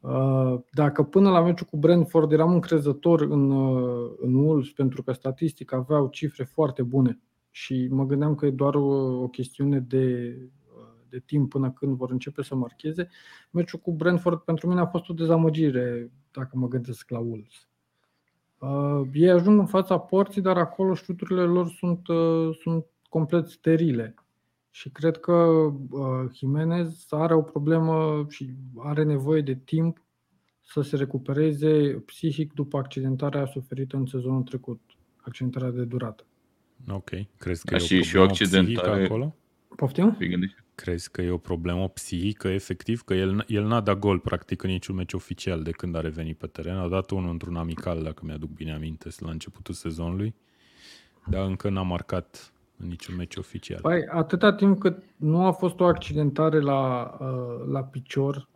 Uh, 0.00 0.60
dacă 0.72 1.02
până 1.02 1.30
la 1.30 1.42
meciul 1.42 1.66
cu 1.66 1.76
Brentford 1.76 2.32
eram 2.32 2.52
încrezător 2.52 3.20
în, 3.20 3.50
uh, 3.50 4.10
în 4.20 4.34
Wolves 4.34 4.70
pentru 4.70 5.02
că 5.02 5.12
statistic 5.12 5.72
aveau 5.72 6.08
cifre 6.08 6.44
foarte 6.44 6.82
bune 6.82 7.20
și 7.50 7.88
mă 7.90 8.06
gândeam 8.06 8.34
că 8.34 8.46
e 8.46 8.50
doar 8.50 8.74
o, 8.74 8.86
o 9.22 9.28
chestiune 9.28 9.80
de, 9.80 10.36
uh, 10.76 10.86
de 11.08 11.22
timp 11.26 11.50
până 11.50 11.70
când 11.70 11.96
vor 11.96 12.10
începe 12.10 12.42
să 12.42 12.54
marcheze, 12.54 13.08
meciul 13.50 13.78
cu 13.78 13.92
Brentford 13.92 14.38
pentru 14.38 14.68
mine 14.68 14.80
a 14.80 14.86
fost 14.86 15.08
o 15.08 15.12
dezamăgire 15.14 16.12
dacă 16.30 16.50
mă 16.52 16.68
gândesc 16.68 17.10
la 17.10 17.18
Wolves. 17.18 17.67
Uh, 18.58 19.08
ei 19.12 19.30
ajung 19.30 19.58
în 19.58 19.66
fața 19.66 19.98
porții, 19.98 20.42
dar 20.42 20.56
acolo 20.56 20.94
șuturile 20.94 21.42
lor 21.42 21.68
sunt, 21.68 22.08
uh, 22.08 22.56
sunt 22.62 22.84
complet 23.08 23.48
sterile. 23.48 24.14
Și 24.70 24.90
cred 24.90 25.16
că 25.16 25.32
uh, 25.32 26.30
Jimenez 26.34 27.06
are 27.10 27.34
o 27.34 27.42
problemă 27.42 28.26
și 28.28 28.50
are 28.78 29.02
nevoie 29.02 29.40
de 29.40 29.54
timp 29.54 30.02
să 30.60 30.80
se 30.80 30.96
recupereze 30.96 32.02
psihic 32.06 32.52
după 32.52 32.78
accidentarea 32.78 33.46
suferită 33.46 33.96
în 33.96 34.06
sezonul 34.06 34.42
trecut, 34.42 34.80
accidentarea 35.20 35.70
de 35.70 35.84
durată. 35.84 36.26
Ok. 36.88 37.10
Crezi 37.36 37.64
că 37.64 37.76
da, 37.76 37.76
e 37.76 37.86
și, 37.86 37.94
o 37.94 38.02
și 38.02 38.16
o 38.16 38.22
accidentare 38.22 39.04
acolo? 39.04 39.34
Poftim? 39.76 40.16
Crezi 40.82 41.10
că 41.10 41.22
e 41.22 41.30
o 41.30 41.38
problemă 41.38 41.88
psihică, 41.88 42.48
efectiv? 42.48 43.02
Că 43.02 43.14
el, 43.14 43.44
el 43.46 43.66
n-a 43.66 43.80
dat 43.80 43.98
gol 43.98 44.18
practic 44.18 44.62
în 44.62 44.70
niciun 44.70 44.94
meci 44.94 45.12
oficial 45.12 45.62
de 45.62 45.70
când 45.70 45.94
a 45.94 46.00
revenit 46.00 46.38
pe 46.38 46.46
teren. 46.46 46.76
A 46.76 46.88
dat 46.88 47.10
unul 47.10 47.30
într-un 47.30 47.56
amical, 47.56 48.02
dacă 48.02 48.22
mi-aduc 48.24 48.50
bine 48.50 48.72
aminte, 48.72 49.08
la 49.18 49.30
începutul 49.30 49.74
sezonului, 49.74 50.34
dar 51.26 51.46
încă 51.46 51.68
n-a 51.68 51.82
marcat 51.82 52.52
în 52.76 52.88
niciun 52.88 53.16
meci 53.16 53.36
oficial. 53.36 53.80
Păi, 53.80 54.06
atâta 54.10 54.52
timp 54.52 54.78
cât 54.78 55.02
nu 55.16 55.46
a 55.46 55.52
fost 55.52 55.80
o 55.80 55.84
accidentare 55.84 56.60
la, 56.60 57.16
uh, 57.20 57.66
la 57.72 57.84
picior, 57.84 58.48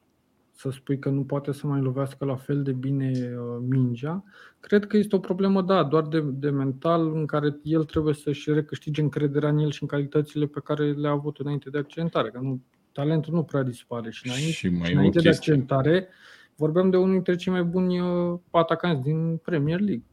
să 0.63 0.71
spui 0.71 0.99
că 0.99 1.09
nu 1.09 1.25
poate 1.25 1.53
să 1.53 1.67
mai 1.67 1.81
lovească 1.81 2.25
la 2.25 2.37
fel 2.37 2.63
de 2.63 2.73
bine 2.73 3.11
uh, 3.15 3.65
mingea, 3.69 4.25
cred 4.61 4.87
că 4.87 4.97
este 4.97 5.17
o 5.17 5.19
problemă, 5.19 5.63
da, 5.63 5.85
doar 5.85 6.07
de, 6.07 6.21
de 6.21 6.51
mental, 6.51 7.15
în 7.15 7.27
care 7.27 7.57
el 7.63 7.85
trebuie 7.85 8.15
să-și 8.15 8.53
recâștige 8.53 9.01
încrederea 9.01 9.49
în 9.49 9.59
el 9.59 9.71
și 9.71 9.83
în 9.83 9.89
calitățile 9.89 10.47
pe 10.47 10.61
care 10.65 10.93
le-a 10.93 11.11
avut 11.11 11.39
înainte 11.39 11.71
de 11.71 11.79
accidentare, 11.79 12.31
că 12.31 12.39
nu, 12.43 12.61
talentul 12.93 13.35
nu 13.35 13.43
prea 13.43 13.63
dispare. 13.63 14.11
Și 14.11 14.27
înainte, 14.27 14.51
și 14.51 14.69
mai 14.69 14.87
și 14.87 14.93
înainte 14.93 15.21
de 15.21 15.29
accidentare 15.29 16.09
vorbeam 16.57 16.91
de 16.91 16.97
unul 16.97 17.13
dintre 17.13 17.37
cei 17.37 17.53
mai 17.53 17.63
buni 17.63 18.01
uh, 18.01 18.39
atacanți 18.51 19.03
din 19.03 19.37
Premier 19.37 19.81
League. 19.81 20.05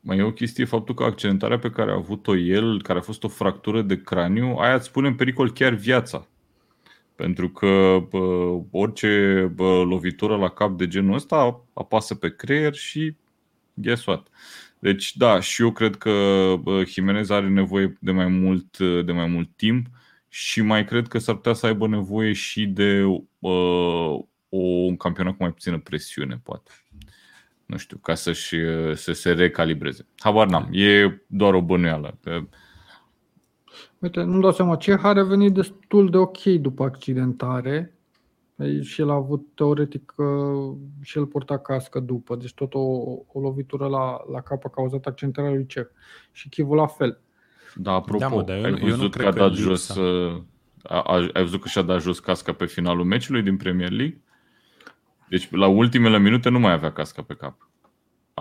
Mai 0.00 0.18
e 0.18 0.22
o 0.22 0.32
chestie 0.32 0.64
faptul 0.64 0.94
că 0.94 1.04
accidentarea 1.04 1.58
pe 1.58 1.70
care 1.70 1.90
a 1.90 1.94
avut-o 1.94 2.36
el, 2.36 2.82
care 2.82 2.98
a 2.98 3.02
fost 3.02 3.24
o 3.24 3.28
fractură 3.28 3.82
de 3.82 4.02
craniu, 4.02 4.54
aia 4.54 4.74
îți 4.74 4.92
pune 4.92 5.08
în 5.08 5.14
pericol 5.14 5.52
chiar 5.52 5.74
viața. 5.74 6.26
Pentru 7.16 7.50
că 7.50 8.02
bă, 8.10 8.58
orice 8.70 9.50
bă, 9.54 9.82
lovitură 9.82 10.36
la 10.36 10.48
cap 10.48 10.76
de 10.76 10.88
genul 10.88 11.14
ăsta 11.14 11.64
apasă 11.72 12.14
pe 12.14 12.34
creier 12.34 12.74
și 12.74 13.16
guess 13.74 14.06
what? 14.06 14.26
Deci 14.78 15.16
da, 15.16 15.40
și 15.40 15.62
eu 15.62 15.72
cred 15.72 15.96
că 15.96 16.10
bă, 16.62 16.84
Jimenez 16.84 17.30
are 17.30 17.48
nevoie 17.48 17.96
de 18.00 18.10
mai 18.10 18.26
mult, 18.26 18.78
de 18.78 19.12
mai 19.12 19.26
mult 19.26 19.50
timp 19.56 19.86
și 20.28 20.60
mai 20.60 20.84
cred 20.84 21.08
că 21.08 21.18
s-ar 21.18 21.34
putea 21.34 21.52
să 21.52 21.66
aibă 21.66 21.86
nevoie 21.88 22.32
și 22.32 22.66
de 22.66 23.02
bă, 23.38 23.48
o, 24.48 24.56
un 24.86 24.96
campionat 24.96 25.36
cu 25.36 25.42
mai 25.42 25.52
puțină 25.52 25.78
presiune, 25.78 26.40
poate 26.42 26.70
nu 27.72 27.78
știu, 27.78 27.96
ca 27.96 28.14
să-și, 28.14 28.56
să 28.94 29.12
se 29.12 29.32
recalibreze. 29.32 30.06
Habar 30.18 30.46
n-am, 30.46 30.68
e 30.72 31.20
doar 31.26 31.54
o 31.54 31.60
bănuială. 31.60 32.18
Uite, 34.02 34.22
nu 34.22 34.40
dau 34.40 34.52
seama, 34.52 34.76
ce 34.76 34.98
a 35.02 35.12
revenit 35.12 35.52
destul 35.52 36.10
de 36.10 36.16
ok 36.16 36.42
după 36.42 36.84
accidentare 36.84 37.96
și 38.80 39.00
el 39.00 39.10
a 39.10 39.14
avut 39.14 39.46
teoretic 39.54 40.14
și 41.00 41.18
el 41.18 41.26
porta 41.26 41.58
cască 41.58 42.00
după, 42.00 42.36
deci 42.36 42.54
tot 42.54 42.74
o, 42.74 42.80
o 43.32 43.40
lovitură 43.40 43.86
la, 43.86 44.20
la 44.32 44.40
cap 44.40 44.64
a 44.64 44.68
cauzat 44.68 45.06
accidentarea 45.06 45.50
lui 45.50 45.66
Ceh 45.66 45.86
și 46.32 46.48
Chivul 46.48 46.76
la 46.76 46.86
fel. 46.86 47.20
Da, 47.74 47.92
apropo, 47.92 48.18
da, 48.18 48.28
mă, 48.28 48.42
dar 48.42 48.56
eu, 48.56 48.64
ai 48.64 48.70
văzut 48.70 48.88
eu 48.90 48.96
nu 48.96 49.08
că 49.08 49.26
a 49.26 49.30
dat 49.30 49.52
jos, 49.52 49.90
a, 50.82 51.00
a, 51.00 51.16
ai 51.32 51.42
văzut 51.42 51.60
că 51.60 51.68
și-a 51.68 51.82
dat 51.82 52.00
jos 52.00 52.18
casca 52.18 52.52
pe 52.52 52.66
finalul 52.66 53.04
meciului 53.04 53.42
din 53.42 53.56
Premier 53.56 53.90
League? 53.90 54.20
Deci 55.28 55.50
la 55.50 55.66
ultimele 55.66 56.18
minute 56.18 56.48
nu 56.48 56.58
mai 56.58 56.72
avea 56.72 56.92
casca 56.92 57.22
pe 57.22 57.34
cap. 57.34 57.70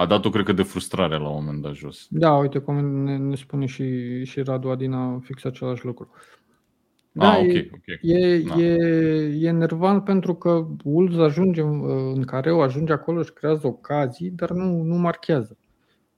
A 0.02 0.06
dat-o, 0.06 0.30
cred 0.30 0.46
că, 0.46 0.52
de 0.52 0.64
frustrare 0.64 1.18
la 1.18 1.28
un 1.28 1.44
moment 1.44 1.62
dat 1.62 1.74
jos. 1.74 2.08
Da, 2.10 2.34
uite 2.34 2.60
cum 2.60 3.04
ne, 3.04 3.18
ne 3.18 3.36
spune 3.36 3.66
și, 3.66 4.24
și 4.24 4.42
Radu 4.42 4.70
Adina 4.70 5.20
fix 5.24 5.44
același 5.44 5.86
lucru. 5.86 6.10
Da, 7.12 7.32
ah, 7.32 7.38
okay, 7.40 7.72
okay. 7.74 8.00
E, 8.02 8.40
da. 8.40 8.62
e, 8.62 9.48
e 9.48 9.52
nervant 9.52 10.04
pentru 10.04 10.36
că 10.36 10.68
Wolves 10.84 11.18
ajunge 11.18 11.62
în 11.62 12.24
careu, 12.24 12.62
ajunge 12.62 12.94
acolo 12.94 13.24
și 13.24 13.34
creează 13.34 13.68
ocazii, 13.68 14.30
dar 14.30 14.52
nu, 14.52 14.82
nu 14.82 14.96
marchează. 14.96 15.58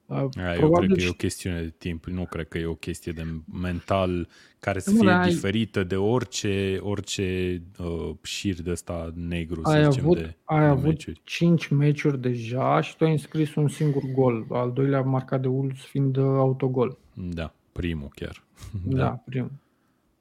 A, 0.07 0.29
eu 0.59 0.71
cred 0.71 0.91
că 0.91 1.01
e 1.01 1.09
o 1.09 1.13
chestiune 1.13 1.61
de 1.61 1.73
timp, 1.77 2.05
nu 2.05 2.25
cred 2.25 2.47
că 2.47 2.57
e 2.57 2.65
o 2.65 2.75
chestie 2.75 3.11
de 3.11 3.23
mental 3.61 4.27
care 4.59 4.79
să 4.79 4.91
fie 4.91 5.09
ai, 5.09 5.29
diferită 5.29 5.83
de 5.83 5.95
orice, 5.95 6.77
orice 6.81 7.61
uh, 7.79 8.11
șir 8.21 8.61
de 8.61 8.71
ăsta 8.71 9.11
negru, 9.15 9.61
ai 9.63 9.83
să 9.83 9.89
zicem, 9.89 10.05
avut, 10.05 10.17
de, 10.17 10.35
ai 10.43 10.59
de 10.59 10.65
avut 10.65 10.83
meciuri. 10.83 11.21
5 11.23 11.67
meciuri 11.67 12.21
deja 12.21 12.81
și 12.81 12.95
tu 12.95 13.03
ai 13.03 13.11
înscris 13.11 13.55
un 13.55 13.67
singur 13.67 14.03
gol, 14.13 14.45
al 14.49 14.71
doilea 14.71 15.01
marcat 15.01 15.41
de 15.41 15.47
Wolves 15.47 15.81
fiind 15.81 16.17
uh, 16.17 16.23
autogol. 16.23 16.97
Da, 17.13 17.53
primul 17.71 18.09
chiar. 18.15 18.43
Da, 18.85 18.97
da 19.03 19.23
primul. 19.25 19.51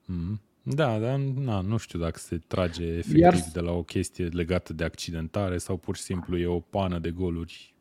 Mm-hmm. 0.05 0.51
Da, 0.63 0.99
dar 0.99 1.19
na, 1.19 1.61
nu 1.61 1.77
știu 1.77 1.99
dacă 1.99 2.19
se 2.19 2.41
trage 2.47 2.85
efectiv 2.85 3.19
Iar... 3.19 3.35
de 3.53 3.61
la 3.61 3.73
o 3.73 3.83
chestie 3.83 4.25
legată 4.25 4.73
de 4.73 4.85
accidentare 4.85 5.59
sau 5.59 5.77
pur 5.77 5.97
și 5.97 6.03
simplu 6.03 6.39
e 6.39 6.47
o 6.47 6.61
pană 6.61 6.99
de 6.99 7.11
goluri 7.11 7.72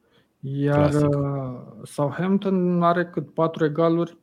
Iar 0.41 0.89
clasică. 0.89 1.17
Uh, 1.17 1.85
Southampton 1.87 2.83
are 2.83 3.05
cât 3.05 3.33
patru 3.33 3.65
egaluri 3.65 4.17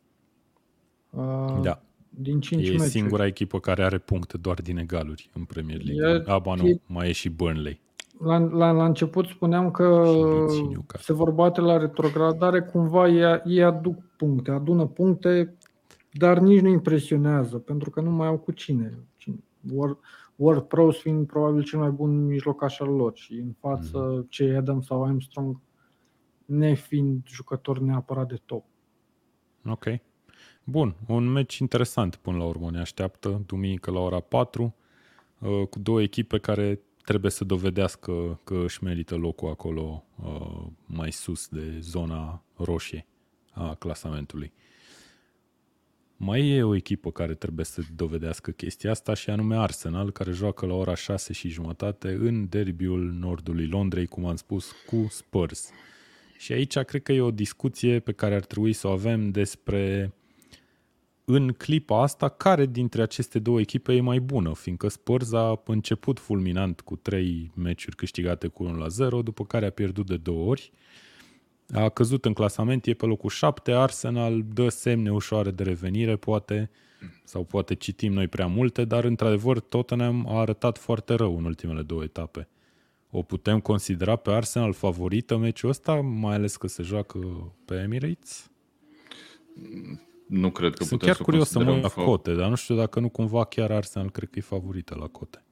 uh, 1.10 1.60
da. 1.62 1.80
din 2.08 2.40
5 2.40 2.66
e 2.66 2.70
meciuri. 2.70 2.88
singura 2.88 3.26
echipă 3.26 3.60
care 3.60 3.84
are 3.84 3.98
puncte 3.98 4.36
doar 4.36 4.60
din 4.62 4.78
egaluri 4.78 5.30
în 5.34 5.44
Premier 5.44 5.82
League. 5.82 6.10
Iar 6.10 6.22
Aba 6.26 6.54
nu, 6.54 6.66
e... 6.66 6.80
mai 6.86 7.08
e 7.08 7.12
și 7.12 7.28
Burnley. 7.28 7.80
La, 8.20 8.38
la, 8.38 8.70
la 8.70 8.84
început 8.84 9.26
spuneam 9.26 9.70
că 9.70 10.04
se 10.98 11.12
vor 11.12 11.30
bate 11.30 11.60
la 11.60 11.78
retrogradare, 11.78 12.60
cumva 12.60 13.08
ei, 13.08 13.42
ei 13.44 13.62
aduc 13.62 13.96
puncte, 14.16 14.50
adună 14.50 14.86
puncte 14.86 15.58
dar 16.12 16.38
nici 16.38 16.60
nu 16.60 16.68
impresionează, 16.68 17.58
pentru 17.58 17.90
că 17.90 18.00
nu 18.00 18.10
mai 18.10 18.26
au 18.26 18.38
cu 18.38 18.52
cine. 18.52 18.98
Word, 19.72 19.98
Word 20.36 20.62
Pros 20.62 20.96
fiind 20.96 21.26
probabil 21.26 21.62
cel 21.62 21.78
mai 21.78 21.90
bun 21.90 22.26
mijlocaș 22.26 22.80
al 22.80 22.88
lor 22.88 23.12
și 23.14 23.32
în 23.32 23.52
față 23.58 23.98
mm. 23.98 24.26
ce 24.28 24.54
Adam 24.56 24.80
sau 24.80 25.04
Armstrong 25.04 25.60
nefiind 26.48 27.22
jucători 27.26 27.82
neapărat 27.82 28.28
de 28.28 28.40
top. 28.46 28.64
Ok. 29.64 29.84
Bun, 30.64 30.94
un 31.06 31.28
meci 31.28 31.58
interesant 31.58 32.16
până 32.16 32.36
la 32.36 32.44
urmă 32.44 32.70
ne 32.70 32.80
așteaptă, 32.80 33.42
duminică 33.46 33.90
la 33.90 33.98
ora 33.98 34.20
4, 34.20 34.74
uh, 35.38 35.66
cu 35.70 35.78
două 35.78 36.02
echipe 36.02 36.38
care 36.38 36.80
trebuie 37.04 37.30
să 37.30 37.44
dovedească 37.44 38.40
că 38.44 38.62
își 38.64 38.84
merită 38.84 39.16
locul 39.16 39.48
acolo 39.48 40.04
uh, 40.24 40.66
mai 40.86 41.12
sus 41.12 41.48
de 41.48 41.78
zona 41.80 42.42
roșie 42.56 43.06
a 43.52 43.74
clasamentului. 43.74 44.52
Mai 46.16 46.48
e 46.48 46.62
o 46.62 46.74
echipă 46.74 47.10
care 47.10 47.34
trebuie 47.34 47.64
să 47.64 47.82
dovedească 47.96 48.50
chestia 48.50 48.90
asta 48.90 49.14
și 49.14 49.30
anume 49.30 49.56
Arsenal, 49.56 50.10
care 50.10 50.30
joacă 50.30 50.66
la 50.66 50.74
ora 50.74 50.94
6 50.94 51.32
și 51.32 51.48
jumătate 51.48 52.08
în 52.08 52.48
derbiul 52.48 53.12
nordului 53.12 53.66
Londrei, 53.66 54.06
cum 54.06 54.26
am 54.26 54.36
spus, 54.36 54.72
cu 54.86 55.06
Spurs. 55.10 55.70
Și 56.38 56.52
aici 56.52 56.78
cred 56.78 57.02
că 57.02 57.12
e 57.12 57.20
o 57.20 57.30
discuție 57.30 57.98
pe 57.98 58.12
care 58.12 58.34
ar 58.34 58.44
trebui 58.44 58.72
să 58.72 58.86
o 58.86 58.90
avem 58.90 59.30
despre 59.30 60.12
în 61.24 61.52
clipa 61.52 62.02
asta, 62.02 62.28
care 62.28 62.66
dintre 62.66 63.02
aceste 63.02 63.38
două 63.38 63.60
echipe 63.60 63.92
e 63.92 64.00
mai 64.00 64.20
bună, 64.20 64.54
fiindcă 64.54 64.88
Spurs 64.88 65.32
a 65.32 65.62
început 65.66 66.18
fulminant 66.18 66.80
cu 66.80 66.96
trei 66.96 67.50
meciuri 67.54 67.96
câștigate 67.96 68.46
cu 68.46 68.64
1 68.64 68.78
la 68.78 68.88
0, 68.88 69.22
după 69.22 69.44
care 69.44 69.66
a 69.66 69.70
pierdut 69.70 70.06
de 70.06 70.16
două 70.16 70.48
ori 70.48 70.72
a 71.72 71.88
căzut 71.88 72.24
în 72.24 72.32
clasament, 72.32 72.86
e 72.86 72.94
pe 72.94 73.06
locul 73.06 73.30
7, 73.30 73.72
Arsenal 73.72 74.44
dă 74.52 74.68
semne 74.68 75.12
ușoare 75.12 75.50
de 75.50 75.62
revenire, 75.62 76.16
poate, 76.16 76.70
sau 77.24 77.44
poate 77.44 77.74
citim 77.74 78.12
noi 78.12 78.28
prea 78.28 78.46
multe, 78.46 78.84
dar 78.84 79.04
într-adevăr 79.04 79.60
Tottenham 79.60 80.28
a 80.28 80.40
arătat 80.40 80.78
foarte 80.78 81.14
rău 81.14 81.36
în 81.36 81.44
ultimele 81.44 81.82
două 81.82 82.02
etape. 82.02 82.48
O 83.10 83.22
putem 83.22 83.60
considera 83.60 84.16
pe 84.16 84.30
Arsenal 84.30 84.72
favorită 84.72 85.36
meciul 85.36 85.68
ăsta, 85.68 85.94
mai 85.94 86.34
ales 86.34 86.56
că 86.56 86.66
se 86.66 86.82
joacă 86.82 87.18
pe 87.64 87.74
Emirates? 87.74 88.50
Nu 90.26 90.50
cred 90.50 90.74
că 90.74 90.84
Sunt 90.84 90.90
putem 90.90 91.06
chiar 91.06 91.16
să 91.16 91.22
curios 91.22 91.48
să 91.48 91.58
mă 91.58 91.78
la 91.82 91.88
cote, 91.88 92.34
dar 92.34 92.48
nu 92.48 92.54
știu 92.54 92.74
dacă 92.74 93.00
nu 93.00 93.08
cumva 93.08 93.44
chiar 93.44 93.70
Arsenal 93.70 94.10
cred 94.10 94.30
că 94.30 94.38
e 94.38 94.42
favorită 94.42 94.96
la 95.00 95.06
cote. 95.06 95.42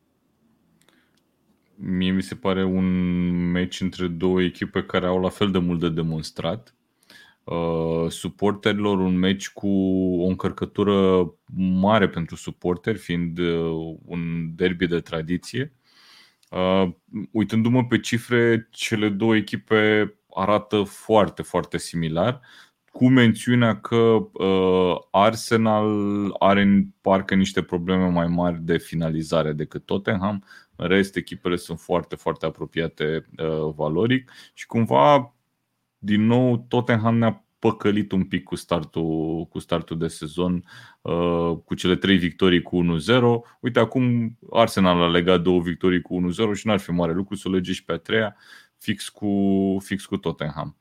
Mie 1.75 2.11
mi 2.11 2.23
se 2.23 2.35
pare 2.35 2.65
un 2.65 2.87
meci 3.51 3.81
între 3.81 4.07
două 4.07 4.43
echipe 4.43 4.83
care 4.83 5.07
au 5.07 5.21
la 5.21 5.29
fel 5.29 5.51
de 5.51 5.59
mult 5.59 5.81
de 5.81 5.89
demonstrat. 5.89 6.75
Uh, 7.45 8.11
suporterilor 8.11 8.99
un 8.99 9.19
meci 9.19 9.51
cu 9.51 9.69
o 10.23 10.27
încărcătură 10.27 11.31
mare 11.57 12.09
pentru 12.09 12.37
suporteri, 12.37 12.99
fiind 12.99 13.39
uh, 13.39 13.97
un 14.05 14.53
derby 14.55 14.87
de 14.87 15.01
tradiție. 15.01 15.73
Uh, 16.51 16.89
uitându-mă 17.31 17.85
pe 17.85 18.01
cifre, 18.01 18.69
cele 18.71 19.09
două 19.09 19.37
echipe 19.37 20.15
arată 20.31 20.83
foarte, 20.83 21.43
foarte 21.43 21.79
similar, 21.79 22.41
cu 22.91 23.09
mențiunea 23.09 23.81
că 23.81 23.97
uh, 24.33 24.99
Arsenal 25.11 25.91
are 26.39 26.63
în 26.63 26.87
parcă 27.01 27.35
niște 27.35 27.63
probleme 27.63 28.09
mai 28.09 28.27
mari 28.27 28.61
de 28.61 28.79
finalizare 28.79 29.53
decât 29.53 29.87
Tottenham, 29.87 30.45
în 30.77 30.89
rest, 30.89 31.17
echipele 31.17 31.57
sunt 31.57 31.81
foarte, 31.81 32.17
foarte 32.17 32.47
apropiate 32.47 33.27
uh, 33.39 33.75
valoric 33.75 34.31
și 34.55 34.67
cumva, 34.67 35.35
din 35.99 36.27
nou, 36.27 36.65
Tottenham 36.69 37.17
ne-a 37.17 37.46
păcălit 37.59 38.13
un 38.13 38.25
pic 38.25 38.43
cu 38.45 38.55
startul, 38.55 39.47
cu 39.51 39.59
startul 39.59 39.99
de 39.99 40.09
sezon, 40.09 40.65
uh, 41.03 41.57
cu 41.65 41.75
cele 41.75 41.97
trei 41.97 42.17
victorii 42.17 42.63
cu 42.63 42.77
1-0. 42.77 43.41
Uite, 43.61 43.79
acum 43.79 44.37
Arsenal 44.51 45.03
a 45.03 45.09
legat 45.09 45.43
două 45.43 45.61
victorii 45.61 46.03
cu 46.03 46.15
1-0 46.15 46.53
și 46.55 46.67
n-ar 46.67 46.79
fi 46.79 46.91
mare 46.91 47.13
lucru 47.13 47.35
să 47.35 47.49
o 47.49 47.51
lege 47.51 47.73
și 47.73 47.85
pe 47.85 47.93
a 47.93 47.97
treia, 47.97 48.37
fix 48.79 49.09
cu, 49.09 49.31
fix 49.81 50.05
cu 50.05 50.17
Tottenham. 50.17 50.77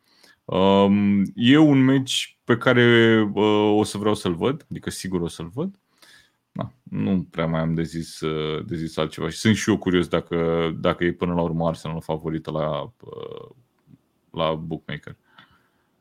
Um, 0.45 1.23
e 1.35 1.57
un 1.57 1.83
meci 1.83 2.39
pe 2.43 2.57
care 2.57 3.21
uh, 3.33 3.77
o 3.77 3.83
să 3.83 3.97
vreau 3.97 4.13
să-l 4.13 4.35
văd, 4.35 4.65
adică 4.69 4.89
sigur 4.89 5.21
o 5.21 5.27
să-l 5.27 5.49
văd 5.53 5.79
na, 6.55 6.73
nu 6.83 7.27
prea 7.31 7.45
mai 7.45 7.59
am 7.59 7.73
de 7.73 7.83
zis, 7.83 8.19
uh, 8.19 8.65
de 8.65 8.75
zis 8.75 8.97
altceva 8.97 9.29
și 9.29 9.37
sunt 9.37 9.55
și 9.55 9.69
eu 9.69 9.77
curios 9.77 10.07
dacă, 10.07 10.69
dacă 10.79 11.03
e 11.03 11.13
până 11.13 11.33
la 11.33 11.41
urmă 11.41 11.67
Arsenal 11.67 12.01
favorită 12.01 12.51
la, 12.51 12.81
uh, 12.81 13.49
la 14.31 14.53
bookmaker. 14.53 15.17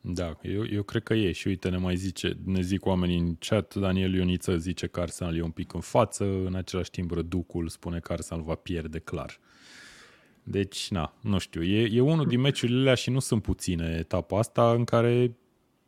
Da, 0.06 0.38
eu, 0.42 0.66
eu 0.66 0.82
cred 0.82 1.02
că 1.02 1.14
e 1.14 1.32
și 1.32 1.46
uite 1.46 1.68
ne 1.68 1.76
mai 1.76 1.96
zice, 1.96 2.36
ne 2.44 2.60
zic 2.60 2.86
oamenii 2.86 3.18
în 3.18 3.34
chat, 3.34 3.74
Daniel 3.74 4.14
Ioniță 4.14 4.56
zice 4.56 4.86
că 4.86 5.00
Arsenal 5.00 5.36
e 5.36 5.42
un 5.42 5.50
pic 5.50 5.72
în 5.72 5.80
față, 5.80 6.24
în 6.24 6.54
același 6.54 6.90
timp 6.90 7.10
Răducul 7.10 7.68
spune 7.68 7.98
că 7.98 8.12
Arsenal 8.12 8.44
va 8.44 8.54
pierde 8.54 8.98
clar. 8.98 9.38
Deci, 10.42 10.90
na, 10.90 11.14
nu 11.20 11.38
știu, 11.38 11.62
e, 11.62 11.88
e 11.92 12.00
unul 12.00 12.26
din 12.26 12.40
meciurile 12.40 12.80
alea 12.80 12.94
și 12.94 13.10
nu 13.10 13.18
sunt 13.18 13.42
puține 13.42 13.96
etapa 13.98 14.38
asta 14.38 14.72
în 14.72 14.84
care 14.84 15.36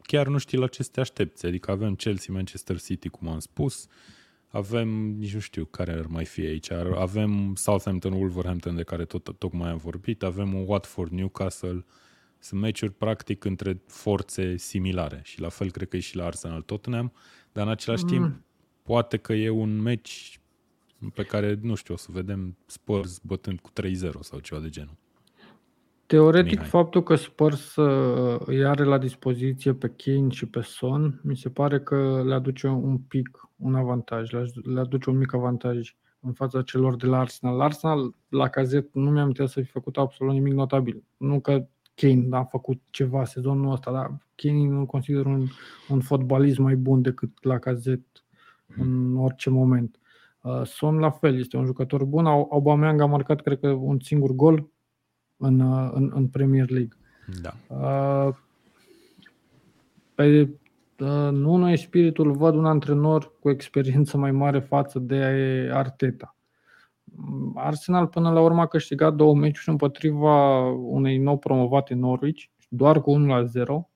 chiar 0.03 0.27
nu 0.27 0.39
știi 0.39 0.59
la 0.59 0.67
ce 0.67 0.83
să 0.83 0.91
te 0.93 1.01
aștepți. 1.01 1.47
Adică 1.47 1.71
avem 1.71 1.95
Chelsea, 1.95 2.35
Manchester 2.35 2.81
City, 2.81 3.09
cum 3.09 3.29
am 3.29 3.39
spus, 3.39 3.85
uh, 3.85 3.91
avem, 4.57 4.89
nici 5.19 5.35
nu 5.35 5.41
știu 5.41 5.65
care 5.65 5.93
ar 5.93 6.07
mai 6.07 6.25
fi 6.25 6.41
aici, 6.41 6.71
avem 6.95 7.55
Southampton, 7.55 8.13
Wolverhampton 8.13 8.77
de 8.77 8.83
care 8.83 9.05
tot, 9.05 9.39
tocmai 9.39 9.71
am 9.71 9.77
vorbit, 9.77 10.23
avem 10.23 10.55
un 10.55 10.65
Watford, 10.67 11.13
Newcastle, 11.13 11.85
sunt 12.47 12.61
meciuri 12.61 12.93
practic 12.93 13.45
între 13.45 13.83
forțe 13.87 14.57
similare 14.57 15.21
și 15.25 15.41
la 15.41 15.49
fel 15.49 15.71
cred 15.71 15.89
că 15.89 15.97
e 15.97 16.01
și 16.01 16.17
la 16.17 16.25
Arsenal 16.25 16.63
Tottenham, 16.63 17.13
dar 17.53 17.65
în 17.65 17.71
același 17.71 18.05
mm. 18.05 18.11
timp 18.11 18.41
poate 18.83 19.17
că 19.17 19.33
e 19.33 19.51
un 19.51 19.83
meci 19.83 20.41
pe 21.15 21.23
care, 21.23 21.59
nu 21.63 21.75
știu, 21.75 21.95
o 21.95 21.97
să 21.97 22.09
vedem 22.13 22.57
Spurs 22.67 23.19
bătând 23.19 23.61
cu 23.61 23.71
3-0 23.71 24.11
sau 24.21 24.39
ceva 24.39 24.61
de 24.61 24.69
genul. 24.69 24.97
Teoretic, 26.07 26.51
Mihai. 26.51 26.67
faptul 26.67 27.03
că 27.03 27.15
Spurs 27.15 27.77
uh, 27.77 28.41
îi 28.45 28.65
are 28.65 28.85
la 28.85 28.99
dispoziție 28.99 29.75
pe 29.75 29.93
Kane 29.97 30.29
și 30.29 30.47
pe 30.47 30.61
Son, 30.61 31.21
mi 31.23 31.37
se 31.37 31.49
pare 31.49 31.81
că 31.81 32.23
le 32.27 32.35
aduce 32.35 32.67
un 32.67 32.99
pic 32.99 33.49
un 33.57 33.75
avantaj, 33.75 34.31
le 34.63 34.81
aduce 34.81 35.11
un 35.11 35.17
mic 35.17 35.35
avantaj 35.35 35.97
în 36.21 36.33
fața 36.33 36.63
celor 36.63 36.97
de 36.97 37.07
la 37.07 37.19
Arsenal. 37.19 37.57
La 37.57 37.65
Arsenal, 37.65 38.15
la 38.29 38.49
cazet, 38.49 38.95
nu 38.95 39.11
mi-am 39.11 39.33
să 39.35 39.61
fi 39.61 39.71
făcut 39.71 39.97
absolut 39.97 40.33
nimic 40.33 40.53
notabil. 40.53 41.05
Nu 41.17 41.41
că 41.41 41.67
Kane 41.97 42.27
a 42.31 42.45
făcut 42.45 42.81
ceva 42.91 43.25
sezonul 43.25 43.73
ăsta, 43.73 43.93
dar 43.93 44.19
Kane 44.35 44.69
nu 44.69 44.87
consider 44.87 45.27
un, 45.27 45.47
un 45.89 46.01
fotbalist 46.01 46.59
mai 46.59 46.77
bun 46.77 47.03
decât 47.03 47.45
la 47.45 47.59
cazet 47.59 48.25
în 48.77 49.17
orice 49.17 49.51
moment. 49.51 49.99
Uh, 50.41 50.63
Son 50.65 50.99
la 50.99 51.11
fel, 51.11 51.39
este 51.39 51.57
un 51.57 51.65
jucător 51.65 52.05
bun. 52.05 52.27
Aubameyang 52.27 53.01
a 53.01 53.07
marcat, 53.07 53.41
cred 53.41 53.59
că, 53.59 53.69
un 53.69 54.01
singur 54.01 54.33
gol 54.33 54.69
în, 55.37 55.61
uh, 55.61 55.91
în, 55.95 56.11
în 56.15 56.29
Premier 56.29 56.71
League. 56.71 56.97
Da. 57.41 57.77
Uh, 57.77 58.35
pe 60.15 60.49
nu 61.31 61.57
nu 61.57 61.71
e 61.71 61.77
spiritul, 61.77 62.33
văd 62.33 62.55
un 62.55 62.65
antrenor 62.65 63.33
cu 63.41 63.51
experiență 63.51 64.17
mai 64.17 64.31
mare 64.31 64.61
față 64.61 64.99
de 64.99 65.17
Arteta. 65.73 66.36
Arsenal 67.55 68.07
până 68.07 68.31
la 68.31 68.41
urmă 68.41 68.61
a 68.61 68.67
câștigat 68.67 69.15
două 69.15 69.35
meciuri 69.35 69.71
împotriva 69.71 70.67
unei 70.71 71.19
nou 71.19 71.39
promovate 71.39 71.95
Norwich, 71.95 72.45
doar 72.69 73.01
cu 73.01 73.11
1 73.11 73.27
la 73.27 73.45
0, 73.45 73.91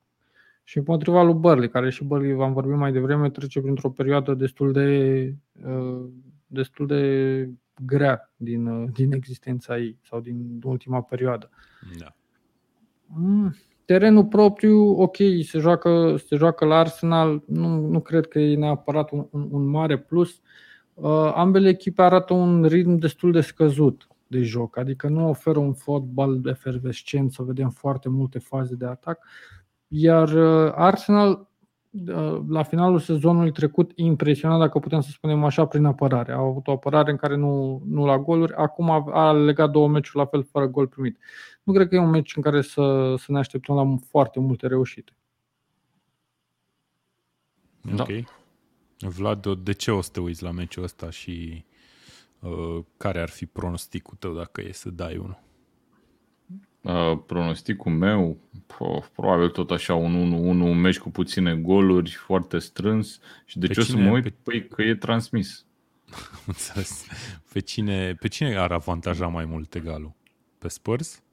și 0.63 0.77
împotriva 0.77 1.23
lui 1.23 1.33
Burnley, 1.33 1.69
care 1.69 1.89
și 1.89 2.03
Burnley, 2.03 2.33
v-am 2.33 2.53
vorbit 2.53 2.75
mai 2.75 2.91
devreme, 2.91 3.29
trece 3.29 3.61
printr-o 3.61 3.89
perioadă 3.89 4.33
destul 4.33 4.71
de, 4.71 5.35
uh, 5.65 6.05
destul 6.47 6.87
de 6.87 7.49
grea 7.85 8.33
din, 8.35 8.65
uh, 8.65 8.89
din 8.93 9.11
existența 9.11 9.77
ei 9.77 9.97
sau 10.03 10.19
din 10.19 10.59
ultima 10.63 11.01
perioadă. 11.01 11.49
Da. 11.99 12.15
Mm, 13.05 13.55
terenul 13.85 14.25
propriu, 14.25 15.01
ok, 15.01 15.15
se 15.43 15.59
joacă, 15.59 16.15
se 16.27 16.35
joacă 16.35 16.65
la 16.65 16.77
Arsenal, 16.77 17.43
nu, 17.47 17.87
nu 17.87 17.99
cred 17.99 18.27
că 18.27 18.39
e 18.39 18.55
neapărat 18.55 19.11
un, 19.11 19.27
un, 19.31 19.47
un 19.51 19.65
mare 19.65 19.97
plus. 19.97 20.29
Uh, 20.29 20.41
ambele 21.33 21.69
echipe 21.69 22.01
arată 22.01 22.33
un 22.33 22.65
ritm 22.65 22.95
destul 22.95 23.31
de 23.31 23.41
scăzut 23.41 24.07
de 24.27 24.41
joc, 24.41 24.77
adică 24.77 25.07
nu 25.07 25.29
oferă 25.29 25.59
un 25.59 25.73
fotbal 25.73 26.45
efervescent, 26.45 27.31
să 27.31 27.43
vedem 27.43 27.69
foarte 27.69 28.09
multe 28.09 28.39
faze 28.39 28.75
de 28.75 28.85
atac, 28.85 29.19
iar 29.87 30.29
uh, 30.29 30.71
Arsenal 30.75 31.47
uh, 31.91 32.41
la 32.47 32.63
finalul 32.63 32.99
sezonului 32.99 33.51
trecut 33.51 33.91
impresionat, 33.95 34.59
dacă 34.59 34.79
putem 34.79 35.01
să 35.01 35.09
spunem 35.09 35.43
așa, 35.43 35.65
prin 35.65 35.85
apărare. 35.85 36.31
Au 36.31 36.49
avut 36.49 36.67
o 36.67 36.71
apărare 36.71 37.11
în 37.11 37.17
care 37.17 37.35
nu, 37.35 37.81
nu 37.85 38.05
la 38.05 38.17
goluri, 38.17 38.53
acum 38.53 38.89
a, 38.89 39.03
a 39.11 39.31
legat 39.31 39.71
două 39.71 39.87
meciuri 39.87 40.17
la 40.17 40.25
fel 40.25 40.43
fără 40.43 40.67
gol 40.67 40.87
primit. 40.87 41.17
Nu 41.63 41.73
cred 41.73 41.87
că 41.87 41.95
e 41.95 41.99
un 41.99 42.09
meci 42.09 42.35
în 42.35 42.41
care 42.41 42.61
să, 42.61 43.15
să 43.17 43.25
ne 43.31 43.37
așteptăm 43.37 43.75
la 43.75 43.95
foarte 44.09 44.39
multe 44.39 44.67
reușite. 44.67 45.11
Ok. 47.85 47.95
Da. 47.95 48.05
Vlad, 49.07 49.55
de 49.55 49.71
ce 49.71 49.91
o 49.91 50.01
să 50.01 50.09
te 50.11 50.19
uiți 50.19 50.43
la 50.43 50.51
meciul 50.51 50.83
ăsta 50.83 51.09
și 51.09 51.65
uh, 52.39 52.83
care 52.97 53.21
ar 53.21 53.29
fi 53.29 53.45
pronosticul 53.45 54.17
tău 54.19 54.33
dacă 54.33 54.61
e 54.61 54.71
să 54.71 54.89
dai 54.89 55.17
unul? 55.17 55.39
Uh, 56.81 57.19
pronosticul 57.25 57.91
meu, 57.91 58.37
oh, 58.79 59.03
probabil 59.13 59.49
tot 59.49 59.71
așa 59.71 59.95
un 59.95 60.33
1-1, 60.33 60.69
un 60.69 60.79
meci 60.79 60.99
cu 60.99 61.09
puține 61.09 61.55
goluri, 61.55 62.11
foarte 62.11 62.59
strâns. 62.59 63.19
Și 63.45 63.59
de 63.59 63.67
pe 63.67 63.73
ce 63.73 63.79
o 63.79 63.83
să 63.83 63.97
mă 63.97 64.09
uit? 64.09 64.23
Pe... 64.23 64.33
Păi 64.43 64.67
că 64.67 64.81
e 64.81 64.95
transmis. 64.95 65.65
Pe 67.53 67.59
cine, 67.59 68.13
pe 68.13 68.27
cine 68.27 68.57
ar 68.57 68.71
avantaja 68.71 69.27
mai 69.27 69.45
mult 69.45 69.75
egalul? 69.75 70.13
Pe 70.57 70.67
Spurs? 70.67 71.23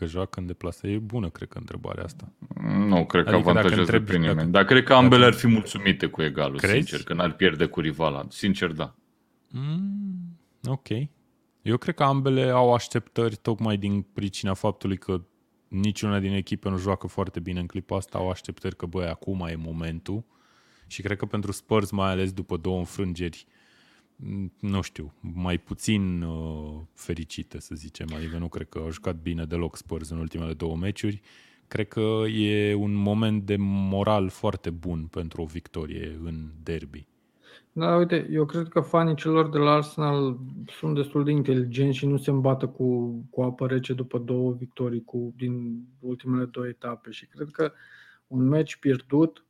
Că 0.00 0.06
joacă 0.06 0.40
în 0.40 0.46
deplasare. 0.46 0.92
E 0.92 0.98
bună, 0.98 1.28
cred 1.28 1.48
că, 1.48 1.58
întrebarea 1.58 2.04
asta. 2.04 2.32
Nu, 2.62 3.06
cred 3.06 3.24
că 3.24 3.30
adică 3.30 3.48
avantajează 3.48 3.80
întreb, 3.80 4.06
pe 4.06 4.16
nimeni. 4.16 4.36
Dacă, 4.36 4.48
Dar 4.48 4.64
cred 4.64 4.84
că 4.84 4.94
ambele 4.94 5.22
dacă... 5.22 5.34
ar 5.34 5.40
fi 5.40 5.46
mulțumite 5.46 6.06
cu 6.06 6.22
egalul, 6.22 6.58
Crezi? 6.58 6.74
sincer, 6.74 7.02
că 7.02 7.14
n-ar 7.14 7.32
pierde 7.32 7.66
cu 7.66 7.80
rivala. 7.80 8.26
Sincer, 8.28 8.72
da. 8.72 8.94
Mm, 9.48 10.38
ok. 10.64 10.88
Eu 11.62 11.76
cred 11.76 11.94
că 11.94 12.02
ambele 12.02 12.48
au 12.48 12.74
așteptări 12.74 13.36
tocmai 13.36 13.76
din 13.76 14.02
pricina 14.12 14.54
faptului 14.54 14.96
că 14.96 15.20
niciuna 15.68 16.18
din 16.18 16.32
echipe 16.32 16.68
nu 16.68 16.76
joacă 16.76 17.06
foarte 17.06 17.40
bine 17.40 17.60
în 17.60 17.66
clipa 17.66 17.96
asta, 17.96 18.18
au 18.18 18.30
așteptări 18.30 18.76
că, 18.76 18.86
băi, 18.86 19.06
acum 19.06 19.46
e 19.50 19.54
momentul. 19.54 20.24
Și 20.86 21.02
cred 21.02 21.16
că 21.16 21.26
pentru 21.26 21.52
Spurs, 21.52 21.90
mai 21.90 22.10
ales 22.10 22.32
după 22.32 22.56
două 22.56 22.78
înfrângeri, 22.78 23.46
nu 24.60 24.80
știu, 24.80 25.12
mai 25.20 25.58
puțin 25.58 26.22
uh, 26.22 26.80
fericite, 26.94 27.60
să 27.60 27.74
zicem. 27.74 28.08
Adică 28.14 28.38
nu 28.38 28.48
cred 28.48 28.68
că 28.68 28.78
au 28.78 28.90
jucat 28.90 29.16
bine 29.16 29.44
deloc 29.44 29.76
Spurs 29.76 30.10
în 30.10 30.18
ultimele 30.18 30.52
două 30.52 30.76
meciuri. 30.76 31.20
Cred 31.68 31.88
că 31.88 32.28
e 32.28 32.74
un 32.74 32.92
moment 32.92 33.42
de 33.42 33.56
moral 33.58 34.28
foarte 34.28 34.70
bun 34.70 35.06
pentru 35.10 35.42
o 35.42 35.44
victorie 35.44 36.18
în 36.24 36.50
derby. 36.62 37.06
Da, 37.72 37.96
uite, 37.96 38.28
eu 38.30 38.44
cred 38.44 38.68
că 38.68 38.80
fanii 38.80 39.14
celor 39.14 39.48
de 39.48 39.58
la 39.58 39.70
Arsenal 39.70 40.38
sunt 40.66 40.94
destul 40.94 41.24
de 41.24 41.30
inteligenți 41.30 41.96
și 41.96 42.06
nu 42.06 42.16
se 42.16 42.30
îmbată 42.30 42.66
cu, 42.66 43.10
cu 43.30 43.42
apă 43.42 43.66
rece 43.66 43.92
după 43.92 44.18
două 44.18 44.52
victorii 44.52 45.04
cu, 45.04 45.34
din 45.36 45.84
ultimele 45.98 46.44
două 46.44 46.66
etape 46.66 47.10
și 47.10 47.26
cred 47.26 47.48
că 47.50 47.72
un 48.26 48.48
meci 48.48 48.76
pierdut 48.76 49.44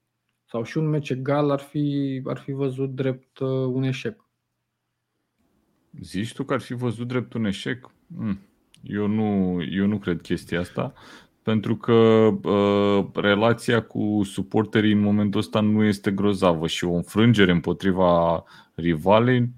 sau 0.45 0.63
și 0.63 0.79
un 0.79 0.89
meci 0.89 1.11
egal 1.11 1.51
ar 1.51 1.61
fi, 1.61 2.21
ar 2.25 2.39
fi 2.39 2.53
văzut 2.53 2.95
drept 2.95 3.39
uh, 3.39 3.49
un 3.49 3.83
eșec. 3.83 4.30
Zici 6.01 6.33
tu 6.33 6.45
că 6.45 6.55
ar 6.55 6.61
fi 6.61 6.75
văzut 6.75 7.07
drept 7.07 7.33
un 7.33 7.45
eșec? 7.45 7.91
Hmm. 8.17 8.39
Eu 8.83 9.07
nu, 9.07 9.59
eu 9.71 9.87
nu 9.87 9.99
cred 9.99 10.21
chestia 10.21 10.61
asta 10.61 10.93
pentru 11.43 11.77
că 11.77 11.93
uh, 11.93 13.07
relația 13.15 13.83
cu 13.83 14.21
suporterii 14.25 14.93
în 14.93 15.01
momentul 15.01 15.41
ăsta 15.41 15.61
nu 15.61 15.85
este 15.85 16.11
grozavă 16.11 16.67
și 16.67 16.85
o 16.85 16.93
înfrângere 16.93 17.51
împotriva 17.51 18.45
rivalei 18.75 19.49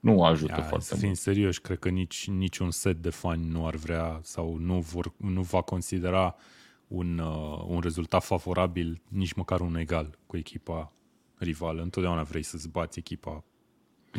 nu 0.00 0.22
ajută 0.22 0.54
Ia, 0.56 0.62
foarte 0.62 0.86
fiind 0.88 1.04
mult. 1.04 1.16
serios, 1.16 1.58
cred 1.58 1.78
că 1.78 1.88
nici 1.88 2.28
niciun 2.28 2.70
set 2.70 2.96
de 2.96 3.10
fani 3.10 3.48
nu 3.50 3.66
ar 3.66 3.74
vrea 3.74 4.20
sau 4.22 4.56
nu, 4.60 4.80
vor, 4.80 5.12
nu 5.16 5.40
va 5.40 5.60
considera 5.60 6.36
un, 6.86 7.18
uh, 7.18 7.64
un 7.66 7.80
rezultat 7.80 8.24
favorabil, 8.24 9.02
nici 9.08 9.32
măcar 9.32 9.60
un 9.60 9.76
egal 9.76 10.18
cu 10.26 10.36
echipa 10.36 10.92
rivală. 11.34 11.82
Întotdeauna 11.82 12.22
vrei 12.22 12.42
să-ți 12.42 12.68
bați 12.68 12.98
echipa 12.98 13.44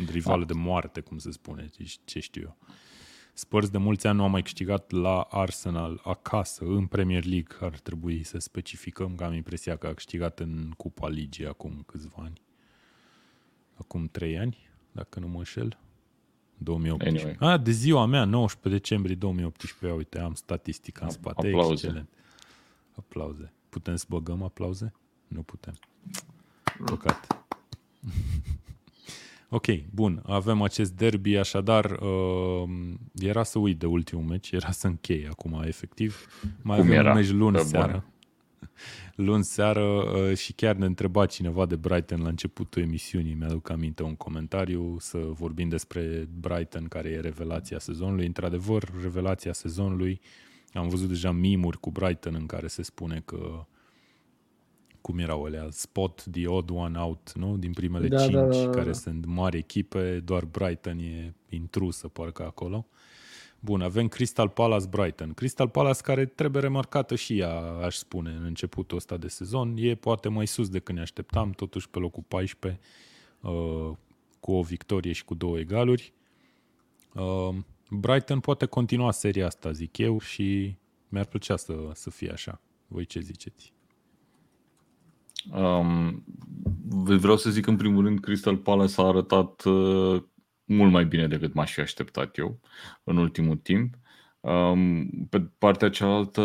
rivală 0.06 0.44
da. 0.44 0.52
de 0.52 0.58
moarte, 0.58 1.00
cum 1.00 1.18
se 1.18 1.30
spune, 1.30 1.70
ce 2.04 2.20
știu 2.20 2.42
eu. 2.42 2.56
Spurs 3.38 3.68
de 3.68 3.78
mulți 3.78 4.06
ani 4.06 4.16
nu 4.16 4.24
a 4.24 4.26
mai 4.26 4.42
câștigat 4.42 4.90
la 4.90 5.20
Arsenal 5.20 6.00
acasă, 6.04 6.64
în 6.64 6.86
Premier 6.86 7.24
League. 7.24 7.56
Ar 7.60 7.78
trebui 7.78 8.22
să 8.22 8.38
specificăm 8.38 9.14
că 9.14 9.24
am 9.24 9.32
impresia 9.32 9.76
că 9.76 9.86
a 9.86 9.94
câștigat 9.94 10.40
în 10.40 10.72
Cupa 10.76 11.08
Ligii 11.08 11.46
acum 11.46 11.82
câțiva 11.86 12.16
ani. 12.16 12.42
Acum 13.74 14.06
trei 14.06 14.38
ani, 14.38 14.70
dacă 14.92 15.20
nu 15.20 15.28
mă 15.28 15.38
înșel. 15.38 15.78
2018. 16.56 17.26
Anyway. 17.26 17.52
Ah, 17.52 17.62
de 17.62 17.70
ziua 17.70 18.06
mea, 18.06 18.24
19 18.24 18.80
decembrie 18.80 19.14
2018. 19.14 19.98
Uite, 19.98 20.20
am 20.20 20.34
statistica 20.34 21.04
în 21.04 21.10
spate. 21.10 21.46
Aplauze. 21.46 21.72
Excelent. 21.72 22.08
Aplauze. 22.96 23.52
Putem 23.68 23.96
să 23.96 24.04
băgăm 24.08 24.42
aplauze? 24.42 24.92
Nu 25.28 25.42
putem. 25.42 25.74
Păcat. 26.84 27.26
Ok, 29.50 29.66
bun, 29.90 30.22
avem 30.26 30.62
acest 30.62 30.92
derby, 30.92 31.36
așadar 31.36 31.90
uh, 31.90 32.68
era 33.14 33.42
să 33.42 33.58
uit 33.58 33.78
de 33.78 33.86
ultimul 33.86 34.24
meci, 34.24 34.50
era 34.50 34.70
să 34.70 34.86
închei 34.86 35.26
acum, 35.28 35.62
efectiv. 35.64 36.26
Mai 36.62 36.76
Cum 36.76 36.86
avem 36.86 36.98
era? 36.98 37.10
un 37.10 37.16
meci 37.16 37.30
luni 37.30 37.56
Pe 37.56 37.62
seara. 37.62 38.04
Luni 39.14 39.44
seară 39.44 39.80
uh, 39.80 40.36
și 40.36 40.52
chiar 40.52 40.74
ne 40.74 40.84
întreba 40.84 41.26
cineva 41.26 41.66
de 41.66 41.76
Brighton 41.76 42.22
la 42.22 42.28
începutul 42.28 42.82
emisiunii, 42.82 43.34
mi-aduc 43.34 43.70
aminte 43.70 44.02
un 44.02 44.14
comentariu 44.14 44.96
să 44.98 45.18
vorbim 45.18 45.68
despre 45.68 46.28
Brighton, 46.40 46.84
care 46.84 47.08
e 47.08 47.20
revelația 47.20 47.78
sezonului. 47.78 48.26
Într-adevăr, 48.26 48.92
revelația 49.02 49.52
sezonului, 49.52 50.20
am 50.72 50.88
văzut 50.88 51.08
deja 51.08 51.30
mimuri 51.30 51.80
cu 51.80 51.90
Brighton 51.90 52.34
în 52.34 52.46
care 52.46 52.66
se 52.66 52.82
spune 52.82 53.22
că 53.24 53.66
cum 55.08 55.18
erau 55.18 55.44
alea, 55.44 55.68
spot 55.70 56.24
the 56.30 56.46
odd 56.46 56.70
one 56.70 56.98
out, 56.98 57.32
nu? 57.32 57.56
Din 57.56 57.72
primele 57.72 58.08
da, 58.08 58.20
cinci, 58.20 58.32
da, 58.32 58.46
da, 58.46 58.64
da. 58.64 58.70
care 58.70 58.92
sunt 58.92 59.24
mari 59.26 59.56
echipe, 59.56 60.20
doar 60.20 60.44
Brighton 60.44 60.98
e 60.98 61.34
intrusă 61.48 62.08
parcă 62.08 62.44
acolo. 62.44 62.86
Bun, 63.60 63.80
avem 63.80 64.08
Crystal 64.08 64.48
Palace 64.48 64.86
Brighton. 64.86 65.32
Crystal 65.32 65.68
Palace 65.68 66.00
care 66.02 66.26
trebuie 66.26 66.62
remarcată 66.62 67.14
și 67.14 67.38
ea, 67.38 67.60
aș 67.60 67.94
spune, 67.94 68.30
în 68.30 68.44
începutul 68.44 68.96
ăsta 68.96 69.16
de 69.16 69.28
sezon. 69.28 69.74
E 69.76 69.94
poate 69.94 70.28
mai 70.28 70.46
sus 70.46 70.68
decât 70.68 70.94
ne 70.94 71.00
așteptam, 71.00 71.50
totuși 71.50 71.88
pe 71.88 71.98
locul 71.98 72.24
14, 72.28 72.80
uh, 73.40 73.90
cu 74.40 74.52
o 74.52 74.62
victorie 74.62 75.12
și 75.12 75.24
cu 75.24 75.34
două 75.34 75.58
egaluri. 75.58 76.12
Uh, 77.14 77.54
Brighton 77.90 78.40
poate 78.40 78.66
continua 78.66 79.10
seria 79.10 79.46
asta, 79.46 79.72
zic 79.72 79.98
eu, 79.98 80.20
și 80.20 80.76
mi-ar 81.08 81.24
plăcea 81.24 81.56
să, 81.56 81.90
să 81.92 82.10
fie 82.10 82.30
așa. 82.30 82.60
Voi 82.86 83.04
ce 83.04 83.20
ziceți? 83.20 83.76
Um, 85.52 86.24
vreau 87.16 87.36
să 87.36 87.50
zic 87.50 87.66
în 87.66 87.76
primul 87.76 88.04
rând, 88.04 88.20
Crystal 88.20 88.56
Palace 88.56 89.00
a 89.00 89.04
arătat 89.04 89.64
uh, 89.64 90.22
mult 90.64 90.92
mai 90.92 91.04
bine 91.04 91.26
decât 91.26 91.54
m-aș 91.54 91.72
fi 91.72 91.80
așteptat 91.80 92.38
eu 92.38 92.60
în 93.04 93.16
ultimul 93.16 93.56
timp. 93.56 93.94
Um, 94.40 95.10
pe 95.30 95.40
partea 95.58 95.90
cealaltă, 95.90 96.40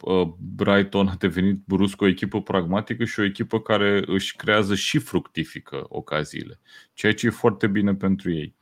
uh, 0.00 0.28
Brighton 0.38 1.08
a 1.08 1.14
devenit 1.18 1.62
brusc 1.66 2.00
o 2.00 2.06
echipă 2.06 2.42
pragmatică 2.42 3.04
și 3.04 3.20
o 3.20 3.24
echipă 3.24 3.60
care 3.60 4.02
își 4.06 4.36
creează 4.36 4.74
și 4.74 4.98
fructifică 4.98 5.84
ocaziile, 5.88 6.60
ceea 6.92 7.14
ce 7.14 7.26
e 7.26 7.30
foarte 7.30 7.66
bine 7.66 7.94
pentru 7.94 8.32
ei. 8.32 8.54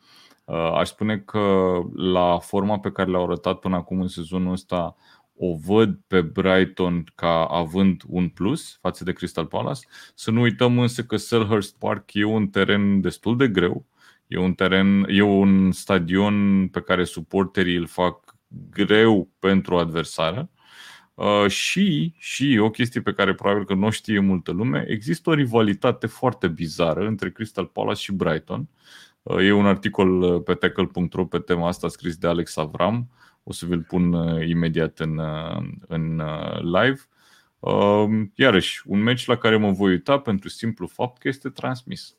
Uh, 0.44 0.72
aș 0.72 0.88
spune 0.88 1.18
că 1.18 1.72
la 1.94 2.38
forma 2.38 2.78
pe 2.78 2.90
care 2.90 3.10
le-au 3.10 3.24
arătat 3.24 3.58
până 3.58 3.76
acum 3.76 4.00
în 4.00 4.08
sezonul 4.08 4.52
ăsta, 4.52 4.96
o 5.44 5.56
văd 5.56 5.98
pe 6.06 6.20
Brighton 6.20 7.04
ca 7.14 7.44
având 7.44 8.02
un 8.06 8.28
plus 8.28 8.78
față 8.80 9.04
de 9.04 9.12
Crystal 9.12 9.46
Palace. 9.46 9.86
Să 10.14 10.30
nu 10.30 10.40
uităm 10.40 10.78
însă 10.78 11.02
că 11.02 11.16
Selhurst 11.16 11.78
Park 11.78 12.14
e 12.14 12.24
un 12.24 12.48
teren 12.48 13.00
destul 13.00 13.36
de 13.36 13.48
greu. 13.48 13.86
E 14.26 14.38
un 14.38 14.54
teren, 14.54 15.06
e 15.08 15.22
un 15.22 15.72
stadion 15.72 16.68
pe 16.68 16.80
care 16.80 17.04
suporterii 17.04 17.76
îl 17.76 17.86
fac 17.86 18.36
greu 18.70 19.28
pentru 19.38 19.78
adversară. 19.78 20.50
Uh, 21.14 21.46
și, 21.48 22.14
și 22.18 22.58
o 22.60 22.70
chestie 22.70 23.00
pe 23.00 23.12
care 23.12 23.34
probabil 23.34 23.64
că 23.64 23.74
nu 23.74 23.90
știe 23.90 24.18
multă 24.18 24.52
lume, 24.52 24.84
există 24.88 25.30
o 25.30 25.34
rivalitate 25.34 26.06
foarte 26.06 26.48
bizară 26.48 27.06
între 27.06 27.30
Crystal 27.30 27.66
Palace 27.66 28.00
și 28.00 28.12
Brighton. 28.12 28.68
Uh, 29.22 29.46
e 29.46 29.52
un 29.52 29.66
articol 29.66 30.22
uh, 30.22 30.42
pe 30.42 30.54
tackle.ro 30.54 31.24
pe 31.24 31.38
tema 31.38 31.68
asta 31.68 31.88
scris 31.88 32.16
de 32.16 32.26
Alex 32.26 32.56
Avram. 32.56 33.08
O 33.42 33.52
să 33.52 33.66
vi-l 33.66 33.82
pun 33.82 34.12
uh, 34.12 34.48
imediat 34.48 34.98
în, 34.98 35.18
uh, 35.18 35.62
în 35.88 36.18
uh, 36.18 36.60
live. 36.62 37.00
Uh, 37.60 38.26
iarăși, 38.34 38.82
un 38.86 39.02
meci 39.02 39.26
la 39.26 39.36
care 39.36 39.56
mă 39.56 39.70
voi 39.70 39.90
uita 39.90 40.18
pentru 40.20 40.48
simplu 40.48 40.86
fapt 40.86 41.18
că 41.18 41.28
este 41.28 41.48
transmis. 41.48 42.14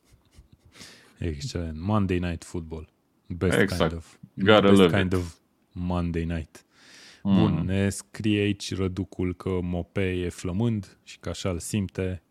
Excelent. 1.18 1.80
Monday 1.80 2.18
Night 2.20 2.44
Football. 2.44 2.90
Best 3.28 3.58
Exact. 3.58 3.82
kind 3.82 3.94
of, 3.94 4.16
Gotta 4.34 4.68
best 4.68 4.82
love 4.82 4.98
kind 5.00 5.12
it. 5.12 5.18
of 5.18 5.36
Monday 5.72 6.24
Night. 6.26 6.66
Bun, 7.24 7.52
Mm. 7.54 7.66
ne 7.66 7.90
scrie 7.90 8.40
aici 8.42 8.76
răducul 8.76 9.36
că 9.36 9.60
Mope 9.62 10.12
e 10.12 10.30
flămând 10.30 10.98
și 11.04 11.20
că 11.20 11.30
așa 11.30 11.50
îl 11.50 11.60
simte. 11.60 12.22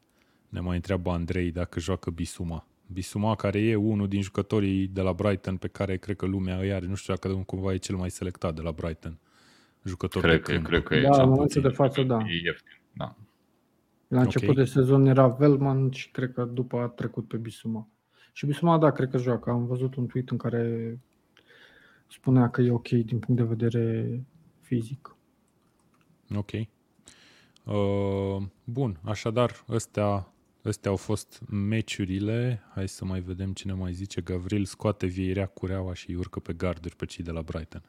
Ne 0.49 0.61
mai 0.61 0.75
întreabă 0.77 1.11
Andrei 1.11 1.51
dacă 1.51 1.81
joacă 1.81 2.11
Bisuma. 2.11 2.67
Bisuma 2.93 3.35
care 3.35 3.59
e 3.61 3.75
unul 3.75 4.09
din 4.09 4.23
jucătorii 4.23 4.87
de 4.87 5.01
la 5.01 5.13
Brighton 5.13 5.57
pe 5.57 5.69
care 5.69 5.97
cred 5.97 6.17
că 6.17 6.27
lumea 6.27 6.59
îi 6.59 6.73
are. 6.73 6.87
Nu 6.87 6.95
știu 6.95 7.15
dacă 7.15 7.35
cumva 7.47 7.73
e 7.73 7.77
cel 7.77 7.97
mai 7.97 8.11
selectat 8.11 8.55
de 8.55 8.61
la 8.61 8.71
Brighton. 8.71 9.19
Jucător 9.85 10.23
Cred 10.23 10.35
de 10.35 10.41
că, 10.43 10.53
câmp. 10.53 10.67
cred 10.67 10.83
că 10.83 10.95
e 10.95 11.01
Da, 11.01 11.09
în 11.09 11.15
cel 11.15 11.27
momentul 11.27 11.63
de 11.63 11.69
puțin. 11.69 11.85
față, 11.85 12.03
da. 12.03 12.19
E 12.19 12.41
ieftin. 12.45 12.81
Da. 12.93 13.17
La 14.09 14.21
început 14.21 14.49
Ok. 14.49 14.55
de 14.55 14.65
sezon 14.65 15.07
era 15.07 15.27
Velman 15.29 15.91
și 15.91 16.11
cred 16.11 16.33
că 16.33 16.45
după 16.45 16.79
a 16.79 16.87
trecut 16.87 17.29
pe 17.29 17.37
Bisuma. 17.37 17.89
Și 18.33 18.47
Bisuma, 18.47 18.79
da, 18.79 18.91
cred 18.91 19.11
că 19.11 19.19
joacă. 19.19 19.51
Am 19.51 19.67
văzut 19.67 19.95
un 19.95 20.07
tweet 20.07 20.31
în 20.31 20.37
care 20.37 20.99
spunea 22.09 22.51
că 22.51 22.61
e 22.63 22.71
ok 22.71 22.89
din 22.89 23.19
punct 23.19 23.41
de 23.41 23.47
vedere 23.47 24.21
fizic. 24.61 25.17
Ok. 26.37 26.51
Uh, 27.65 28.43
bun, 28.65 28.99
așadar, 29.05 29.65
ăstea, 29.69 30.32
ăstea 30.65 30.91
au 30.91 30.97
fost 30.97 31.41
meciurile. 31.51 32.63
Hai 32.75 32.89
să 32.89 33.05
mai 33.05 33.21
vedem 33.21 33.53
cine 33.53 33.73
mai 33.73 33.93
zice. 33.93 34.21
Gavril 34.21 34.65
scoate 34.65 35.07
Vieirea 35.07 35.47
cureaua 35.47 35.95
și 35.95 36.11
îi 36.11 36.17
urcă 36.17 36.41
pe 36.41 36.53
garduri 36.53 36.97
pe 36.97 37.05
cei 37.05 37.25
de 37.25 37.31
la 37.31 37.43
Brighton. 37.43 37.83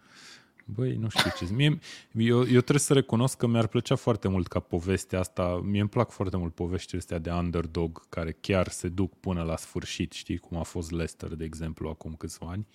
Băi, 0.66 0.96
nu 0.96 1.10
știu 1.10 1.32
ce. 1.38 1.54
Mie, 1.54 1.80
eu, 2.12 2.38
eu 2.38 2.46
trebuie 2.46 2.80
să 2.80 2.94
recunosc 2.94 3.38
că 3.38 3.48
mi-ar 3.48 3.68
plăcea 3.68 3.96
foarte 3.96 4.28
mult 4.28 4.48
ca 4.48 4.60
povestea 4.60 5.20
asta. 5.20 5.62
Mie 5.64 5.80
îmi 5.80 5.90
plac 5.90 6.10
foarte 6.10 6.38
mult 6.38 6.54
poveștile 6.54 7.00
astea 7.00 7.20
de 7.20 7.32
underdog 7.32 8.10
care 8.10 8.38
chiar 8.40 8.68
se 8.68 8.88
duc 8.88 9.20
până 9.20 9.44
la 9.44 9.58
sfârșit. 9.58 10.12
Știi 10.12 10.38
cum 10.38 10.58
a 10.58 10.64
fost 10.64 10.92
Leicester, 10.92 11.36
de 11.36 11.44
exemplu, 11.44 11.90
acum 11.90 12.14
câțiva 12.14 12.48
ani. 12.50 12.68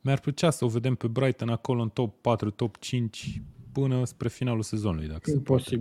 Mi-ar 0.00 0.20
plăcea 0.20 0.50
să 0.50 0.64
o 0.64 0.68
vedem 0.68 0.94
pe 0.94 1.06
Brighton 1.06 1.48
acolo 1.48 1.82
în 1.82 1.88
top 1.88 2.20
4, 2.20 2.50
top 2.50 2.76
5 2.76 3.42
până 3.72 4.04
spre 4.04 4.28
finalul 4.28 4.62
sezonului, 4.62 5.08
dacă 5.08 5.30
se 5.30 5.38
poate. 5.38 5.80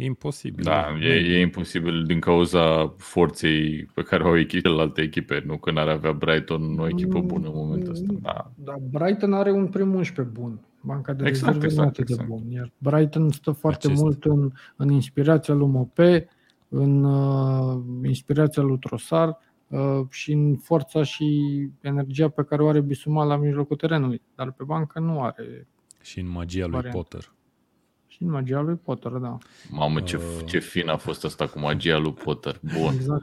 Imposibil. 0.00 0.04
E 0.04 0.04
imposibil. 0.04 0.64
Da, 0.64 1.06
e, 1.06 1.36
e 1.36 1.40
imposibil 1.40 2.04
din 2.04 2.20
cauza 2.20 2.94
forței 2.96 3.88
pe 3.94 4.02
care 4.02 4.22
o 4.22 4.26
au 4.26 4.38
echi- 4.38 4.48
celelalte 4.62 5.00
echipe, 5.02 5.42
nu 5.46 5.56
că 5.56 5.70
n-ar 5.70 5.88
avea 5.88 6.12
Brighton 6.12 6.78
o 6.78 6.88
echipă 6.88 7.20
bună 7.20 7.46
în 7.46 7.52
momentul 7.54 7.92
ăsta. 7.92 8.06
Da. 8.22 8.50
Da, 8.54 8.74
Brighton 8.90 9.32
are 9.32 9.50
un 9.50 9.66
prim 9.66 9.94
11 9.94 10.34
bun. 10.40 10.60
Banca 10.80 11.12
de 11.12 11.28
Exact, 11.28 11.52
rezerve 11.54 11.74
nu 11.74 11.82
exact, 11.82 11.86
e 11.86 12.00
atât 12.00 12.08
exact. 12.08 12.28
de 12.28 12.34
bun. 12.34 12.50
Iar 12.50 12.72
Brighton 12.78 13.30
stă 13.30 13.50
foarte 13.50 13.86
Acest. 13.86 14.02
mult 14.02 14.24
în, 14.24 14.50
în 14.76 14.90
inspirația 14.90 15.54
lui 15.54 15.66
Mope, 15.68 16.28
în 16.68 17.04
uh, 17.04 17.80
inspirația 18.04 18.62
lui 18.62 18.78
Trosar 18.78 19.38
uh, 19.68 20.00
și 20.10 20.32
în 20.32 20.56
forța 20.56 21.02
și 21.02 21.68
energia 21.80 22.28
pe 22.28 22.42
care 22.42 22.62
o 22.62 22.68
are 22.68 22.80
Bisuma 22.80 23.24
la 23.24 23.36
mijlocul 23.36 23.76
terenului. 23.76 24.22
Dar 24.34 24.52
pe 24.52 24.64
bancă 24.64 24.98
nu 25.00 25.22
are. 25.22 25.66
Și 26.02 26.20
în 26.20 26.28
magia 26.28 26.62
lui 26.62 26.70
Variant. 26.70 26.94
Potter. 26.94 27.32
Și 28.18 28.24
în 28.24 28.30
magia 28.30 28.60
lui 28.60 28.74
Potter, 28.76 29.12
da. 29.12 29.38
Mamă, 29.70 30.00
ce, 30.00 30.16
Uh. 30.16 30.22
ce 30.46 30.58
fin 30.58 30.88
a 30.88 30.96
fost 30.96 31.24
asta 31.24 31.46
cu 31.46 31.58
magia 31.58 31.96
lui 31.96 32.12
Potter. 32.12 32.60
Bun. 32.78 32.94
Exact. 32.94 33.22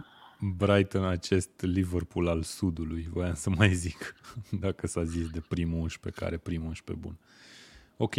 Brighton, 0.58 1.04
acest 1.06 1.50
Liverpool 1.62 2.28
al 2.28 2.42
Sudului, 2.44 3.08
voiam 3.14 3.34
să 3.34 3.50
mai 3.50 3.74
zic, 3.74 4.16
dacă 4.66 4.88
s-a 4.88 5.04
zis 5.04 5.30
de 5.30 5.40
primul 5.48 5.80
11, 5.80 6.22
care 6.22 6.38
primul 6.38 6.68
11 6.68 7.08
bun. 7.08 7.18
Ok, 7.98 8.14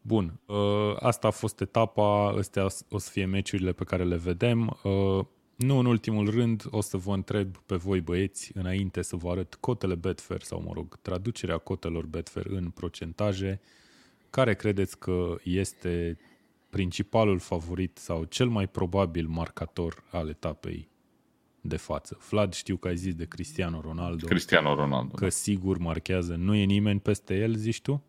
bun. 0.00 0.40
Uh, 0.46 0.96
Asta 1.00 1.26
a 1.26 1.30
fost 1.30 1.60
etapa, 1.60 2.28
astea 2.28 2.66
o 2.88 2.98
să 2.98 3.10
fie 3.10 3.24
meciurile 3.26 3.72
pe 3.72 3.84
care 3.84 4.04
le 4.04 4.16
vedem. 4.16 4.78
Uh, 4.82 5.24
Nu 5.56 5.78
în 5.78 5.86
ultimul 5.86 6.30
rând, 6.30 6.64
o 6.70 6.80
să 6.80 6.96
vă 6.96 7.12
întreb 7.14 7.56
pe 7.56 7.76
voi 7.76 8.00
băieți, 8.00 8.50
înainte 8.54 9.02
să 9.02 9.16
vă 9.16 9.30
arăt 9.30 9.54
cotele 9.54 9.94
Betfair 9.94 10.42
sau, 10.42 10.62
mă 10.62 10.70
rog, 10.74 10.96
traducerea 11.02 11.58
cotelor 11.58 12.06
Betfair 12.06 12.46
în 12.46 12.70
procentaje, 12.70 13.60
care 14.38 14.54
credeți 14.54 14.98
că 14.98 15.36
este 15.42 16.18
principalul 16.70 17.38
favorit 17.38 17.98
sau 17.98 18.24
cel 18.24 18.48
mai 18.48 18.68
probabil 18.68 19.26
marcator 19.26 20.04
al 20.10 20.28
etapei 20.28 20.88
de 21.60 21.76
față. 21.76 22.18
Vlad, 22.30 22.52
știu 22.52 22.76
că 22.76 22.88
ai 22.88 22.96
zis 22.96 23.14
de 23.14 23.24
Cristiano 23.24 23.80
Ronaldo, 23.80 24.26
Cristiano 24.26 24.74
Ronaldo. 24.74 25.14
că 25.14 25.28
sigur 25.28 25.78
marchează. 25.78 26.34
Nu 26.34 26.54
e 26.54 26.64
nimeni 26.64 27.00
peste 27.00 27.34
el, 27.38 27.54
zici 27.54 27.80
tu? 27.80 28.02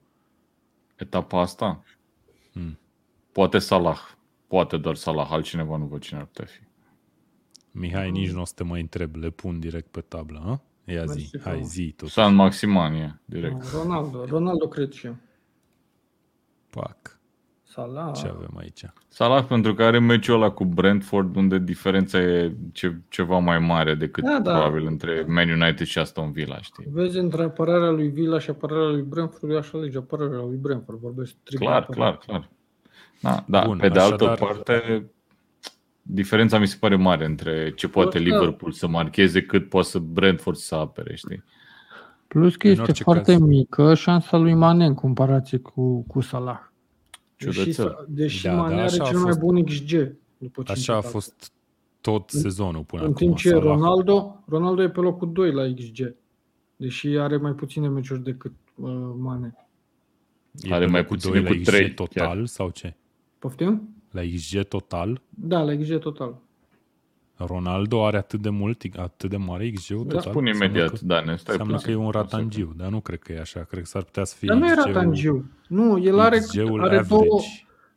Etapa 0.96 1.40
asta? 1.42 1.84
Hmm. 2.54 2.80
Poate 3.32 3.60
Salah. 3.60 4.00
Poate 4.48 4.78
doar 4.78 4.96
Salah. 4.96 5.28
Altcineva 5.32 5.78
nu 5.78 5.86
văd 5.86 6.02
cine 6.02 6.20
ar 6.20 6.26
putea 6.26 6.46
fi. 6.46 6.60
Mihai, 7.72 8.12
nici 8.12 8.32
nu 8.32 8.42
o 8.42 8.46
să 8.46 8.54
te 8.56 8.64
mai 8.64 8.82
întreb, 8.82 9.16
le 9.16 9.30
pun 9.30 9.60
direct 9.60 9.88
pe 9.88 10.02
tablă, 10.02 10.42
ha? 10.46 10.62
Ia 10.94 11.06
zi, 11.06 11.18
Mersi 11.18 11.40
hai 11.40 11.52
frumos. 11.52 11.70
zi 11.70 11.94
tu. 11.98 12.08
San 12.08 12.36
Maximanie, 12.36 13.22
direct. 13.26 13.64
Ronaldo, 13.74 14.26
Ronaldo 14.26 14.68
cred 14.68 14.92
și 14.92 15.06
eu. 15.06 15.16
Pac, 16.70 16.98
Salah. 17.64 18.14
ce 18.16 18.28
avem 18.28 18.58
aici? 18.58 18.86
Salah 19.08 19.46
pentru 19.46 19.74
că 19.74 19.84
are 19.84 20.00
meciul 20.00 20.36
ăla 20.36 20.52
cu 20.52 20.66
Brentford 20.66 21.36
unde 21.36 21.58
diferența 21.60 22.18
e 22.20 22.54
ce, 22.74 22.96
ceva 23.10 23.38
mai 23.38 23.60
mare 23.60 23.96
decât 23.96 24.24
Da, 24.24 24.40
da. 24.40 24.52
probabil 24.60 24.86
între 24.86 25.26
Man 25.28 25.50
United 25.50 25.86
și 25.86 26.00
Aston 26.00 26.32
Villa, 26.32 26.62
știi? 26.62 26.86
Vezi, 26.92 27.18
între 27.18 27.44
apărarea 27.44 27.90
lui 27.90 28.08
Villa 28.08 28.40
și 28.40 28.50
apărarea 28.50 28.88
lui 28.90 29.02
Brentford, 29.02 29.52
eu 29.52 29.58
aș 29.58 29.74
alege 29.74 29.98
apărarea 29.98 30.40
lui 30.40 30.58
Brentford. 30.58 31.00
Vorbesc 31.00 31.30
strict 31.42 31.60
de 31.60 31.66
Clar, 31.66 31.82
apărare. 31.82 32.18
clar, 32.26 32.40
clar. 32.42 32.50
Da, 33.22 33.44
da 33.60 33.66
Bun, 33.66 33.78
pe 33.78 33.90
de 33.90 34.00
altă 34.00 34.24
așadar- 34.30 34.38
parte, 34.48 35.06
diferența 36.02 36.60
mi 36.60 36.68
se 36.68 36.78
pare 36.80 36.96
mare 36.96 37.26
între 37.26 37.72
ce 37.76 37.88
poate 37.88 38.18
Da. 38.18 38.24
Liverpool 38.24 38.72
să 38.72 38.88
marcheze 38.88 39.42
cât 39.42 39.70
poate 39.70 39.88
să 39.88 40.00
Brentford 40.00 40.58
să 40.58 40.76
apere, 40.76 41.16
știi? 41.16 41.44
Plus 42.30 42.56
că 42.56 42.66
În 42.68 42.72
este 42.72 42.84
orice 42.84 43.04
foarte 43.04 43.32
caz. 43.32 43.42
mică 43.42 43.94
șansa 43.94 44.38
lui 44.38 44.54
Mane 44.54 44.86
în 44.86 44.94
comparație 44.94 45.58
cu, 45.58 46.02
cu 46.02 46.22
Salah. 46.22 46.60
Deși, 47.38 47.60
Ciudățel. 47.60 48.06
deși 48.10 48.44
Da, 48.44 48.54
Mane 48.56 48.70
da, 48.76 48.82
are 48.82 48.86
așa 48.92 49.04
a 49.04 49.08
cel 49.08 49.18
mai 49.18 49.26
fost. 49.26 49.40
bun 49.40 49.64
XG. 49.64 50.16
După 50.38 50.64
cinci 50.64 50.70
Așa 50.78 50.94
a 50.94 50.98
etape. 50.98 51.12
fost 51.14 51.52
tot 52.02 52.30
sezonul 52.30 52.84
până 52.84 53.02
În 53.02 53.08
acum. 53.12 53.26
timp 53.26 53.38
ce 53.38 53.50
Salah. 53.50 53.64
Ronaldo, 53.64 54.44
Ronaldo 54.48 54.82
e 54.84 54.90
pe 54.90 55.00
locul 55.00 55.32
2 55.34 55.52
la 55.52 55.64
XG. 55.74 56.16
Deși 56.76 57.08
are 57.08 57.38
mai 57.38 57.52
puține 57.52 57.88
meciuri 57.88 58.24
decât 58.24 58.52
uh, 58.76 58.92
Mane. 59.18 59.56
E 60.62 60.74
Are 60.74 60.86
pe 60.86 60.92
mai 60.92 61.02
locul 61.02 61.16
puțin 61.16 61.32
doi 61.32 61.42
la 61.42 61.48
cu 61.50 61.54
XG 61.56 61.64
trei, 61.66 61.94
total 61.94 62.36
chiar. 62.36 62.46
sau 62.46 62.70
ce? 62.70 62.96
Poftim? 63.40 63.90
La 64.12 64.22
XG 64.36 64.64
total? 64.64 65.22
Da, 65.30 65.62
la 65.64 65.76
XG 65.76 65.98
total. 65.98 66.42
Ronaldo 67.46 68.06
are 68.06 68.18
atât 68.18 68.42
de 68.42 68.50
mult, 68.50 68.82
atât 68.96 69.30
de 69.30 69.38
mare 69.38 69.70
XG-ul 69.70 70.06
Da, 70.08 70.16
total? 70.16 70.32
spun 70.32 70.46
Înseamnă 70.48 70.66
imediat, 70.78 70.90
că- 71.00 71.06
da, 71.06 71.16
ne 71.16 71.36
stai 71.36 71.36
Înseamnă 71.56 71.74
puțin. 71.74 71.86
că 71.86 71.92
e 71.92 71.96
un 71.96 72.06
O 72.08 72.12
să- 72.12 72.18
ratangiu, 72.18 72.74
dar 72.78 72.90
nu 72.90 73.00
cred 73.00 73.20
că 73.20 73.32
e 73.34 73.40
așa. 73.40 73.60
Cred 73.60 73.80
că 73.82 73.88
s-ar 73.88 74.04
putea 74.04 74.24
să 74.24 74.36
fie 74.38 74.48
Dar 74.48 74.58
nu 74.58 74.66
era 74.68 74.82
XG-ul 74.82 74.94
tangiu. 74.94 75.52
Nu, 75.68 76.04
el 76.04 76.20
are, 76.20 76.38
XG-ul 76.38 76.80
are, 76.84 76.98
average. 76.98 77.08
două, 77.08 77.40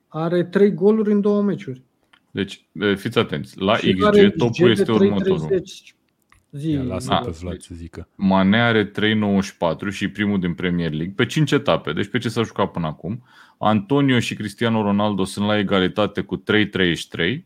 are 0.08 0.44
trei 0.44 0.72
goluri 0.74 1.12
în 1.12 1.20
două 1.20 1.42
meciuri. 1.42 1.82
Deci, 2.30 2.66
e, 2.72 2.94
fiți 2.94 3.18
atenți, 3.18 3.58
la 3.60 3.76
Și 3.76 3.96
are 4.04 4.28
XG 4.28 4.36
topul 4.36 4.64
de 4.66 4.70
este 4.70 4.84
3,30. 4.84 5.00
următorul. 5.00 5.62
Zi, 6.50 6.70
Ia, 6.70 6.82
lasă 6.82 7.08
da. 7.08 7.16
pe 7.16 7.30
Vlad 7.40 7.60
să 7.60 7.74
zică. 7.74 8.08
Mane 8.14 8.60
are 8.62 8.84
3.94 8.84 9.90
și 9.90 10.04
e 10.04 10.08
primul 10.08 10.40
din 10.40 10.54
Premier 10.54 10.90
League 10.92 11.12
pe 11.16 11.26
5 11.26 11.52
etape, 11.52 11.92
deci 11.92 12.06
pe 12.08 12.18
ce 12.18 12.28
s-a 12.28 12.42
jucat 12.42 12.70
până 12.70 12.86
acum. 12.86 13.22
Antonio 13.58 14.18
și 14.18 14.34
Cristiano 14.34 14.82
Ronaldo 14.82 15.24
sunt 15.24 15.46
la 15.46 15.58
egalitate 15.58 16.20
cu 16.20 16.36
3.33 16.36 17.44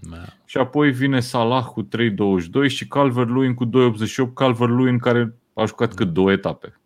Da. 0.00 0.24
și 0.44 0.58
apoi 0.58 0.92
vine 0.92 1.20
Salah 1.20 1.64
cu 1.64 1.82
3.22 1.82 1.88
și 2.66 2.86
Calvert-Lewin 2.86 3.54
cu 3.54 3.66
2.88, 3.66 3.70
Calvert-Lewin 4.34 4.98
care 4.98 5.34
a 5.54 5.64
jucat 5.64 5.94
cât 5.94 6.12
două 6.12 6.32
etape. 6.32 6.80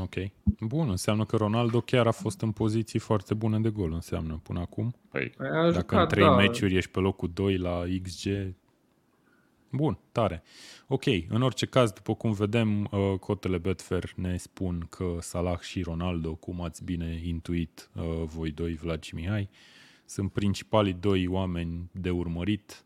Ok. 0.00 0.14
Bun, 0.60 0.88
înseamnă 0.88 1.24
că 1.24 1.36
Ronaldo 1.36 1.80
chiar 1.80 2.06
a 2.06 2.10
fost 2.10 2.40
în 2.40 2.52
poziții 2.52 2.98
foarte 2.98 3.34
bune 3.34 3.58
de 3.60 3.70
gol, 3.70 3.92
înseamnă, 3.92 4.40
până 4.42 4.60
acum. 4.60 4.94
Păi, 5.10 5.32
Păi 5.36 5.48
a 5.48 5.62
Dacă 5.62 5.72
jucat, 5.72 6.00
în 6.00 6.08
trei 6.08 6.24
da. 6.24 6.36
meciuri 6.36 6.76
ești 6.76 6.90
pe 6.90 6.98
locul 6.98 7.30
2 7.34 7.56
la 7.56 7.82
XG, 8.02 8.54
bun, 9.70 9.98
tare. 10.12 10.42
Ok, 10.86 11.04
în 11.28 11.42
orice 11.42 11.66
caz, 11.66 11.90
după 11.90 12.14
cum 12.14 12.32
vedem, 12.32 12.88
uh, 12.90 13.18
cotele 13.20 13.58
Betfair 13.58 14.12
ne 14.16 14.36
spun 14.36 14.86
că 14.90 15.16
Salah 15.20 15.58
și 15.60 15.82
Ronaldo, 15.82 16.34
cum 16.34 16.60
ați 16.62 16.84
bine 16.84 17.20
intuit 17.24 17.90
uh, 17.94 18.22
voi 18.24 18.50
doi, 18.50 18.74
Vlad 18.74 19.02
și 19.02 19.14
Mihai, 19.14 19.48
sunt 20.06 20.32
principalii 20.32 20.92
doi 20.92 21.26
oameni 21.26 21.90
de 21.92 22.10
urmărit 22.10 22.84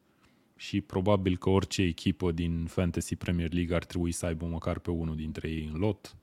și 0.57 0.81
probabil 0.81 1.37
că 1.37 1.51
orice 1.51 1.83
echipă 1.83 2.33
din 2.33 2.67
Fantasy 2.67 3.17
Premier 3.17 3.53
League 3.53 3.77
ar 3.77 3.85
trebui 3.85 4.13
să 4.13 4.27
aibă 4.27 4.47
măcar 4.47 4.79
pe 4.79 4.91
unul 4.91 5.17
dintre 5.17 5.49
ei 5.49 5.71
în 5.73 5.79
lot. 5.79 6.17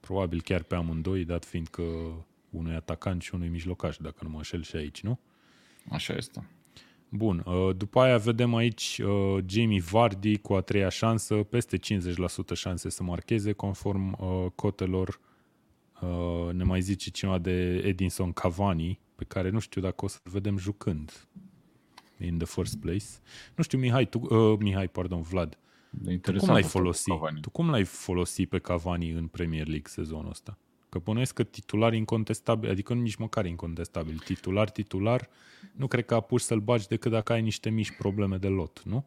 Probabil 0.00 0.42
chiar 0.42 0.62
pe 0.62 0.74
amândoi, 0.74 1.24
dat 1.24 1.44
fiind 1.44 1.68
că 1.68 1.82
unui 2.50 2.74
atacant 2.74 3.22
și 3.22 3.34
unui 3.34 3.48
mijlocaș, 3.48 3.96
dacă 3.96 4.18
nu 4.22 4.28
mă 4.28 4.36
înșel 4.36 4.62
și 4.62 4.76
aici, 4.76 5.00
nu? 5.00 5.18
Așa 5.90 6.14
este. 6.14 6.48
Bun, 7.08 7.42
uh, 7.46 7.76
după 7.76 8.00
aia 8.00 8.18
vedem 8.18 8.54
aici 8.54 9.00
uh, 9.04 9.44
Jamie 9.46 9.80
Vardy 9.80 10.38
cu 10.38 10.54
a 10.54 10.60
treia 10.60 10.88
șansă, 10.88 11.34
peste 11.34 11.78
50% 11.78 11.80
șanse 12.54 12.88
să 12.88 13.02
marcheze 13.02 13.52
conform 13.52 14.16
uh, 14.20 14.46
cotelor. 14.54 15.20
Ne 16.52 16.64
mai 16.64 16.80
zice 16.80 17.10
cineva 17.10 17.38
de 17.38 17.82
Edinson 17.84 18.32
Cavani, 18.32 19.00
pe 19.18 19.24
care 19.24 19.50
nu 19.50 19.58
știu 19.58 19.80
dacă 19.80 20.04
o 20.04 20.08
să-l 20.08 20.30
vedem 20.32 20.58
jucând 20.58 21.28
in 22.18 22.38
the 22.38 22.46
first 22.46 22.80
place. 22.80 23.04
Nu 23.54 23.62
știu, 23.62 23.78
Mihai, 23.78 24.06
tu, 24.06 24.18
uh, 24.18 24.58
Mihai, 24.58 24.88
pardon, 24.88 25.22
Vlad, 25.22 25.58
tu 26.22 26.32
cum 26.32 26.48
l-ai 26.48 26.62
folosit? 26.62 27.14
Tu 27.40 27.50
cum 27.50 27.70
l-ai 27.70 27.84
folosit 27.84 28.48
pe 28.48 28.58
Cavani 28.58 29.10
în 29.10 29.26
Premier 29.26 29.66
League 29.66 29.86
sezonul 29.86 30.30
ăsta? 30.30 30.58
Că 30.88 30.98
bănuiesc 30.98 31.34
că 31.34 31.42
titular 31.42 31.92
incontestabil, 31.94 32.70
adică 32.70 32.94
nici 32.94 33.14
măcar 33.14 33.46
incontestabil, 33.46 34.18
titular, 34.24 34.70
titular, 34.70 35.28
nu 35.72 35.86
cred 35.86 36.04
că 36.04 36.14
apuci 36.14 36.40
să-l 36.40 36.60
bagi 36.60 36.86
decât 36.86 37.10
dacă 37.10 37.32
ai 37.32 37.42
niște 37.42 37.70
mici 37.70 37.96
probleme 37.96 38.36
de 38.36 38.48
lot, 38.48 38.82
nu? 38.84 39.04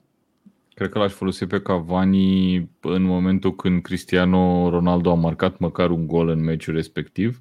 Cred 0.74 0.90
că 0.90 1.00
l-aș 1.00 1.12
folosi 1.12 1.46
pe 1.46 1.62
Cavani 1.62 2.56
în 2.80 3.02
momentul 3.02 3.56
când 3.56 3.82
Cristiano 3.82 4.70
Ronaldo 4.70 5.12
a 5.12 5.16
marcat 5.16 5.58
măcar 5.58 5.90
un 5.90 6.08
gol 6.08 6.28
în 6.28 6.44
meciul 6.44 6.74
respectiv 6.74 7.40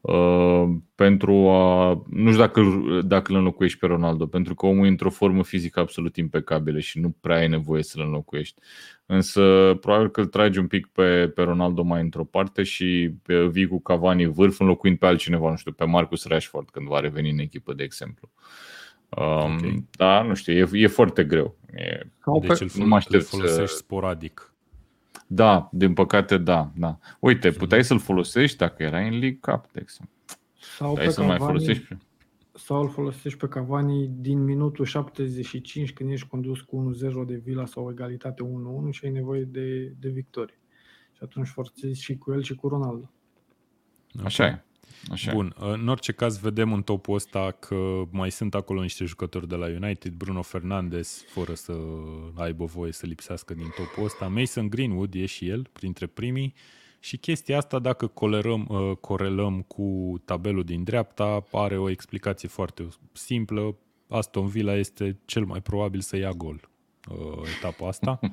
Uh, 0.00 0.68
pentru 0.94 1.48
a. 1.48 2.02
Nu 2.06 2.30
știu 2.30 2.40
dacă, 2.40 2.62
dacă 3.04 3.32
îl 3.32 3.38
înlocuiești 3.38 3.78
pe 3.78 3.86
Ronaldo, 3.86 4.26
pentru 4.26 4.54
că 4.54 4.66
omul 4.66 4.84
e 4.84 4.88
într-o 4.88 5.10
formă 5.10 5.44
fizică 5.44 5.80
absolut 5.80 6.16
impecabilă 6.16 6.78
și 6.78 6.98
nu 6.98 7.16
prea 7.20 7.36
ai 7.36 7.48
nevoie 7.48 7.82
să-l 7.82 8.02
înlocuiești. 8.02 8.60
Însă, 9.06 9.74
probabil 9.80 10.10
că 10.10 10.20
îl 10.20 10.26
tragi 10.26 10.58
un 10.58 10.66
pic 10.66 10.86
pe, 10.86 11.28
pe 11.28 11.42
Ronaldo 11.42 11.82
mai 11.82 12.00
într-o 12.00 12.24
parte 12.24 12.62
și 12.62 13.12
pe, 13.22 13.46
vii 13.46 13.66
cu 13.66 13.80
Cavani 13.80 14.26
vârf, 14.26 14.60
înlocuind 14.60 14.98
pe 14.98 15.06
altcineva, 15.06 15.50
nu 15.50 15.56
știu, 15.56 15.72
pe 15.72 15.84
Marcus 15.84 16.26
Rashford 16.26 16.70
când 16.70 16.86
va 16.86 17.00
reveni 17.00 17.30
în 17.30 17.38
echipă, 17.38 17.72
de 17.72 17.82
exemplu. 17.82 18.30
Um, 19.08 19.54
okay. 19.54 19.84
Da, 19.90 20.22
nu 20.22 20.34
știu, 20.34 20.52
e, 20.52 20.68
e 20.72 20.86
foarte 20.86 21.24
greu. 21.24 21.56
E, 21.74 22.00
deci 22.40 22.60
îl, 22.60 22.70
nu 22.74 22.86
mă 22.86 22.96
aștept 22.96 23.22
îl 23.22 23.28
folosești 23.28 23.70
să... 23.70 23.76
sporadic. 23.76 24.49
Da, 25.32 25.68
din 25.72 25.94
păcate 25.94 26.38
da. 26.38 26.70
da. 26.76 26.98
Uite, 27.18 27.50
puteai 27.50 27.84
să-l 27.84 27.98
folosești 27.98 28.56
dacă 28.56 28.82
era 28.82 28.98
în 28.98 29.10
League 29.10 29.38
Cup, 29.40 29.72
de 29.72 29.80
exemplu. 29.82 30.14
Sau 30.60 30.94
pe 30.94 31.08
să 31.08 31.20
Cavani, 31.20 31.38
mai 31.38 31.48
folosești. 31.48 31.96
Sau 32.52 32.80
îl 32.80 32.88
folosești 32.88 33.38
pe 33.38 33.48
Cavani 33.48 34.10
din 34.18 34.44
minutul 34.44 34.84
75 34.84 35.92
când 35.92 36.10
ești 36.10 36.26
condus 36.26 36.60
cu 36.60 36.94
1-0 37.24 37.26
de 37.26 37.34
Vila 37.44 37.66
sau 37.66 37.90
egalitate 37.90 38.42
1-1 38.88 38.90
și 38.90 39.04
ai 39.04 39.10
nevoie 39.10 39.42
de, 39.42 39.92
de 40.00 40.08
victorie. 40.08 40.58
Și 41.12 41.20
atunci 41.22 41.48
forțezi 41.48 42.02
și 42.02 42.16
cu 42.16 42.32
el 42.32 42.42
și 42.42 42.54
cu 42.54 42.68
Ronaldo. 42.68 43.10
Așa 44.24 44.46
e. 44.46 44.64
Așa. 45.10 45.32
Bun, 45.32 45.54
în 45.58 45.88
orice 45.88 46.12
caz 46.12 46.38
vedem 46.38 46.72
în 46.72 46.82
topul 46.82 47.14
ăsta 47.14 47.56
că 47.58 48.02
mai 48.10 48.30
sunt 48.30 48.54
acolo 48.54 48.80
niște 48.80 49.04
jucători 49.04 49.48
de 49.48 49.54
la 49.54 49.66
United, 49.66 50.12
Bruno 50.12 50.42
Fernandes, 50.42 51.24
fără 51.28 51.54
să 51.54 51.72
aibă 52.34 52.64
voie 52.64 52.92
să 52.92 53.06
lipsească 53.06 53.54
din 53.54 53.72
topul 53.76 54.04
ăsta, 54.04 54.28
Mason 54.28 54.68
Greenwood 54.68 55.14
e 55.14 55.26
și 55.26 55.48
el 55.48 55.68
printre 55.72 56.06
primii 56.06 56.54
și 57.00 57.16
chestia 57.16 57.56
asta, 57.56 57.78
dacă 57.78 58.06
colerăm, 58.06 58.66
uh, 58.68 58.96
corelăm 58.96 59.62
cu 59.62 60.14
tabelul 60.24 60.64
din 60.64 60.84
dreapta, 60.84 61.44
are 61.52 61.78
o 61.78 61.90
explicație 61.90 62.48
foarte 62.48 62.88
simplă. 63.12 63.76
Aston 64.08 64.46
Villa 64.46 64.74
este 64.74 65.18
cel 65.24 65.44
mai 65.44 65.60
probabil 65.60 66.00
să 66.00 66.16
ia 66.16 66.30
gol 66.30 66.70
uh, 67.10 67.48
etapa 67.58 67.88
asta. 67.88 68.20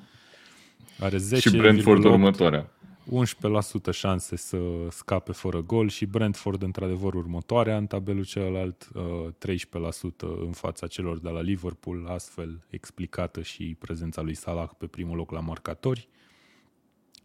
Are 1.00 1.18
10, 1.18 1.50
și 1.50 1.58
Brentford 1.58 2.04
următoarea. 2.04 2.72
11% 3.08 3.92
șanse 3.92 4.36
să 4.36 4.60
scape 4.90 5.32
fără 5.32 5.62
gol 5.62 5.90
și 5.90 6.06
Brentford 6.06 6.62
într-adevăr 6.62 7.14
următoarea 7.14 7.78
în 7.78 7.88
tabelul 7.88 8.26
celălalt, 8.26 8.88
13% 8.88 8.92
uh, 8.92 10.38
în 10.40 10.52
fața 10.52 10.88
celor 10.88 11.20
de 11.20 11.30
la 11.30 11.42
Liverpool, 11.42 12.08
astfel 12.08 12.66
explicată 12.70 13.42
și 13.42 13.76
prezența 13.80 14.22
lui 14.22 14.34
Salah 14.34 14.70
pe 14.78 14.88
primul 14.88 15.16
loc 15.16 15.32
la 15.32 15.40
marcatori. 15.40 16.08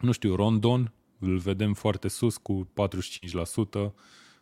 Nu 0.01 0.13
știu, 0.13 0.35
Rondon, 0.35 0.93
îl 1.19 1.39
vedem 1.39 1.75
foarte 1.75 2.09
sus 2.09 2.37
cu 2.37 2.69
45%. 3.89 3.93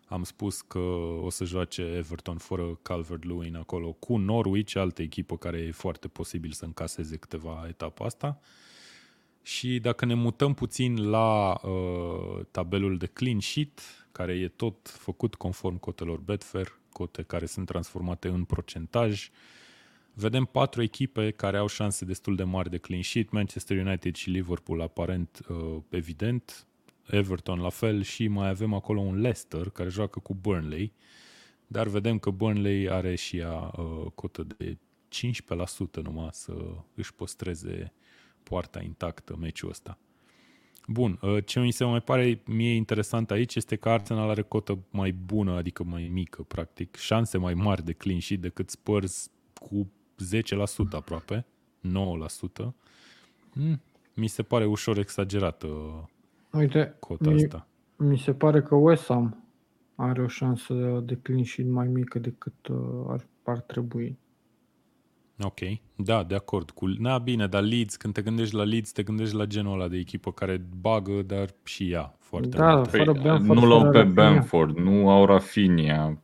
Am 0.07 0.23
spus 0.23 0.61
că 0.61 0.79
o 1.23 1.31
să 1.31 1.45
joace 1.45 1.83
Everton 1.83 2.37
fără 2.37 2.79
Calvert-Lewin 2.83 3.57
acolo 3.57 3.93
cu 3.93 4.17
Norwich, 4.17 4.77
altă 4.77 5.03
echipă 5.03 5.37
care 5.37 5.59
e 5.59 5.71
foarte 5.71 6.09
posibil 6.09 6.51
să 6.51 6.65
încaseze 6.65 7.17
câteva 7.17 7.65
etapa 7.69 8.05
asta. 8.05 8.41
Și 9.43 9.79
dacă 9.79 10.05
ne 10.05 10.15
mutăm 10.15 10.55
puțin 10.55 11.11
la 11.11 11.61
uh, 11.63 12.45
tabelul 12.51 12.97
de 12.97 13.07
clean 13.07 13.41
sheet, 13.41 13.81
care 14.13 14.33
e 14.33 14.49
tot 14.49 14.89
făcut 14.89 15.35
conform 15.35 15.79
cotelor 15.79 16.19
Betfair, 16.19 16.79
cote 16.93 17.23
care 17.23 17.47
sunt 17.47 17.67
transformate 17.67 18.29
în 18.29 18.45
procentaj, 18.45 19.31
vedem 20.15 20.45
patru 20.45 20.83
echipe 20.83 21.31
care 21.31 21.57
au 21.57 21.67
șanse 21.67 22.05
destul 22.05 22.37
de 22.37 22.43
mari 22.43 22.71
de 22.71 22.79
clean 22.79 23.03
sheet, 23.03 23.31
Manchester 23.31 23.87
United 23.87 24.15
și 24.15 24.31
Liverpool 24.31 24.81
aparent 24.81 25.41
uh, 25.49 25.77
evident, 25.89 26.67
Everton 27.07 27.61
la 27.61 27.69
fel 27.69 28.03
și 28.03 28.29
mai 28.29 28.49
avem 28.49 28.75
acolo 28.75 29.01
un 29.01 29.21
Leicester 29.21 29.69
care 29.69 29.89
joacă 29.89 30.19
cu 30.19 30.35
Burnley, 30.35 30.93
dar 31.67 31.87
vedem 31.87 32.19
că 32.19 32.31
Burnley 32.31 32.91
are 32.91 33.15
și 33.15 33.37
ea 33.37 33.73
uh, 33.77 34.07
cotă 34.15 34.47
de 34.57 34.77
15% 36.01 36.03
numai 36.03 36.29
să 36.33 36.55
își 36.95 37.15
păstreze 37.15 37.93
poarta 38.43 38.83
intactă 38.83 39.37
meciul 39.37 39.69
ăsta. 39.69 39.99
Bun, 40.87 41.19
uh, 41.23 41.45
ce 41.45 41.61
mi 41.61 41.71
se 41.71 41.85
mai 41.85 42.01
pare 42.01 42.43
mie 42.47 42.75
interesant 42.75 43.31
aici 43.31 43.55
este 43.55 43.77
că 43.77 43.89
Arsenal 43.89 44.29
are 44.29 44.43
cotă 44.43 44.79
mai 44.91 45.13
bună, 45.13 45.53
adică 45.53 45.85
mai 45.85 46.11
mică, 46.13 46.43
practic, 46.43 46.97
șanse 46.97 47.39
mai 47.39 47.55
mari 47.55 47.85
de 47.85 47.93
clean 47.93 48.21
sheet 48.21 48.41
decât 48.41 48.71
Spurs 48.71 49.31
cu 49.55 49.91
10% 50.19 50.97
aproape, 50.97 51.47
9%. 51.81 52.75
Mm, 53.55 53.81
mi 54.15 54.27
se 54.27 54.43
pare 54.43 54.65
ușor 54.65 54.99
exagerată 54.99 55.69
Uite, 56.53 56.97
cota 56.99 57.31
mi, 57.31 57.43
asta. 57.43 57.67
Mi 57.97 58.19
se 58.19 58.33
pare 58.33 58.63
că 58.63 58.75
West 58.75 59.07
Ham 59.07 59.45
are 59.95 60.23
o 60.23 60.27
șansă 60.27 61.03
de 61.05 61.19
clean 61.23 61.45
sheet 61.45 61.69
mai 61.69 61.87
mică 61.87 62.19
decât 62.19 62.67
uh, 62.67 63.05
ar, 63.09 63.27
ar 63.43 63.61
trebui. 63.61 64.19
Ok, 65.43 65.61
da, 65.97 66.23
de 66.23 66.35
acord. 66.35 66.71
Cu... 66.71 66.87
Na, 66.87 67.19
bine, 67.19 67.47
dar 67.47 67.63
Leeds, 67.63 67.97
când 67.97 68.15
te 68.15 68.23
gândești 68.23 68.55
la 68.55 68.63
Leeds, 68.63 68.93
te 68.93 69.03
gândești 69.03 69.35
la 69.35 69.45
genul 69.45 69.73
ăla 69.73 69.89
de 69.89 69.97
echipă 69.97 70.33
care 70.33 70.65
bagă, 70.81 71.23
dar 71.23 71.49
și 71.65 71.91
ea 71.91 72.17
foarte 72.19 72.57
da, 72.57 72.75
mult. 72.75 72.91
Fără 72.91 73.13
păi, 73.13 73.23
Bamford, 73.23 73.59
nu 73.59 73.67
l-au 73.67 73.91
pe 73.91 74.03
Bamford, 74.03 74.77
nu 74.77 75.09
au 75.09 75.25
Rafinha. 75.25 76.23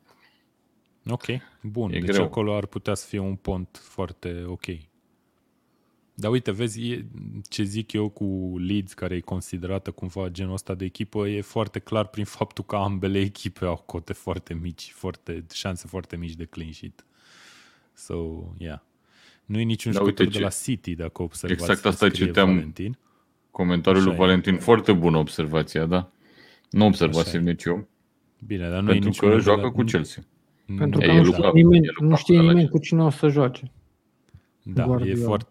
Ok, 1.09 1.25
bun. 1.63 1.93
E 1.93 1.99
deci 1.99 2.11
greu. 2.11 2.25
acolo 2.25 2.55
ar 2.55 2.67
putea 2.67 2.95
să 2.95 3.07
fie 3.07 3.19
un 3.19 3.35
pont 3.35 3.81
foarte 3.83 4.45
ok. 4.47 4.65
Dar 6.15 6.31
uite, 6.31 6.51
vezi, 6.51 6.91
e, 6.91 7.07
ce 7.49 7.63
zic 7.63 7.93
eu 7.93 8.09
cu 8.09 8.55
Leeds, 8.59 8.93
care 8.93 9.15
e 9.15 9.21
considerată 9.21 9.91
cumva 9.91 10.29
genul 10.29 10.53
ăsta 10.53 10.75
de 10.75 10.85
echipă, 10.85 11.29
e 11.29 11.41
foarte 11.41 11.79
clar 11.79 12.07
prin 12.07 12.25
faptul 12.25 12.65
că 12.65 12.77
ambele 12.77 13.19
echipe 13.19 13.65
au 13.65 13.77
cote 13.77 14.13
foarte 14.13 14.55
mici, 14.55 14.91
foarte, 14.93 15.45
șanse 15.53 15.87
foarte 15.87 16.17
mici 16.17 16.35
de 16.35 16.45
clean 16.45 16.73
sheet. 16.73 17.07
So, 17.95 18.15
yeah. 18.59 18.81
Nu 19.47 19.59
e 19.59 19.63
niciun 19.63 19.93
da, 19.93 19.99
jucător 19.99 20.27
uite, 20.27 20.39
de 20.39 20.45
la 20.45 20.51
City, 20.51 20.95
dacă 20.95 21.23
observați. 21.23 21.61
Exact 21.63 21.87
asta 21.87 22.09
citeam 22.09 22.49
Valentin. 22.49 22.99
comentariul 23.51 24.05
lui 24.05 24.15
Valentin. 24.15 24.55
E. 24.55 24.59
Foarte 24.59 24.93
bună 24.93 25.19
observația, 25.19 25.87
da? 25.87 26.11
Nu 26.71 26.87
observați 26.87 27.39
nici 27.39 27.65
eu. 27.65 27.89
Bine, 28.47 28.69
dar 28.69 28.81
nu 28.81 28.87
Pentru 28.87 29.11
e 29.11 29.29
că 29.29 29.39
joacă 29.39 29.61
la... 29.61 29.71
cu 29.71 29.83
Chelsea. 29.83 30.23
Pentru 30.79 31.01
că 31.01 31.05
e, 31.07 31.21
nu 31.21 31.33
știe 31.33 31.51
nimeni, 31.53 31.87
nu 32.01 32.17
știe 32.17 32.41
nimeni 32.41 32.69
cu 32.69 32.79
cine 32.79 33.03
o 33.03 33.11
să 33.11 33.29
joace. 33.29 33.71
Da, 34.63 34.85
Guardiola. 34.85 35.21
e 35.21 35.25
foarte, 35.25 35.49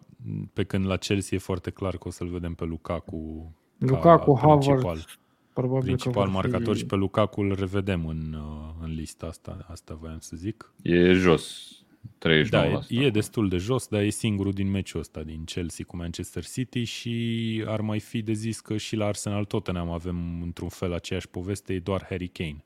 pe 0.52 0.64
când 0.64 0.86
la 0.86 0.96
Chelsea 0.96 1.36
e 1.36 1.40
foarte 1.40 1.70
clar 1.70 1.96
că 1.96 2.08
o 2.08 2.10
să-l 2.10 2.28
vedem 2.28 2.54
pe 2.54 2.64
Lukaku 2.64 3.52
Lukaku, 3.78 4.38
Havertz, 4.38 5.18
probabil 5.52 5.84
principal 5.84 6.28
marcator 6.28 6.74
fi... 6.74 6.80
și 6.80 6.86
pe 6.86 6.94
Lukaku 6.94 7.40
îl 7.40 7.54
revedem 7.54 8.06
în, 8.06 8.32
uh, 8.32 8.74
în 8.82 8.94
lista 8.94 9.26
asta, 9.26 9.66
asta 9.70 9.94
voiam 10.00 10.18
să 10.18 10.36
zic. 10.36 10.72
E 10.82 11.12
jos. 11.12 11.75
39%. 12.06 12.48
Da, 12.48 12.64
e, 12.64 13.04
e 13.04 13.10
destul 13.10 13.48
de 13.48 13.56
jos, 13.56 13.86
dar 13.88 14.02
e 14.02 14.08
singurul 14.08 14.52
din 14.52 14.70
meciul 14.70 15.00
ăsta, 15.00 15.22
din 15.22 15.44
Chelsea 15.44 15.84
cu 15.84 15.96
Manchester 15.96 16.44
City 16.44 16.84
și 16.84 17.64
ar 17.66 17.80
mai 17.80 18.00
fi 18.00 18.22
de 18.22 18.32
zis 18.32 18.60
că 18.60 18.76
și 18.76 18.96
la 18.96 19.06
Arsenal 19.06 19.44
Tottenham 19.44 19.90
avem 19.90 20.42
într-un 20.42 20.68
fel 20.68 20.92
aceeași 20.92 21.28
poveste, 21.28 21.72
e 21.72 21.78
doar 21.78 22.06
Harry 22.08 22.28
Kane 22.28 22.64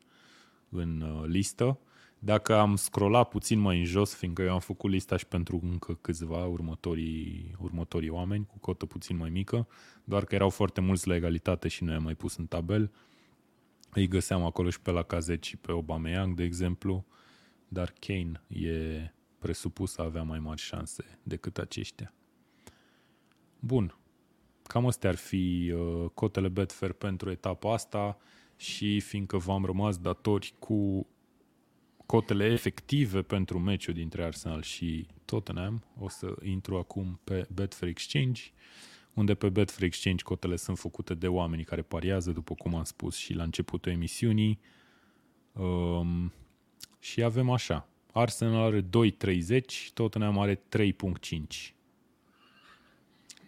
în 0.68 1.00
uh, 1.00 1.26
listă. 1.26 1.78
Dacă 2.18 2.54
am 2.54 2.76
scrollat 2.76 3.28
puțin 3.28 3.58
mai 3.58 3.78
în 3.78 3.84
jos, 3.84 4.14
fiindcă 4.14 4.42
eu 4.42 4.52
am 4.52 4.60
făcut 4.60 4.90
lista 4.90 5.16
și 5.16 5.26
pentru 5.26 5.60
încă 5.62 5.98
câțiva 6.00 6.46
următorii, 6.46 7.54
următorii 7.58 8.08
oameni 8.08 8.46
cu 8.46 8.58
cotă 8.58 8.86
puțin 8.86 9.16
mai 9.16 9.30
mică, 9.30 9.68
doar 10.04 10.24
că 10.24 10.34
erau 10.34 10.48
foarte 10.48 10.80
mulți 10.80 11.08
la 11.08 11.14
egalitate 11.14 11.68
și 11.68 11.84
noi 11.84 11.94
am 11.94 12.02
mai 12.02 12.14
pus 12.14 12.36
în 12.36 12.46
tabel, 12.46 12.90
îi 13.92 14.08
găseam 14.08 14.44
acolo 14.44 14.70
și 14.70 14.80
pe 14.80 14.90
la 14.90 15.02
Cazet 15.02 15.42
și 15.42 15.56
pe 15.56 15.70
Aubameyang, 15.70 16.34
de 16.34 16.42
exemplu, 16.42 17.06
dar 17.68 17.92
Kane 17.98 18.42
e 18.48 19.12
presupus 19.40 19.92
să 19.92 20.02
avea 20.02 20.22
mai 20.22 20.38
mari 20.38 20.60
șanse 20.60 21.18
decât 21.22 21.58
aceștia. 21.58 22.14
Bun, 23.58 23.98
cam 24.62 24.86
astea 24.86 25.10
ar 25.10 25.16
fi 25.16 25.72
uh, 25.74 26.10
cotele 26.14 26.48
Betfair 26.48 26.92
pentru 26.92 27.30
etapa 27.30 27.72
asta 27.72 28.18
și 28.56 29.00
fiindcă 29.00 29.36
v-am 29.36 29.64
rămas 29.64 29.98
datori 29.98 30.54
cu 30.58 31.06
cotele 32.06 32.44
efective 32.44 33.22
pentru 33.22 33.58
meciul 33.58 33.94
dintre 33.94 34.24
Arsenal 34.24 34.62
și 34.62 35.06
Tottenham, 35.24 35.84
o 35.98 36.08
să 36.08 36.34
intru 36.42 36.76
acum 36.76 37.20
pe 37.24 37.46
Betfair 37.54 37.90
Exchange, 37.90 38.42
unde 39.14 39.34
pe 39.34 39.48
Betfair 39.48 39.82
Exchange 39.82 40.22
cotele 40.22 40.56
sunt 40.56 40.78
făcute 40.78 41.14
de 41.14 41.28
oamenii 41.28 41.64
care 41.64 41.82
pariază, 41.82 42.32
după 42.32 42.54
cum 42.54 42.74
am 42.74 42.84
spus 42.84 43.16
și 43.16 43.32
la 43.32 43.42
începutul 43.42 43.92
emisiunii. 43.92 44.60
Um, 45.52 46.32
și 46.98 47.22
avem 47.22 47.50
așa, 47.50 47.88
Arsenal 48.12 48.62
are 48.62 48.82
2.30, 48.82 49.92
Tottenham 49.94 50.38
are 50.38 50.60
3.5. 50.76 51.72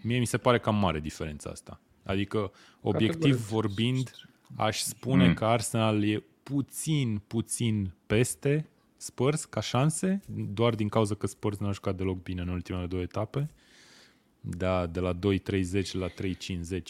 Mie 0.03 0.19
mi 0.19 0.27
se 0.27 0.39
pare 0.39 0.59
cam 0.59 0.77
mare 0.77 1.01
diferența 1.01 1.51
asta. 1.51 1.81
Adică, 2.05 2.53
obiectiv 2.81 3.49
vorbind, 3.49 4.11
aș 4.57 4.81
spune 4.81 5.27
mm. 5.27 5.35
că 5.35 5.45
Arsenal 5.45 6.05
e 6.05 6.25
puțin, 6.43 7.23
puțin 7.27 7.93
peste 8.07 8.67
Spurs 8.97 9.45
ca 9.45 9.61
șanse, 9.61 10.21
doar 10.29 10.75
din 10.75 10.89
cauza 10.89 11.15
că 11.15 11.27
Spurs 11.27 11.59
n-a 11.59 11.73
jucat 11.73 11.97
deloc 11.97 12.23
bine 12.23 12.41
în 12.41 12.49
ultimele 12.49 12.87
două 12.87 13.03
etape. 13.03 13.51
Da, 14.45 14.87
de 14.87 15.01
la 15.01 15.15
2.30 15.15 15.19
la 15.93 16.09
3.50 16.09 16.13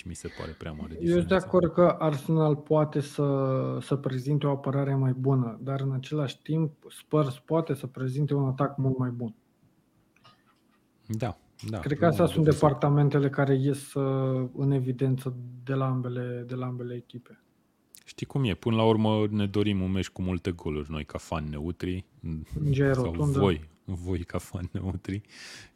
mi 0.04 0.14
se 0.14 0.28
pare 0.38 0.52
prea 0.58 0.72
mare 0.72 0.88
diferență. 0.88 1.12
Eu 1.12 1.16
sunt 1.16 1.28
de 1.28 1.34
acord 1.34 1.72
că 1.72 1.96
Arsenal 1.98 2.56
poate 2.56 3.00
să, 3.00 3.78
să 3.80 3.96
prezinte 3.96 4.46
o 4.46 4.50
apărare 4.50 4.94
mai 4.94 5.12
bună, 5.12 5.58
dar 5.62 5.80
în 5.80 5.92
același 5.92 6.42
timp 6.42 6.72
Spurs 6.88 7.38
poate 7.38 7.74
să 7.74 7.86
prezinte 7.86 8.34
un 8.34 8.46
atac 8.46 8.76
mult 8.76 8.98
mai 8.98 9.10
bun. 9.10 9.34
Da, 11.06 11.38
da. 11.68 11.78
Cred 11.78 11.98
că 11.98 12.06
astea 12.06 12.26
sunt 12.26 12.44
departamentele 12.44 13.30
care 13.30 13.54
ies 13.54 13.94
uh, 13.94 14.48
în 14.56 14.70
evidență 14.70 15.36
de 15.64 15.74
la 15.74 15.86
ambele, 15.86 16.44
de 16.46 16.54
la 16.54 16.66
ambele 16.66 16.94
echipe. 16.94 17.42
Știi 18.04 18.26
cum 18.26 18.44
e? 18.44 18.54
Până 18.54 18.76
la 18.76 18.84
urmă 18.84 19.26
ne 19.30 19.46
dorim 19.46 19.80
un 19.80 19.90
meci 19.90 20.10
cu 20.10 20.22
multe 20.22 20.50
goluri, 20.50 20.90
noi 20.90 21.04
ca 21.04 21.18
fani 21.18 21.48
neutri. 21.48 22.04
sau 22.92 23.12
voi, 23.12 23.70
voi 24.04 24.18
ca 24.18 24.38
fan 24.38 24.68
neutri. 24.72 25.20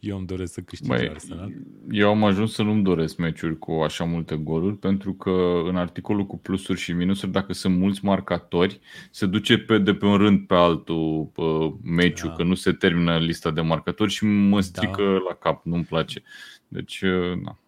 Eu 0.00 0.16
îmi 0.16 0.26
doresc 0.26 0.52
să 0.52 0.60
câștige 0.60 0.96
Băi, 0.96 1.08
Arsenal. 1.08 1.52
Eu 1.90 2.08
am 2.08 2.24
ajuns 2.24 2.52
să 2.52 2.62
nu-mi 2.62 2.82
doresc 2.82 3.16
meciuri 3.16 3.58
cu 3.58 3.72
așa 3.72 4.04
multe 4.04 4.36
goluri, 4.36 4.76
pentru 4.76 5.12
că 5.12 5.62
în 5.64 5.76
articolul 5.76 6.26
cu 6.26 6.38
plusuri 6.38 6.78
și 6.78 6.92
minusuri, 6.92 7.32
dacă 7.32 7.52
sunt 7.52 7.76
mulți 7.76 8.04
marcatori, 8.04 8.80
se 9.10 9.26
duce 9.26 9.58
pe, 9.58 9.78
de 9.78 9.94
pe 9.94 10.06
un 10.06 10.16
rând 10.16 10.46
pe 10.46 10.54
altul 10.54 11.30
pe 11.32 11.42
meciul, 11.82 12.28
da. 12.28 12.34
că 12.34 12.42
nu 12.42 12.54
se 12.54 12.72
termină 12.72 13.18
lista 13.18 13.50
de 13.50 13.60
marcatori 13.60 14.10
și 14.10 14.24
mă 14.24 14.60
strică 14.60 15.02
da. 15.02 15.28
la 15.28 15.34
cap, 15.34 15.64
nu-mi 15.64 15.84
place. 15.84 16.22
Deci, 16.68 17.02
na. 17.42 17.58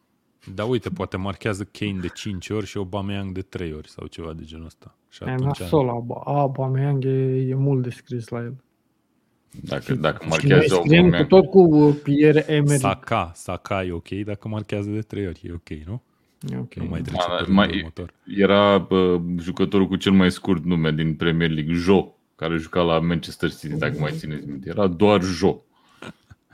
Da, 0.55 0.65
uite, 0.65 0.91
poate 0.91 1.17
marchează 1.17 1.69
Kane 1.73 1.99
de 2.01 2.09
5 2.09 2.49
ori 2.49 2.67
și 2.67 2.77
Aubameyang 2.77 3.33
de 3.33 3.43
3 3.43 3.73
ori 3.73 3.89
sau 3.89 4.07
ceva 4.07 4.33
de 4.33 4.43
genul 4.45 4.65
ăsta. 4.65 4.95
Și 5.09 5.23
atunci... 5.23 5.59
Nasol, 5.59 5.89
Aubameyang 6.25 7.05
e, 7.05 7.47
e 7.49 7.55
mult 7.55 7.83
descris 7.83 8.29
la 8.29 8.39
el. 8.39 8.57
Dacă, 9.51 9.95
dacă 9.95 10.27
marchează 10.29 10.75
Aubameyang... 10.75 11.17
Cu 11.17 11.25
tot 11.25 11.47
cu 11.47 11.61
uh, 11.61 11.97
Pierre 12.03 12.45
Emery. 12.53 12.79
Saka, 12.79 13.33
Saka 13.35 13.85
e 13.85 13.93
ok 13.93 14.09
dacă 14.09 14.49
marchează 14.49 14.91
de 14.91 15.01
3 15.01 15.27
ori, 15.27 15.41
e 15.43 15.53
ok, 15.53 15.69
nu? 15.87 16.03
E 16.53 16.57
ok. 16.57 16.75
Nu 16.75 16.85
mai 16.85 17.01
trece 17.01 17.25
da, 17.29 17.45
pe 17.45 17.51
mai, 17.51 17.77
următor. 17.77 18.15
Era 18.27 18.79
bă, 18.79 19.21
jucătorul 19.39 19.87
cu 19.87 19.97
cel 19.97 20.13
mai 20.13 20.31
scurt 20.31 20.65
nume 20.65 20.93
din 20.93 21.15
Premier 21.15 21.51
League, 21.51 21.75
Jo, 21.75 22.15
care 22.37 22.57
juca 22.57 22.81
la 22.81 22.99
Manchester 22.99 23.55
City, 23.55 23.75
dacă 23.75 23.99
mai 23.99 24.13
țineți 24.13 24.47
minte. 24.47 24.69
Era 24.69 24.87
doar 24.87 25.23
Jo. 25.23 25.63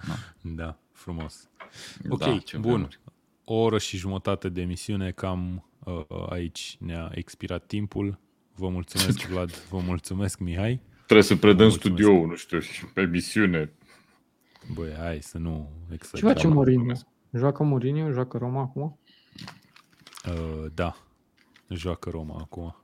Da, 0.06 0.14
da 0.42 0.78
frumos. 0.92 1.48
Ok, 2.08 2.18
da, 2.18 2.38
bun. 2.58 2.60
Vremuri 2.60 2.98
o 3.44 3.54
oră 3.54 3.78
și 3.78 3.96
jumătate 3.96 4.48
de 4.48 4.60
emisiune, 4.60 5.10
cam 5.10 5.64
uh, 5.84 6.04
aici 6.28 6.76
ne-a 6.80 7.10
expirat 7.14 7.66
timpul. 7.66 8.18
Vă 8.54 8.68
mulțumesc, 8.68 9.26
Vlad, 9.28 9.50
vă 9.70 9.78
mulțumesc, 9.78 10.38
Mihai. 10.38 10.80
Trebuie 11.04 11.22
să 11.22 11.36
predăm 11.36 11.70
studioul, 11.70 12.26
nu 12.26 12.34
știu, 12.34 12.58
pe 12.94 13.00
emisiune. 13.00 13.72
Băi, 14.74 14.94
hai 14.98 15.18
să 15.22 15.38
nu 15.38 15.68
exagerăm. 15.90 16.34
Ce 16.34 16.40
face 16.40 16.54
Mourinho? 16.54 16.92
Joacă 17.32 17.62
Mourinho? 17.62 18.10
Joacă 18.10 18.38
Roma 18.38 18.60
acum? 18.60 18.98
Uh, 20.28 20.70
da, 20.74 20.96
joacă 21.68 22.10
Roma 22.10 22.36
acum. 22.40 22.76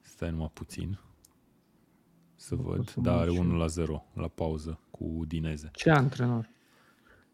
Stai 0.00 0.30
numai 0.30 0.50
puțin. 0.52 0.98
Să 2.34 2.54
văd. 2.54 2.92
Da, 2.94 3.18
are 3.18 3.30
1 3.30 3.56
la 3.56 3.66
0 3.66 4.04
la 4.14 4.28
pauză 4.28 4.80
cu 4.90 5.04
Udineze. 5.04 5.70
Ce 5.72 5.90
antrenor? 5.90 6.48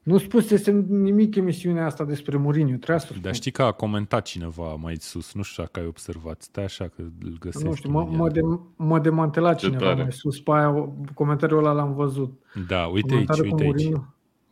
Nu 0.08 0.18
spusese 0.18 0.70
nimic 0.88 1.36
emisiunea 1.36 1.86
asta 1.86 2.04
despre 2.04 2.36
Mourinho, 2.36 2.76
trebuia 2.76 2.98
să 2.98 3.14
Dar 3.20 3.34
știi 3.34 3.50
că 3.50 3.62
a 3.62 3.72
comentat 3.72 4.24
cineva 4.24 4.74
mai 4.74 4.96
sus, 4.96 5.34
nu 5.34 5.42
știu 5.42 5.62
dacă 5.62 5.80
ai 5.80 5.86
observat, 5.86 6.42
stai 6.42 6.64
așa 6.64 6.88
că 6.88 7.02
îl 7.02 7.36
găsești. 7.38 7.68
Nu 7.68 7.74
știu, 7.74 7.90
mă, 7.90 8.04
mă, 8.04 8.28
de, 8.28 8.40
mă 8.76 8.98
demantela 8.98 9.54
cineva 9.54 9.84
tare. 9.84 10.02
mai 10.02 10.12
sus, 10.12 10.40
pe 10.40 10.50
aia 10.50 10.92
comentariul 11.14 11.58
ăla 11.58 11.72
l-am 11.72 11.94
văzut. 11.94 12.40
Da, 12.68 12.86
uite 12.86 13.14
aici, 13.14 13.38
uite 13.38 13.62
aici. 13.62 13.92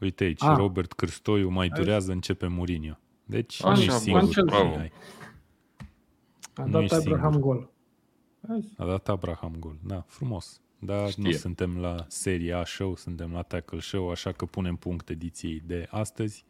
Uite 0.00 0.24
aici, 0.24 0.42
a. 0.42 0.56
Robert 0.56 0.92
Cârstoiu 0.92 1.48
mai 1.48 1.68
durează, 1.68 2.12
începe 2.12 2.46
Mourinho. 2.46 2.98
Deci 3.24 3.64
așa, 3.64 3.72
nu 3.72 3.80
ești 3.80 3.98
singur. 3.98 4.92
A 6.54 6.66
dat 6.66 6.92
Abraham 6.92 7.40
gol. 7.40 7.70
A 8.76 8.86
dat 8.86 9.08
Abraham 9.08 9.52
gol, 9.58 9.76
da, 9.86 10.04
frumos. 10.06 10.60
Dar 10.78 11.10
Știe. 11.10 11.22
nu 11.22 11.30
suntem 11.30 11.78
la 11.78 12.04
seria 12.08 12.64
show, 12.64 12.96
suntem 12.96 13.32
la 13.32 13.42
tackle 13.42 13.80
show, 13.80 14.10
așa 14.10 14.32
că 14.32 14.44
punem 14.46 14.76
punct 14.76 15.10
ediției 15.10 15.62
de 15.66 15.86
astăzi. 15.90 16.44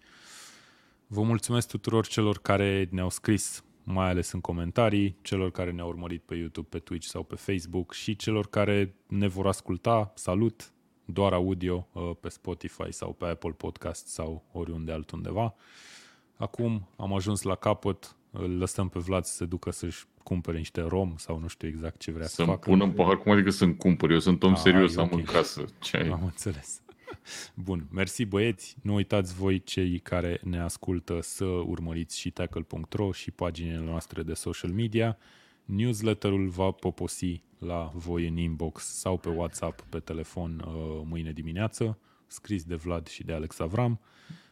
Vă 1.07 1.23
mulțumesc 1.23 1.69
tuturor 1.69 2.07
celor 2.07 2.39
care 2.39 2.89
ne-au 2.91 3.11
scris, 3.11 3.65
mai 3.85 4.09
ales 4.09 4.33
în 4.33 4.41
comentarii, 4.41 5.17
celor 5.23 5.51
care 5.51 5.71
ne-au 5.71 5.89
urmărit 5.89 6.23
pe 6.23 6.35
YouTube, 6.35 6.69
pe 6.71 6.79
Twitch 6.79 7.07
sau 7.07 7.23
pe 7.23 7.35
Facebook 7.35 7.93
și 7.93 8.17
celor 8.17 8.49
care 8.49 8.95
ne 9.07 9.27
vor 9.27 9.47
asculta, 9.47 10.13
salut, 10.15 10.73
doar 11.05 11.33
audio 11.33 11.89
uh, 11.93 12.11
pe 12.21 12.29
Spotify 12.29 12.93
sau 12.93 13.13
pe 13.13 13.25
Apple 13.25 13.51
Podcast 13.51 14.07
sau 14.07 14.45
oriunde 14.53 14.93
altundeva. 14.93 15.55
Acum 16.37 16.89
am 16.97 17.13
ajuns 17.13 17.43
la 17.43 17.55
capăt, 17.55 18.17
îl 18.31 18.59
lăsăm 18.59 18.89
pe 18.89 18.99
Vlad 18.99 19.25
să 19.25 19.35
se 19.35 19.45
ducă 19.45 19.71
să-și 19.71 20.05
cumpere 20.27 20.57
niște 20.57 20.81
rom 20.81 21.15
sau 21.17 21.39
nu 21.39 21.47
știu 21.47 21.69
exact 21.69 22.01
ce 22.01 22.11
vrea 22.11 22.27
să, 22.27 22.35
să 22.35 22.45
facă. 22.45 22.61
Să-mi 22.63 22.77
pună 22.77 22.91
în 22.91 22.97
pahar, 22.97 23.19
cum 23.19 23.33
adică 23.33 23.51
să-mi 23.51 23.77
cumpăr? 23.77 24.11
Eu 24.11 24.19
sunt 24.19 24.43
om 24.43 24.53
A, 24.53 24.57
serios, 24.57 24.97
am 24.97 25.05
okay. 25.05 25.19
în 25.19 25.25
casă. 25.25 25.65
Ce 25.79 25.97
ai? 25.97 26.09
Am 26.09 26.25
înțeles. 26.25 26.81
Bun, 27.67 27.87
mersi 27.91 28.25
băieți. 28.25 28.77
Nu 28.83 28.95
uitați 28.95 29.35
voi 29.35 29.63
cei 29.63 29.99
care 29.99 30.41
ne 30.43 30.61
ascultă 30.61 31.19
să 31.23 31.45
urmăriți 31.45 32.19
și 32.19 32.31
tackle.ro 32.31 33.13
și 33.13 33.31
paginile 33.31 33.81
noastre 33.85 34.23
de 34.23 34.35
social 34.35 34.71
media. 34.71 35.19
Newsletterul 35.65 36.49
va 36.49 36.71
poposi 36.71 37.43
la 37.59 37.91
voi 37.95 38.29
în 38.29 38.37
inbox 38.37 38.85
sau 38.85 39.17
pe 39.17 39.29
WhatsApp, 39.29 39.81
pe 39.89 39.99
telefon 39.99 40.65
uh, 40.67 41.03
mâine 41.05 41.33
dimineață, 41.33 41.99
scris 42.27 42.65
de 42.65 42.75
Vlad 42.75 43.07
și 43.07 43.25
de 43.25 43.33
Alex 43.33 43.59
Avram. 43.59 44.01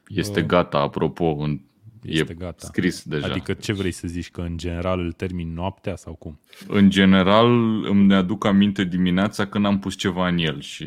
Este 0.08 0.40
uh, 0.40 0.46
gata, 0.46 0.78
apropo, 0.78 1.24
în 1.24 1.60
este 2.04 2.32
e 2.32 2.34
gata. 2.34 2.66
scris 2.66 3.02
deja. 3.02 3.26
Adică 3.26 3.54
ce 3.54 3.72
vrei 3.72 3.90
să 3.90 4.08
zici, 4.08 4.30
că 4.30 4.40
în 4.40 4.56
general 4.56 5.00
îl 5.00 5.12
termin 5.12 5.52
noaptea 5.52 5.96
sau 5.96 6.14
cum? 6.14 6.40
În 6.68 6.90
general 6.90 7.48
îmi 7.84 8.14
aduc 8.14 8.44
aminte 8.44 8.84
dimineața 8.84 9.46
când 9.46 9.66
am 9.66 9.78
pus 9.78 9.96
ceva 9.96 10.28
în 10.28 10.38
el 10.38 10.60
și... 10.60 10.84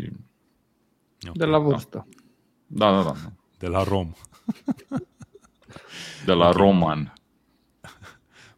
Okay, 1.21 1.33
de 1.33 1.45
la 1.45 1.59
vârstă. 1.59 2.07
Da, 2.67 2.91
da, 2.91 3.03
da. 3.03 3.15
De 3.57 3.67
la 3.67 3.83
rom. 3.83 4.11
de 6.25 6.31
la 6.31 6.47
okay. 6.47 6.61
roman. 6.61 7.13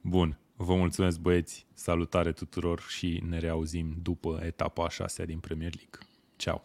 Bun. 0.01 0.39
Vă 0.61 0.75
mulțumesc 0.75 1.19
băieți, 1.19 1.67
salutare 1.73 2.31
tuturor 2.31 2.81
și 2.87 3.23
ne 3.29 3.39
reauzim 3.39 3.97
după 4.01 4.39
etapa 4.43 4.85
a 4.85 4.89
șasea 4.89 5.25
din 5.25 5.39
Premier 5.39 5.73
League. 5.75 5.99
Ciao! 6.35 6.63